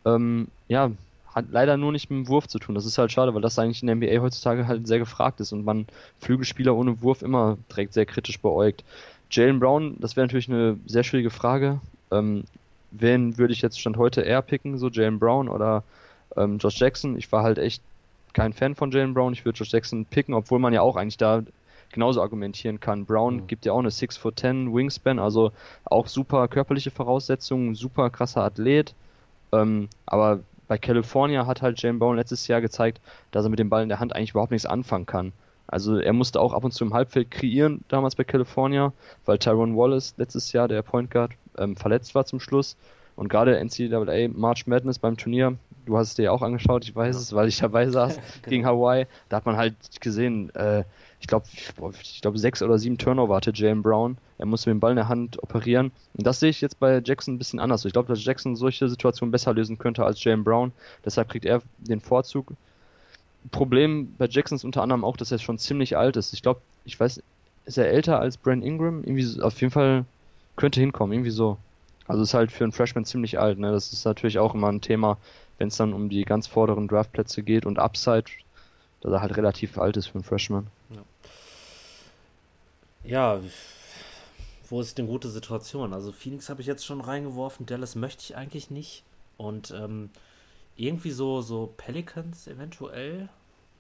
Ähm, 0.07 0.49
ja, 0.67 0.93
hat 1.35 1.47
leider 1.51 1.77
nur 1.77 1.93
nicht 1.93 2.11
mit 2.11 2.19
dem 2.19 2.29
Wurf 2.29 2.49
zu 2.49 2.59
tun. 2.59 2.75
Das 2.75 2.87
ist 2.87 2.99
halt 2.99 3.13
schade, 3.13 3.35
weil 3.35 3.43
das 3.43 3.59
eigentlich 3.59 3.83
in 3.83 3.87
der 3.87 3.97
NBA 3.97 4.21
heutzutage 4.21 4.67
halt 4.67 4.87
sehr 4.87 4.99
gefragt 4.99 5.41
ist 5.41 5.53
und 5.53 5.65
man 5.65 5.87
Flügelspieler 6.19 6.75
ohne 6.75 7.01
Wurf 7.03 7.23
immer 7.23 7.59
direkt 7.71 7.95
sehr 7.95 8.07
kritisch 8.07 8.41
beäugt. 8.41 8.85
Jalen 9.31 9.61
Brown, 9.61 9.97
das 10.01 10.17
wäre 10.17 10.27
natürlich 10.27 10.49
eine 10.49 10.79
sehr 10.87 11.05
schwierige 11.05 11.31
Frage. 11.31 11.81
Ähm, 12.11 12.45
wen 12.91 13.39
würde 13.39 13.53
ich 13.53 13.63
jetzt 13.63 13.79
Stand 13.79 13.97
heute 13.97 14.23
eher 14.23 14.43
picken, 14.43 14.79
so 14.79 14.89
Jalen 14.89 15.19
Brown 15.19 15.49
oder 15.49 15.85
ähm, 16.37 16.59
Josh 16.59 16.81
Jackson? 16.81 17.17
Ich 17.17 17.31
war 17.31 17.45
halt 17.45 17.59
echt 17.59 17.83
kein 18.33 18.53
Fan 18.53 18.75
von 18.75 18.91
Jalen 18.91 19.15
Brown. 19.15 19.33
Ich 19.33 19.45
würde 19.45 19.59
Josh 19.59 19.73
Jackson 19.73 20.05
picken, 20.05 20.35
obwohl 20.35 20.59
man 20.59 20.73
ja 20.73 20.81
auch 20.81 20.97
eigentlich 20.97 21.17
da 21.17 21.43
genauso 21.93 22.23
argumentieren 22.23 22.81
kann. 22.81 23.05
Brown 23.05 23.37
mhm. 23.37 23.47
gibt 23.47 23.65
ja 23.65 23.73
auch 23.73 23.79
eine 23.79 23.91
6 23.91 24.17
foot 24.17 24.39
10 24.39 24.75
Wingspan, 24.75 25.19
also 25.19 25.53
auch 25.85 26.07
super 26.07 26.49
körperliche 26.49 26.91
Voraussetzungen, 26.91 27.75
super 27.75 28.11
krasser 28.11 28.43
Athlet. 28.43 28.95
Ähm, 29.53 29.89
aber 30.07 30.41
bei 30.71 30.79
California 30.79 31.49
hat 31.49 31.63
halt 31.63 31.83
Jalen 31.83 31.99
Brown 31.99 32.15
letztes 32.15 32.47
Jahr 32.47 32.61
gezeigt, 32.61 33.01
dass 33.33 33.45
er 33.45 33.51
mit 33.51 33.59
dem 33.59 33.71
Ball 33.71 33.83
in 33.83 33.89
der 33.89 33.99
Hand 33.99 34.15
eigentlich 34.15 34.31
überhaupt 34.31 34.53
nichts 34.53 34.67
anfangen 34.67 35.05
kann. 35.05 35.33
Also 35.67 35.97
er 35.97 36.13
musste 36.13 36.41
auch 36.41 36.53
ab 36.53 36.63
und 36.63 36.71
zu 36.71 36.85
im 36.85 36.95
Halbfeld 36.95 37.33
kreieren, 37.33 37.85
damals 37.89 38.15
bei 38.15 38.23
California, 38.23 38.93
weil 39.27 39.39
Tyrone 39.39 39.77
Wallace 39.77 40.15
letztes 40.17 40.53
Jahr, 40.53 40.69
der 40.69 40.83
Point 40.83 41.11
Guard, 41.11 41.33
ähm, 41.59 41.75
verletzt 41.75 42.15
war 42.15 42.25
zum 42.25 42.39
Schluss. 42.39 42.77
Und 43.17 43.29
gerade 43.29 43.59
NCAA 43.59 44.29
March 44.29 44.69
Madness 44.69 45.01
beim 45.01 45.17
Turnier, 45.17 45.57
du 45.87 45.99
hast 45.99 46.11
es 46.11 46.15
dir 46.15 46.27
ja 46.27 46.31
auch 46.31 46.43
angeschaut, 46.43 46.85
ich 46.85 46.95
weiß 46.95 47.17
es, 47.17 47.35
weil 47.35 47.49
ich 47.49 47.59
dabei 47.59 47.89
saß, 47.89 48.15
genau. 48.43 48.49
gegen 48.49 48.65
Hawaii, 48.65 49.09
da 49.29 49.39
hat 49.39 49.47
man 49.47 49.57
halt 49.57 49.75
gesehen, 50.01 50.55
äh, 50.55 50.85
ich 51.21 51.27
glaube, 51.27 51.47
ich 52.03 52.21
glaube 52.23 52.39
sechs 52.39 52.63
oder 52.63 52.79
sieben 52.79 52.99
Turnover 52.99 53.37
hatte 53.37 53.53
Jalen 53.55 53.83
Brown. 53.83 54.17
Er 54.39 54.47
musste 54.47 54.71
mit 54.71 54.77
dem 54.77 54.81
Ball 54.81 54.93
in 54.93 54.97
der 54.97 55.09
Hand 55.09 55.43
operieren. 55.43 55.93
Und 56.15 56.27
das 56.27 56.41
sehe 56.41 56.51
ich 56.51 56.61
jetzt 56.61 56.81
bei 56.81 57.01
Jackson 57.05 57.35
ein 57.35 57.39
bisschen 57.39 57.61
anders. 57.61 57.85
Ich 57.85 57.93
glaube, 57.93 58.09
dass 58.09 58.25
Jackson 58.25 58.57
solche 58.57 58.89
Situationen 58.89 59.31
besser 59.31 59.53
lösen 59.53 59.79
könnte 59.79 60.05
als 60.05 60.23
Jalen 60.25 60.45
Brown. 60.45 60.73
Deshalb 61.05 61.29
kriegt 61.29 61.45
er 61.45 61.63
den 61.79 62.01
Vorzug. 62.01 62.53
Problem 63.51 64.15
bei 64.19 64.27
Jackson 64.29 64.57
ist 64.57 64.65
unter 64.65 64.83
anderem 64.83 65.05
auch, 65.05 65.17
dass 65.17 65.31
er 65.31 65.39
schon 65.39 65.59
ziemlich 65.59 65.97
alt 65.97 66.17
ist. 66.17 66.33
Ich 66.33 66.43
glaube, 66.43 66.61
ich 66.85 66.99
weiß, 66.99 67.23
ist 67.67 67.79
er 67.79 67.91
älter 67.91 68.19
als 68.19 68.37
Brent 68.37 68.65
Ingram? 68.65 69.05
Irgendwie 69.05 69.43
auf 69.43 69.61
jeden 69.61 69.73
Fall 69.73 70.05
könnte 70.57 70.81
hinkommen, 70.81 71.13
irgendwie 71.13 71.31
so. 71.31 71.59
Also 72.07 72.23
ist 72.23 72.35
halt 72.35 72.51
für 72.51 72.65
einen 72.65 72.73
Freshman 72.73 73.05
ziemlich 73.05 73.39
alt. 73.39 73.59
Ne? 73.59 73.71
Das 73.71 73.93
ist 73.93 74.05
natürlich 74.05 74.39
auch 74.39 74.55
immer 74.55 74.69
ein 74.69 74.81
Thema, 74.81 75.19
wenn 75.59 75.69
es 75.69 75.77
dann 75.77 75.93
um 75.93 76.09
die 76.09 76.25
ganz 76.25 76.47
vorderen 76.47 76.89
Draftplätze 76.89 77.43
geht 77.43 77.67
und 77.67 77.79
Upside, 77.79 78.25
dass 79.01 79.13
er 79.13 79.21
halt 79.21 79.37
relativ 79.37 79.79
alt 79.79 79.97
ist 79.97 80.07
für 80.07 80.15
einen 80.15 80.25
Freshman. 80.25 80.67
Ja. 80.91 81.03
ja, 83.05 83.41
wo 84.69 84.81
ist 84.81 84.99
denn 84.99 85.07
gute 85.07 85.29
Situation? 85.29 85.93
Also 85.93 86.13
Phoenix 86.13 86.49
habe 86.49 86.61
ich 86.61 86.67
jetzt 86.67 86.85
schon 86.85 87.01
reingeworfen, 87.01 87.67
Dallas 87.67 87.95
möchte 87.97 88.23
ich 88.25 88.37
eigentlich 88.37 88.71
nicht. 88.71 89.03
Und 89.37 89.71
ähm, 89.71 90.11
irgendwie 90.77 91.11
so, 91.11 91.41
so 91.41 91.73
Pelicans 91.77 92.47
eventuell, 92.47 93.29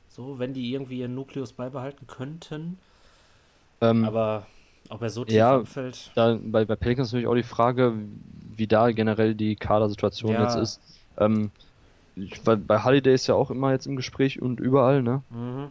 so, 0.08 0.38
wenn 0.38 0.54
die 0.54 0.72
irgendwie 0.72 0.98
ihren 1.00 1.14
Nukleus 1.14 1.52
beibehalten 1.52 2.06
könnten. 2.06 2.78
Ähm, 3.80 4.04
Aber 4.04 4.46
ob 4.88 5.02
er 5.02 5.10
so 5.10 5.24
tief 5.24 5.36
ja, 5.36 5.56
abfällt. 5.56 6.10
Da, 6.14 6.38
bei, 6.42 6.64
bei 6.64 6.76
Pelicans 6.76 7.12
natürlich 7.12 7.28
auch 7.28 7.34
die 7.34 7.42
Frage, 7.42 7.94
wie 8.56 8.66
da 8.66 8.90
generell 8.90 9.34
die 9.34 9.54
Kadersituation 9.54 10.32
ja. 10.32 10.42
jetzt 10.44 10.56
ist. 10.56 10.80
Ähm, 11.18 11.50
ich, 12.22 12.42
bei, 12.42 12.56
bei 12.56 12.82
Holiday 12.84 13.14
ist 13.14 13.26
ja 13.26 13.34
auch 13.34 13.50
immer 13.50 13.72
jetzt 13.72 13.86
im 13.86 13.96
Gespräch 13.96 14.40
und 14.40 14.60
überall, 14.60 15.02
ne? 15.02 15.22
Mhm. 15.30 15.70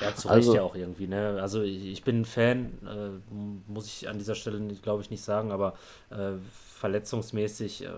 Ja, 0.00 0.14
zu 0.14 0.28
Recht 0.28 0.36
also, 0.36 0.54
ja 0.54 0.62
auch 0.62 0.76
irgendwie, 0.76 1.08
ne? 1.08 1.38
Also 1.40 1.62
ich, 1.62 1.86
ich 1.86 2.04
bin 2.04 2.20
ein 2.20 2.24
Fan, 2.24 2.72
äh, 2.86 3.70
muss 3.70 3.86
ich 3.86 4.08
an 4.08 4.18
dieser 4.18 4.34
Stelle, 4.36 4.60
glaube 4.82 5.02
ich, 5.02 5.10
nicht 5.10 5.22
sagen, 5.22 5.50
aber 5.50 5.74
äh, 6.10 6.34
verletzungsmäßig 6.78 7.84
äh, 7.84 7.88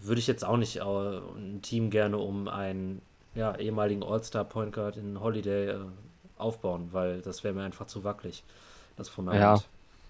würde 0.00 0.20
ich 0.20 0.26
jetzt 0.26 0.44
auch 0.44 0.56
nicht 0.56 0.76
äh, 0.76 0.82
ein 0.82 1.60
Team 1.62 1.90
gerne 1.90 2.18
um 2.18 2.48
einen 2.48 3.02
ja, 3.34 3.56
ehemaligen 3.56 4.02
All-Star-Point 4.02 4.72
Guard 4.72 4.96
in 4.96 5.20
Holiday 5.20 5.70
äh, 5.70 5.78
aufbauen, 6.36 6.88
weil 6.92 7.20
das 7.22 7.42
wäre 7.42 7.54
mir 7.54 7.62
einfach 7.64 7.86
zu 7.86 8.04
wackelig, 8.04 8.44
das 8.96 9.08
Fundament. 9.08 9.42
Ja. 9.42 9.64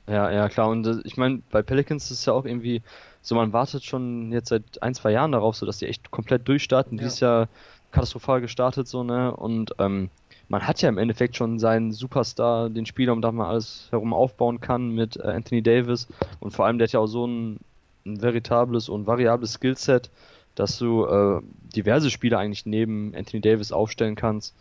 Ja, 0.08 0.30
ja, 0.30 0.48
klar. 0.48 0.70
Und 0.70 0.86
äh, 0.86 1.00
ich 1.04 1.18
meine, 1.18 1.42
bei 1.50 1.60
Pelicans 1.60 2.10
ist 2.10 2.20
es 2.20 2.24
ja 2.24 2.32
auch 2.32 2.46
irgendwie 2.46 2.82
so, 3.22 3.34
man 3.34 3.52
wartet 3.52 3.84
schon 3.84 4.32
jetzt 4.32 4.48
seit 4.48 4.82
ein, 4.82 4.94
zwei 4.94 5.12
Jahren 5.12 5.32
darauf, 5.32 5.56
so 5.56 5.66
dass 5.66 5.78
die 5.78 5.86
echt 5.86 6.10
komplett 6.10 6.48
durchstarten. 6.48 6.98
Ja. 6.98 7.04
Dieses 7.04 7.20
Jahr 7.20 7.48
katastrophal 7.90 8.40
gestartet, 8.40 8.88
so, 8.88 9.02
ne? 9.02 9.34
Und 9.34 9.74
ähm, 9.78 10.10
man 10.48 10.66
hat 10.66 10.80
ja 10.80 10.88
im 10.88 10.98
Endeffekt 10.98 11.36
schon 11.36 11.58
seinen 11.58 11.92
Superstar, 11.92 12.70
den 12.70 12.86
Spieler, 12.86 13.12
um 13.12 13.20
da 13.20 13.30
man 13.32 13.46
alles 13.46 13.88
herum 13.90 14.14
aufbauen 14.14 14.60
kann 14.60 14.94
mit 14.94 15.16
äh, 15.16 15.22
Anthony 15.22 15.62
Davis. 15.62 16.08
Und 16.40 16.52
vor 16.52 16.66
allem, 16.66 16.78
der 16.78 16.86
hat 16.86 16.92
ja 16.92 17.00
auch 17.00 17.06
so 17.06 17.26
ein, 17.26 17.60
ein 18.06 18.22
veritables 18.22 18.88
und 18.88 19.06
variables 19.06 19.54
Skillset, 19.54 20.10
dass 20.54 20.78
du 20.78 21.04
äh, 21.04 21.40
diverse 21.74 22.10
Spieler 22.10 22.38
eigentlich 22.38 22.66
neben 22.66 23.14
Anthony 23.14 23.40
Davis 23.40 23.72
aufstellen 23.72 24.14
kannst. 24.14 24.54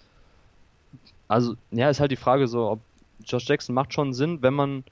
Also, 1.27 1.55
ja, 1.71 1.89
ist 1.89 1.99
halt 1.99 2.11
die 2.11 2.17
Frage 2.17 2.47
so, 2.47 2.69
ob 2.69 2.79
Josh 3.25 3.47
Jackson 3.47 3.73
macht 3.73 3.93
schon 3.93 4.13
Sinn, 4.13 4.41
wenn 4.41 4.53
man 4.53 4.83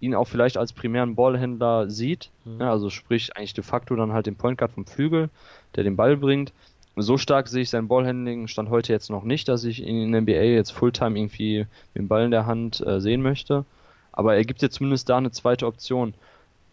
ihn 0.00 0.14
auch 0.14 0.26
vielleicht 0.26 0.56
als 0.56 0.72
primären 0.72 1.14
Ballhändler 1.14 1.90
sieht. 1.90 2.30
Mhm. 2.44 2.60
Ja, 2.60 2.70
also 2.70 2.90
sprich 2.90 3.36
eigentlich 3.36 3.54
de 3.54 3.64
facto 3.64 3.94
dann 3.96 4.12
halt 4.12 4.26
den 4.26 4.36
Point 4.36 4.58
Guard 4.58 4.72
vom 4.72 4.86
Flügel, 4.86 5.30
der 5.76 5.84
den 5.84 5.96
Ball 5.96 6.16
bringt. 6.16 6.52
So 6.96 7.18
stark 7.18 7.48
sehe 7.48 7.62
ich 7.62 7.70
sein 7.70 7.88
Ballhandling 7.88 8.48
stand 8.48 8.68
heute 8.68 8.92
jetzt 8.92 9.10
noch 9.10 9.22
nicht, 9.22 9.48
dass 9.48 9.64
ich 9.64 9.82
ihn 9.82 10.02
in 10.02 10.12
der 10.12 10.22
NBA 10.22 10.54
jetzt 10.54 10.72
Fulltime 10.72 11.18
irgendwie 11.18 11.66
mit 11.94 12.02
dem 12.02 12.08
Ball 12.08 12.24
in 12.24 12.30
der 12.30 12.46
Hand 12.46 12.84
äh, 12.84 13.00
sehen 13.00 13.22
möchte. 13.22 13.64
Aber 14.12 14.34
er 14.34 14.44
gibt 14.44 14.60
jetzt 14.60 14.74
zumindest 14.74 15.08
da 15.08 15.16
eine 15.16 15.30
zweite 15.30 15.66
Option. 15.66 16.14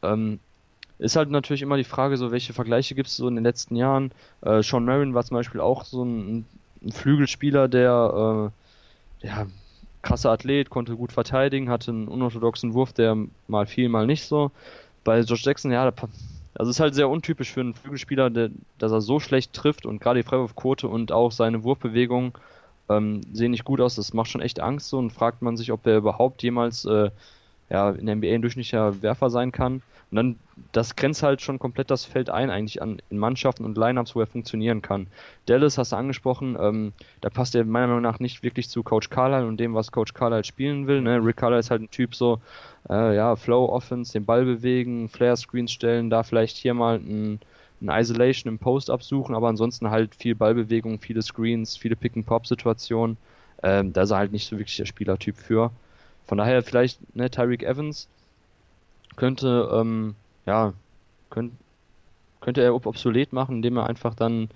Ähm, 0.02 0.40
ist 1.00 1.16
halt 1.16 1.30
natürlich 1.30 1.62
immer 1.62 1.78
die 1.78 1.84
Frage, 1.84 2.18
so 2.18 2.32
welche 2.32 2.54
Vergleiche 2.54 2.96
gibt 2.96 3.10
es 3.10 3.18
so 3.18 3.28
in 3.28 3.36
den 3.36 3.44
letzten 3.44 3.76
Jahren. 3.76 4.12
Äh, 4.42 4.64
Sean 4.64 4.86
Marin 4.86 5.14
war 5.14 5.24
zum 5.24 5.36
Beispiel 5.36 5.62
auch 5.62 5.86
so 5.86 6.04
ein, 6.04 6.46
ein 6.84 6.92
Flügelspieler, 6.92 7.68
der 7.68 8.52
äh, 9.22 9.28
ja, 9.28 9.46
krasser 10.08 10.32
Athlet, 10.32 10.70
konnte 10.70 10.96
gut 10.96 11.12
verteidigen, 11.12 11.70
hatte 11.70 11.92
einen 11.92 12.08
unorthodoxen 12.08 12.74
Wurf, 12.74 12.94
der 12.94 13.18
mal 13.48 13.66
fiel, 13.66 13.90
mal 13.90 14.06
nicht 14.06 14.24
so. 14.24 14.52
Bei 15.04 15.20
Josh 15.20 15.46
Jackson, 15.46 15.72
ja, 15.72 15.92
also 16.56 16.72
ist 16.72 16.80
halt 16.80 16.96
sehr 16.96 17.10
untypisch 17.10 17.52
für 17.52 17.60
einen 17.60 17.74
Flügelspieler, 17.74 18.30
der, 18.30 18.50
dass 18.78 18.94
er 18.94 19.02
so 19.02 19.20
schlecht 19.20 19.52
trifft 19.52 19.86
und 19.86 20.00
gerade 20.00 20.22
die 20.22 20.28
Freiwurfquote 20.28 20.88
und 20.88 21.12
auch 21.12 21.34
seine 21.34 21.64
Wurfbewegungen 21.64 22.32
ähm, 22.90 23.22
sehen 23.34 23.52
nicht 23.52 23.66
gut 23.66 23.82
aus. 23.82 23.96
Das 23.96 24.14
macht 24.14 24.30
schon 24.30 24.42
echt 24.42 24.62
Angst 24.62 24.88
so 24.88 24.98
und 24.98 25.12
fragt 25.12 25.42
man 25.42 25.58
sich, 25.58 25.74
ob 25.74 25.86
er 25.86 25.98
überhaupt 25.98 26.42
jemals 26.42 26.86
äh, 26.86 27.12
ja, 27.70 27.92
in 27.92 28.06
der 28.06 28.16
NBA 28.16 28.34
ein 28.34 28.42
durchschnittlicher 28.42 29.02
Werfer 29.02 29.30
sein 29.30 29.52
kann. 29.52 29.82
Und 30.10 30.16
dann, 30.16 30.40
das 30.72 30.96
grenzt 30.96 31.22
halt 31.22 31.42
schon 31.42 31.60
komplett 31.60 31.92
das 31.92 32.06
Feld 32.06 32.30
ein, 32.30 32.50
eigentlich 32.50 32.82
an 32.82 33.02
in 33.10 33.18
Mannschaften 33.18 33.66
und 33.66 33.78
Lineups, 33.78 34.16
wo 34.16 34.22
er 34.22 34.28
funktionieren 34.28 34.82
kann. 34.82 35.08
Dallas 35.48 35.78
hast 35.78 35.92
du 35.92 35.98
angesprochen, 35.98 36.58
ähm, 36.60 36.94
da 37.20 37.30
passt 37.30 37.56
er 37.56 37.66
meiner 37.66 37.88
Meinung 37.88 38.04
nach 38.04 38.20
nicht 38.20 38.42
wirklich 38.42 38.70
zu 38.70 38.84
Coach 38.84 39.10
Carlisle 39.10 39.48
und 39.48 39.60
dem, 39.60 39.74
was 39.74 39.92
Coach 39.92 40.14
Carlisle 40.14 40.46
spielen 40.46 40.88
will. 40.88 41.02
Ne? 41.02 41.24
Rick 41.24 41.38
Carlisle 41.38 41.60
ist 41.60 41.72
halt 41.72 41.82
ein 41.82 41.92
Typ 41.92 42.16
so, 42.16 42.40
äh, 42.90 43.16
ja, 43.16 43.36
Flow 43.36 43.66
Offense, 43.66 44.14
den 44.14 44.26
Ball 44.26 44.46
bewegen, 44.46 45.10
Flare 45.10 45.36
Screens 45.36 45.74
stellen, 45.74 46.10
da 46.10 46.24
vielleicht 46.24 46.56
hier 46.56 46.74
mal 46.74 47.00
ein, 47.00 47.42
ein 47.82 47.90
Isolation 47.90 48.54
im 48.54 48.60
Post 48.60 48.90
absuchen, 48.90 49.36
aber 49.36 49.50
ansonsten 49.50 49.90
halt 49.90 50.16
viel 50.16 50.36
Ballbewegung, 50.36 51.00
viele 51.00 51.22
Screens, 51.22 51.76
viele 51.76 51.98
Pick-and-Pop-Situationen. 51.98 53.18
Ähm, 53.62 53.92
da 53.92 54.04
ist 54.04 54.12
er 54.12 54.18
halt 54.18 54.32
nicht 54.32 54.48
so 54.48 54.58
wirklich 54.58 54.78
der 54.78 54.86
Spielertyp 54.86 55.36
für. 55.36 55.72
Von 56.28 56.38
daher 56.38 56.62
vielleicht 56.62 57.16
ne, 57.16 57.30
Tyreek 57.30 57.64
Evans 57.64 58.08
könnte, 59.16 59.70
ähm, 59.74 60.16
ja, 60.46 60.74
könnt, 61.30 61.54
könnte 62.42 62.62
er 62.62 62.76
obsolet 62.76 63.34
machen, 63.34 63.58
indem 63.58 63.78
er 63.78 63.88
einfach 63.88 64.14
dann, 64.14 64.50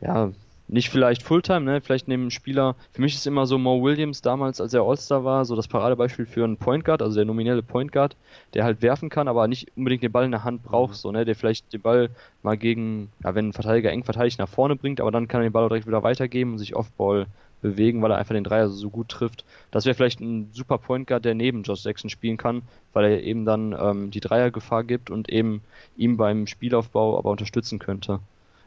ja, 0.00 0.30
nicht 0.68 0.90
vielleicht 0.90 1.22
Fulltime, 1.22 1.60
ne, 1.60 1.80
vielleicht 1.80 2.08
neben 2.08 2.30
Spieler. 2.30 2.74
Für 2.92 3.02
mich 3.02 3.14
ist 3.14 3.26
immer 3.26 3.46
so 3.46 3.56
Mo 3.56 3.82
Williams 3.82 4.20
damals, 4.20 4.60
als 4.60 4.74
er 4.74 4.82
All-Star 4.82 5.24
war, 5.24 5.44
so 5.44 5.54
das 5.54 5.68
Paradebeispiel 5.68 6.26
für 6.26 6.44
einen 6.44 6.56
Point 6.56 6.84
Guard, 6.84 7.02
also 7.02 7.16
der 7.16 7.24
nominelle 7.24 7.62
Point 7.62 7.92
Guard, 7.92 8.16
der 8.54 8.64
halt 8.64 8.82
werfen 8.82 9.08
kann, 9.08 9.28
aber 9.28 9.46
nicht 9.46 9.70
unbedingt 9.76 10.02
den 10.02 10.10
Ball 10.10 10.24
in 10.24 10.32
der 10.32 10.44
Hand 10.44 10.64
braucht, 10.64 10.92
mhm. 10.92 10.96
so, 10.96 11.12
ne, 11.12 11.24
der 11.24 11.36
vielleicht 11.36 11.72
den 11.72 11.82
Ball 11.82 12.10
mal 12.42 12.56
gegen, 12.56 13.12
ja, 13.22 13.34
wenn 13.34 13.48
ein 13.48 13.52
Verteidiger 13.52 13.92
eng 13.92 14.02
verteidigt 14.02 14.38
nach 14.38 14.48
vorne 14.48 14.74
bringt, 14.74 15.00
aber 15.00 15.12
dann 15.12 15.28
kann 15.28 15.40
er 15.40 15.48
den 15.48 15.52
Ball 15.52 15.64
auch 15.64 15.68
direkt 15.68 15.86
wieder 15.86 16.02
weitergeben 16.02 16.52
und 16.52 16.58
sich 16.58 16.74
Off-Ball 16.74 17.26
bewegen, 17.66 18.02
weil 18.02 18.10
er 18.10 18.18
einfach 18.18 18.34
den 18.34 18.44
Dreier 18.44 18.68
so 18.68 18.90
gut 18.90 19.08
trifft. 19.08 19.44
Das 19.70 19.84
wäre 19.84 19.94
vielleicht 19.94 20.20
ein 20.20 20.50
super 20.52 20.78
Point 20.78 21.06
Guard, 21.06 21.24
der 21.24 21.34
neben 21.34 21.62
Josh 21.62 21.84
Jackson 21.84 22.10
spielen 22.10 22.36
kann, 22.36 22.62
weil 22.92 23.04
er 23.04 23.22
eben 23.22 23.44
dann 23.44 23.76
ähm, 23.78 24.10
die 24.10 24.20
Dreiergefahr 24.20 24.84
gibt 24.84 25.10
und 25.10 25.28
eben 25.28 25.62
ihm 25.96 26.16
beim 26.16 26.46
Spielaufbau 26.46 27.18
aber 27.18 27.30
unterstützen 27.30 27.78
könnte. 27.78 28.20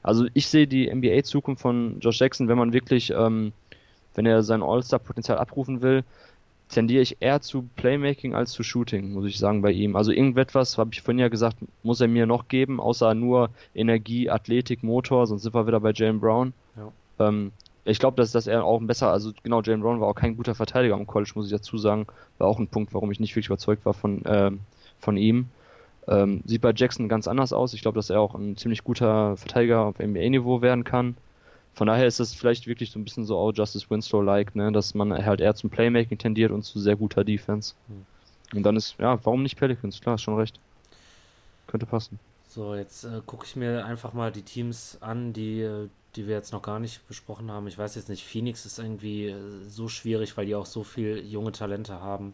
Also 0.03 0.27
ich 0.33 0.47
sehe 0.47 0.67
die 0.67 0.93
NBA-Zukunft 0.93 1.61
von 1.61 1.99
Josh 1.99 2.19
Jackson, 2.19 2.47
wenn 2.47 2.57
man 2.57 2.73
wirklich, 2.73 3.11
ähm, 3.11 3.51
wenn 4.15 4.25
er 4.25 4.43
sein 4.43 4.63
All-Star-Potenzial 4.63 5.37
abrufen 5.37 5.81
will, 5.81 6.03
tendiere 6.69 7.01
ich 7.01 7.17
eher 7.19 7.41
zu 7.41 7.67
Playmaking 7.75 8.35
als 8.35 8.51
zu 8.51 8.63
Shooting, 8.63 9.11
muss 9.13 9.25
ich 9.25 9.37
sagen, 9.37 9.61
bei 9.61 9.71
ihm. 9.71 9.95
Also 9.95 10.11
irgendetwas, 10.11 10.77
habe 10.77 10.91
ich 10.93 11.01
vorhin 11.01 11.19
ja 11.19 11.27
gesagt, 11.27 11.57
muss 11.83 11.99
er 11.99 12.07
mir 12.07 12.27
noch 12.27 12.47
geben, 12.47 12.79
außer 12.79 13.13
nur 13.15 13.49
Energie, 13.73 14.29
Athletik, 14.29 14.83
Motor, 14.83 15.25
sonst 15.27 15.43
sind 15.43 15.55
wir 15.55 15.67
wieder 15.67 15.79
bei 15.79 15.91
Jalen 15.91 16.19
Brown. 16.19 16.53
Ja. 16.77 17.27
Ähm, 17.27 17.51
ich 17.85 17.99
glaube, 17.99 18.17
dass, 18.17 18.31
dass 18.31 18.47
er 18.47 18.63
auch 18.63 18.79
ein 18.79 18.87
besser, 18.87 19.11
also 19.11 19.31
genau, 19.43 19.61
Jalen 19.61 19.81
Brown 19.81 19.99
war 19.99 20.07
auch 20.07 20.15
kein 20.15 20.37
guter 20.37 20.55
Verteidiger 20.55 20.95
am 20.95 21.07
College, 21.07 21.31
muss 21.35 21.45
ich 21.45 21.51
dazu 21.51 21.77
sagen. 21.77 22.07
War 22.37 22.47
auch 22.47 22.59
ein 22.59 22.67
Punkt, 22.67 22.93
warum 22.93 23.11
ich 23.11 23.19
nicht 23.19 23.31
wirklich 23.31 23.47
überzeugt 23.47 23.85
war 23.85 23.93
von, 23.93 24.25
äh, 24.25 24.51
von 24.99 25.17
ihm. 25.17 25.49
Ähm, 26.07 26.41
sieht 26.45 26.61
bei 26.61 26.73
Jackson 26.75 27.07
ganz 27.07 27.27
anders 27.27 27.53
aus. 27.53 27.73
Ich 27.73 27.81
glaube, 27.81 27.95
dass 27.95 28.09
er 28.09 28.19
auch 28.19 28.35
ein 28.35 28.57
ziemlich 28.57 28.83
guter 28.83 29.37
Verteidiger 29.37 29.81
auf 29.81 29.99
NBA-Niveau 29.99 30.61
werden 30.61 30.83
kann. 30.83 31.15
Von 31.73 31.87
daher 31.87 32.07
ist 32.07 32.19
es 32.19 32.33
vielleicht 32.33 32.67
wirklich 32.67 32.91
so 32.91 32.99
ein 32.99 33.05
bisschen 33.05 33.25
so 33.25 33.37
auch 33.37 33.51
Justice 33.53 33.89
Winslow-like, 33.89 34.55
ne, 34.55 34.71
dass 34.71 34.95
man 34.95 35.13
halt 35.25 35.39
eher 35.39 35.55
zum 35.55 35.69
Playmaking 35.69 36.17
tendiert 36.17 36.51
und 36.51 36.63
zu 36.63 36.79
sehr 36.79 36.95
guter 36.95 37.23
Defense. 37.23 37.75
Hm. 37.87 38.05
Und 38.57 38.63
dann 38.63 38.75
ist, 38.75 38.95
ja, 38.99 39.23
warum 39.23 39.43
nicht 39.43 39.57
Pelicans? 39.57 40.01
Klar, 40.01 40.17
schon 40.17 40.35
recht. 40.35 40.59
Könnte 41.67 41.85
passen. 41.85 42.19
So, 42.47 42.73
jetzt 42.73 43.03
äh, 43.03 43.21
gucke 43.25 43.45
ich 43.45 43.55
mir 43.55 43.85
einfach 43.85 44.13
mal 44.13 44.31
die 44.31 44.41
Teams 44.41 44.97
an, 45.01 45.33
die, 45.33 45.61
äh, 45.61 45.87
die 46.15 46.27
wir 46.27 46.35
jetzt 46.35 46.53
noch 46.53 46.61
gar 46.61 46.79
nicht 46.79 47.07
besprochen 47.07 47.51
haben. 47.51 47.67
Ich 47.67 47.77
weiß 47.77 47.95
jetzt 47.95 48.09
nicht, 48.09 48.25
Phoenix 48.25 48.65
ist 48.65 48.79
irgendwie 48.79 49.27
äh, 49.27 49.35
so 49.67 49.87
schwierig, 49.87 50.35
weil 50.37 50.45
die 50.45 50.55
auch 50.55 50.65
so 50.65 50.83
viel 50.83 51.23
junge 51.25 51.51
Talente 51.51 52.01
haben. 52.01 52.33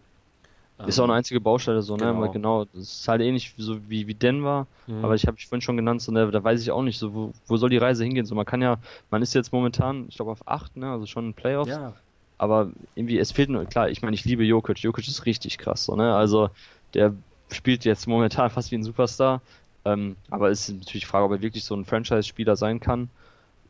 Ist 0.85 0.99
auch 0.99 1.06
eine 1.06 1.14
einzige 1.14 1.39
Baustelle 1.39 1.81
so, 1.81 1.95
genau. 1.95 2.11
ne? 2.11 2.18
Aber 2.18 2.30
genau, 2.30 2.65
das 2.65 2.84
ist 2.84 3.07
halt 3.07 3.22
ähnlich 3.22 3.53
so 3.57 3.77
wie, 3.88 4.07
wie 4.07 4.14
Denver, 4.14 4.68
mhm. 4.88 5.06
aber 5.06 5.15
ich 5.15 5.26
habe 5.26 5.38
ich 5.38 5.47
vorhin 5.47 5.61
schon 5.61 5.77
genannt, 5.77 6.02
so, 6.02 6.11
ne, 6.11 6.30
da 6.30 6.43
weiß 6.43 6.61
ich 6.61 6.69
auch 6.69 6.81
nicht, 6.81 6.99
so, 6.99 7.14
wo, 7.14 7.34
wo 7.47 7.56
soll 7.56 7.69
die 7.69 7.77
Reise 7.77 8.03
hingehen? 8.03 8.26
So, 8.26 8.35
man 8.35 8.45
kann 8.45 8.61
ja, 8.61 8.77
man 9.10 9.22
ist 9.22 9.34
jetzt 9.34 9.53
momentan, 9.53 10.06
ich 10.10 10.18
glaube, 10.18 10.31
auf 10.31 10.45
8, 10.45 10.76
ne? 10.76 10.91
Also 10.91 11.06
schon 11.06 11.27
in 11.27 11.34
Playoffs. 11.34 11.69
Ja. 11.69 11.93
Aber 12.38 12.72
irgendwie, 12.95 13.18
es 13.18 13.31
fehlt 13.31 13.49
nur, 13.49 13.64
klar, 13.64 13.89
ich 13.89 14.02
meine, 14.02 14.15
ich 14.15 14.26
liebe 14.26 14.43
Jokic. 14.43 14.80
Jokic 14.80 15.07
ist 15.07 15.26
richtig 15.26 15.57
krass, 15.57 15.85
so, 15.85 15.95
ne? 15.95 16.14
Also, 16.14 16.49
der 16.93 17.14
spielt 17.52 17.85
jetzt 17.85 18.06
momentan 18.06 18.49
fast 18.49 18.72
wie 18.72 18.76
ein 18.76 18.84
Superstar. 18.84 19.41
Ähm, 19.85 20.18
aber 20.30 20.49
es 20.49 20.68
ist 20.68 20.80
natürlich 20.80 21.03
die 21.03 21.10
Frage, 21.10 21.26
ob 21.26 21.31
er 21.31 21.41
wirklich 21.41 21.64
so 21.64 21.76
ein 21.76 21.85
Franchise-Spieler 21.85 22.57
sein 22.57 22.81
kann. 22.81 23.10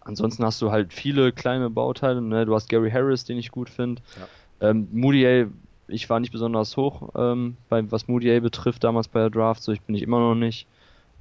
Ansonsten 0.05 0.45
hast 0.45 0.61
du 0.61 0.71
halt 0.71 0.93
viele 0.93 1.33
kleine 1.33 1.69
Bauteile, 1.69 2.21
ne? 2.21 2.45
Du 2.45 2.55
hast 2.55 2.69
Gary 2.69 2.91
Harris, 2.91 3.25
den 3.25 3.37
ich 3.37 3.51
gut 3.51 3.69
finde. 3.69 4.01
Ja. 4.17 4.69
Ähm, 4.69 4.87
Moody 4.91 5.47
ich 5.87 6.09
war 6.09 6.19
nicht 6.19 6.31
besonders 6.31 6.77
hoch, 6.77 7.09
ähm, 7.15 7.57
bei, 7.69 7.89
was 7.91 8.07
Moody 8.07 8.39
betrifft, 8.39 8.83
damals 8.83 9.07
bei 9.07 9.19
der 9.19 9.29
Draft, 9.29 9.61
so 9.61 9.71
ich 9.71 9.81
bin 9.81 9.95
ich 9.95 10.01
immer 10.01 10.19
noch 10.19 10.35
nicht. 10.35 10.67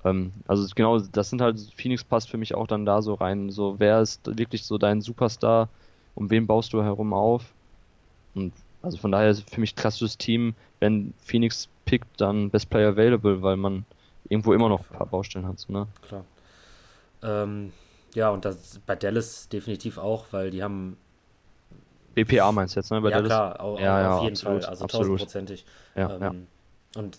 Ähm, 0.05 0.33
also 0.47 0.67
genau, 0.75 0.99
das 0.99 1.31
sind 1.31 1.41
halt, 1.41 1.61
Phoenix 1.77 2.05
passt 2.05 2.31
für 2.31 2.39
mich 2.39 2.55
auch 2.55 2.67
dann 2.67 2.87
da 2.87 3.03
so 3.03 3.15
rein. 3.15 3.51
So, 3.51 3.77
wer 3.79 4.01
ist 4.01 4.27
wirklich 4.39 4.65
so 4.65 4.79
dein 4.79 5.01
Superstar? 5.01 5.69
Um 6.15 6.31
wen 6.31 6.47
baust 6.47 6.73
du 6.73 6.83
herum 6.83 7.13
auf? 7.13 7.55
Und 8.35 8.53
also 8.83 8.99
von 8.99 9.13
daher 9.13 9.31
ist 9.31 9.49
für 9.51 9.61
mich 9.61 9.75
klassisches 9.75 10.19
Team, 10.19 10.55
wenn 10.81 11.15
Phoenix 11.19 11.69
pickt, 11.85 12.21
dann 12.21 12.51
Best 12.51 12.71
Player 12.71 12.91
Available, 12.91 13.43
weil 13.43 13.57
man 13.57 13.85
irgendwo 14.29 14.53
immer 14.53 14.69
noch 14.69 14.81
ein 14.81 14.97
paar 14.97 15.07
Baustellen 15.07 15.47
hat. 15.47 15.59
So, 15.59 15.73
ne? 15.73 15.87
Klar. 16.03 16.25
Ähm, 17.23 17.73
ja, 18.15 18.31
und 18.31 18.45
das 18.45 18.81
bei 18.87 18.97
Dallas 18.97 19.49
definitiv 19.49 19.99
auch, 19.99 20.27
weil 20.31 20.51
die 20.51 20.63
haben 20.63 20.97
BPA 22.15 22.53
meinst 22.53 22.77
du 22.77 22.81
jetzt, 22.81 22.91
ne? 22.91 23.01
Bei 23.01 23.11
ja, 23.11 23.17
Dallas? 23.17 23.29
klar, 23.29 23.61
auf, 23.61 23.81
ja, 23.81 24.01
ja, 24.01 24.17
auf 24.17 24.23
jeden 24.23 24.35
absolut, 24.35 24.63
Fall, 24.63 24.71
also 24.71 24.87
tausendprozentig. 24.87 25.65
Ja, 25.97 26.15
ähm, 26.15 26.23
ja. 26.95 27.01
Und 27.01 27.19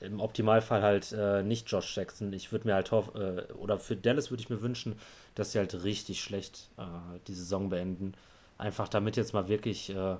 im 0.00 0.20
Optimalfall 0.20 0.82
halt 0.82 1.12
äh, 1.12 1.42
nicht 1.42 1.70
Josh 1.70 1.96
Jackson. 1.96 2.32
Ich 2.32 2.50
würde 2.50 2.66
mir 2.66 2.74
halt 2.74 2.90
hoffen, 2.90 3.20
äh, 3.20 3.52
oder 3.52 3.78
für 3.78 3.94
Dallas 3.94 4.30
würde 4.30 4.42
ich 4.42 4.50
mir 4.50 4.62
wünschen, 4.62 4.98
dass 5.34 5.52
sie 5.52 5.58
halt 5.58 5.84
richtig 5.84 6.22
schlecht 6.22 6.70
äh, 6.78 6.82
die 7.28 7.34
Saison 7.34 7.68
beenden. 7.68 8.14
Einfach 8.58 8.88
damit 8.88 9.16
jetzt 9.16 9.32
mal 9.32 9.48
wirklich 9.48 9.90
äh, 9.90 10.16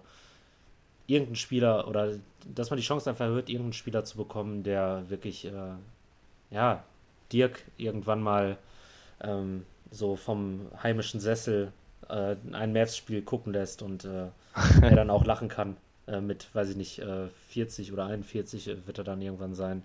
irgendein 1.07 1.37
Spieler 1.37 1.89
oder 1.89 2.15
dass 2.55 2.71
man 2.71 2.77
die 2.77 2.85
Chance 2.85 3.11
einfach 3.11 3.27
erhöht, 3.27 3.49
irgendeinen 3.49 3.73
Spieler 3.73 4.05
zu 4.05 4.17
bekommen, 4.17 4.63
der 4.63 5.05
wirklich, 5.09 5.47
äh, 5.47 5.75
ja, 6.51 6.85
Dirk 7.33 7.65
irgendwann 7.77 8.23
mal 8.23 8.59
ähm, 9.21 9.65
so 9.93 10.17
vom 10.17 10.69
heimischen 10.83 11.21
Sessel 11.21 11.73
äh, 12.09 12.37
ein 12.53 12.73
Mavs-Spiel 12.73 13.23
gucken 13.23 13.53
lässt 13.53 13.83
und 13.83 14.05
äh, 14.05 14.29
er 14.83 14.97
dann 14.97 15.11
auch 15.11 15.25
lachen 15.25 15.49
kann. 15.49 15.77
Äh, 16.07 16.21
mit, 16.21 16.53
weiß 16.55 16.71
ich 16.71 16.77
nicht, 16.77 17.03
40 17.51 17.89
äh, 17.89 17.93
oder 17.93 18.07
41 18.07 18.69
äh, 18.69 18.87
wird 18.87 18.99
er 18.99 19.05
dann 19.05 19.23
irgendwann 19.23 19.55
sein. 19.55 19.83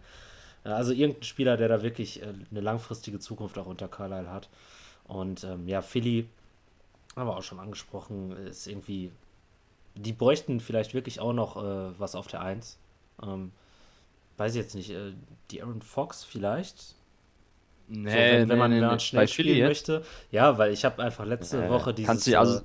Äh, 0.63 0.69
also 0.69 0.91
irgendein 0.91 1.23
Spieler, 1.23 1.57
der 1.57 1.67
da 1.67 1.83
wirklich 1.83 2.23
eine 2.23 2.61
langfristige 2.61 3.19
Zukunft 3.19 3.57
auch 3.57 3.67
unter 3.67 3.87
Carlisle 3.87 4.31
hat. 4.31 4.49
Und 5.05 5.43
ähm, 5.43 5.67
ja, 5.67 5.81
Philly, 5.81 6.27
haben 7.15 7.27
wir 7.27 7.37
auch 7.37 7.43
schon 7.43 7.59
angesprochen, 7.59 8.31
ist 8.47 8.67
irgendwie. 8.67 9.11
Die 9.95 10.13
bräuchten 10.13 10.59
vielleicht 10.59 10.93
wirklich 10.93 11.19
auch 11.19 11.33
noch 11.33 11.55
was 11.55 12.13
auf 12.13 12.27
der 12.27 12.41
1. 12.41 12.77
Ähm, 13.23 13.51
weiß 14.37 14.53
ich 14.53 14.61
jetzt 14.61 14.75
nicht. 14.75 14.93
die 15.49 15.63
Aaron 15.63 15.81
Fox 15.81 16.23
vielleicht. 16.23 16.93
Nee, 17.87 18.09
so, 18.09 18.15
wenn, 18.15 18.49
wenn, 18.49 18.57
man, 18.57 18.71
nee, 18.71 18.81
man 18.81 18.99
schnell 18.99 19.27
spielen 19.27 19.67
möchte. 19.67 20.03
Ja, 20.31 20.57
weil 20.57 20.73
ich 20.73 20.83
habe 20.83 21.01
einfach 21.01 21.25
letzte 21.25 21.57
nee, 21.57 21.69
Woche 21.69 21.93
dieses. 21.93 22.07
Kannst 22.07 22.27
du 22.27 22.37
also, 22.37 22.59
äh, 22.59 22.61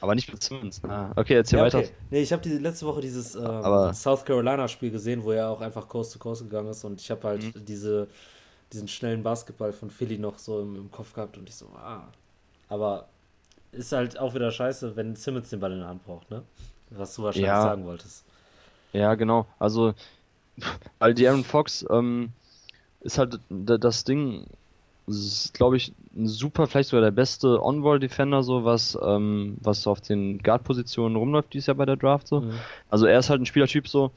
aber 0.00 0.14
nicht 0.14 0.30
mit 0.30 0.42
Simmons. 0.42 0.82
Ah, 0.84 1.12
okay, 1.16 1.34
erzähl 1.34 1.58
ja, 1.58 1.66
okay. 1.66 1.78
weiter. 1.78 1.88
Nee, 2.10 2.20
ich 2.20 2.32
habe 2.32 2.42
die 2.42 2.58
letzte 2.58 2.86
Woche 2.86 3.00
dieses 3.00 3.34
ähm, 3.34 3.94
South 3.94 4.24
Carolina 4.24 4.68
Spiel 4.68 4.90
gesehen, 4.90 5.24
wo 5.24 5.32
er 5.32 5.48
auch 5.48 5.60
einfach 5.62 5.88
Coast 5.88 6.12
to 6.12 6.18
Coast 6.18 6.42
gegangen 6.42 6.68
ist 6.68 6.84
und 6.84 7.00
ich 7.00 7.10
habe 7.10 7.26
halt 7.26 7.42
mhm. 7.42 7.64
diese, 7.64 8.08
diesen 8.72 8.88
schnellen 8.88 9.22
Basketball 9.22 9.72
von 9.72 9.90
Philly 9.90 10.18
noch 10.18 10.38
so 10.38 10.60
im, 10.60 10.76
im, 10.76 10.90
Kopf 10.90 11.14
gehabt 11.14 11.38
und 11.38 11.48
ich 11.48 11.54
so, 11.54 11.66
ah. 11.76 12.04
Aber 12.68 13.08
ist 13.72 13.92
halt 13.92 14.18
auch 14.18 14.34
wieder 14.34 14.50
scheiße, 14.50 14.96
wenn 14.96 15.16
Simmons 15.16 15.50
den 15.50 15.60
Ball 15.60 15.72
in 15.72 15.78
der 15.78 15.88
Hand 15.88 16.04
braucht, 16.04 16.30
ne? 16.30 16.42
Was 16.90 17.14
du 17.14 17.22
wahrscheinlich 17.22 17.48
ja. 17.48 17.62
sagen 17.62 17.84
wolltest. 17.84 18.24
Ja, 18.92 19.14
genau. 19.14 19.46
Also, 19.58 19.94
weil 20.98 21.14
die 21.14 21.26
Aaron 21.26 21.44
Fox 21.44 21.84
ähm, 21.90 22.30
ist 23.00 23.18
halt 23.18 23.40
das 23.48 24.04
Ding, 24.04 24.46
glaube 25.52 25.76
ich, 25.76 25.92
ein 26.16 26.26
super, 26.26 26.66
vielleicht 26.66 26.88
sogar 26.88 27.04
der 27.04 27.12
beste 27.12 27.62
On-Ball-Defender, 27.62 28.42
so 28.42 28.64
was, 28.64 28.98
ähm, 29.02 29.56
was 29.60 29.86
auf 29.86 30.00
den 30.00 30.38
Guard-Positionen 30.38 31.16
rumläuft 31.16 31.54
dieses 31.54 31.66
Jahr 31.66 31.76
bei 31.76 31.86
der 31.86 31.96
Draft 31.96 32.26
so. 32.26 32.40
Mhm. 32.40 32.54
Also 32.90 33.06
er 33.06 33.18
ist 33.18 33.30
halt 33.30 33.40
ein 33.40 33.46
Spielertyp 33.46 33.86
so 33.88 34.10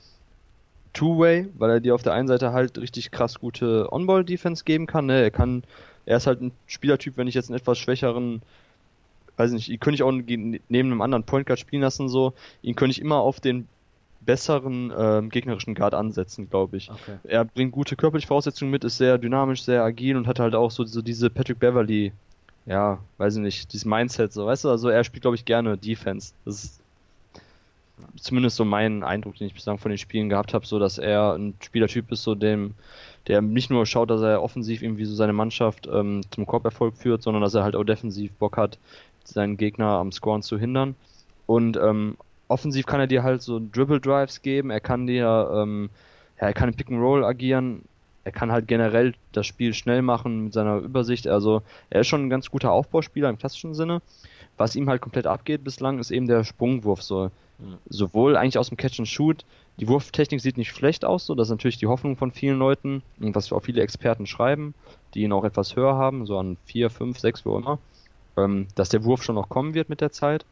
Two-Way, 0.94 1.49
weil 1.57 1.70
er 1.70 1.80
dir 1.80 1.94
auf 1.94 2.02
der 2.02 2.14
einen 2.14 2.28
Seite 2.28 2.53
halt 2.53 2.78
richtig 2.80 3.11
krass 3.11 3.40
gute 3.40 3.91
On-Ball-Defense 3.91 4.64
geben 4.64 4.88
kann. 4.88 5.06
Ne? 5.06 5.22
Er 5.22 5.32
kann, 5.32 5.64
er 6.06 6.18
ist 6.18 6.26
halt 6.26 6.41
ein 6.41 6.52
Spielertyp, 6.66 7.18
wenn 7.18 7.28
ich 7.28 7.36
jetzt 7.36 7.49
einen 7.49 7.60
etwas 7.60 7.78
schwächeren 7.78 8.41
weiß 9.40 9.52
nicht, 9.53 9.70
ihn 9.70 9.80
könnte 9.80 9.95
ich 9.95 10.03
auch 10.03 10.11
neben 10.11 10.60
einem 10.70 11.02
anderen 11.02 11.24
Point 11.24 11.48
Guard 11.48 11.60
spielen 11.60 11.82
lassen, 11.82 12.10
so, 12.10 12.34
ihn 12.61 12.76
könnte 12.76 12.91
ich 12.91 13.02
immer 13.02 13.20
auf 13.20 13.40
den 13.40 13.70
besseren 14.30 14.94
ähm, 14.96 15.30
gegnerischen 15.32 15.74
Guard 15.74 15.96
ansetzen, 15.96 16.52
glaube 16.52 16.78
ich. 16.78 16.92
Okay. 16.92 17.18
Er 17.24 17.46
bringt 17.46 17.72
gute 17.72 17.96
körperliche 17.96 18.28
Voraussetzungen 18.28 18.70
mit, 18.70 18.84
ist 18.84 18.98
sehr 18.98 19.18
dynamisch, 19.18 19.64
sehr 19.64 19.84
agil 19.84 20.16
und 20.16 20.28
hat 20.28 20.40
halt 20.40 20.54
auch 20.54 20.70
so, 20.70 20.84
so 20.84 21.02
diese 21.02 21.32
Patrick 21.32 21.58
Beverly, 21.58 22.12
ja, 22.68 23.00
weiß 23.18 23.38
ich 23.38 23.42
nicht, 23.42 23.74
dieses 23.74 23.86
Mindset, 23.86 24.32
so, 24.32 24.46
weißt 24.46 24.66
du, 24.66 24.70
also 24.70 24.90
er 24.90 25.04
spielt, 25.04 25.24
glaube 25.24 25.36
ich, 25.36 25.46
gerne 25.46 25.80
Defense. 25.80 26.34
Das 26.46 26.64
ist 26.64 26.82
zumindest 28.18 28.58
so 28.58 28.66
mein 28.66 29.02
Eindruck, 29.04 29.36
den 29.38 29.48
ich 29.48 29.56
bislang 29.56 29.80
von 29.80 29.90
den 29.90 29.98
Spielen 29.98 30.30
gehabt 30.30 30.54
habe, 30.54 30.64
so 30.64 30.78
dass 30.78 31.00
er 31.00 31.34
ein 31.34 31.56
Spielertyp 31.60 32.12
ist, 32.12 32.22
so 32.22 32.36
dem, 32.36 32.76
der 33.26 33.42
nicht 33.42 33.72
nur 33.72 33.88
schaut, 33.88 34.12
dass 34.12 34.22
er 34.22 34.44
offensiv 34.44 34.84
irgendwie 34.84 35.06
so 35.06 35.16
seine 35.16 35.34
Mannschaft 35.34 35.90
ähm, 35.92 36.22
zum 36.30 36.46
Korberfolg 36.46 36.96
führt, 36.96 37.24
sondern 37.24 37.42
dass 37.42 37.56
er 37.56 37.64
halt 37.64 37.76
auch 37.76 37.84
defensiv 37.84 38.32
Bock 38.34 38.58
hat, 38.58 38.78
seinen 39.24 39.58
Gegner 39.58 39.88
am 39.88 40.12
Scoren 40.12 40.44
zu 40.44 40.60
hindern. 40.60 40.94
Und 41.48 41.78
ähm, 41.78 42.16
offensiv 42.50 42.86
kann 42.86 43.00
er 43.00 43.08
dir 43.08 43.24
halt 43.24 43.42
so 43.42 43.60
Dribble 43.60 44.02
Drives 44.02 44.42
geben, 44.42 44.70
er 44.70 44.82
kann 44.82 45.08
dir, 45.08 45.50
ähm, 45.54 45.90
ja, 46.40 46.48
er 46.48 46.54
kann 46.54 46.70
im 46.70 46.76
Pick 46.76 46.90
and 46.90 47.00
Roll 47.00 47.24
agieren, 47.24 47.84
er 48.26 48.32
kann 48.32 48.52
halt 48.52 48.68
generell 48.68 49.14
das 49.32 49.48
Spiel 49.48 49.74
schnell 49.74 50.02
machen 50.02 50.46
mit 50.46 50.54
seiner 50.54 50.78
Übersicht. 50.78 51.28
Also 51.28 51.62
er 51.90 52.02
ist 52.02 52.08
schon 52.08 52.26
ein 52.26 52.30
ganz 52.30 52.50
guter 52.52 52.72
Aufbauspieler 52.72 53.30
im 53.30 53.38
klassischen 53.38 53.74
Sinne. 53.74 54.02
Was 54.58 54.76
ihm 54.76 54.90
halt 54.90 55.02
komplett 55.02 55.26
abgeht 55.26 55.64
bislang, 55.64 56.00
ist 56.00 56.12
eben 56.12 56.28
der 56.28 56.44
Sprungwurf. 56.44 57.02
So. 57.02 57.32
Mhm. 57.60 57.78
Sowohl 57.88 58.36
eigentlich 58.36 58.58
aus 58.58 58.70
dem 58.70 58.78
Catch 58.78 59.00
and 59.00 59.08
Shoot. 59.08 59.46
Die 59.80 59.88
Wurftechnik 59.88 60.42
sieht 60.42 60.58
nicht 60.58 60.72
schlecht 60.72 61.06
aus, 61.06 61.26
so. 61.26 61.34
Das 61.34 61.48
ist 61.48 61.52
natürlich 61.52 61.78
die 61.78 61.88
Hoffnung 61.88 62.18
von 62.18 62.32
vielen 62.32 62.60
Leuten 62.60 63.02
und 63.20 63.34
was 63.36 63.52
auch 63.54 63.64
viele 63.64 63.82
Experten 63.82 64.28
schreiben, 64.28 64.74
die 65.14 65.22
ihn 65.22 65.32
auch 65.32 65.46
etwas 65.46 65.76
höher 65.78 65.96
haben, 65.96 66.26
so 66.26 66.38
an 66.38 66.58
4, 66.66 66.90
5, 66.90 67.18
6, 67.18 67.46
wo 67.46 67.58
immer. 67.58 67.80
Ähm, 68.38 68.68
dass 68.76 68.90
der 68.90 69.06
Wurf 69.06 69.24
schon 69.24 69.36
noch 69.36 69.48
kommen 69.48 69.74
wird 69.74 69.90
mit 69.90 70.02
der 70.02 70.12
Zeit. 70.12 70.46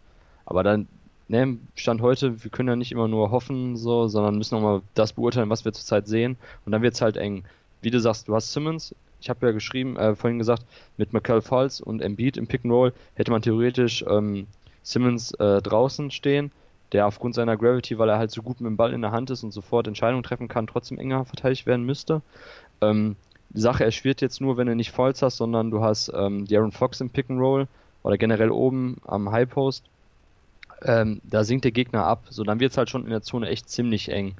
Aber 0.45 0.63
dann 0.63 0.87
ne, 1.27 1.57
Stand 1.75 2.01
heute, 2.01 2.43
wir 2.43 2.51
können 2.51 2.69
ja 2.69 2.75
nicht 2.75 2.91
immer 2.91 3.07
nur 3.07 3.31
hoffen, 3.31 3.77
so, 3.77 4.07
sondern 4.07 4.37
müssen 4.37 4.55
auch 4.55 4.61
mal 4.61 4.81
das 4.93 5.13
beurteilen, 5.13 5.49
was 5.49 5.65
wir 5.65 5.73
zurzeit 5.73 6.07
sehen. 6.07 6.37
Und 6.65 6.71
dann 6.71 6.81
wird 6.81 6.95
es 6.95 7.01
halt 7.01 7.17
eng. 7.17 7.43
Wie 7.81 7.91
du 7.91 7.99
sagst, 7.99 8.27
du 8.27 8.35
hast 8.35 8.53
Simmons, 8.53 8.95
ich 9.19 9.29
habe 9.29 9.45
ja 9.47 9.51
geschrieben, 9.51 9.97
äh, 9.97 10.15
vorhin 10.15 10.39
gesagt, 10.39 10.63
mit 10.97 11.13
McCall 11.13 11.41
Falls 11.41 11.81
und 11.81 12.01
Embiid 12.01 12.37
im 12.37 12.47
Pick 12.47 12.63
and 12.63 12.73
Roll 12.73 12.93
hätte 13.15 13.31
man 13.31 13.41
theoretisch 13.41 14.03
ähm, 14.07 14.47
Simmons 14.83 15.31
äh, 15.33 15.61
draußen 15.61 16.11
stehen, 16.11 16.51
der 16.91 17.07
aufgrund 17.07 17.35
seiner 17.35 17.57
Gravity, 17.57 17.97
weil 17.97 18.09
er 18.09 18.19
halt 18.19 18.31
so 18.31 18.41
gut 18.41 18.61
mit 18.61 18.69
dem 18.69 18.77
Ball 18.77 18.93
in 18.93 19.01
der 19.01 19.11
Hand 19.11 19.29
ist 19.29 19.43
und 19.43 19.51
sofort 19.51 19.87
Entscheidungen 19.87 20.23
treffen 20.23 20.47
kann, 20.47 20.67
trotzdem 20.67 20.99
enger 20.99 21.25
verteidigt 21.25 21.65
werden 21.65 21.85
müsste. 21.85 22.21
Ähm, 22.81 23.15
die 23.49 23.61
Sache 23.61 23.83
erschwert 23.83 24.21
jetzt 24.21 24.41
nur, 24.41 24.57
wenn 24.57 24.67
du 24.67 24.75
nicht 24.75 24.91
Falls 24.91 25.21
hast, 25.21 25.37
sondern 25.37 25.71
du 25.71 25.81
hast 25.81 26.11
ähm, 26.13 26.45
Darren 26.47 26.71
Fox 26.71 27.01
im 27.01 27.09
Pick 27.09 27.29
and 27.29 27.39
Roll 27.39 27.67
oder 28.03 28.17
generell 28.17 28.51
oben 28.51 28.97
am 29.05 29.31
High 29.31 29.49
Post. 29.49 29.83
Ähm, 30.83 31.21
da 31.23 31.43
sinkt 31.43 31.65
der 31.65 31.71
Gegner 31.71 32.05
ab. 32.05 32.25
So, 32.29 32.43
dann 32.43 32.59
wird 32.59 32.71
es 32.71 32.77
halt 32.77 32.89
schon 32.89 33.03
in 33.03 33.09
der 33.09 33.21
Zone 33.21 33.49
echt 33.49 33.69
ziemlich 33.69 34.09
eng. 34.09 34.35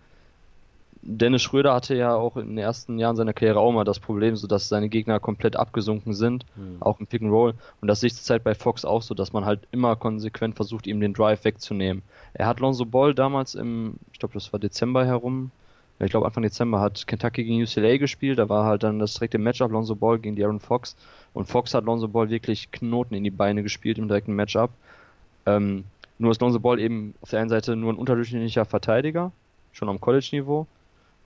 Dennis 1.02 1.42
Schröder 1.42 1.74
hatte 1.74 1.96
ja 1.96 2.16
auch 2.16 2.36
in 2.36 2.48
den 2.48 2.58
ersten 2.58 3.00
Jahren 3.00 3.16
seiner 3.16 3.32
Karriere 3.32 3.60
auch 3.60 3.72
mal 3.72 3.86
das 3.86 4.00
Problem, 4.00 4.36
so 4.36 4.46
dass 4.46 4.68
seine 4.68 4.90
Gegner 4.90 5.20
komplett 5.20 5.56
abgesunken 5.56 6.14
sind, 6.14 6.46
mhm. 6.56 6.82
auch 6.82 7.00
im 7.00 7.08
Pick 7.08 7.22
and 7.22 7.32
Roll. 7.32 7.54
Und 7.82 7.88
das 7.88 8.02
sehe 8.02 8.08
ich 8.08 8.16
zurzeit 8.16 8.44
bei 8.44 8.54
Fox 8.54 8.84
auch 8.84 9.02
so, 9.02 9.14
dass 9.14 9.32
man 9.32 9.46
halt 9.46 9.62
immer 9.72 9.96
konsequent 9.96 10.56
versucht, 10.56 10.86
ihm 10.86 11.00
den 11.00 11.14
Drive 11.14 11.46
wegzunehmen. 11.46 12.04
Er 12.34 12.46
hat 12.46 12.60
Lonzo 12.60 12.86
Ball 12.86 13.14
damals 13.14 13.56
im, 13.56 13.96
ich 14.12 14.20
glaube, 14.20 14.34
das 14.34 14.52
war 14.52 14.60
Dezember 14.60 15.06
herum, 15.06 15.52
ich 16.00 16.12
glaube 16.12 16.28
Anfang 16.28 16.44
Dezember 16.44 16.80
hat 16.80 17.08
Kentucky 17.08 17.44
gegen 17.44 17.64
UCLA 17.64 17.98
gespielt, 17.98 18.38
da 18.38 18.50
war 18.50 18.66
halt 18.66 18.84
dann 18.84 19.00
das 19.00 19.16
direkte 19.16 19.40
Matchup 19.40 19.72
Lonzo 19.72 19.96
Ball 19.96 20.20
gegen 20.20 20.42
Aaron 20.44 20.60
Fox 20.60 20.96
und 21.34 21.46
Fox 21.46 21.74
hat 21.74 21.86
Lonzo 21.86 22.08
Ball 22.08 22.30
wirklich 22.30 22.72
Knoten 22.72 23.16
in 23.16 23.24
die 23.24 23.32
Beine 23.32 23.64
gespielt 23.64 23.98
im 23.98 24.08
direkten 24.08 24.34
Matchup. 24.36 24.72
Ähm, 25.46 25.86
nur 26.20 26.32
ist 26.32 26.42
Lonzo 26.42 26.60
Ball 26.60 26.80
eben 26.80 27.14
auf 27.22 27.30
der 27.30 27.42
einen 27.42 27.50
Seite 27.50 27.76
nur 27.76 27.94
ein 27.94 27.98
unterdurchschnittlicher 27.98 28.66
Verteidiger, 28.66 29.32
schon 29.72 29.90
am 29.90 30.02
College-Niveau 30.02 30.68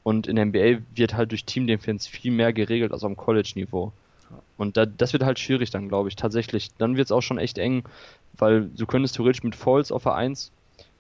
und 0.04 0.28
in 0.28 0.36
der 0.36 0.46
NBA 0.46 0.84
wird 0.96 1.16
halt 1.16 1.32
durch 1.32 1.46
Team 1.46 1.68
Defense 1.68 2.10
viel 2.10 2.32
mehr 2.32 2.54
geregelt 2.54 2.92
als 2.92 3.04
am 3.04 3.16
College-Niveau. 3.16 3.92
Und 4.58 4.78
da, 4.78 4.86
das 4.86 5.14
wird 5.14 5.24
halt 5.24 5.40
schwierig 5.40 5.70
dann, 5.72 5.90
glaube 5.90 6.10
ich, 6.10 6.16
tatsächlich. 6.16 6.70
Dann 6.78 6.96
wird 6.96 7.06
es 7.06 7.12
auch 7.12 7.22
schon 7.22 7.38
echt 7.38 7.58
eng, 7.58 7.84
weil 8.38 8.70
du 8.76 8.86
könntest 8.86 9.16
theoretisch 9.16 9.44
mit 9.44 9.56
Falls 9.56 9.92
auf 9.92 10.04
der 10.04 10.16
1, 10.16 10.52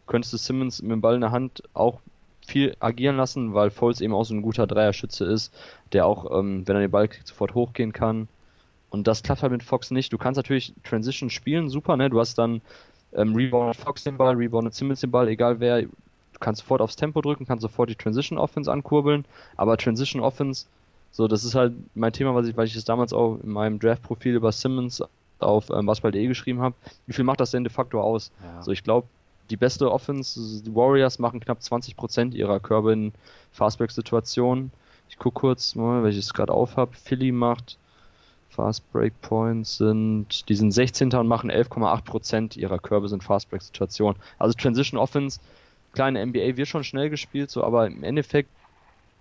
könntest 0.07 0.33
du 0.33 0.37
Simmons 0.37 0.81
mit 0.81 0.91
dem 0.91 1.01
Ball 1.01 1.15
in 1.15 1.21
der 1.21 1.31
Hand 1.31 1.63
auch 1.73 1.99
viel 2.45 2.75
agieren 2.79 3.17
lassen, 3.17 3.53
weil 3.53 3.69
Foles 3.69 4.01
eben 4.01 4.13
auch 4.13 4.23
so 4.23 4.33
ein 4.33 4.41
guter 4.41 4.67
Dreierschütze 4.67 5.25
ist, 5.25 5.53
der 5.93 6.05
auch, 6.05 6.37
ähm, 6.37 6.67
wenn 6.67 6.75
er 6.75 6.81
den 6.81 6.91
Ball 6.91 7.07
kriegt, 7.07 7.27
sofort 7.27 7.53
hochgehen 7.53 7.93
kann. 7.93 8.27
Und 8.89 9.07
das 9.07 9.23
klappt 9.23 9.41
halt 9.41 9.53
mit 9.53 9.63
Fox 9.63 9.89
nicht. 9.91 10.11
Du 10.11 10.17
kannst 10.17 10.37
natürlich 10.37 10.73
Transition 10.83 11.29
spielen, 11.29 11.69
super, 11.69 11.95
ne? 11.95 12.09
Du 12.09 12.19
hast 12.19 12.37
dann 12.37 12.61
ähm, 13.13 13.35
Rebound 13.35 13.75
Fox 13.75 14.03
den 14.03 14.17
Ball, 14.17 14.35
Rebound 14.35 14.73
Simmons 14.73 15.01
den 15.01 15.11
Ball, 15.11 15.27
egal 15.27 15.59
wer. 15.59 15.81
Du 15.81 15.89
kannst 16.39 16.61
sofort 16.61 16.81
aufs 16.81 16.95
Tempo 16.95 17.21
drücken, 17.21 17.45
kannst 17.45 17.61
sofort 17.61 17.89
die 17.89 17.95
Transition 17.95 18.39
Offense 18.39 18.71
ankurbeln, 18.71 19.25
aber 19.57 19.77
Transition 19.77 20.21
Offense, 20.21 20.65
so, 21.11 21.27
das 21.27 21.43
ist 21.43 21.55
halt 21.55 21.73
mein 21.93 22.13
Thema, 22.13 22.33
was 22.33 22.47
ich, 22.47 22.55
weil 22.55 22.67
ich 22.67 22.75
es 22.75 22.85
damals 22.85 23.13
auch 23.13 23.37
in 23.43 23.51
meinem 23.51 23.79
Draft-Profil 23.79 24.35
über 24.35 24.51
Simmons 24.51 25.03
auf 25.39 25.69
ähm, 25.69 25.85
basketball.de 25.85 26.25
geschrieben 26.27 26.61
habe. 26.61 26.75
Wie 27.05 27.13
viel 27.13 27.25
macht 27.25 27.41
das 27.41 27.51
denn 27.51 27.63
de 27.63 27.71
facto 27.71 28.01
aus? 28.01 28.31
Ja. 28.41 28.63
So, 28.63 28.71
ich 28.71 28.83
glaube, 28.83 29.07
die 29.49 29.57
beste 29.57 29.91
Offense. 29.91 30.63
Die 30.63 30.73
Warriors 30.73 31.19
machen 31.19 31.41
knapp 31.41 31.59
20% 31.59 32.33
ihrer 32.33 32.59
Körbe 32.59 32.93
in 32.93 33.11
Fastbreak-Situationen. 33.51 34.71
Ich 35.09 35.17
gucke 35.17 35.41
kurz 35.41 35.75
mal, 35.75 36.03
welches 36.03 36.27
ich 36.27 36.33
gerade 36.33 36.53
auf 36.53 36.77
habe. 36.77 36.93
Philly 36.95 37.33
macht 37.33 37.77
Fastbreak 38.61 39.19
Points 39.21 39.77
sind, 39.77 40.47
die 40.47 40.55
sind 40.55 40.71
16. 40.71 41.13
und 41.13 41.27
machen 41.27 41.49
11,8% 41.49 42.57
ihrer 42.57 42.77
Körbe 42.77 43.09
sind 43.09 43.23
Fastbreak-Situationen. 43.23 44.21
Also 44.37 44.53
Transition 44.53 44.99
Offense, 44.99 45.39
kleine 45.93 46.23
NBA 46.23 46.57
wird 46.57 46.67
schon 46.67 46.83
schnell 46.83 47.09
gespielt, 47.09 47.49
so, 47.49 47.63
aber 47.63 47.87
im 47.87 48.03
Endeffekt 48.03 48.49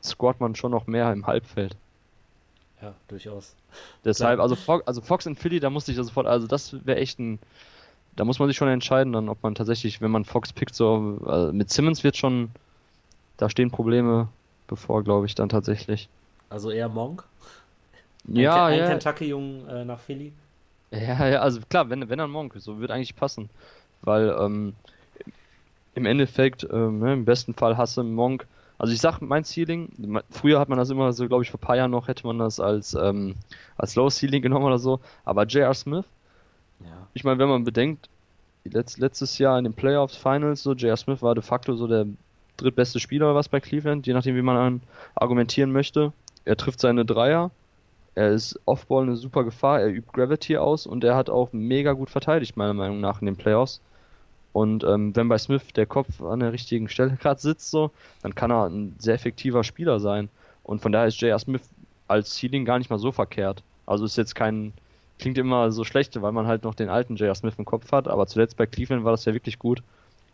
scoret 0.03 0.41
man 0.41 0.55
schon 0.55 0.73
noch 0.73 0.87
mehr 0.87 1.11
im 1.11 1.27
Halbfeld. 1.27 1.75
Ja, 2.83 2.95
durchaus. 3.09 3.57
Deshalb, 4.05 4.41
also 4.41 4.57
Fox, 4.57 4.87
also 4.87 5.01
Fox 5.01 5.25
in 5.25 5.37
Philly, 5.37 5.59
da 5.59 5.71
musste 5.71 5.91
ich 5.93 5.97
sofort, 5.97 6.27
also 6.27 6.47
das 6.47 6.75
wäre 6.85 6.99
echt 6.99 7.19
ein 7.19 7.39
da 8.17 8.25
muss 8.25 8.39
man 8.39 8.49
sich 8.49 8.57
schon 8.57 8.69
entscheiden, 8.69 9.13
dann, 9.15 9.31
ob 9.31 9.43
man 9.43 9.55
tatsächlich, 9.55 10.03
wenn 10.03 10.11
man 10.11 10.27
Fox 10.27 10.53
pickt, 10.53 10.75
so 10.75 11.19
also 11.25 11.53
mit 11.55 11.71
Simmons 11.71 12.05
wird 12.05 12.19
schon, 12.19 12.51
da 13.39 13.49
stehen 13.49 13.71
Probleme 13.71 14.29
bevor, 14.67 15.03
glaube 15.03 15.27
ich, 15.27 15.35
dann 15.35 15.49
tatsächlich. 15.49 16.11
Also 16.51 16.71
eher 16.71 16.89
Monk? 16.89 17.25
Ja, 18.29 18.67
ein, 18.67 18.79
ja. 18.79 18.89
Kentucky-Jungen 18.89 19.69
äh, 19.69 19.85
nach 19.85 20.01
Philly? 20.01 20.33
Ja, 20.91 21.27
ja, 21.27 21.41
also 21.41 21.61
klar, 21.69 21.89
wenn, 21.89 22.09
wenn 22.09 22.19
dann 22.19 22.31
Monk, 22.31 22.55
so 22.59 22.81
wird 22.81 22.91
eigentlich 22.91 23.17
passen. 23.17 23.49
Weil 24.03 24.35
ähm, 24.39 24.75
im 25.95 26.07
Endeffekt, 26.07 26.67
ähm, 26.71 26.99
ne, 27.01 27.13
im 27.13 27.25
besten 27.25 27.55
Fall 27.55 27.77
hasse 27.77 28.03
Monk. 28.03 28.47
Also 28.79 28.95
ich 28.95 29.01
sag 29.01 29.21
mein 29.21 29.45
Ceiling, 29.45 30.23
früher 30.31 30.59
hat 30.59 30.71
man 30.71 30.79
das 30.79 30.89
immer 30.89 31.13
so, 31.13 31.29
glaube 31.29 31.43
ich, 31.43 31.51
vor 31.51 31.59
ein 31.59 31.67
paar 31.67 31.77
Jahren 31.77 31.91
noch 31.91 32.09
hätte 32.09 32.27
man 32.27 32.39
das 32.39 32.61
als, 32.61 32.95
ähm, 32.95 33.35
als 33.77 33.95
Low 33.95 34.09
Ceiling 34.09 34.41
genommen 34.41 34.65
oder 34.65 34.79
so. 34.79 35.01
Aber 35.25 35.45
J.R. 35.45 35.75
Smith, 35.75 36.07
ja. 36.81 37.07
Ich 37.13 37.25
meine, 37.25 37.39
wenn 37.39 37.49
man 37.49 37.65
bedenkt, 37.65 38.09
letzt, 38.65 38.99
letztes 38.99 39.39
Jahr 39.39 39.59
in 39.59 39.65
den 39.65 39.75
Playoffs 39.75 40.17
Finals, 40.17 40.63
so 40.63 40.73
J.R. 40.73 40.97
Smith 40.97 41.21
war 41.21 41.35
de 41.35 41.43
facto 41.43 41.75
so 41.75 41.87
der 41.87 42.07
drittbeste 42.57 43.01
Spieler 43.01 43.27
oder 43.27 43.35
was 43.35 43.49
bei 43.49 43.61
Cleveland, 43.61 44.07
je 44.07 44.15
nachdem, 44.15 44.37
wie 44.37 44.43
man 44.43 44.81
argumentieren 45.15 45.73
möchte. 45.73 46.13
Er 46.45 46.57
trifft 46.57 46.81
seine 46.81 47.05
Dreier, 47.05 47.51
er 48.15 48.31
ist 48.31 48.59
Offball 48.65 49.05
eine 49.05 49.17
super 49.17 49.45
Gefahr, 49.45 49.81
er 49.81 49.89
übt 49.89 50.11
Gravity 50.13 50.57
aus 50.57 50.87
und 50.87 51.05
er 51.05 51.17
hat 51.17 51.31
auch 51.31 51.53
mega 51.53 51.93
gut 51.93 52.11
verteidigt, 52.11 52.57
meiner 52.57 52.75
Meinung 52.75 53.01
nach, 53.01 53.21
in 53.21 53.27
den 53.27 53.37
Playoffs. 53.37 53.81
Und 54.53 54.83
ähm, 54.83 55.15
wenn 55.15 55.29
bei 55.29 55.39
Smith 55.39 55.63
der 55.77 55.87
Kopf 55.87 56.21
an 56.21 56.41
der 56.41 56.53
richtigen 56.53 56.89
Stelle 56.89 57.17
gerade 57.21 57.41
sitzt, 57.41 57.71
so, 57.71 57.91
dann 58.23 58.35
kann 58.35 58.51
er 58.51 58.67
ein 58.67 58.97
sehr 58.99 59.15
effektiver 59.15 59.63
Spieler 59.65 60.01
sein. 60.01 60.29
Und 60.65 60.81
von 60.81 60.93
daher 60.93 61.09
ist 61.09 61.21
J.R. 61.21 61.39
Smith 61.39 61.63
als 62.09 62.37
Ceiling 62.37 62.65
gar 62.65 62.79
nicht 62.79 62.91
mal 62.91 62.99
so 62.99 63.13
verkehrt. 63.13 63.63
Also 63.87 64.05
ist 64.05 64.17
jetzt 64.17 64.35
kein 64.35 64.73
klingt 65.21 65.39
immer 65.39 65.71
so 65.71 65.85
schlecht, 65.85 66.21
weil 66.21 66.33
man 66.33 66.47
halt 66.47 66.65
noch 66.65 66.75
den 66.75 66.89
alten 66.89 67.17
J.R. 67.17 67.35
Smith 67.35 67.55
im 67.59 67.65
Kopf 67.65 67.93
hat, 67.93 68.09
aber 68.09 68.27
zuletzt 68.27 68.57
bei 68.57 68.67
Cleveland 68.67 69.05
war 69.05 69.13
das 69.13 69.25
ja 69.27 69.35
wirklich 69.35 69.59
gut. 69.59 69.83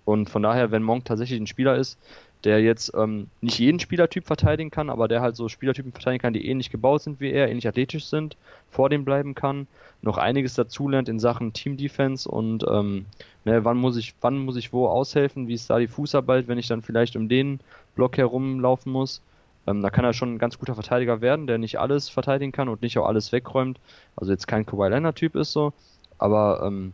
Und 0.06 0.30
von 0.30 0.42
daher, 0.42 0.70
wenn 0.70 0.84
Monk 0.84 1.04
tatsächlich 1.04 1.38
ein 1.38 1.48
Spieler 1.48 1.76
ist, 1.76 1.98
der 2.44 2.62
jetzt 2.62 2.92
ähm, 2.94 3.26
nicht 3.40 3.58
jeden 3.58 3.80
Spielertyp 3.80 4.24
verteidigen 4.24 4.70
kann, 4.70 4.88
aber 4.88 5.08
der 5.08 5.20
halt 5.20 5.34
so 5.34 5.48
Spielertypen 5.48 5.90
verteidigen 5.90 6.22
kann, 6.22 6.32
die 6.32 6.46
ähnlich 6.46 6.70
gebaut 6.70 7.02
sind 7.02 7.18
wie 7.18 7.32
er, 7.32 7.48
ähnlich 7.48 7.66
athletisch 7.66 8.06
sind, 8.06 8.36
vor 8.70 8.88
dem 8.88 9.04
bleiben 9.04 9.34
kann, 9.34 9.66
noch 10.02 10.16
einiges 10.16 10.54
dazulernt 10.54 11.08
in 11.08 11.18
Sachen 11.18 11.54
Team 11.54 11.76
Defense 11.76 12.28
und 12.28 12.64
ähm, 12.70 13.06
ne, 13.44 13.64
wann 13.64 13.76
muss 13.78 13.96
ich, 13.96 14.14
wann 14.20 14.38
muss 14.38 14.54
ich 14.54 14.72
wo 14.72 14.86
aushelfen, 14.86 15.48
wie 15.48 15.54
ist 15.54 15.68
da 15.70 15.80
die 15.80 15.88
Fußarbeit, 15.88 16.46
wenn 16.46 16.58
ich 16.58 16.68
dann 16.68 16.82
vielleicht 16.82 17.16
um 17.16 17.28
den 17.28 17.58
Block 17.96 18.16
herumlaufen 18.16 18.92
muss. 18.92 19.22
Ähm, 19.66 19.82
da 19.82 19.90
kann 19.90 20.04
er 20.04 20.12
schon 20.12 20.34
ein 20.34 20.38
ganz 20.38 20.56
guter 20.56 20.76
Verteidiger 20.76 21.20
werden, 21.20 21.48
der 21.48 21.58
nicht 21.58 21.80
alles 21.80 22.08
verteidigen 22.08 22.52
kann 22.52 22.68
und 22.68 22.80
nicht 22.80 22.96
auch 22.98 23.08
alles 23.08 23.32
wegräumt. 23.32 23.80
Also 24.14 24.30
jetzt 24.30 24.46
kein 24.46 24.64
Kawhi 24.64 24.88
Leonard 24.88 25.16
Typ 25.16 25.34
ist 25.34 25.50
so, 25.50 25.72
aber 26.18 26.62
ähm, 26.64 26.92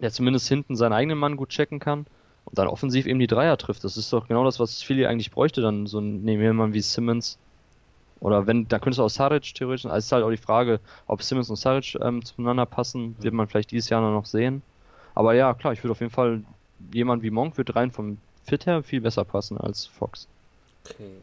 der 0.00 0.10
zumindest 0.10 0.48
hinten 0.48 0.74
seinen 0.74 0.94
eigenen 0.94 1.18
Mann 1.18 1.36
gut 1.36 1.50
checken 1.50 1.80
kann 1.80 2.06
und 2.50 2.58
dann 2.58 2.68
offensiv 2.68 3.06
eben 3.06 3.18
die 3.18 3.26
Dreier 3.26 3.56
trifft. 3.56 3.84
Das 3.84 3.96
ist 3.96 4.12
doch 4.12 4.28
genau 4.28 4.44
das, 4.44 4.58
was 4.58 4.82
Philly 4.82 5.06
eigentlich 5.06 5.30
bräuchte, 5.30 5.60
dann 5.62 5.86
so 5.86 5.98
ein 5.98 6.24
Mann 6.56 6.74
wie 6.74 6.80
Simmons. 6.80 7.38
Oder 8.20 8.46
wenn, 8.46 8.68
da 8.68 8.78
könnte 8.78 8.90
es 8.90 8.98
auch 8.98 9.08
Saric 9.08 9.54
theoretisch, 9.54 9.86
also 9.86 9.96
ist 9.96 10.12
halt 10.12 10.24
auch 10.24 10.30
die 10.30 10.36
Frage, 10.36 10.80
ob 11.06 11.22
Simmons 11.22 11.48
und 11.48 11.56
Saric 11.56 11.96
ähm, 12.02 12.22
zueinander 12.24 12.66
passen, 12.66 13.16
wird 13.20 13.32
man 13.32 13.48
vielleicht 13.48 13.70
dieses 13.70 13.88
Jahr 13.88 14.02
noch 14.02 14.26
sehen. 14.26 14.62
Aber 15.14 15.34
ja, 15.34 15.54
klar, 15.54 15.72
ich 15.72 15.82
würde 15.82 15.92
auf 15.92 16.00
jeden 16.00 16.12
Fall, 16.12 16.42
jemand 16.92 17.22
wie 17.22 17.30
Monk 17.30 17.56
wird 17.56 17.74
rein 17.76 17.90
vom 17.90 18.18
Fit 18.44 18.66
her 18.66 18.82
viel 18.82 19.00
besser 19.00 19.24
passen 19.24 19.56
als 19.56 19.86
Fox. 19.86 20.28
Okay. 20.84 21.16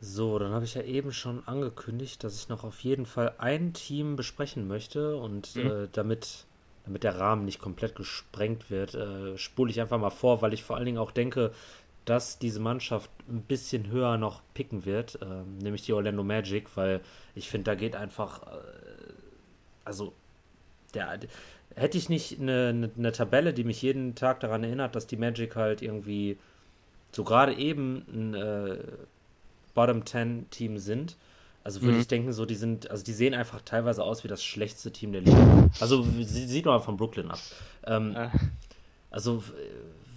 So, 0.00 0.38
dann 0.38 0.52
habe 0.52 0.64
ich 0.64 0.74
ja 0.74 0.82
eben 0.82 1.12
schon 1.12 1.42
angekündigt, 1.46 2.22
dass 2.22 2.36
ich 2.36 2.48
noch 2.48 2.64
auf 2.64 2.80
jeden 2.80 3.06
Fall 3.06 3.34
ein 3.38 3.72
Team 3.72 4.16
besprechen 4.16 4.68
möchte 4.68 5.16
und 5.16 5.56
mhm. 5.56 5.66
äh, 5.66 5.88
damit, 5.92 6.45
damit 6.86 7.02
der 7.02 7.18
Rahmen 7.18 7.44
nicht 7.44 7.60
komplett 7.60 7.94
gesprengt 7.94 8.70
wird, 8.70 8.94
äh, 8.94 9.36
spule 9.36 9.70
ich 9.70 9.80
einfach 9.80 9.98
mal 9.98 10.10
vor, 10.10 10.40
weil 10.40 10.54
ich 10.54 10.64
vor 10.64 10.76
allen 10.76 10.86
Dingen 10.86 10.98
auch 10.98 11.10
denke, 11.10 11.52
dass 12.06 12.38
diese 12.38 12.60
Mannschaft 12.60 13.10
ein 13.28 13.42
bisschen 13.42 13.90
höher 13.90 14.16
noch 14.16 14.40
picken 14.54 14.84
wird, 14.84 15.20
äh, 15.20 15.42
nämlich 15.62 15.82
die 15.82 15.92
Orlando 15.92 16.22
Magic, 16.22 16.76
weil 16.76 17.00
ich 17.34 17.50
finde, 17.50 17.64
da 17.64 17.74
geht 17.74 17.96
einfach, 17.96 18.42
äh, 18.44 18.60
also 19.84 20.12
der, 20.94 21.18
hätte 21.74 21.98
ich 21.98 22.08
nicht 22.08 22.40
eine, 22.40 22.68
eine, 22.68 22.90
eine 22.96 23.12
Tabelle, 23.12 23.52
die 23.52 23.64
mich 23.64 23.82
jeden 23.82 24.14
Tag 24.14 24.38
daran 24.40 24.62
erinnert, 24.62 24.94
dass 24.94 25.08
die 25.08 25.16
Magic 25.16 25.56
halt 25.56 25.82
irgendwie 25.82 26.38
so 27.10 27.24
gerade 27.24 27.54
eben 27.54 28.04
ein 28.08 28.34
äh, 28.34 28.78
Bottom 29.74 30.06
10 30.06 30.48
Team 30.50 30.78
sind. 30.78 31.16
Also 31.66 31.82
würde 31.82 31.94
mhm. 31.94 32.00
ich 32.00 32.06
denken, 32.06 32.32
so 32.32 32.46
die 32.46 32.54
sind, 32.54 32.92
also 32.92 33.02
die 33.02 33.12
sehen 33.12 33.34
einfach 33.34 33.60
teilweise 33.60 34.04
aus 34.04 34.22
wie 34.22 34.28
das 34.28 34.44
schlechteste 34.44 34.92
Team 34.92 35.10
der 35.10 35.22
Liga. 35.22 35.68
Also 35.80 36.06
sieht 36.20 36.64
man 36.64 36.80
von 36.80 36.96
Brooklyn 36.96 37.28
ab. 37.28 37.40
Ähm, 37.84 38.14
äh. 38.14 38.28
Also 39.10 39.42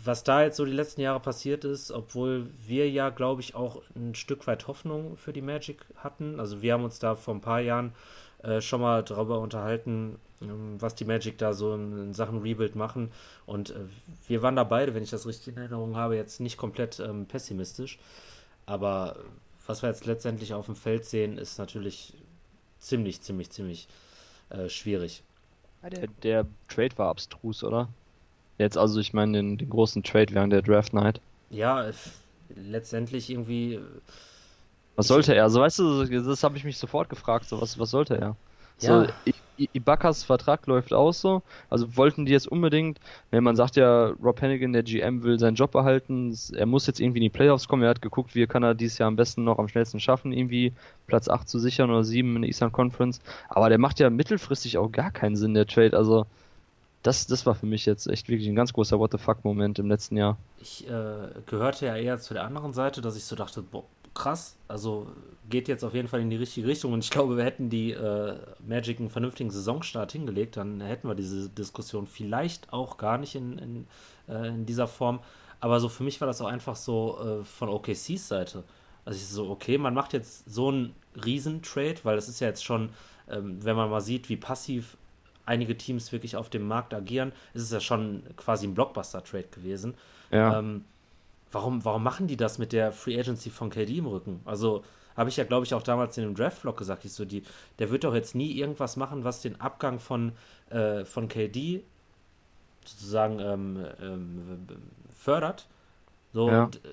was 0.06 0.24
da 0.24 0.44
jetzt 0.44 0.58
so 0.58 0.66
die 0.66 0.72
letzten 0.72 1.02
Jahre 1.02 1.20
passiert 1.20 1.66
ist, 1.66 1.92
obwohl 1.92 2.52
wir 2.68 2.88
ja, 2.92 3.10
glaube 3.10 3.42
ich, 3.42 3.56
auch 3.56 3.82
ein 3.96 4.14
Stück 4.14 4.46
weit 4.46 4.68
Hoffnung 4.68 5.18
für 5.18 5.34
die 5.34 5.42
Magic 5.42 5.84
hatten. 5.96 6.40
Also 6.40 6.62
wir 6.62 6.74
haben 6.74 6.84
uns 6.84 7.00
da 7.00 7.16
vor 7.16 7.34
ein 7.34 7.42
paar 7.42 7.62
Jahren 7.62 7.94
äh, 8.44 8.62
schon 8.62 8.82
mal 8.82 9.04
darüber 9.04 9.40
unterhalten, 9.40 10.20
ähm, 10.44 10.80
was 10.80 10.94
die 10.94 11.06
Magic 11.06 11.40
da 11.40 11.54
so 11.54 11.74
in, 11.74 11.98
in 11.98 12.14
Sachen 12.14 12.44
Rebuild 12.44 12.76
machen. 12.76 13.10
Und 13.48 13.72
äh, 13.72 13.86
wir 14.28 14.44
waren 14.44 14.56
da 14.56 14.66
beide, 14.66 14.94
wenn 14.94 15.02
ich 15.02 15.10
das 15.10 15.26
richtig 15.26 15.48
in 15.48 15.58
Erinnerung 15.58 15.96
habe, 15.96 16.16
jetzt 16.16 16.42
nicht 16.42 16.58
komplett 16.58 17.00
ähm, 17.00 17.26
pessimistisch. 17.26 17.98
Aber 18.68 19.16
was 19.70 19.84
wir 19.84 19.90
jetzt 19.90 20.08
letztendlich 20.08 20.56
auf 20.56 20.66
dem 20.66 20.76
Feld 20.76 21.06
sehen, 21.06 21.38
ist 21.38 21.60
natürlich 21.60 22.16
ziemlich, 22.80 23.22
ziemlich, 23.22 23.52
ziemlich 23.52 23.88
äh, 24.50 24.68
schwierig. 24.68 25.22
Der, 25.84 26.08
der, 26.24 26.46
Trade 26.68 26.98
war 26.98 27.10
abstrus, 27.10 27.64
oder? 27.64 27.88
Jetzt 28.58 28.80
also, 28.80 29.00
ich 29.00 29.14
meine, 29.14 29.38
den, 29.38 29.60
den 29.60 29.70
großen 29.70 30.02
Trade 30.02 30.34
während 30.34 30.52
der 30.52 30.64
Draft 30.64 30.94
Night. 30.94 31.22
Ja, 31.52 31.91
letztendlich 32.56 33.30
irgendwie. 33.30 33.80
Was 34.96 35.08
sollte 35.08 35.36
er? 35.36 35.44
Also, 35.44 35.62
weißt 35.62 35.78
du, 35.78 36.04
das 36.06 36.44
habe 36.44 36.58
ich 36.58 36.64
mich 36.64 36.80
sofort 36.80 37.08
gefragt. 37.08 37.46
So, 37.46 37.62
was, 37.62 37.78
was 37.78 37.91
sollte 37.91 38.18
er? 38.18 38.36
So, 38.80 39.04
Ja. 39.04 39.08
Ibakas 39.74 40.24
Vertrag 40.24 40.66
läuft 40.68 40.94
aus 40.94 41.20
so. 41.20 41.42
Also 41.70 41.98
wollten 41.98 42.26
die 42.26 42.32
jetzt 42.32 42.48
unbedingt, 42.48 43.00
ne, 43.32 43.42
man 43.42 43.58
sagt 43.58 43.76
ja, 43.76 44.08
Rob 44.24 44.42
Hannigan, 44.42 44.72
der 44.72 44.84
GM, 44.84 45.24
will 45.24 45.38
seinen 45.38 45.56
Job 45.56 45.72
behalten. 45.72 46.34
Er 46.56 46.66
muss 46.66 46.88
jetzt 46.88 47.02
irgendwie 47.02 47.20
in 47.20 47.24
die 47.24 47.30
Playoffs 47.30 47.68
kommen. 47.68 47.84
Er 47.84 47.90
hat 47.90 48.02
geguckt, 48.02 48.36
wie 48.36 48.48
kann 48.48 48.64
er 48.64 48.74
dieses 48.74 48.98
Jahr 48.98 49.08
am 49.08 49.18
besten 49.18 49.44
noch 49.44 49.60
am 49.60 49.68
schnellsten 49.68 50.00
schaffen, 50.00 50.32
irgendwie 50.32 50.74
Platz 51.08 51.28
8 51.28 51.48
zu 51.50 51.60
sichern 51.60 51.90
oder 51.90 52.06
7 52.06 52.38
in 52.38 52.42
der 52.44 52.48
Eastern 52.48 52.72
Conference. 52.72 53.20
Aber 53.50 53.70
der 53.70 53.80
macht 53.80 54.00
ja 54.00 54.10
mittelfristig 54.10 54.78
auch 54.78 54.92
gar 54.92 55.12
keinen 55.12 55.36
Sinn, 55.36 55.54
der 55.54 55.68
Trade. 55.68 55.98
Also 55.98 56.26
das, 57.04 57.28
das 57.28 57.46
war 57.46 57.56
für 57.56 57.66
mich 57.66 57.86
jetzt 57.86 58.08
echt 58.08 58.30
wirklich 58.30 58.48
ein 58.50 58.56
ganz 58.56 58.74
großer 58.74 59.00
What 59.00 59.12
the 59.12 59.18
fuck-Moment 59.18 59.80
im 59.80 59.88
letzten 59.90 60.18
Jahr. 60.18 60.38
Ich 60.62 60.88
äh, 60.90 61.30
gehörte 61.46 61.86
ja 61.86 61.96
eher 61.96 62.20
zu 62.20 62.34
der 62.34 62.44
anderen 62.44 62.74
Seite, 62.74 63.02
dass 63.02 63.16
ich 63.16 63.26
so 63.26 63.36
dachte, 63.36 63.62
boah, 63.62 63.84
krass, 64.14 64.56
also 64.68 65.07
geht 65.49 65.68
jetzt 65.68 65.84
auf 65.84 65.94
jeden 65.94 66.07
Fall 66.07 66.22
in 66.22 66.30
die 66.30 66.36
richtige 66.36 66.68
Richtung 66.68 66.94
und 66.94 67.03
ich 67.03 67.10
glaube, 67.10 67.38
wir 67.38 67.44
hätten 67.44 67.69
die 67.69 67.91
äh, 67.91 68.36
Magic 68.65 68.99
einen 68.99 69.10
vernünftigen 69.10 69.49
Saisonstart 69.49 70.11
hingelegt, 70.11 70.57
dann 70.57 70.81
hätten 70.81 71.07
wir 71.07 71.15
diese 71.15 71.49
Diskussion 71.49 72.07
vielleicht 72.07 72.72
auch 72.72 72.98
gar 72.98 73.18
nicht 73.18 73.36
in, 73.36 73.57
in, 73.57 73.88
äh, 74.27 74.48
in 74.49 74.65
dieser 74.65 74.88
Form. 74.88 75.19
Aber 75.60 75.80
so 75.80 75.90
für 75.90 76.03
mich 76.03 76.22
war 76.22 76.27
das 76.27 76.41
auch 76.41 76.48
einfach 76.48 76.76
so 76.76 77.41
äh, 77.41 77.44
von 77.44 77.69
OKCs 77.69 78.27
Seite. 78.27 78.64
Also 79.06 79.18
ich 79.18 79.27
so, 79.27 79.49
okay, 79.49 79.77
man 79.77 79.94
macht 79.94 80.14
jetzt 80.14 80.49
so 80.49 80.69
einen 80.69 80.95
Riesentrade, 81.26 81.98
weil 82.03 82.15
das 82.15 82.30
ist 82.30 82.40
ja 82.40 82.48
jetzt 82.48 82.64
schon, 82.64 82.90
ähm, 83.30 83.64
wenn 83.64 83.76
man 83.76 83.90
mal 83.90 84.02
sieht, 84.02 84.30
wie 84.30 84.38
passiv 84.38 84.98
einige 85.45 85.76
Teams 85.76 86.11
wirklich 86.11 86.36
auf 86.36 86.49
dem 86.49 86.68
Markt 86.68 86.94
agieren, 86.94 87.31
ist 87.53 87.64
es 87.64 87.72
ja 87.72 87.80
schon 87.80 88.23
quasi 88.38 88.68
ein 88.68 88.76
Blockbuster-Trade 88.76 89.48
gewesen. 89.52 89.95
Ja. 90.31 90.60
Ähm, 90.60 90.86
warum, 91.52 91.84
warum 91.86 92.04
machen 92.04 92.28
die 92.28 92.38
das 92.38 92.58
mit 92.58 92.72
der 92.74 92.92
Free 92.92 93.20
Agency 93.20 93.50
von 93.50 93.70
KD 93.70 93.98
im 93.98 94.08
Rücken? 94.08 94.42
Also 94.46 94.84
habe 95.16 95.30
ich 95.30 95.38
ja, 95.38 95.44
glaube 95.44 95.66
ich, 95.66 95.74
auch 95.74 95.84
damals 95.84 96.18
in 96.18 96.24
dem 96.24 96.36
Draft-Vlog 96.36 96.78
gesagt, 96.78 97.04
ich 97.06 97.12
so, 97.14 97.26
die, 97.26 97.44
der 97.80 97.90
wird 97.92 98.04
doch 98.04 98.14
jetzt 98.14 98.36
nie 98.36 98.52
irgendwas 98.54 98.96
machen, 98.96 99.24
was 99.24 99.42
den 99.42 99.60
Abgang 99.60 100.00
von, 100.00 100.34
äh, 100.70 101.04
von 101.06 101.28
KD 101.28 101.84
sozusagen 102.86 103.40
ähm, 103.40 103.86
ähm, 104.02 104.68
fördert. 105.18 105.68
So, 106.34 106.50
Ja. 106.50 106.64
und 106.66 106.78
äh, 106.86 106.90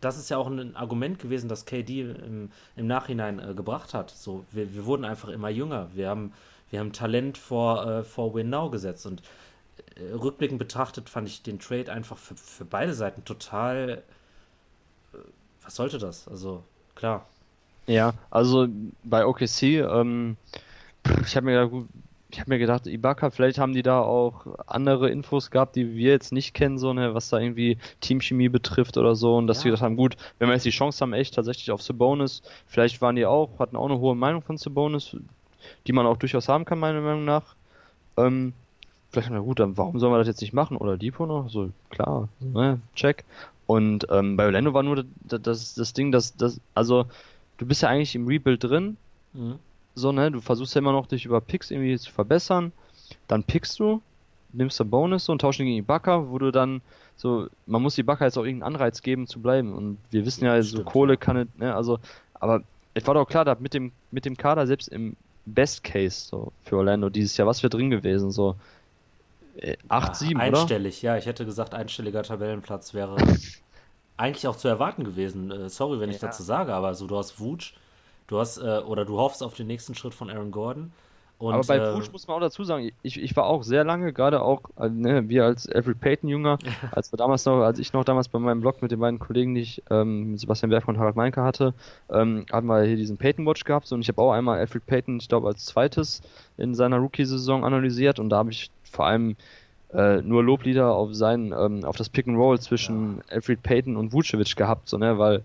das 0.00 0.18
ist 0.18 0.30
ja 0.30 0.38
auch 0.38 0.46
ein 0.46 0.76
Argument 0.76 1.18
gewesen, 1.18 1.48
das 1.48 1.64
KD 1.66 2.02
im, 2.02 2.50
im 2.76 2.86
Nachhinein 2.86 3.38
äh, 3.38 3.54
gebracht 3.54 3.94
hat. 3.94 4.10
So, 4.10 4.44
wir, 4.50 4.74
wir 4.74 4.84
wurden 4.86 5.04
einfach 5.04 5.28
immer 5.28 5.48
jünger. 5.48 5.90
Wir 5.94 6.08
haben, 6.08 6.32
wir 6.70 6.80
haben 6.80 6.92
Talent 6.92 7.38
vor, 7.38 7.86
äh, 7.86 8.04
vor 8.04 8.34
Win 8.34 8.50
Now 8.50 8.70
gesetzt 8.70 9.06
und 9.06 9.22
rückblickend 10.20 10.58
betrachtet 10.58 11.08
fand 11.08 11.28
ich 11.28 11.42
den 11.42 11.58
Trade 11.58 11.92
einfach 11.92 12.16
für, 12.18 12.36
für 12.36 12.64
beide 12.64 12.94
Seiten 12.94 13.24
total. 13.24 14.02
Äh, 15.12 15.18
was 15.62 15.76
sollte 15.76 15.98
das? 15.98 16.28
Also, 16.28 16.62
klar. 16.94 17.26
Ja, 17.86 18.14
also 18.30 18.68
bei 19.02 19.26
OKC, 19.26 19.62
ähm, 19.62 20.36
ich 21.24 21.36
habe 21.36 21.46
mir, 21.46 21.52
gedacht, 21.52 21.70
gut, 21.70 21.88
ich 22.30 22.40
hab 22.40 22.46
mir 22.46 22.58
gedacht, 22.58 22.86
Ibaka, 22.86 23.30
vielleicht 23.30 23.58
haben 23.58 23.72
die 23.72 23.82
da 23.82 24.00
auch 24.00 24.46
andere 24.66 25.10
Infos 25.10 25.50
gehabt, 25.50 25.74
die 25.76 25.94
wir 25.96 26.12
jetzt 26.12 26.32
nicht 26.32 26.54
kennen, 26.54 26.78
so 26.78 26.92
ne, 26.92 27.14
was 27.14 27.30
da 27.30 27.38
irgendwie 27.38 27.78
Teamchemie 28.00 28.48
betrifft 28.48 28.96
oder 28.96 29.16
so, 29.16 29.36
und 29.36 29.46
dass 29.46 29.58
Ja. 29.58 29.62
die 29.62 29.68
gedacht 29.70 29.82
haben, 29.82 29.96
gut, 29.96 30.16
wenn 30.38 30.48
wir 30.48 30.54
jetzt 30.54 30.66
die 30.66 30.70
Chance 30.70 31.00
haben, 31.00 31.12
echt 31.12 31.34
tatsächlich 31.34 31.70
auf 31.72 31.82
Sabonis, 31.82 32.42
vielleicht 32.66 33.00
waren 33.00 33.16
die 33.16 33.26
auch, 33.26 33.58
hatten 33.58 33.76
auch 33.76 33.86
eine 33.86 33.98
hohe 33.98 34.14
Meinung 34.14 34.42
von 34.42 34.56
Sabonis, 34.56 35.16
die 35.86 35.92
man 35.92 36.06
auch 36.06 36.16
durchaus 36.16 36.48
haben 36.48 36.64
kann, 36.64 36.78
meiner 36.78 37.00
Meinung 37.00 37.24
nach. 37.24 37.56
Ähm, 38.16 38.52
vielleicht, 39.10 39.30
na 39.30 39.40
gut, 39.40 39.60
dann 39.60 39.76
warum 39.76 39.98
sollen 39.98 40.12
wir 40.12 40.18
das 40.18 40.26
jetzt 40.28 40.40
nicht 40.40 40.52
machen? 40.52 40.76
Oder 40.76 40.96
Depot 40.96 41.28
noch? 41.28 41.48
So, 41.50 41.70
klar, 41.90 42.28
ne, 42.40 42.80
check. 42.94 43.24
Und 43.66 44.06
ähm, 44.10 44.36
bei 44.36 44.46
Orlando 44.46 44.74
war 44.74 44.82
nur 44.82 45.04
das, 45.22 45.42
das, 45.42 45.74
das 45.74 45.92
Ding, 45.92 46.10
dass, 46.10 46.36
dass, 46.36 46.60
also, 46.74 47.06
du 47.58 47.66
bist 47.66 47.82
ja 47.82 47.88
eigentlich 47.88 48.14
im 48.14 48.26
Rebuild 48.26 48.64
drin, 48.64 48.96
Mhm. 49.32 49.60
so, 49.94 50.10
ne, 50.10 50.30
du 50.32 50.40
versuchst 50.40 50.74
ja 50.74 50.80
immer 50.80 50.90
noch 50.90 51.06
dich 51.06 51.24
über 51.24 51.40
Picks 51.40 51.70
irgendwie 51.70 51.96
zu 51.96 52.10
verbessern, 52.10 52.72
dann 53.28 53.44
pickst 53.44 53.78
du, 53.78 54.02
nimmst 54.52 54.80
du 54.80 54.84
Bonus 54.84 55.28
und 55.28 55.40
tauschst 55.40 55.60
ihn 55.60 55.66
gegen 55.66 55.78
Ibaka, 55.78 56.28
wo 56.30 56.38
du 56.38 56.50
dann 56.50 56.80
so, 57.16 57.46
man 57.66 57.80
muss 57.80 57.96
Ibaka 57.96 58.24
jetzt 58.24 58.36
auch 58.38 58.44
irgendeinen 58.44 58.74
Anreiz 58.74 59.02
geben 59.02 59.28
zu 59.28 59.40
bleiben 59.40 59.72
und 59.72 59.98
wir 60.10 60.26
wissen 60.26 60.44
ja, 60.44 60.60
so 60.62 60.78
Stimmt, 60.78 60.86
Kohle 60.86 61.12
ja. 61.12 61.16
kann 61.16 61.36
es, 61.36 61.48
ne, 61.58 61.72
also, 61.74 62.00
aber 62.34 62.62
es 62.94 63.06
war 63.06 63.14
doch 63.14 63.26
klar, 63.28 63.44
da 63.44 63.56
mit 63.60 63.72
dem, 63.72 63.92
mit 64.10 64.24
dem 64.24 64.36
Kader, 64.36 64.66
selbst 64.66 64.88
im 64.88 65.14
Best 65.46 65.84
Case, 65.84 66.26
so, 66.28 66.50
für 66.64 66.76
Orlando 66.76 67.08
dieses 67.08 67.36
Jahr, 67.36 67.46
was 67.46 67.62
wäre 67.62 67.70
drin 67.70 67.90
gewesen, 67.90 68.32
so, 68.32 68.56
8, 69.88 70.14
Ja, 70.14 70.14
7, 70.14 70.40
oder? 70.40 70.58
einstellig, 70.58 71.02
ja, 71.02 71.16
ich 71.16 71.26
hätte 71.26 71.44
gesagt, 71.44 71.74
einstelliger 71.74 72.22
Tabellenplatz 72.22 72.94
wäre 72.94 73.16
eigentlich 74.16 74.46
auch 74.48 74.56
zu 74.56 74.68
erwarten 74.68 75.04
gewesen. 75.04 75.50
Äh, 75.50 75.68
sorry, 75.68 76.00
wenn 76.00 76.10
ich 76.10 76.20
Ja. 76.20 76.28
dazu 76.28 76.42
sage, 76.42 76.74
aber 76.74 76.94
so, 76.94 77.06
du 77.06 77.16
hast 77.16 77.40
Vooch, 77.40 77.74
du 78.26 78.38
hast, 78.38 78.58
äh, 78.58 78.78
oder 78.80 79.04
du 79.04 79.18
hoffst 79.18 79.42
auf 79.42 79.54
den 79.54 79.66
nächsten 79.66 79.94
Schritt 79.94 80.14
von 80.14 80.30
Aaron 80.30 80.50
Gordon. 80.50 80.92
Und, 81.38 81.54
Aber 81.54 81.64
bei 81.64 81.78
äh, 81.78 81.92
Push 81.94 82.12
muss 82.12 82.26
man 82.28 82.36
auch 82.36 82.40
dazu 82.40 82.64
sagen, 82.64 82.90
ich, 83.02 83.18
ich 83.18 83.34
war 83.34 83.46
auch 83.46 83.62
sehr 83.62 83.82
lange, 83.82 84.12
gerade 84.12 84.42
auch, 84.42 84.60
äh, 84.76 84.90
ne, 84.90 85.26
wir 85.30 85.46
als 85.46 85.66
Every 85.66 85.94
Payton 85.94 86.28
Jünger, 86.28 86.58
als 86.92 87.10
wir 87.12 87.16
damals 87.16 87.46
noch, 87.46 87.62
als 87.62 87.78
ich 87.78 87.94
noch 87.94 88.04
damals 88.04 88.28
bei 88.28 88.38
meinem 88.38 88.60
Blog 88.60 88.82
mit 88.82 88.90
den 88.90 89.00
beiden 89.00 89.18
Kollegen, 89.18 89.54
die 89.54 89.62
ich, 89.62 89.82
ähm, 89.90 90.36
Sebastian 90.36 90.68
Berg 90.68 90.86
und 90.86 90.98
Harald 90.98 91.16
Meinke 91.16 91.42
hatte, 91.42 91.74
ähm, 92.10 92.44
haben 92.52 92.66
wir 92.66 92.82
hier 92.82 92.96
diesen 92.96 93.16
Payton 93.16 93.46
Watch 93.46 93.64
gehabt 93.64 93.90
und 93.90 94.02
ich 94.02 94.08
habe 94.08 94.20
auch 94.20 94.32
einmal 94.32 94.58
Alfred 94.58 94.84
Payton, 94.84 95.16
ich 95.18 95.28
glaube, 95.28 95.48
als 95.48 95.64
zweites 95.64 96.20
in 96.58 96.74
seiner 96.74 96.98
Rookie-Saison 96.98 97.64
analysiert 97.64 98.18
und 98.18 98.28
da 98.28 98.36
habe 98.36 98.50
ich 98.50 98.70
vor 98.90 99.06
allem 99.06 99.36
äh, 99.92 100.20
nur 100.22 100.42
Loblieder 100.44 100.94
auf 100.94 101.14
sein, 101.14 101.54
ähm, 101.56 101.84
auf 101.84 101.96
das 101.96 102.08
Pick 102.08 102.28
and 102.28 102.36
Roll 102.36 102.60
zwischen 102.60 103.22
Alfred 103.30 103.62
Payton 103.62 103.96
und 103.96 104.12
Vucevic 104.12 104.56
gehabt, 104.56 104.88
so, 104.88 104.98
ne, 104.98 105.18
weil 105.18 105.42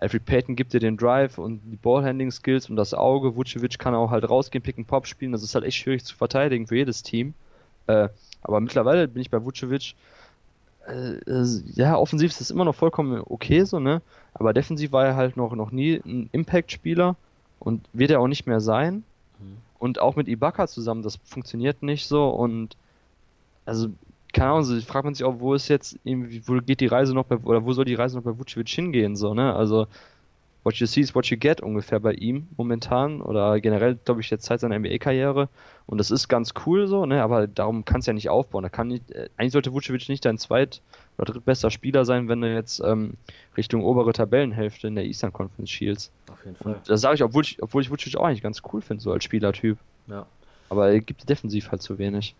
Alfred 0.00 0.24
Payton 0.24 0.54
gibt 0.54 0.72
dir 0.72 0.80
den 0.80 0.96
Drive 0.96 1.38
und 1.38 1.60
die 1.64 1.76
Ballhandling-Skills 1.76 2.70
und 2.70 2.76
das 2.76 2.94
Auge. 2.94 3.34
Vucevic 3.34 3.78
kann 3.78 3.94
auch 3.94 4.10
halt 4.10 4.28
rausgehen, 4.28 4.62
Pick 4.62 4.78
and 4.78 4.86
Pop 4.86 5.06
spielen. 5.06 5.32
Das 5.32 5.42
ist 5.42 5.54
halt 5.54 5.64
echt 5.64 5.76
schwierig 5.76 6.04
zu 6.04 6.14
verteidigen 6.14 6.68
für 6.68 6.76
jedes 6.76 7.02
Team. 7.02 7.34
Äh, 7.88 8.08
aber 8.42 8.60
mittlerweile 8.60 9.08
bin 9.08 9.20
ich 9.20 9.30
bei 9.30 9.42
Vucevic. 9.42 9.94
Äh, 10.86 11.16
äh, 11.26 11.62
ja, 11.74 11.96
offensiv 11.96 12.30
ist 12.30 12.40
das 12.40 12.50
immer 12.50 12.64
noch 12.64 12.76
vollkommen 12.76 13.20
okay 13.26 13.64
so, 13.64 13.80
ne? 13.80 14.00
Aber 14.34 14.52
defensiv 14.52 14.92
war 14.92 15.04
er 15.04 15.16
halt 15.16 15.36
noch, 15.36 15.54
noch 15.54 15.72
nie 15.72 16.00
ein 16.04 16.28
Impact-Spieler 16.30 17.16
und 17.58 17.84
wird 17.92 18.12
er 18.12 18.20
auch 18.20 18.28
nicht 18.28 18.46
mehr 18.46 18.60
sein. 18.60 19.02
Mhm. 19.40 19.56
Und 19.80 20.00
auch 20.00 20.14
mit 20.14 20.28
Ibaka 20.28 20.68
zusammen, 20.68 21.02
das 21.02 21.16
funktioniert 21.24 21.82
nicht 21.82 22.06
so 22.06 22.28
und 22.28 22.76
also 23.68 23.88
keine 24.32 24.50
Ahnung, 24.50 24.64
so 24.64 24.78
fragt 24.80 25.04
man 25.04 25.14
sich 25.14 25.24
auch, 25.24 25.40
wo 25.40 25.54
ist 25.54 25.68
jetzt 25.68 25.98
wo 26.04 26.60
geht 26.60 26.80
die 26.80 26.86
Reise 26.86 27.14
noch 27.14 27.24
bei, 27.24 27.36
oder 27.36 27.64
wo 27.64 27.72
soll 27.72 27.84
die 27.84 27.94
Reise 27.94 28.16
noch 28.16 28.24
bei 28.24 28.38
Vucevic 28.38 28.68
hingehen, 28.68 29.16
so, 29.16 29.34
ne? 29.34 29.54
Also, 29.54 29.86
what 30.64 30.74
you 30.76 30.86
see 30.86 31.00
is 31.00 31.14
what 31.14 31.26
you 31.26 31.36
get 31.38 31.62
ungefähr 31.62 31.98
bei 31.98 32.12
ihm 32.12 32.46
momentan 32.56 33.22
oder 33.22 33.58
generell, 33.60 33.98
glaube 34.04 34.20
ich, 34.20 34.28
jetzt 34.28 34.44
Zeit 34.44 34.60
seiner 34.60 34.78
NBA-Karriere 34.78 35.48
und 35.86 35.98
das 35.98 36.10
ist 36.10 36.28
ganz 36.28 36.52
cool 36.66 36.86
so, 36.86 37.06
ne? 37.06 37.22
Aber 37.22 37.46
darum 37.46 37.84
kann 37.84 38.00
es 38.00 38.06
ja 38.06 38.12
nicht 38.12 38.28
aufbauen. 38.28 38.62
Da 38.62 38.68
kann 38.68 38.88
nicht, 38.88 39.10
äh, 39.12 39.28
eigentlich 39.38 39.52
sollte 39.52 39.72
Vucevic 39.72 40.08
nicht 40.08 40.24
dein 40.24 40.36
zweit- 40.36 40.82
oder 41.16 41.32
drittbester 41.32 41.70
Spieler 41.70 42.04
sein, 42.04 42.28
wenn 42.28 42.42
du 42.42 42.52
jetzt 42.52 42.80
ähm, 42.84 43.14
Richtung 43.56 43.82
obere 43.82 44.12
Tabellenhälfte 44.12 44.88
in 44.88 44.94
der 44.94 45.04
Eastern 45.04 45.32
Conference 45.32 45.70
schielst. 45.70 46.12
auf 46.30 46.44
jeden 46.44 46.56
Fall. 46.56 46.74
Und 46.74 46.88
das 46.88 47.00
sage 47.00 47.14
ich, 47.14 47.22
obwohl 47.22 47.44
ich, 47.44 47.62
obwohl 47.62 47.80
ich 47.80 47.90
Vucevic 47.90 48.16
auch 48.16 48.26
eigentlich 48.26 48.42
ganz 48.42 48.62
cool 48.72 48.82
finde, 48.82 49.02
so 49.02 49.10
als 49.10 49.24
Spielertyp. 49.24 49.78
Ja. 50.06 50.26
Aber 50.68 50.90
er 50.90 51.00
gibt 51.00 51.28
defensiv 51.28 51.70
halt 51.70 51.80
zu 51.80 51.98
wenig. 51.98 52.34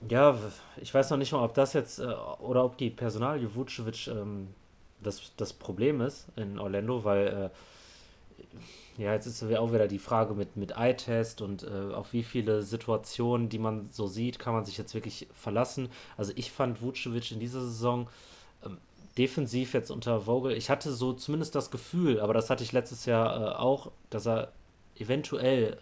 Ja, 0.00 0.38
ich 0.76 0.94
weiß 0.94 1.10
noch 1.10 1.16
nicht 1.18 1.32
mal, 1.32 1.44
ob 1.44 1.54
das 1.54 1.72
jetzt 1.72 1.98
äh, 1.98 2.04
oder 2.04 2.64
ob 2.64 2.78
die 2.78 2.90
Personalie 2.90 3.54
Vucevic 3.54 4.06
ähm, 4.08 4.48
das, 5.02 5.32
das 5.36 5.52
Problem 5.52 6.00
ist 6.00 6.28
in 6.36 6.58
Orlando, 6.58 7.04
weil 7.04 7.50
äh, 8.96 9.02
ja, 9.02 9.12
jetzt 9.12 9.26
ist 9.26 9.42
auch 9.54 9.72
wieder 9.72 9.86
die 9.88 9.98
Frage 9.98 10.34
mit, 10.34 10.56
mit 10.56 10.72
Eye-Test 10.72 11.40
und 11.40 11.62
äh, 11.62 11.94
auf 11.94 12.12
wie 12.12 12.22
viele 12.24 12.62
Situationen, 12.62 13.48
die 13.48 13.58
man 13.58 13.88
so 13.92 14.06
sieht, 14.06 14.38
kann 14.38 14.54
man 14.54 14.64
sich 14.64 14.76
jetzt 14.76 14.94
wirklich 14.94 15.28
verlassen. 15.32 15.88
Also 16.16 16.32
ich 16.34 16.50
fand 16.50 16.82
Vucevic 16.82 17.30
in 17.30 17.38
dieser 17.40 17.60
Saison 17.60 18.08
ähm, 18.64 18.78
defensiv 19.16 19.74
jetzt 19.74 19.90
unter 19.90 20.22
Vogel, 20.22 20.52
ich 20.52 20.70
hatte 20.70 20.92
so 20.92 21.12
zumindest 21.12 21.54
das 21.54 21.70
Gefühl, 21.70 22.20
aber 22.20 22.34
das 22.34 22.50
hatte 22.50 22.64
ich 22.64 22.72
letztes 22.72 23.06
Jahr 23.06 23.54
äh, 23.54 23.56
auch, 23.56 23.92
dass 24.10 24.26
er 24.26 24.52
eventuell 24.96 25.78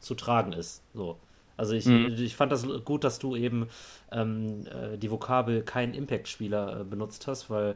zu 0.00 0.14
tragen 0.14 0.52
ist. 0.52 0.82
So. 0.94 1.16
Also 1.60 1.74
ich, 1.74 1.86
Mhm. 1.86 2.14
ich 2.18 2.36
fand 2.36 2.52
das 2.52 2.66
gut, 2.84 3.04
dass 3.04 3.18
du 3.18 3.36
eben 3.36 3.68
ähm, 4.12 4.66
äh, 4.66 4.96
die 4.96 5.10
Vokabel 5.10 5.62
kein 5.62 5.92
Impact-Spieler 5.94 6.80
äh, 6.80 6.84
benutzt 6.84 7.26
hast, 7.26 7.50
weil 7.50 7.74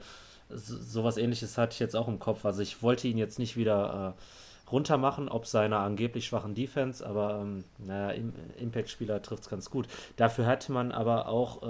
so, 0.48 0.76
sowas 0.78 1.16
ähnliches 1.18 1.58
hatte 1.58 1.74
ich 1.74 1.80
jetzt 1.80 1.94
auch 1.94 2.08
im 2.08 2.18
Kopf. 2.18 2.44
Also 2.46 2.62
ich 2.62 2.82
wollte 2.82 3.08
ihn 3.08 3.18
jetzt 3.18 3.38
nicht 3.38 3.56
wieder 3.56 4.14
äh, 4.16 4.70
runtermachen, 4.70 5.28
ob 5.28 5.46
seiner 5.46 5.80
angeblich 5.80 6.26
schwachen 6.26 6.54
Defense, 6.54 7.06
aber 7.06 7.40
ähm, 7.42 7.64
naja, 7.78 8.12
Im 8.12 8.32
Impact-Spieler 8.58 9.20
trifft 9.20 9.42
es 9.44 9.50
ganz 9.50 9.68
gut. 9.68 9.86
Dafür 10.16 10.46
hatte 10.46 10.72
man 10.72 10.90
aber 10.90 11.28
auch, 11.28 11.62
äh, 11.62 11.66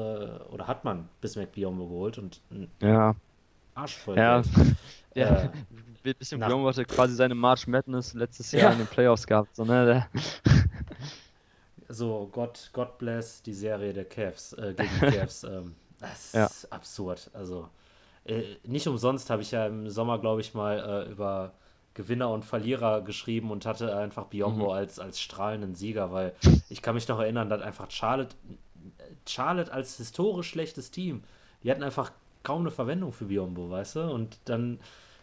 oder 0.52 0.68
hat 0.68 0.84
man 0.84 1.08
Bismack 1.20 1.52
Biombo 1.52 1.86
geholt 1.88 2.18
und 2.18 2.40
ein 2.52 2.70
Ja, 2.80 3.14
Arsch 3.74 3.96
voll 3.96 4.16
ja. 4.16 4.42
Ja. 5.16 5.44
Äh, 5.44 6.14
bisschen 6.18 6.40
Biombo 6.40 6.68
hatte 6.68 6.84
quasi 6.84 7.14
seine 7.14 7.34
March 7.36 7.66
Madness 7.68 8.14
letztes 8.14 8.50
Ja. 8.52 8.60
Jahr 8.60 8.72
in 8.72 8.78
den 8.78 8.86
Playoffs 8.88 9.26
gehabt. 9.26 9.54
So, 9.54 9.64
ne? 9.64 10.06
So 11.94 12.28
God, 12.32 12.70
God 12.72 12.98
bless 12.98 13.42
die 13.42 13.54
Serie 13.54 13.92
der 13.92 14.04
Cavs 14.04 14.52
äh, 14.54 14.74
gegen 14.76 14.94
die 14.96 15.02
Cavs. 15.04 15.44
ähm, 15.44 15.74
das 16.00 16.34
Ja. 16.34 16.50
ist 16.50 16.72
absurd. 16.72 17.30
Also 17.34 17.68
äh, 18.24 18.56
nicht 18.64 18.86
umsonst 18.88 19.30
habe 19.30 19.42
ich 19.42 19.52
ja 19.52 19.66
im 19.66 19.90
Sommer, 19.90 20.18
glaube 20.20 20.40
ich, 20.42 20.54
mal 20.54 21.06
äh, 21.08 21.10
über 21.12 21.54
Gewinner 21.94 22.30
und 22.30 22.44
Verlierer 22.44 23.02
geschrieben 23.02 23.50
und 23.50 23.66
hatte 23.66 23.96
einfach 23.96 24.26
Biombo 24.26 24.66
Mhm. 24.66 24.74
als, 24.74 24.98
als 24.98 25.20
strahlenden 25.20 25.74
Sieger, 25.74 26.12
weil 26.12 26.34
ich 26.68 26.82
kann 26.82 26.94
mich 26.96 27.08
noch 27.08 27.20
erinnern, 27.20 27.48
dass 27.50 27.62
einfach 27.62 27.90
Charlotte, 27.90 28.36
Charlotte 29.26 29.72
als 29.72 29.96
historisch 29.96 30.48
schlechtes 30.48 30.90
Team, 30.90 31.22
die 31.62 31.70
hatten 31.70 31.82
einfach 31.82 32.12
kaum 32.42 32.60
eine 32.62 32.70
Verwendung 32.70 33.12
für 33.12 33.26
Biombo, 33.26 33.70
weißt 33.70 33.96
du? 33.96 34.00
Und 34.10 34.38
dann 34.44 34.80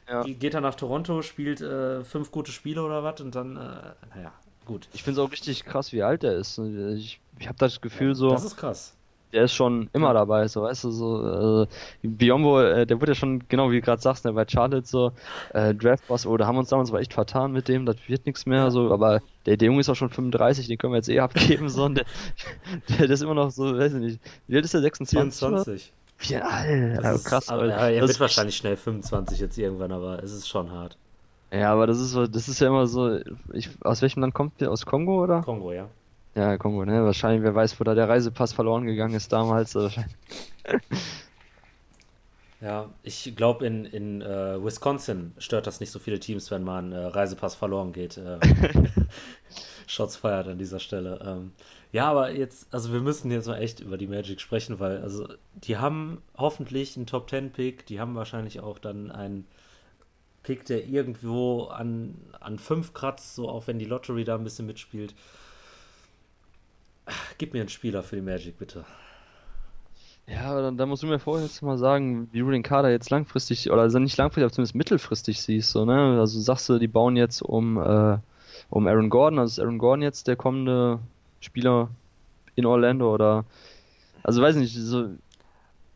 Ja. 0.07 0.29
geht 0.39 0.53
er 0.53 0.61
nach 0.61 0.75
Toronto, 0.75 1.21
spielt 1.23 1.61
äh, 1.61 2.03
fünf 2.03 2.31
gute 2.31 2.51
Spiele 2.51 2.83
oder 2.83 3.03
was 3.03 3.21
und 3.21 3.35
dann, 3.35 3.57
äh, 3.57 3.93
naja, 4.15 4.33
gut. 4.71 4.87
Ich 4.93 5.03
finde 5.03 5.21
es 5.21 5.27
auch 5.27 5.31
richtig 5.31 5.65
krass, 5.65 5.91
wie 5.93 6.03
alt 6.03 6.23
er 6.23 6.35
ist. 6.35 6.57
Ich, 6.57 7.19
ich 7.39 7.47
habe 7.47 7.57
das 7.57 7.81
Gefühl 7.81 8.15
so, 8.15 8.29
Das 8.31 8.43
ist 8.45 8.57
krass. 8.57 8.95
der 9.33 9.43
ist 9.45 9.53
schon 9.53 9.89
immer 9.93 10.13
dabei, 10.13 10.47
so 10.47 10.61
weißt 10.63 10.83
du, 10.85 10.91
so 10.91 11.63
äh, 11.63 11.67
Biombo, 12.03 12.61
äh, 12.61 12.85
der 12.85 12.99
wurde 12.99 13.11
ja 13.11 13.15
schon, 13.15 13.47
genau 13.47 13.71
wie 13.71 13.75
du 13.75 13.81
gerade 13.81 14.01
sagst, 14.01 14.25
ne, 14.25 14.33
bei 14.33 14.45
Charlotte 14.47 14.85
so, 14.87 15.11
äh, 15.53 15.73
Draft 15.73 16.07
Boss, 16.07 16.25
oh, 16.25 16.35
da 16.37 16.45
haben 16.47 16.55
wir 16.55 16.59
uns 16.59 16.69
damals 16.69 16.89
aber 16.89 16.99
echt 16.99 17.13
vertan 17.13 17.51
mit 17.51 17.67
dem, 17.67 17.85
das 17.85 17.95
wird 18.07 18.25
nichts 18.25 18.45
mehr, 18.45 18.71
so, 18.71 18.91
aber 18.91 19.21
der, 19.45 19.57
der 19.57 19.67
Junge 19.67 19.79
ist 19.81 19.89
auch 19.89 19.95
schon 19.95 20.09
35, 20.09 20.67
den 20.67 20.77
können 20.77 20.93
wir 20.93 20.97
jetzt 20.97 21.09
eh 21.09 21.19
abgeben, 21.19 21.69
so, 21.69 21.85
und 21.85 21.95
der, 21.97 22.05
der, 22.97 23.09
ist 23.09 23.23
immer 23.23 23.33
noch 23.35 23.51
so, 23.51 23.77
weiß 23.77 23.93
ich 23.93 23.99
nicht, 23.99 24.19
wie 24.47 24.55
alt 24.57 24.65
ist 24.65 24.73
der, 24.73 24.81
26? 24.81 25.43
oder? 25.43 25.63
24. 25.63 25.93
Wie, 26.19 26.97
Das 27.01 27.15
ist, 27.15 27.25
krass, 27.25 27.49
aber, 27.49 27.67
ja, 27.67 27.89
er 27.89 28.01
wird 28.01 28.11
ist- 28.11 28.19
wahrscheinlich 28.19 28.55
schnell 28.57 28.75
25 28.77 29.39
jetzt 29.39 29.57
irgendwann, 29.57 29.91
aber 29.91 30.21
es 30.21 30.31
ist 30.33 30.47
schon 30.47 30.71
hart. 30.71 30.97
Ja, 31.51 31.73
aber 31.73 31.85
das 31.85 31.99
ist 31.99 32.11
so, 32.11 32.27
das 32.27 32.47
ist 32.47 32.61
ja 32.61 32.67
immer 32.67 32.87
so, 32.87 33.19
ich, 33.51 33.69
aus 33.81 34.01
welchem 34.01 34.21
Land 34.21 34.33
kommt 34.33 34.61
der? 34.61 34.71
Aus 34.71 34.85
Kongo, 34.85 35.21
oder? 35.21 35.41
Kongo, 35.41 35.73
ja. 35.73 35.89
Ja, 36.33 36.57
Kongo, 36.57 36.85
ne? 36.85 37.03
Wahrscheinlich, 37.03 37.43
wer 37.43 37.53
weiß, 37.53 37.77
wo 37.79 37.83
da 37.83 37.93
der 37.93 38.07
Reisepass 38.07 38.53
verloren 38.53 38.85
gegangen 38.85 39.15
ist 39.15 39.33
damals. 39.33 39.77
Ja, 42.61 42.93
ich 43.01 43.35
glaube, 43.35 43.65
in, 43.65 43.85
in 43.85 44.21
äh, 44.21 44.63
Wisconsin 44.63 45.33
stört 45.39 45.65
das 45.65 45.79
nicht 45.79 45.89
so 45.89 45.97
viele 45.97 46.19
Teams, 46.19 46.51
wenn 46.51 46.63
man 46.63 46.91
äh, 46.91 46.95
Reisepass 46.95 47.55
verloren 47.55 47.91
geht. 47.91 48.17
Äh, 48.17 48.37
Shots 49.87 50.15
feiert 50.15 50.47
an 50.47 50.59
dieser 50.59 50.79
Stelle. 50.79 51.19
Ähm, 51.25 51.53
ja, 51.91 52.07
aber 52.11 52.31
jetzt, 52.31 52.71
also 52.71 52.93
wir 52.93 53.01
müssen 53.01 53.31
jetzt 53.31 53.47
mal 53.47 53.57
echt 53.57 53.79
über 53.79 53.97
die 53.97 54.05
Magic 54.05 54.39
sprechen, 54.39 54.79
weil 54.79 55.01
also 55.01 55.27
die 55.55 55.77
haben 55.77 56.21
hoffentlich 56.37 56.95
einen 56.95 57.07
Top 57.07 57.31
10 57.31 57.51
Pick, 57.51 57.87
die 57.87 57.99
haben 57.99 58.13
wahrscheinlich 58.13 58.59
auch 58.59 58.77
dann 58.77 59.09
einen 59.09 59.47
Pick, 60.43 60.65
der 60.65 60.87
irgendwo 60.87 61.65
an, 61.65 62.15
an 62.39 62.57
5 62.57 62.93
kratzt, 62.93 63.35
so 63.35 63.47
auch 63.47 63.67
wenn 63.67 63.79
die 63.79 63.85
Lottery 63.85 64.23
da 64.23 64.35
ein 64.35 64.43
bisschen 64.43 64.65
mitspielt. 64.65 65.13
Gib 67.37 67.53
mir 67.53 67.61
einen 67.61 67.69
Spieler 67.69 68.03
für 68.03 68.15
die 68.15 68.21
Magic, 68.21 68.57
bitte. 68.57 68.85
Ja, 70.27 70.61
dann, 70.61 70.77
dann 70.77 70.87
musst 70.89 71.03
du 71.03 71.07
mir 71.07 71.19
vorher 71.19 71.45
jetzt 71.45 71.61
mal 71.61 71.77
sagen, 71.77 72.29
wie 72.31 72.39
du 72.39 72.49
den 72.51 72.63
Kader 72.63 72.89
jetzt 72.89 73.09
langfristig, 73.09 73.69
oder 73.69 73.81
also 73.81 73.99
nicht 73.99 74.17
langfristig, 74.17 74.43
aber 74.43 74.53
zumindest 74.53 74.75
mittelfristig 74.75 75.41
siehst, 75.41 75.71
so, 75.71 75.83
ne? 75.83 76.19
Also 76.19 76.39
sagst 76.39 76.69
du, 76.69 76.79
die 76.79 76.87
bauen 76.87 77.17
jetzt 77.17 77.41
um, 77.41 77.77
äh, 77.77 78.17
um 78.69 78.87
Aaron 78.87 79.09
Gordon, 79.09 79.39
also 79.39 79.51
ist 79.51 79.59
Aaron 79.59 79.77
Gordon 79.77 80.03
jetzt 80.03 80.27
der 80.27 80.35
kommende 80.35 80.99
Spieler 81.41 81.89
in 82.55 82.65
Orlando 82.65 83.13
oder, 83.13 83.45
also 84.23 84.41
weiß 84.41 84.55
nicht, 84.55 84.75
so, 84.75 85.09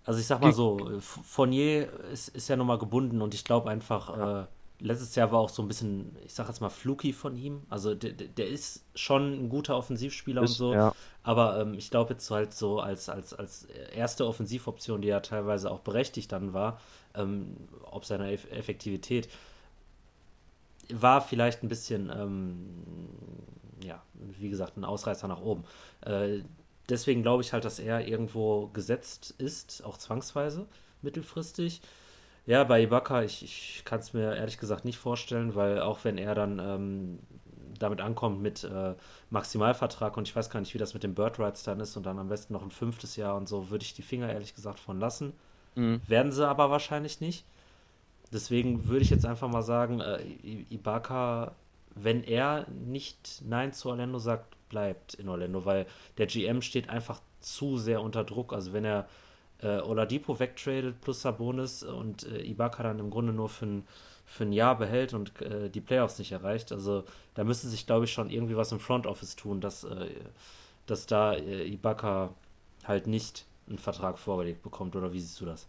Also 0.06 0.20
ich 0.20 0.28
sag 0.28 0.40
mal 0.42 0.52
so, 0.52 0.90
F- 0.98 1.20
Fournier 1.24 1.92
ist, 2.12 2.30
ist 2.30 2.48
ja 2.48 2.56
nochmal 2.56 2.78
gebunden 2.78 3.22
und 3.22 3.34
ich 3.34 3.44
glaube 3.44 3.70
einfach, 3.70 4.44
äh, 4.44 4.48
letztes 4.80 5.16
Jahr 5.16 5.32
war 5.32 5.40
auch 5.40 5.50
so 5.50 5.64
ein 5.64 5.68
bisschen, 5.68 6.16
ich 6.26 6.34
sag 6.34 6.48
jetzt 6.48 6.62
mal, 6.62 6.70
fluky 6.70 7.12
von 7.14 7.36
ihm. 7.38 7.64
Also 7.70 7.96
der, 7.96 8.12
der 8.12 8.48
ist 8.48 8.84
schon 8.94 9.46
ein 9.46 9.50
guter 9.50 9.76
Offensivspieler 9.78 10.44
und 10.44 10.52
ist, 10.52 10.58
so, 10.58 10.74
ja, 10.74 10.94
aber 11.24 11.60
ähm, 11.62 11.74
ich 11.74 11.90
glaube 11.90 12.14
jetzt 12.14 12.30
halt 12.30 12.54
so 12.54 12.80
als, 12.80 13.10
als, 13.10 13.34
als 13.34 13.66
erste 13.96 14.28
Offensivoption, 14.28 15.02
die 15.02 15.08
ja 15.08 15.22
teilweise 15.22 15.72
auch 15.72 15.80
berechtigt 15.80 16.32
dann 16.32 16.54
war, 16.54 16.80
ähm, 17.16 17.56
ob 17.84 18.06
seiner 18.06 18.30
Eff 18.32 18.46
Effektivität, 18.52 19.30
war 20.90 21.22
vielleicht 21.22 21.64
ein 21.64 21.68
bisschen, 21.68 22.12
ähm, 22.16 23.10
ja, 23.84 24.02
wie 24.14 24.50
gesagt, 24.50 24.78
ein 24.78 24.86
Ausreißer 24.86 25.28
nach 25.28 25.42
oben. 25.42 25.64
Äh, 26.02 26.40
deswegen 26.90 27.22
glaube 27.22 27.44
ich 27.44 27.54
halt, 27.54 27.66
dass 27.66 27.80
er 27.80 28.08
irgendwo 28.08 28.68
gesetzt 28.68 29.34
ist, 29.38 29.84
auch 29.84 29.98
zwangsweise, 29.98 30.68
mittelfristig. 31.02 31.82
Ja, 32.46 32.64
bei 32.64 32.84
Ibaka, 32.84 33.24
ich, 33.24 33.44
ich 33.44 33.84
kann 33.86 34.00
es 34.00 34.14
mir 34.14 34.36
ehrlich 34.36 34.58
gesagt 34.60 34.86
nicht 34.86 34.98
vorstellen, 35.00 35.56
weil 35.56 35.82
auch 35.82 36.04
wenn 36.04 36.18
er 36.18 36.36
dann 36.36 36.60
ähm, 36.60 37.20
damit 37.80 38.02
ankommt 38.02 38.42
mit 38.42 38.64
äh, 38.64 38.96
Maximalvertrag 39.32 40.16
und 40.18 40.28
ich 40.28 40.36
weiß 40.36 40.50
gar 40.50 40.60
nicht, 40.60 40.74
wie 40.74 40.78
das 40.78 40.94
mit 40.94 41.04
den 41.04 41.16
Bird 41.16 41.40
Rights 41.40 41.64
dann 41.64 41.80
ist 41.80 41.98
und 41.98 42.06
dann 42.06 42.20
am 42.20 42.30
besten 42.30 42.54
noch 42.54 42.62
ein 42.64 42.72
fünftes 42.72 43.16
Jahr 43.16 43.36
und 43.36 43.48
so, 43.50 43.70
würde 43.72 43.84
ich 43.84 43.94
die 43.94 44.04
Finger 44.04 44.32
ehrlich 44.32 44.56
gesagt 44.56 44.80
von 44.80 45.00
lassen. 45.00 45.34
mhm. 45.76 46.02
Werden 46.08 46.32
sie 46.32 46.48
aber 46.48 46.70
wahrscheinlich 46.72 47.22
nicht. 47.22 47.46
Deswegen 48.32 48.88
würde 48.88 49.02
ich 49.04 49.10
jetzt 49.10 49.26
einfach 49.26 49.48
mal 49.50 49.62
sagen, 49.64 50.02
äh, 50.02 50.22
Ibaka, 50.70 51.56
wenn 51.96 52.24
er 52.24 52.68
nicht 52.70 53.44
Nein 53.46 53.74
zu 53.74 53.90
Orlando 53.90 54.20
sagt, 54.20 54.55
bleibt 54.76 55.14
in 55.14 55.30
Orlando, 55.30 55.64
weil 55.64 55.86
der 56.18 56.26
GM 56.26 56.62
steht 56.62 56.90
einfach 56.90 57.22
zu 57.40 57.78
sehr 57.78 58.02
unter 58.02 58.26
Druck. 58.26 58.52
Also 58.52 58.74
wenn 58.74 58.84
er 58.84 59.08
äh, 59.62 59.80
Oladipo 59.80 60.38
wegtradet 60.38 61.00
plus 61.00 61.22
Sabonis 61.22 61.82
und 61.82 62.24
äh, 62.24 62.42
Ibaka 62.42 62.84
dann 62.84 63.00
im 63.00 63.10
Grunde 63.10 63.32
nur 63.32 63.48
für 63.48 63.68
ein, 63.68 63.88
für 64.26 64.44
ein 64.44 64.52
Jahr 64.52 64.78
behält 64.78 65.14
und 65.14 65.42
äh, 65.42 65.70
die 65.70 65.80
Playoffs 65.80 66.20
nicht 66.20 66.34
erreicht, 66.34 66.74
also 66.74 67.06
da 67.36 67.46
müsste 67.46 67.70
sich, 67.70 67.86
glaube 67.86 68.04
ich, 68.04 68.12
schon 68.12 68.30
irgendwie 68.30 68.58
was 68.58 68.74
im 68.74 68.82
Front 68.82 69.08
Office 69.08 69.38
tun, 69.38 69.62
dass, 69.62 69.86
äh, 69.86 70.10
dass 70.88 71.06
da 71.06 71.34
äh, 71.36 71.66
Ibaka 71.66 72.32
halt 72.84 73.08
nicht 73.08 73.46
einen 73.70 73.80
Vertrag 73.80 74.20
vorgelegt 74.20 74.62
bekommt. 74.62 74.98
Oder 74.98 75.14
wie 75.14 75.22
siehst 75.22 75.40
du 75.40 75.46
das? 75.46 75.68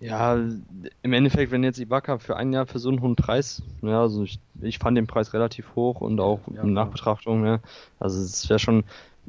Ja, 0.00 0.34
im 0.34 1.12
Endeffekt, 1.12 1.52
wenn 1.52 1.62
jetzt 1.62 1.78
Ibaka 1.78 2.18
für 2.18 2.36
ein 2.36 2.52
Jahr 2.54 2.66
für 2.66 2.78
so 2.78 2.88
einen 2.88 3.02
hohen 3.02 3.16
Preis, 3.16 3.62
ja, 3.82 4.00
also 4.00 4.22
ich, 4.22 4.40
ich 4.62 4.78
fand 4.78 4.96
den 4.96 5.06
Preis 5.06 5.34
relativ 5.34 5.74
hoch 5.76 6.00
und 6.00 6.20
auch 6.20 6.48
Ja, 6.48 6.62
in. 6.62 6.72
Nachbetrachtung, 6.72 7.42
ne, 7.42 7.60
also 7.98 8.18
es 8.22 8.48
wäre 8.48 8.58
schon, 8.58 8.84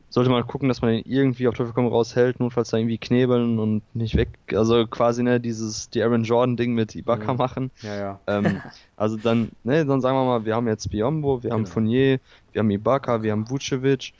sollte 0.10 0.30
man 0.30 0.48
gucken, 0.48 0.69
dass 0.69 0.81
man 0.81 0.91
den 0.91 1.03
irgendwie 1.06 1.48
auf 1.49 1.56
Teufel 1.56 1.73
komm 1.73 1.88
raus 1.88 2.15
hält, 2.15 2.39
notfalls 2.39 2.69
da 2.69 2.77
irgendwie 2.77 2.98
knebeln 2.99 3.60
und 3.60 3.84
nicht 3.93 4.15
weg, 4.15 4.30
also 4.53 4.88
quasi, 4.88 5.23
ne, 5.23 5.41
dieses, 5.41 5.89
die 5.89 6.02
Aaron 6.03 6.23
Jordan 6.23 6.56
Ding 6.56 6.73
mit 6.73 6.95
Ibaka 6.95 7.34
Mhm. 7.34 7.38
machen, 7.38 7.72
Ja, 7.81 7.95
ja. 7.95 8.22
ähm, 8.27 8.64
also 8.95 9.18
dann, 9.18 9.52
ne, 9.64 9.85
dann 9.85 10.02
sagen 10.02 10.18
wir 10.18 10.26
mal, 10.26 10.45
wir 10.45 10.56
haben 10.56 10.68
jetzt 10.69 10.89
Biombo, 10.89 11.43
wir 11.43 11.53
haben 11.53 11.65
Genau. 11.65 11.68
Fournier, 11.68 12.19
wir 12.53 12.60
haben 12.60 12.72
Ibaka, 12.72 13.23
wir 13.23 13.34
haben 13.34 13.49
Vucevic, 13.49 14.14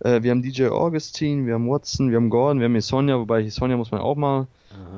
äh, 0.00 0.22
wir 0.22 0.30
haben 0.30 0.42
DJ 0.42 0.68
Augustin, 0.70 1.46
wir 1.46 1.54
haben 1.54 1.68
Watson, 1.68 2.10
wir 2.10 2.16
haben 2.16 2.30
Gordon, 2.30 2.60
wir 2.60 2.66
haben 2.66 2.74
Hisonia, 2.74 3.18
wobei 3.18 3.42
Hisonia 3.42 3.76
muss 3.76 3.90
man 3.90 4.00
auch 4.00 4.16
mal. 4.16 4.48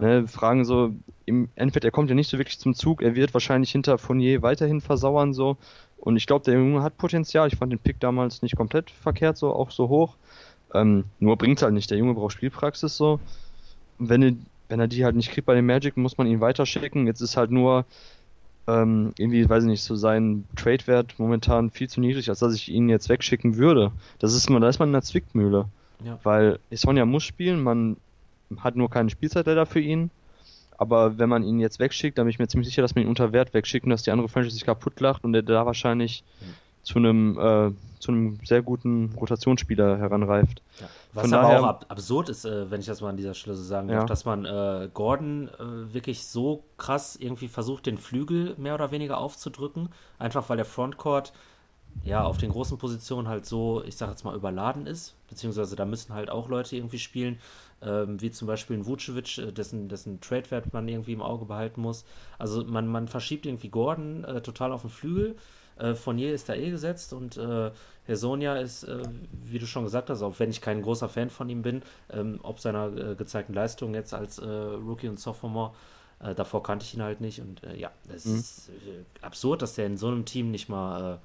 Ne, 0.01 0.27
fragen 0.27 0.65
so, 0.65 0.93
im 1.27 1.49
Endeffekt, 1.55 1.85
er 1.85 1.91
kommt 1.91 2.09
ja 2.09 2.17
nicht 2.17 2.29
so 2.29 2.39
wirklich 2.39 2.59
zum 2.59 2.75
Zug, 2.75 3.03
er 3.03 3.15
wird 3.15 3.35
wahrscheinlich 3.35 3.71
hinter 3.71 3.99
Fournier 3.99 4.43
weiterhin 4.43 4.81
versauern 4.81 5.33
so. 5.33 5.57
Und 5.97 6.17
ich 6.17 6.27
glaube, 6.27 6.45
der 6.45 6.55
Junge 6.55 6.83
hat 6.83 6.97
Potenzial. 6.97 7.49
Ich 7.49 7.57
fand 7.57 7.73
den 7.73 7.79
Pick 7.79 8.01
damals 8.01 8.43
nicht 8.43 8.57
komplett 8.57 8.91
verkehrt, 8.91 9.37
so 9.37 9.53
auch 9.53 9.71
so 9.71 9.89
hoch. 9.89 10.17
Ähm, 10.75 11.05
nur 11.19 11.37
bringt's 11.37 11.63
halt 11.63 11.75
nicht. 11.75 11.91
Der 11.91 11.99
Junge 11.99 12.15
braucht 12.15 12.33
Spielpraxis 12.33 12.97
so. 12.97 13.21
Wenn 13.99 14.23
er, 14.23 14.33
wenn 14.69 14.81
er 14.81 14.89
die 14.89 15.05
halt 15.05 15.15
nicht 15.15 15.31
kriegt 15.31 15.47
bei 15.47 15.55
den 15.55 15.67
Magic, 15.67 15.97
muss 15.97 16.17
man 16.17 16.27
ihn 16.27 16.41
weiterschicken. 16.41 17.07
Jetzt 17.07 17.21
ist 17.21 17.37
halt 17.37 17.51
nur 17.51 17.85
ähm, 18.67 19.13
irgendwie, 19.19 19.49
weiß 19.49 19.65
ich 19.65 19.69
nicht, 19.69 19.83
so 19.83 19.95
sein 19.95 20.45
Trade-Wert 20.57 21.19
momentan 21.19 21.71
viel 21.71 21.89
zu 21.89 22.01
niedrig, 22.01 22.29
als 22.31 22.39
dass 22.39 22.55
ich 22.55 22.71
ihn 22.71 22.89
jetzt 22.89 23.09
wegschicken 23.09 23.57
würde. 23.57 23.93
Das 24.19 24.35
ist 24.35 24.49
man, 24.49 24.63
da 24.63 24.69
ist 24.69 24.79
man 24.79 24.89
in 24.89 24.95
der 24.95 25.03
Zwickmühle. 25.03 25.67
Ja. 26.05 26.19
Weil 26.23 26.59
Sonja 26.71 27.05
muss 27.05 27.25
spielen, 27.25 27.63
man 27.63 27.97
hat 28.59 28.77
nur 28.77 28.91
keine 28.91 29.11
Spielzeit 29.11 29.47
leider 29.47 29.67
für 29.67 29.81
ihn. 29.81 30.11
Aber 30.79 31.19
wenn 31.19 31.29
man 31.29 31.43
ihn 31.45 31.61
jetzt 31.61 31.79
wegschickt, 31.79 32.17
dann 32.17 32.25
bin 32.25 32.31
ich 32.31 32.39
mir 32.39 32.49
ziemlich 32.49 32.69
sicher, 32.69 32.83
dass 32.83 32.95
man 32.95 33.05
ihn 33.05 33.11
unter 33.11 33.33
Wert 33.33 33.53
wegschickt 33.53 33.85
und 33.85 33.91
dass 33.91 34.03
die 34.03 34.11
andere 34.11 34.29
Franchise 34.29 34.55
sich 34.55 34.65
kaputt 34.65 34.99
lacht 35.01 35.25
und 35.25 35.33
der 35.35 35.43
da 35.43 35.67
wahrscheinlich 35.67 36.25
Mhm. 36.41 36.55
zu 36.83 36.99
einem 36.99 37.39
äh, 37.39 37.73
zu 38.01 38.13
einem 38.13 38.39
sehr 38.47 38.63
guten 38.63 39.13
Rotationsspieler 39.15 39.99
heranreift. 39.99 40.63
Ja. 40.81 40.89
Was 41.13 41.25
Von 41.25 41.35
aber 41.35 41.43
daher- 41.49 41.61
auch 41.61 41.67
ab 41.67 41.87
absurd 41.91 42.31
ist, 42.31 42.47
äh, 42.47 42.71
wenn 42.71 42.81
ich 42.81 42.87
das 42.87 43.03
mal 43.03 43.11
an 43.11 43.19
dieser 43.19 43.35
Stelle 43.35 43.55
so 43.57 43.63
sagen 43.63 43.91
Ja. 43.91 43.97
darf, 43.99 44.07
dass 44.07 44.25
man 44.25 44.47
äh, 44.47 44.89
Gordon 44.95 45.49
äh, 45.59 45.93
wirklich 45.93 46.25
so 46.25 46.65
krass 46.79 47.17
irgendwie 47.17 47.49
versucht, 47.49 47.85
den 47.85 47.99
Flügel 47.99 48.55
mehr 48.57 48.75
oder 48.75 48.91
weniger 48.91 49.19
aufzudrücken, 49.19 49.91
einfach 50.19 50.49
weil 50.49 50.57
der 50.57 50.65
Frontcourt 50.65 51.35
ja 52.05 52.23
auf 52.25 52.39
den 52.39 52.51
großen 52.51 52.79
Positionen 52.79 53.29
halt 53.29 53.45
so, 53.45 53.83
ich 53.85 53.97
sag 53.97 54.09
jetzt 54.09 54.25
mal, 54.25 54.35
überladen 54.35 54.87
ist, 54.87 55.15
beziehungsweise 55.29 55.77
da 55.77 55.85
müssen 55.85 56.15
halt 56.15 56.31
auch 56.31 56.49
Leute 56.49 56.77
irgendwie 56.77 56.99
spielen, 56.99 57.39
ähm, 57.82 58.20
wie 58.20 58.31
zum 58.31 58.47
Beispiel 58.47 58.77
ein 58.77 58.86
Vucevic, 58.86 59.39
äh, 59.39 59.52
dessen, 59.52 59.89
dessen 59.89 60.20
Trade-Wert 60.20 60.73
man 60.73 60.89
irgendwie 60.89 61.12
im 61.12 61.23
Auge 61.23 61.44
behalten 61.47 61.81
muss. 61.81 62.05
Also 62.39 62.65
man, 62.65 62.86
man 62.86 63.09
verschiebt 63.09 63.47
irgendwie 63.47 63.69
Gordon 63.70 64.24
äh, 64.24 64.40
total 64.43 64.73
auf 64.73 64.82
den 64.82 64.90
Flügel. 64.90 65.36
Äh, 65.78 65.94
Fournier 65.94 66.35
ist 66.35 66.48
da 66.48 66.55
eh 66.55 66.70
gesetzt 66.70 67.12
und 67.12 67.36
äh, 67.39 67.70
Herr 68.05 68.16
Sonja 68.16 68.57
ist, 68.57 68.85
äh, 68.85 69.02
wie 69.44 69.59
du 69.59 69.66
schon 69.66 69.85
gesagt 69.85 70.11
hast, 70.11 70.23
auch 70.23 70.39
wenn 70.39 70.51
ich 70.51 70.61
kein 70.61 70.82
großer 70.82 71.09
Fan 71.09 71.31
von 71.31 71.48
ihm 71.48 71.62
bin, 71.62 71.82
ähm, 72.11 72.39
ob 72.43 72.61
seiner 72.61 72.94
äh, 72.97 73.15
gezeigten 73.15 73.55
Leistung 73.55 73.94
jetzt 73.94 74.12
als 74.12 74.39
äh, 74.39 74.47
Rookie 74.47 75.09
und 75.09 75.19
Sophomore, 75.19 75.73
äh, 76.20 76.35
davor 76.35 76.62
kannte 76.62 76.85
ich 76.85 76.94
ihn 76.94 77.02
halt 77.02 77.20
nicht 77.23 77.40
und 77.40 77.62
ja, 77.77 77.90
es 78.09 78.27
Mhm. 78.27 78.35
ist 78.35 78.70
absurd, 79.23 79.62
dass 79.62 79.74
der 79.74 79.86
in 79.86 79.97
so 79.97 80.09
einem 80.09 80.27
Team 80.27 80.51
nicht 80.51 80.69
mal 80.69 81.19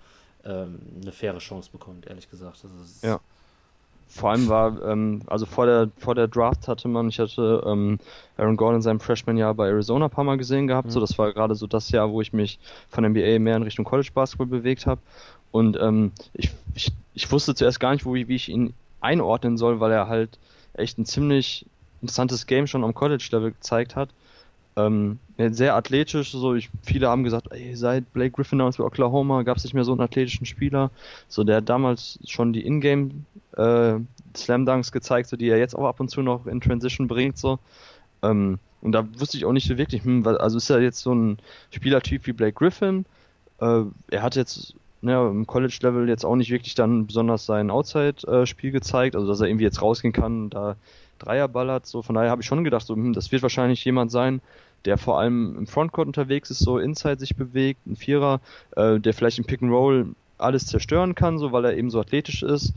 ähm, 0.45 0.79
eine 1.01 1.11
faire 1.11 1.39
Chance 1.39 1.69
bekommt, 1.71 2.05
ehrlich 2.07 2.29
gesagt. 2.29 2.63
Also 2.63 2.75
ja. 3.01 3.19
Vor 4.07 4.31
allem 4.31 4.47
war, 4.47 4.81
ähm, 4.85 5.21
also 5.27 5.45
vor 5.45 5.65
der, 5.65 5.89
vor 5.97 6.15
der 6.15 6.27
Draft 6.27 6.67
hatte 6.67 6.87
man, 6.87 7.09
ich 7.09 7.19
hatte 7.19 7.63
ähm, 7.65 7.99
Aaron 8.37 8.55
Gordon 8.55 8.77
in 8.77 8.81
seinem 8.81 8.99
Freshman-Jahr 8.99 9.53
bei 9.55 9.67
Arizona 9.67 10.05
ein 10.05 10.11
paar 10.11 10.23
Mal 10.23 10.37
gesehen 10.37 10.67
gehabt. 10.67 10.87
Mhm. 10.87 10.91
So, 10.91 10.99
das 10.99 11.17
war 11.17 11.33
gerade 11.33 11.55
so 11.55 11.67
das 11.67 11.91
Jahr, 11.91 12.09
wo 12.11 12.21
ich 12.21 12.31
mich 12.31 12.59
von 12.89 13.03
NBA 13.03 13.39
mehr 13.39 13.57
in 13.57 13.63
Richtung 13.63 13.83
College 13.83 14.09
Basketball 14.13 14.47
bewegt 14.47 14.85
habe. 14.85 15.01
Und 15.51 15.77
ähm, 15.81 16.11
ich, 16.33 16.51
ich, 16.75 16.91
ich 17.13 17.31
wusste 17.31 17.55
zuerst 17.55 17.79
gar 17.79 17.93
nicht, 17.93 18.05
wo 18.05 18.15
ich, 18.15 18.27
wie 18.27 18.35
ich 18.35 18.49
ihn 18.49 18.73
einordnen 19.01 19.57
soll, 19.57 19.79
weil 19.79 19.91
er 19.91 20.07
halt 20.07 20.37
echt 20.73 20.97
ein 20.97 21.05
ziemlich 21.05 21.65
interessantes 22.01 22.45
Game 22.45 22.67
schon 22.67 22.83
am 22.83 22.93
College-Level 22.93 23.51
gezeigt 23.51 23.95
hat. 23.95 24.09
Ähm, 24.77 25.19
sehr 25.37 25.75
athletisch, 25.75 26.31
so 26.31 26.55
ich, 26.55 26.69
viele 26.83 27.07
haben 27.07 27.23
gesagt, 27.23 27.47
ey, 27.51 27.75
seit 27.75 28.11
Blake 28.13 28.31
Griffin 28.31 28.59
damals 28.59 28.77
bei 28.77 28.83
Oklahoma 28.83 29.43
gab 29.43 29.57
es 29.57 29.63
nicht 29.63 29.73
mehr 29.73 29.85
so 29.85 29.91
einen 29.91 30.01
athletischen 30.01 30.45
Spieler. 30.45 30.91
So 31.27 31.43
der 31.43 31.57
hat 31.57 31.69
damals 31.69 32.19
schon 32.25 32.51
die 32.53 32.65
Ingame 32.65 33.11
äh, 33.55 33.95
Slam 34.35 34.65
Dunks 34.65 34.91
gezeigt, 34.91 35.29
so 35.29 35.37
die 35.37 35.49
er 35.49 35.57
jetzt 35.57 35.75
auch 35.75 35.85
ab 35.85 35.99
und 35.99 36.09
zu 36.09 36.21
noch 36.21 36.45
in 36.45 36.61
Transition 36.61 37.07
bringt, 37.07 37.37
so. 37.37 37.59
Ähm, 38.21 38.59
und 38.81 38.91
da 38.91 39.07
wusste 39.17 39.37
ich 39.37 39.45
auch 39.45 39.51
nicht 39.51 39.67
so 39.67 39.77
wirklich, 39.77 40.03
hm, 40.03 40.27
also 40.27 40.57
ist 40.57 40.69
er 40.69 40.81
jetzt 40.81 40.99
so 40.99 41.13
ein 41.13 41.39
Spielertyp 41.71 42.27
wie 42.27 42.33
Blake 42.33 42.53
Griffin. 42.53 43.05
Äh, 43.59 43.83
er 44.11 44.21
hat 44.21 44.35
jetzt 44.35 44.75
ne, 45.01 45.27
im 45.27 45.47
College-Level 45.47 46.07
jetzt 46.09 46.25
auch 46.25 46.35
nicht 46.35 46.51
wirklich 46.51 46.75
dann 46.75 47.07
besonders 47.07 47.45
sein 47.45 47.71
Outside-Spiel 47.71 48.71
gezeigt, 48.71 49.15
also 49.15 49.27
dass 49.27 49.39
er 49.39 49.47
irgendwie 49.47 49.63
jetzt 49.63 49.81
rausgehen 49.81 50.13
kann, 50.13 50.49
da 50.49 50.75
Dreier 51.19 51.47
ballert. 51.47 51.85
So, 51.85 52.01
von 52.01 52.15
daher 52.15 52.29
habe 52.29 52.41
ich 52.41 52.47
schon 52.47 52.63
gedacht, 52.63 52.85
so, 52.85 52.95
hm, 52.95 53.13
das 53.13 53.31
wird 53.31 53.41
wahrscheinlich 53.41 53.83
jemand 53.85 54.11
sein, 54.11 54.41
der 54.85 54.97
vor 54.97 55.19
allem 55.19 55.57
im 55.57 55.67
Frontcourt 55.67 56.07
unterwegs 56.07 56.49
ist, 56.49 56.59
so 56.59 56.77
Inside 56.77 57.19
sich 57.19 57.35
bewegt, 57.35 57.85
ein 57.87 57.95
Vierer, 57.95 58.39
äh, 58.75 58.99
der 58.99 59.13
vielleicht 59.13 59.39
im 59.39 59.45
Pick 59.45 59.61
and 59.61 59.71
Roll 59.71 60.15
alles 60.37 60.67
zerstören 60.67 61.15
kann, 61.15 61.37
so 61.37 61.51
weil 61.51 61.65
er 61.65 61.77
eben 61.77 61.89
so 61.89 61.99
athletisch 61.99 62.43
ist, 62.43 62.73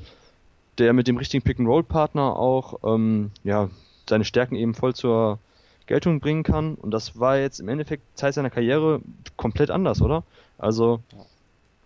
der 0.78 0.93
mit 0.93 1.09
dem 1.09 1.16
richtigen 1.16 1.43
Pick 1.43 1.59
and 1.59 1.68
Roll 1.68 1.82
Partner 1.82 2.36
auch 2.36 2.78
ähm, 2.85 3.30
ja 3.44 3.68
seine 4.09 4.24
Stärken 4.24 4.55
eben 4.55 4.74
voll 4.74 4.94
zur 4.94 5.39
Geltung 5.86 6.20
bringen 6.20 6.44
kann. 6.44 6.74
Und 6.74 6.93
das 6.93 7.18
war 7.18 7.39
jetzt 7.39 7.60
im 7.60 7.68
Endeffekt 7.68 8.02
Zeit 8.16 8.35
seiner 8.35 8.51
Karriere 8.51 9.01
komplett 9.36 9.70
anders, 9.70 10.01
oder? 10.01 10.22
Also 10.56 11.01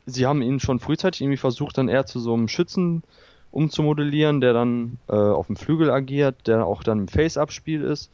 sie 0.06 0.26
haben 0.26 0.42
ihn 0.42 0.60
schon 0.60 0.80
frühzeitig 0.80 1.22
irgendwie 1.22 1.38
versucht, 1.38 1.78
dann 1.78 1.88
eher 1.88 2.06
zu 2.06 2.20
so 2.20 2.34
einem 2.34 2.48
Schützen 2.48 3.02
umzumodellieren, 3.50 4.40
der 4.40 4.52
dann 4.52 4.98
äh, 5.08 5.14
auf 5.14 5.46
dem 5.46 5.56
Flügel 5.56 5.90
agiert, 5.90 6.46
der 6.46 6.66
auch 6.66 6.82
dann 6.82 7.00
im 7.00 7.08
Face-Up-Spiel 7.08 7.82
ist. 7.82 8.10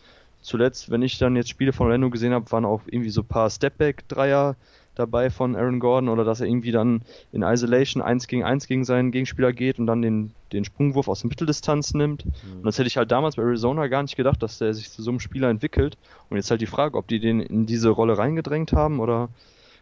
Zuletzt, 0.49 0.91
wenn 0.91 1.03
ich 1.03 1.19
dann 1.19 1.37
jetzt 1.37 1.51
Spiele 1.51 1.75
von 1.75 1.89
Orlando 1.89 2.09
gesehen 2.09 2.33
habe, 2.33 2.51
waren 2.51 2.65
auch 2.65 2.81
irgendwie 2.87 3.11
so 3.11 3.21
ein 3.21 3.29
paar 3.29 3.51
Stepback-Dreier 3.51 4.57
dabei 4.95 5.29
von 5.29 5.55
Aaron 5.55 5.79
Gordon 5.79 6.09
oder 6.09 6.25
dass 6.25 6.41
er 6.41 6.47
irgendwie 6.47 6.73
dann 6.73 7.03
in 7.33 7.43
Isolation 7.43 8.03
1 8.03 8.27
gegen 8.29 8.45
1 8.45 8.67
gegen 8.67 8.85
seinen 8.87 9.11
Gegenspieler 9.13 9.53
geht 9.53 9.79
und 9.79 9.87
dann 9.87 10.01
den, 10.01 10.33
den 10.55 10.65
Sprungwurf 10.65 11.07
aus 11.07 11.21
der 11.21 11.29
Mitteldistanz 11.29 11.93
nimmt. 11.93 12.25
Mhm. 12.25 12.61
Und 12.61 12.65
das 12.65 12.79
hätte 12.79 12.89
ich 12.89 12.97
halt 12.97 13.11
damals 13.11 13.37
bei 13.37 13.43
Arizona 13.43 13.89
gar 13.89 14.03
nicht 14.03 14.17
gedacht, 14.17 14.43
dass 14.43 14.57
der 14.57 14.73
sich 14.73 14.91
zu 14.91 15.03
so 15.03 15.11
einem 15.11 15.21
Spieler 15.21 15.51
entwickelt. 15.51 15.99
Und 16.31 16.39
jetzt 16.39 16.51
halt 16.51 16.63
die 16.63 16.67
Frage, 16.67 16.97
ob 16.97 17.07
die 17.09 17.21
den 17.21 17.41
in 17.41 17.67
diese 17.67 17.91
Rolle 17.91 18.17
reingedrängt 18.17 18.73
haben 18.73 19.01
oder 19.01 19.29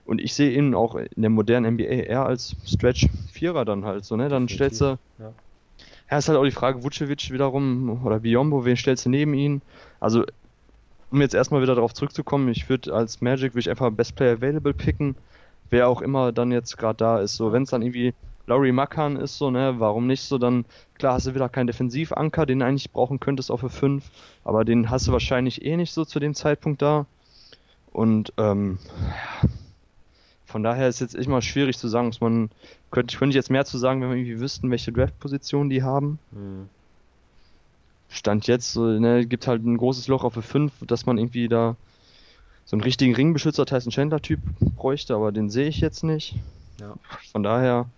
und 0.04 0.20
ich 0.20 0.34
sehe 0.34 0.50
ihn 0.50 0.74
auch 0.74 0.96
in 0.96 1.22
der 1.22 1.30
modernen 1.30 1.74
NBA 1.74 1.84
eher 1.84 2.26
als 2.26 2.56
Stretch 2.64 3.08
Vierer 3.32 3.64
dann 3.64 3.84
halt 3.84 4.04
so, 4.04 4.16
ne? 4.16 4.28
Dann 4.28 4.48
stellst 4.48 4.80
du 4.80 4.98
ja. 5.18 5.32
Ja, 6.10 6.18
ist 6.18 6.28
halt 6.28 6.38
auch 6.38 6.44
die 6.44 6.52
Frage, 6.52 6.84
Vucevic 6.84 7.30
wiederum 7.32 8.04
oder 8.04 8.20
Biombo, 8.20 8.64
wen 8.64 8.76
stellst 8.76 9.06
du 9.06 9.10
neben 9.10 9.34
ihn? 9.34 9.62
Also, 9.98 10.24
um 11.10 11.20
jetzt 11.20 11.34
erstmal 11.34 11.62
wieder 11.62 11.74
darauf 11.74 11.94
zurückzukommen, 11.94 12.48
ich 12.48 12.68
würde 12.68 12.92
als 12.94 13.20
Magic 13.20 13.52
würde 13.52 13.60
ich 13.60 13.70
einfach 13.70 13.90
Best 13.90 14.16
Player 14.16 14.34
Available 14.34 14.74
picken, 14.74 15.16
wer 15.70 15.88
auch 15.88 16.02
immer 16.02 16.32
dann 16.32 16.52
jetzt 16.52 16.76
gerade 16.76 16.96
da 16.96 17.20
ist. 17.20 17.36
So, 17.36 17.52
wenn 17.52 17.62
es 17.64 17.70
dann 17.70 17.82
irgendwie 17.82 18.14
Laurie 18.46 18.72
Makan 18.72 19.16
ist, 19.16 19.38
so, 19.38 19.50
ne, 19.50 19.74
warum 19.78 20.06
nicht 20.06 20.22
so, 20.22 20.38
dann, 20.38 20.64
klar 20.94 21.14
hast 21.14 21.26
du 21.26 21.34
wieder 21.34 21.48
keinen 21.48 21.66
Defensivanker, 21.66 22.46
den 22.46 22.62
eigentlich 22.62 22.92
brauchen 22.92 23.18
könntest 23.18 23.50
auch 23.50 23.58
für 23.58 23.70
5, 23.70 24.08
aber 24.44 24.64
den 24.64 24.88
hast 24.90 25.08
du 25.08 25.12
wahrscheinlich 25.12 25.64
eh 25.64 25.76
nicht 25.76 25.92
so 25.92 26.04
zu 26.04 26.20
dem 26.20 26.34
Zeitpunkt 26.34 26.80
da. 26.80 27.06
Und, 27.92 28.32
ähm, 28.36 28.78
von 30.44 30.62
daher 30.62 30.88
ist 30.88 31.00
jetzt 31.00 31.16
immer 31.16 31.42
schwierig 31.42 31.76
zu 31.76 31.88
sagen, 31.88 32.06
muss 32.06 32.20
man, 32.20 32.50
könnte, 32.92 33.14
ich 33.14 33.34
jetzt 33.34 33.50
mehr 33.50 33.64
zu 33.64 33.78
sagen, 33.78 34.00
wenn 34.00 34.10
wir 34.10 34.16
irgendwie 34.16 34.40
wüssten, 34.40 34.70
welche 34.70 34.92
Draft-Positionen 34.92 35.68
die 35.68 35.82
haben. 35.82 36.20
Mhm. 36.30 36.68
Stand 38.16 38.46
jetzt, 38.46 38.72
so, 38.72 38.84
ne, 38.84 39.26
gibt 39.26 39.46
halt 39.46 39.64
ein 39.64 39.76
großes 39.76 40.08
Loch 40.08 40.24
auf 40.24 40.34
für 40.34 40.42
5, 40.42 40.72
dass 40.86 41.06
man 41.06 41.18
irgendwie 41.18 41.48
da 41.48 41.76
so 42.64 42.74
einen 42.74 42.82
richtigen 42.82 43.14
Ringbeschützer 43.14 43.66
Tyson 43.66 43.92
Chandler-Typ 43.92 44.40
bräuchte, 44.76 45.14
aber 45.14 45.32
den 45.32 45.50
sehe 45.50 45.68
ich 45.68 45.80
jetzt 45.80 46.02
nicht. 46.02 46.34
Ja. 46.80 46.94
Von 47.30 47.42
daher 47.42 47.88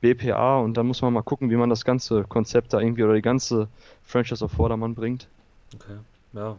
BPA 0.00 0.58
und 0.58 0.74
dann 0.76 0.86
muss 0.86 1.00
man 1.00 1.12
mal 1.12 1.22
gucken, 1.22 1.50
wie 1.50 1.56
man 1.56 1.70
das 1.70 1.84
ganze 1.84 2.24
Konzept 2.24 2.74
da 2.74 2.80
irgendwie 2.80 3.04
oder 3.04 3.14
die 3.14 3.22
ganze 3.22 3.68
Franchise 4.02 4.44
auf 4.44 4.52
Vordermann 4.52 4.94
bringt. 4.94 5.28
Okay, 5.74 5.96
ja. 6.34 6.56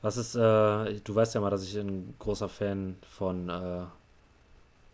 Was 0.00 0.16
ist, 0.16 0.36
äh, 0.36 1.00
du 1.00 1.14
weißt 1.14 1.34
ja 1.34 1.40
mal, 1.40 1.50
dass 1.50 1.64
ich 1.64 1.76
ein 1.76 2.14
großer 2.20 2.48
Fan 2.48 2.94
von 3.16 3.48
äh, 3.48 3.82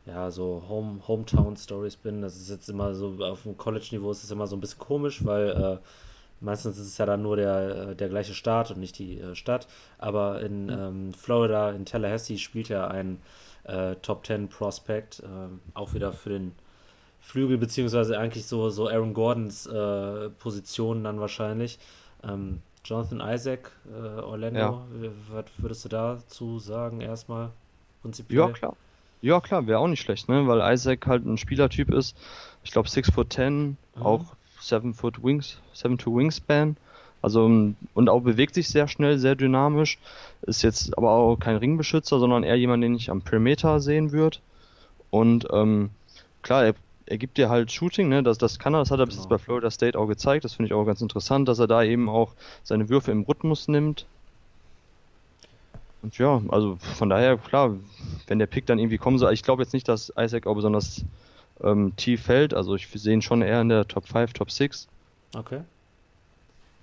ja, 0.06 0.30
so 0.30 0.62
Home, 0.68 1.00
Hometown-Stories 1.06 1.96
bin. 1.96 2.22
Das 2.22 2.36
ist 2.36 2.48
jetzt 2.48 2.68
immer 2.68 2.94
so, 2.94 3.16
auf 3.20 3.42
dem 3.42 3.56
College-Niveau 3.56 4.10
ist 4.10 4.24
es 4.24 4.30
immer 4.30 4.46
so 4.46 4.56
ein 4.56 4.60
bisschen 4.60 4.78
komisch, 4.78 5.24
weil 5.24 5.48
äh, 5.50 5.78
meistens 6.40 6.78
ist 6.78 6.86
es 6.86 6.98
ja 6.98 7.06
dann 7.06 7.22
nur 7.22 7.36
der, 7.36 7.88
äh, 7.90 7.96
der 7.96 8.08
gleiche 8.08 8.34
Staat 8.34 8.70
und 8.70 8.78
nicht 8.78 8.98
die 8.98 9.18
äh, 9.18 9.34
Stadt. 9.34 9.66
Aber 9.98 10.40
in 10.40 10.68
ähm, 10.68 11.12
Florida, 11.12 11.70
in 11.70 11.84
Tallahassee, 11.84 12.38
spielt 12.38 12.68
ja 12.68 12.88
ein 12.88 13.20
äh, 13.64 13.96
Top 13.96 14.26
10 14.26 14.48
Prospect, 14.48 15.22
ähm, 15.24 15.60
auch 15.74 15.94
wieder 15.94 16.12
für 16.12 16.30
den 16.30 16.52
Flügel, 17.20 17.56
beziehungsweise 17.56 18.18
eigentlich 18.18 18.46
so, 18.46 18.68
so 18.68 18.88
Aaron 18.88 19.14
Gordons 19.14 19.66
äh, 19.66 20.28
Position 20.30 21.04
dann 21.04 21.20
wahrscheinlich. 21.20 21.78
Ähm, 22.22 22.60
Jonathan 22.84 23.20
Isaac, 23.20 23.70
äh, 23.90 24.20
Orlando, 24.20 24.58
ja. 24.60 25.10
was 25.30 25.46
würdest 25.56 25.86
du 25.86 25.88
dazu 25.88 26.58
sagen 26.58 27.00
erstmal? 27.00 27.50
Prinzipiell? 28.02 28.38
Ja, 28.38 28.48
klar. 28.50 28.76
Ja, 29.22 29.40
klar, 29.40 29.66
wäre 29.66 29.78
auch 29.78 29.88
nicht 29.88 30.02
schlecht, 30.02 30.28
ne? 30.28 30.46
Weil 30.46 30.74
Isaac 30.74 31.06
halt 31.06 31.24
ein 31.24 31.38
Spielertyp 31.38 31.90
ist. 31.90 32.14
Ich 32.62 32.72
glaube 32.72 32.90
6 32.90 33.10
foot 33.10 33.32
10, 33.32 33.68
mhm. 33.68 34.02
auch 34.02 34.36
7 34.68 34.94
foot 34.94 35.22
Wings, 35.22 35.58
7 35.72 35.98
to 35.98 36.16
Wingspan. 36.16 36.76
Also 37.22 37.44
und 37.46 38.08
auch 38.10 38.20
bewegt 38.20 38.54
sich 38.54 38.68
sehr 38.68 38.86
schnell, 38.86 39.18
sehr 39.18 39.34
dynamisch. 39.34 39.98
Ist 40.42 40.62
jetzt 40.62 40.96
aber 40.98 41.10
auch 41.10 41.36
kein 41.36 41.56
Ringbeschützer, 41.56 42.18
sondern 42.18 42.42
eher 42.42 42.56
jemand, 42.56 42.84
den 42.84 42.94
ich 42.94 43.10
am 43.10 43.22
Perimeter 43.22 43.80
sehen 43.80 44.12
würde. 44.12 44.38
Und 45.10 45.46
ähm, 45.50 45.90
klar, 46.42 46.66
er, 46.66 46.74
er 47.06 47.16
gibt 47.16 47.38
dir 47.38 47.48
halt 47.48 47.72
Shooting, 47.72 48.08
ne? 48.08 48.22
Das, 48.22 48.36
das 48.36 48.58
kann 48.58 48.74
er, 48.74 48.80
das 48.80 48.90
hat 48.90 48.98
er 48.98 49.04
genau. 49.04 49.06
bis 49.06 49.16
jetzt 49.16 49.28
bei 49.28 49.38
Florida 49.38 49.70
State 49.70 49.98
auch 49.98 50.06
gezeigt. 50.06 50.44
Das 50.44 50.52
finde 50.52 50.66
ich 50.66 50.74
auch 50.74 50.84
ganz 50.84 51.00
interessant, 51.00 51.48
dass 51.48 51.58
er 51.58 51.66
da 51.66 51.82
eben 51.82 52.10
auch 52.10 52.34
seine 52.62 52.90
Würfe 52.90 53.10
im 53.10 53.22
Rhythmus 53.22 53.68
nimmt. 53.68 54.04
Und 56.02 56.18
ja, 56.18 56.42
also 56.48 56.76
von 56.76 57.08
daher, 57.08 57.38
klar, 57.38 57.74
wenn 58.26 58.38
der 58.38 58.46
Pick 58.46 58.66
dann 58.66 58.78
irgendwie 58.78 58.98
kommen 58.98 59.18
soll, 59.18 59.32
ich 59.32 59.42
glaube 59.42 59.62
jetzt 59.62 59.72
nicht, 59.72 59.88
dass 59.88 60.12
Isaac 60.18 60.46
auch 60.46 60.54
besonders 60.54 61.02
ähm, 61.62 61.94
tief 61.96 62.22
fällt. 62.22 62.54
Also 62.54 62.74
ich 62.74 62.88
sehe 62.88 63.14
ihn 63.14 63.22
schon 63.22 63.42
eher 63.42 63.60
in 63.60 63.68
der 63.68 63.86
Top 63.86 64.06
5, 64.06 64.32
Top 64.32 64.50
6. 64.50 64.88
Okay. 65.34 65.62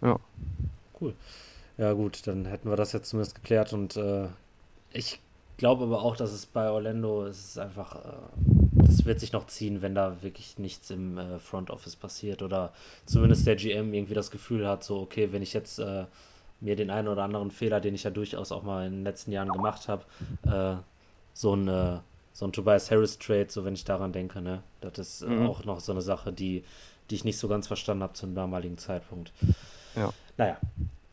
Ja. 0.02 0.20
Cool. 1.00 1.14
Ja 1.78 1.94
gut, 1.94 2.28
dann 2.28 2.46
hätten 2.46 2.70
wir 2.70 2.76
das 2.76 2.92
jetzt 2.92 3.10
zumindest 3.10 3.36
geklärt 3.36 3.74
und 3.74 3.96
äh, 3.96 4.28
ich 4.94 5.20
glaube 5.58 5.84
aber 5.86 6.02
auch, 6.04 6.16
dass 6.16 6.32
es 6.32 6.46
bei 6.46 6.70
Orlando 6.70 7.26
es 7.26 7.40
ist 7.40 7.60
einfach, 7.60 7.96
äh, 7.96 8.18
das 8.74 9.06
wird 9.06 9.20
sich 9.20 9.32
noch 9.32 9.48
ziehen, 9.48 9.82
wenn 9.82 9.96
da 9.96 10.22
wirklich 10.22 10.60
nichts 10.60 10.90
im 10.90 11.18
äh, 11.18 11.40
Front 11.40 11.70
Office 11.70 11.96
passiert 11.96 12.42
oder 12.42 12.74
zumindest 13.06 13.48
der 13.48 13.56
GM 13.56 13.94
irgendwie 13.94 14.14
das 14.14 14.32
Gefühl 14.32 14.68
hat, 14.68 14.84
so 14.84 15.00
okay, 15.00 15.32
wenn 15.32 15.42
ich 15.42 15.54
jetzt 15.54 15.80
äh, 15.80 16.06
mir 16.60 16.76
den 16.76 16.90
einen 16.90 17.08
oder 17.08 17.24
anderen 17.24 17.52
Fehler, 17.52 17.80
den 17.80 17.96
ich 17.96 18.04
ja 18.04 18.12
durchaus 18.12 18.52
auch 18.52 18.64
mal 18.64 18.86
in 18.86 18.94
den 18.94 19.04
letzten 19.04 19.32
Jahren 19.32 19.50
gemacht 19.50 19.88
habe, 19.88 20.04
äh, 20.46 20.76
so 21.34 21.56
ein 21.56 21.68
äh, 21.68 22.00
so 22.34 22.46
ein 22.46 22.54
Tobias 22.54 22.92
Harris 22.92 23.20
Trade, 23.20 23.48
so 23.50 23.66
wenn 23.66 23.74
ich 23.74 23.84
daran 23.84 24.14
denke, 24.14 24.42
ne, 24.42 24.64
das 24.80 24.98
ist 24.98 25.22
äh, 25.24 25.28
mhm. 25.28 25.48
auch 25.48 25.66
noch 25.66 25.80
so 25.80 25.92
eine 25.92 26.02
Sache, 26.02 26.32
die 26.32 26.64
die 27.12 27.16
ich 27.16 27.26
nicht 27.26 27.38
so 27.38 27.48
ganz 27.48 27.68
verstanden 27.68 28.04
habe 28.04 28.14
zum 28.14 28.34
damaligen 28.34 28.78
Zeitpunkt. 28.78 29.34
Ja. 29.96 30.12
Naja, 30.38 30.58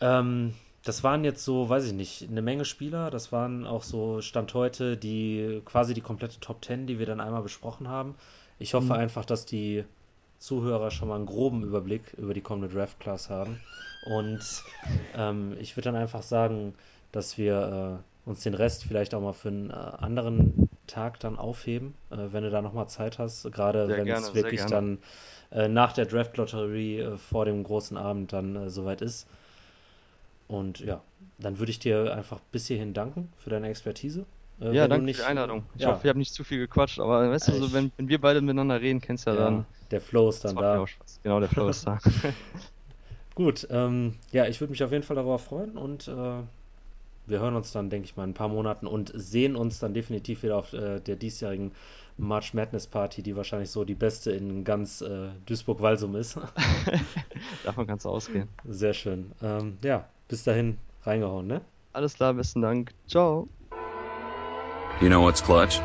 ähm, 0.00 0.54
das 0.84 1.02
waren 1.02 1.24
jetzt 1.24 1.44
so, 1.44 1.68
weiß 1.68 1.86
ich 1.86 1.92
nicht, 1.92 2.28
eine 2.30 2.40
Menge 2.40 2.64
Spieler. 2.64 3.10
Das 3.10 3.32
waren 3.32 3.66
auch 3.66 3.82
so 3.82 4.22
Stand 4.22 4.54
heute 4.54 4.96
die 4.96 5.60
quasi 5.64 5.92
die 5.92 6.00
komplette 6.00 6.40
Top 6.40 6.64
10, 6.64 6.86
die 6.86 6.98
wir 6.98 7.06
dann 7.06 7.20
einmal 7.20 7.42
besprochen 7.42 7.88
haben. 7.88 8.14
Ich 8.58 8.74
hoffe 8.74 8.86
mhm. 8.86 8.92
einfach, 8.92 9.24
dass 9.24 9.44
die 9.44 9.84
Zuhörer 10.38 10.92
schon 10.92 11.08
mal 11.08 11.16
einen 11.16 11.26
groben 11.26 11.64
Überblick 11.64 12.14
über 12.16 12.32
die 12.32 12.40
kommende 12.40 12.72
Draft 12.72 13.00
Class 13.00 13.28
haben. 13.28 13.60
Und 14.06 14.40
ähm, 15.16 15.56
ich 15.58 15.76
würde 15.76 15.90
dann 15.90 16.00
einfach 16.00 16.22
sagen, 16.22 16.74
dass 17.10 17.36
wir 17.36 18.00
äh, 18.26 18.28
uns 18.28 18.44
den 18.44 18.54
Rest 18.54 18.84
vielleicht 18.84 19.14
auch 19.14 19.20
mal 19.20 19.32
für 19.32 19.48
einen 19.48 19.70
äh, 19.70 19.72
anderen 19.72 20.67
Tag 20.88 21.20
dann 21.20 21.38
aufheben, 21.38 21.94
äh, 22.10 22.16
wenn 22.32 22.42
du 22.42 22.50
da 22.50 22.60
nochmal 22.60 22.88
Zeit 22.88 23.18
hast. 23.18 23.50
Gerade 23.52 23.88
wenn 23.88 24.08
es 24.08 24.34
wirklich 24.34 24.64
dann 24.64 24.98
äh, 25.52 25.68
nach 25.68 25.92
der 25.92 26.06
Draft-Lotterie 26.06 27.00
äh, 27.00 27.16
vor 27.16 27.44
dem 27.44 27.62
großen 27.62 27.96
Abend 27.96 28.32
dann 28.32 28.56
äh, 28.56 28.70
soweit 28.70 29.00
ist. 29.00 29.28
Und 30.48 30.80
ja, 30.80 31.02
dann 31.38 31.58
würde 31.58 31.70
ich 31.70 31.78
dir 31.78 32.14
einfach 32.14 32.40
bis 32.50 32.66
hierhin 32.66 32.94
danken 32.94 33.32
für 33.38 33.50
deine 33.50 33.68
Expertise. 33.68 34.24
Äh, 34.60 34.74
ja, 34.74 34.88
danke 34.88 35.04
nicht, 35.04 35.16
für 35.16 35.22
die 35.22 35.28
Einladung. 35.28 35.64
Ich 35.76 35.82
ja. 35.82 35.88
hoffe, 35.88 36.00
ich 36.04 36.08
habe 36.08 36.18
nicht 36.18 36.34
zu 36.34 36.42
viel 36.42 36.58
gequatscht, 36.58 36.98
aber 36.98 37.30
weißt 37.30 37.48
du, 37.48 37.52
so, 37.52 37.72
wenn, 37.72 37.92
wenn 37.96 38.08
wir 38.08 38.20
beide 38.20 38.40
miteinander 38.40 38.80
reden, 38.80 39.00
kennst 39.00 39.26
du 39.26 39.30
ja, 39.30 39.36
ja 39.36 39.44
dann. 39.44 39.66
Der 39.90 40.00
Flow 40.00 40.28
ist 40.30 40.44
dann 40.44 40.56
da. 40.56 40.84
Genau, 41.22 41.40
der 41.40 41.48
Flow 41.48 41.68
ist 41.68 41.86
da. 41.86 41.98
Gut, 43.34 43.68
ähm, 43.70 44.14
ja, 44.32 44.46
ich 44.46 44.60
würde 44.60 44.72
mich 44.72 44.82
auf 44.82 44.90
jeden 44.90 45.04
Fall 45.04 45.16
darauf 45.16 45.44
freuen 45.44 45.76
und 45.76 46.08
äh, 46.08 46.42
wir 47.28 47.40
hören 47.40 47.56
uns 47.56 47.72
dann, 47.72 47.90
denke 47.90 48.06
ich 48.06 48.16
mal, 48.16 48.24
in 48.24 48.30
ein 48.30 48.34
paar 48.34 48.48
Monaten 48.48 48.86
und 48.86 49.12
sehen 49.14 49.56
uns 49.56 49.78
dann 49.78 49.94
definitiv 49.94 50.42
wieder 50.42 50.56
auf 50.56 50.72
äh, 50.72 51.00
der 51.00 51.16
diesjährigen 51.16 51.72
March 52.16 52.52
Madness 52.52 52.86
Party, 52.86 53.22
die 53.22 53.36
wahrscheinlich 53.36 53.70
so 53.70 53.84
die 53.84 53.94
beste 53.94 54.32
in 54.32 54.64
ganz 54.64 55.00
äh, 55.00 55.28
Duisburg-Walsum 55.46 56.16
ist. 56.16 56.38
Davon 57.64 57.86
kannst 57.86 58.04
du 58.04 58.10
ausgehen. 58.10 58.48
Sehr 58.66 58.94
schön. 58.94 59.32
Ähm, 59.42 59.78
ja, 59.82 60.08
bis 60.26 60.44
dahin 60.44 60.78
reingehauen, 61.04 61.46
ne? 61.46 61.60
Alles 61.92 62.14
klar, 62.14 62.34
besten 62.34 62.62
Dank. 62.62 62.92
Ciao. 63.06 63.48
You 65.00 65.08
know 65.08 65.22
what's 65.22 65.42
clutch? 65.42 65.80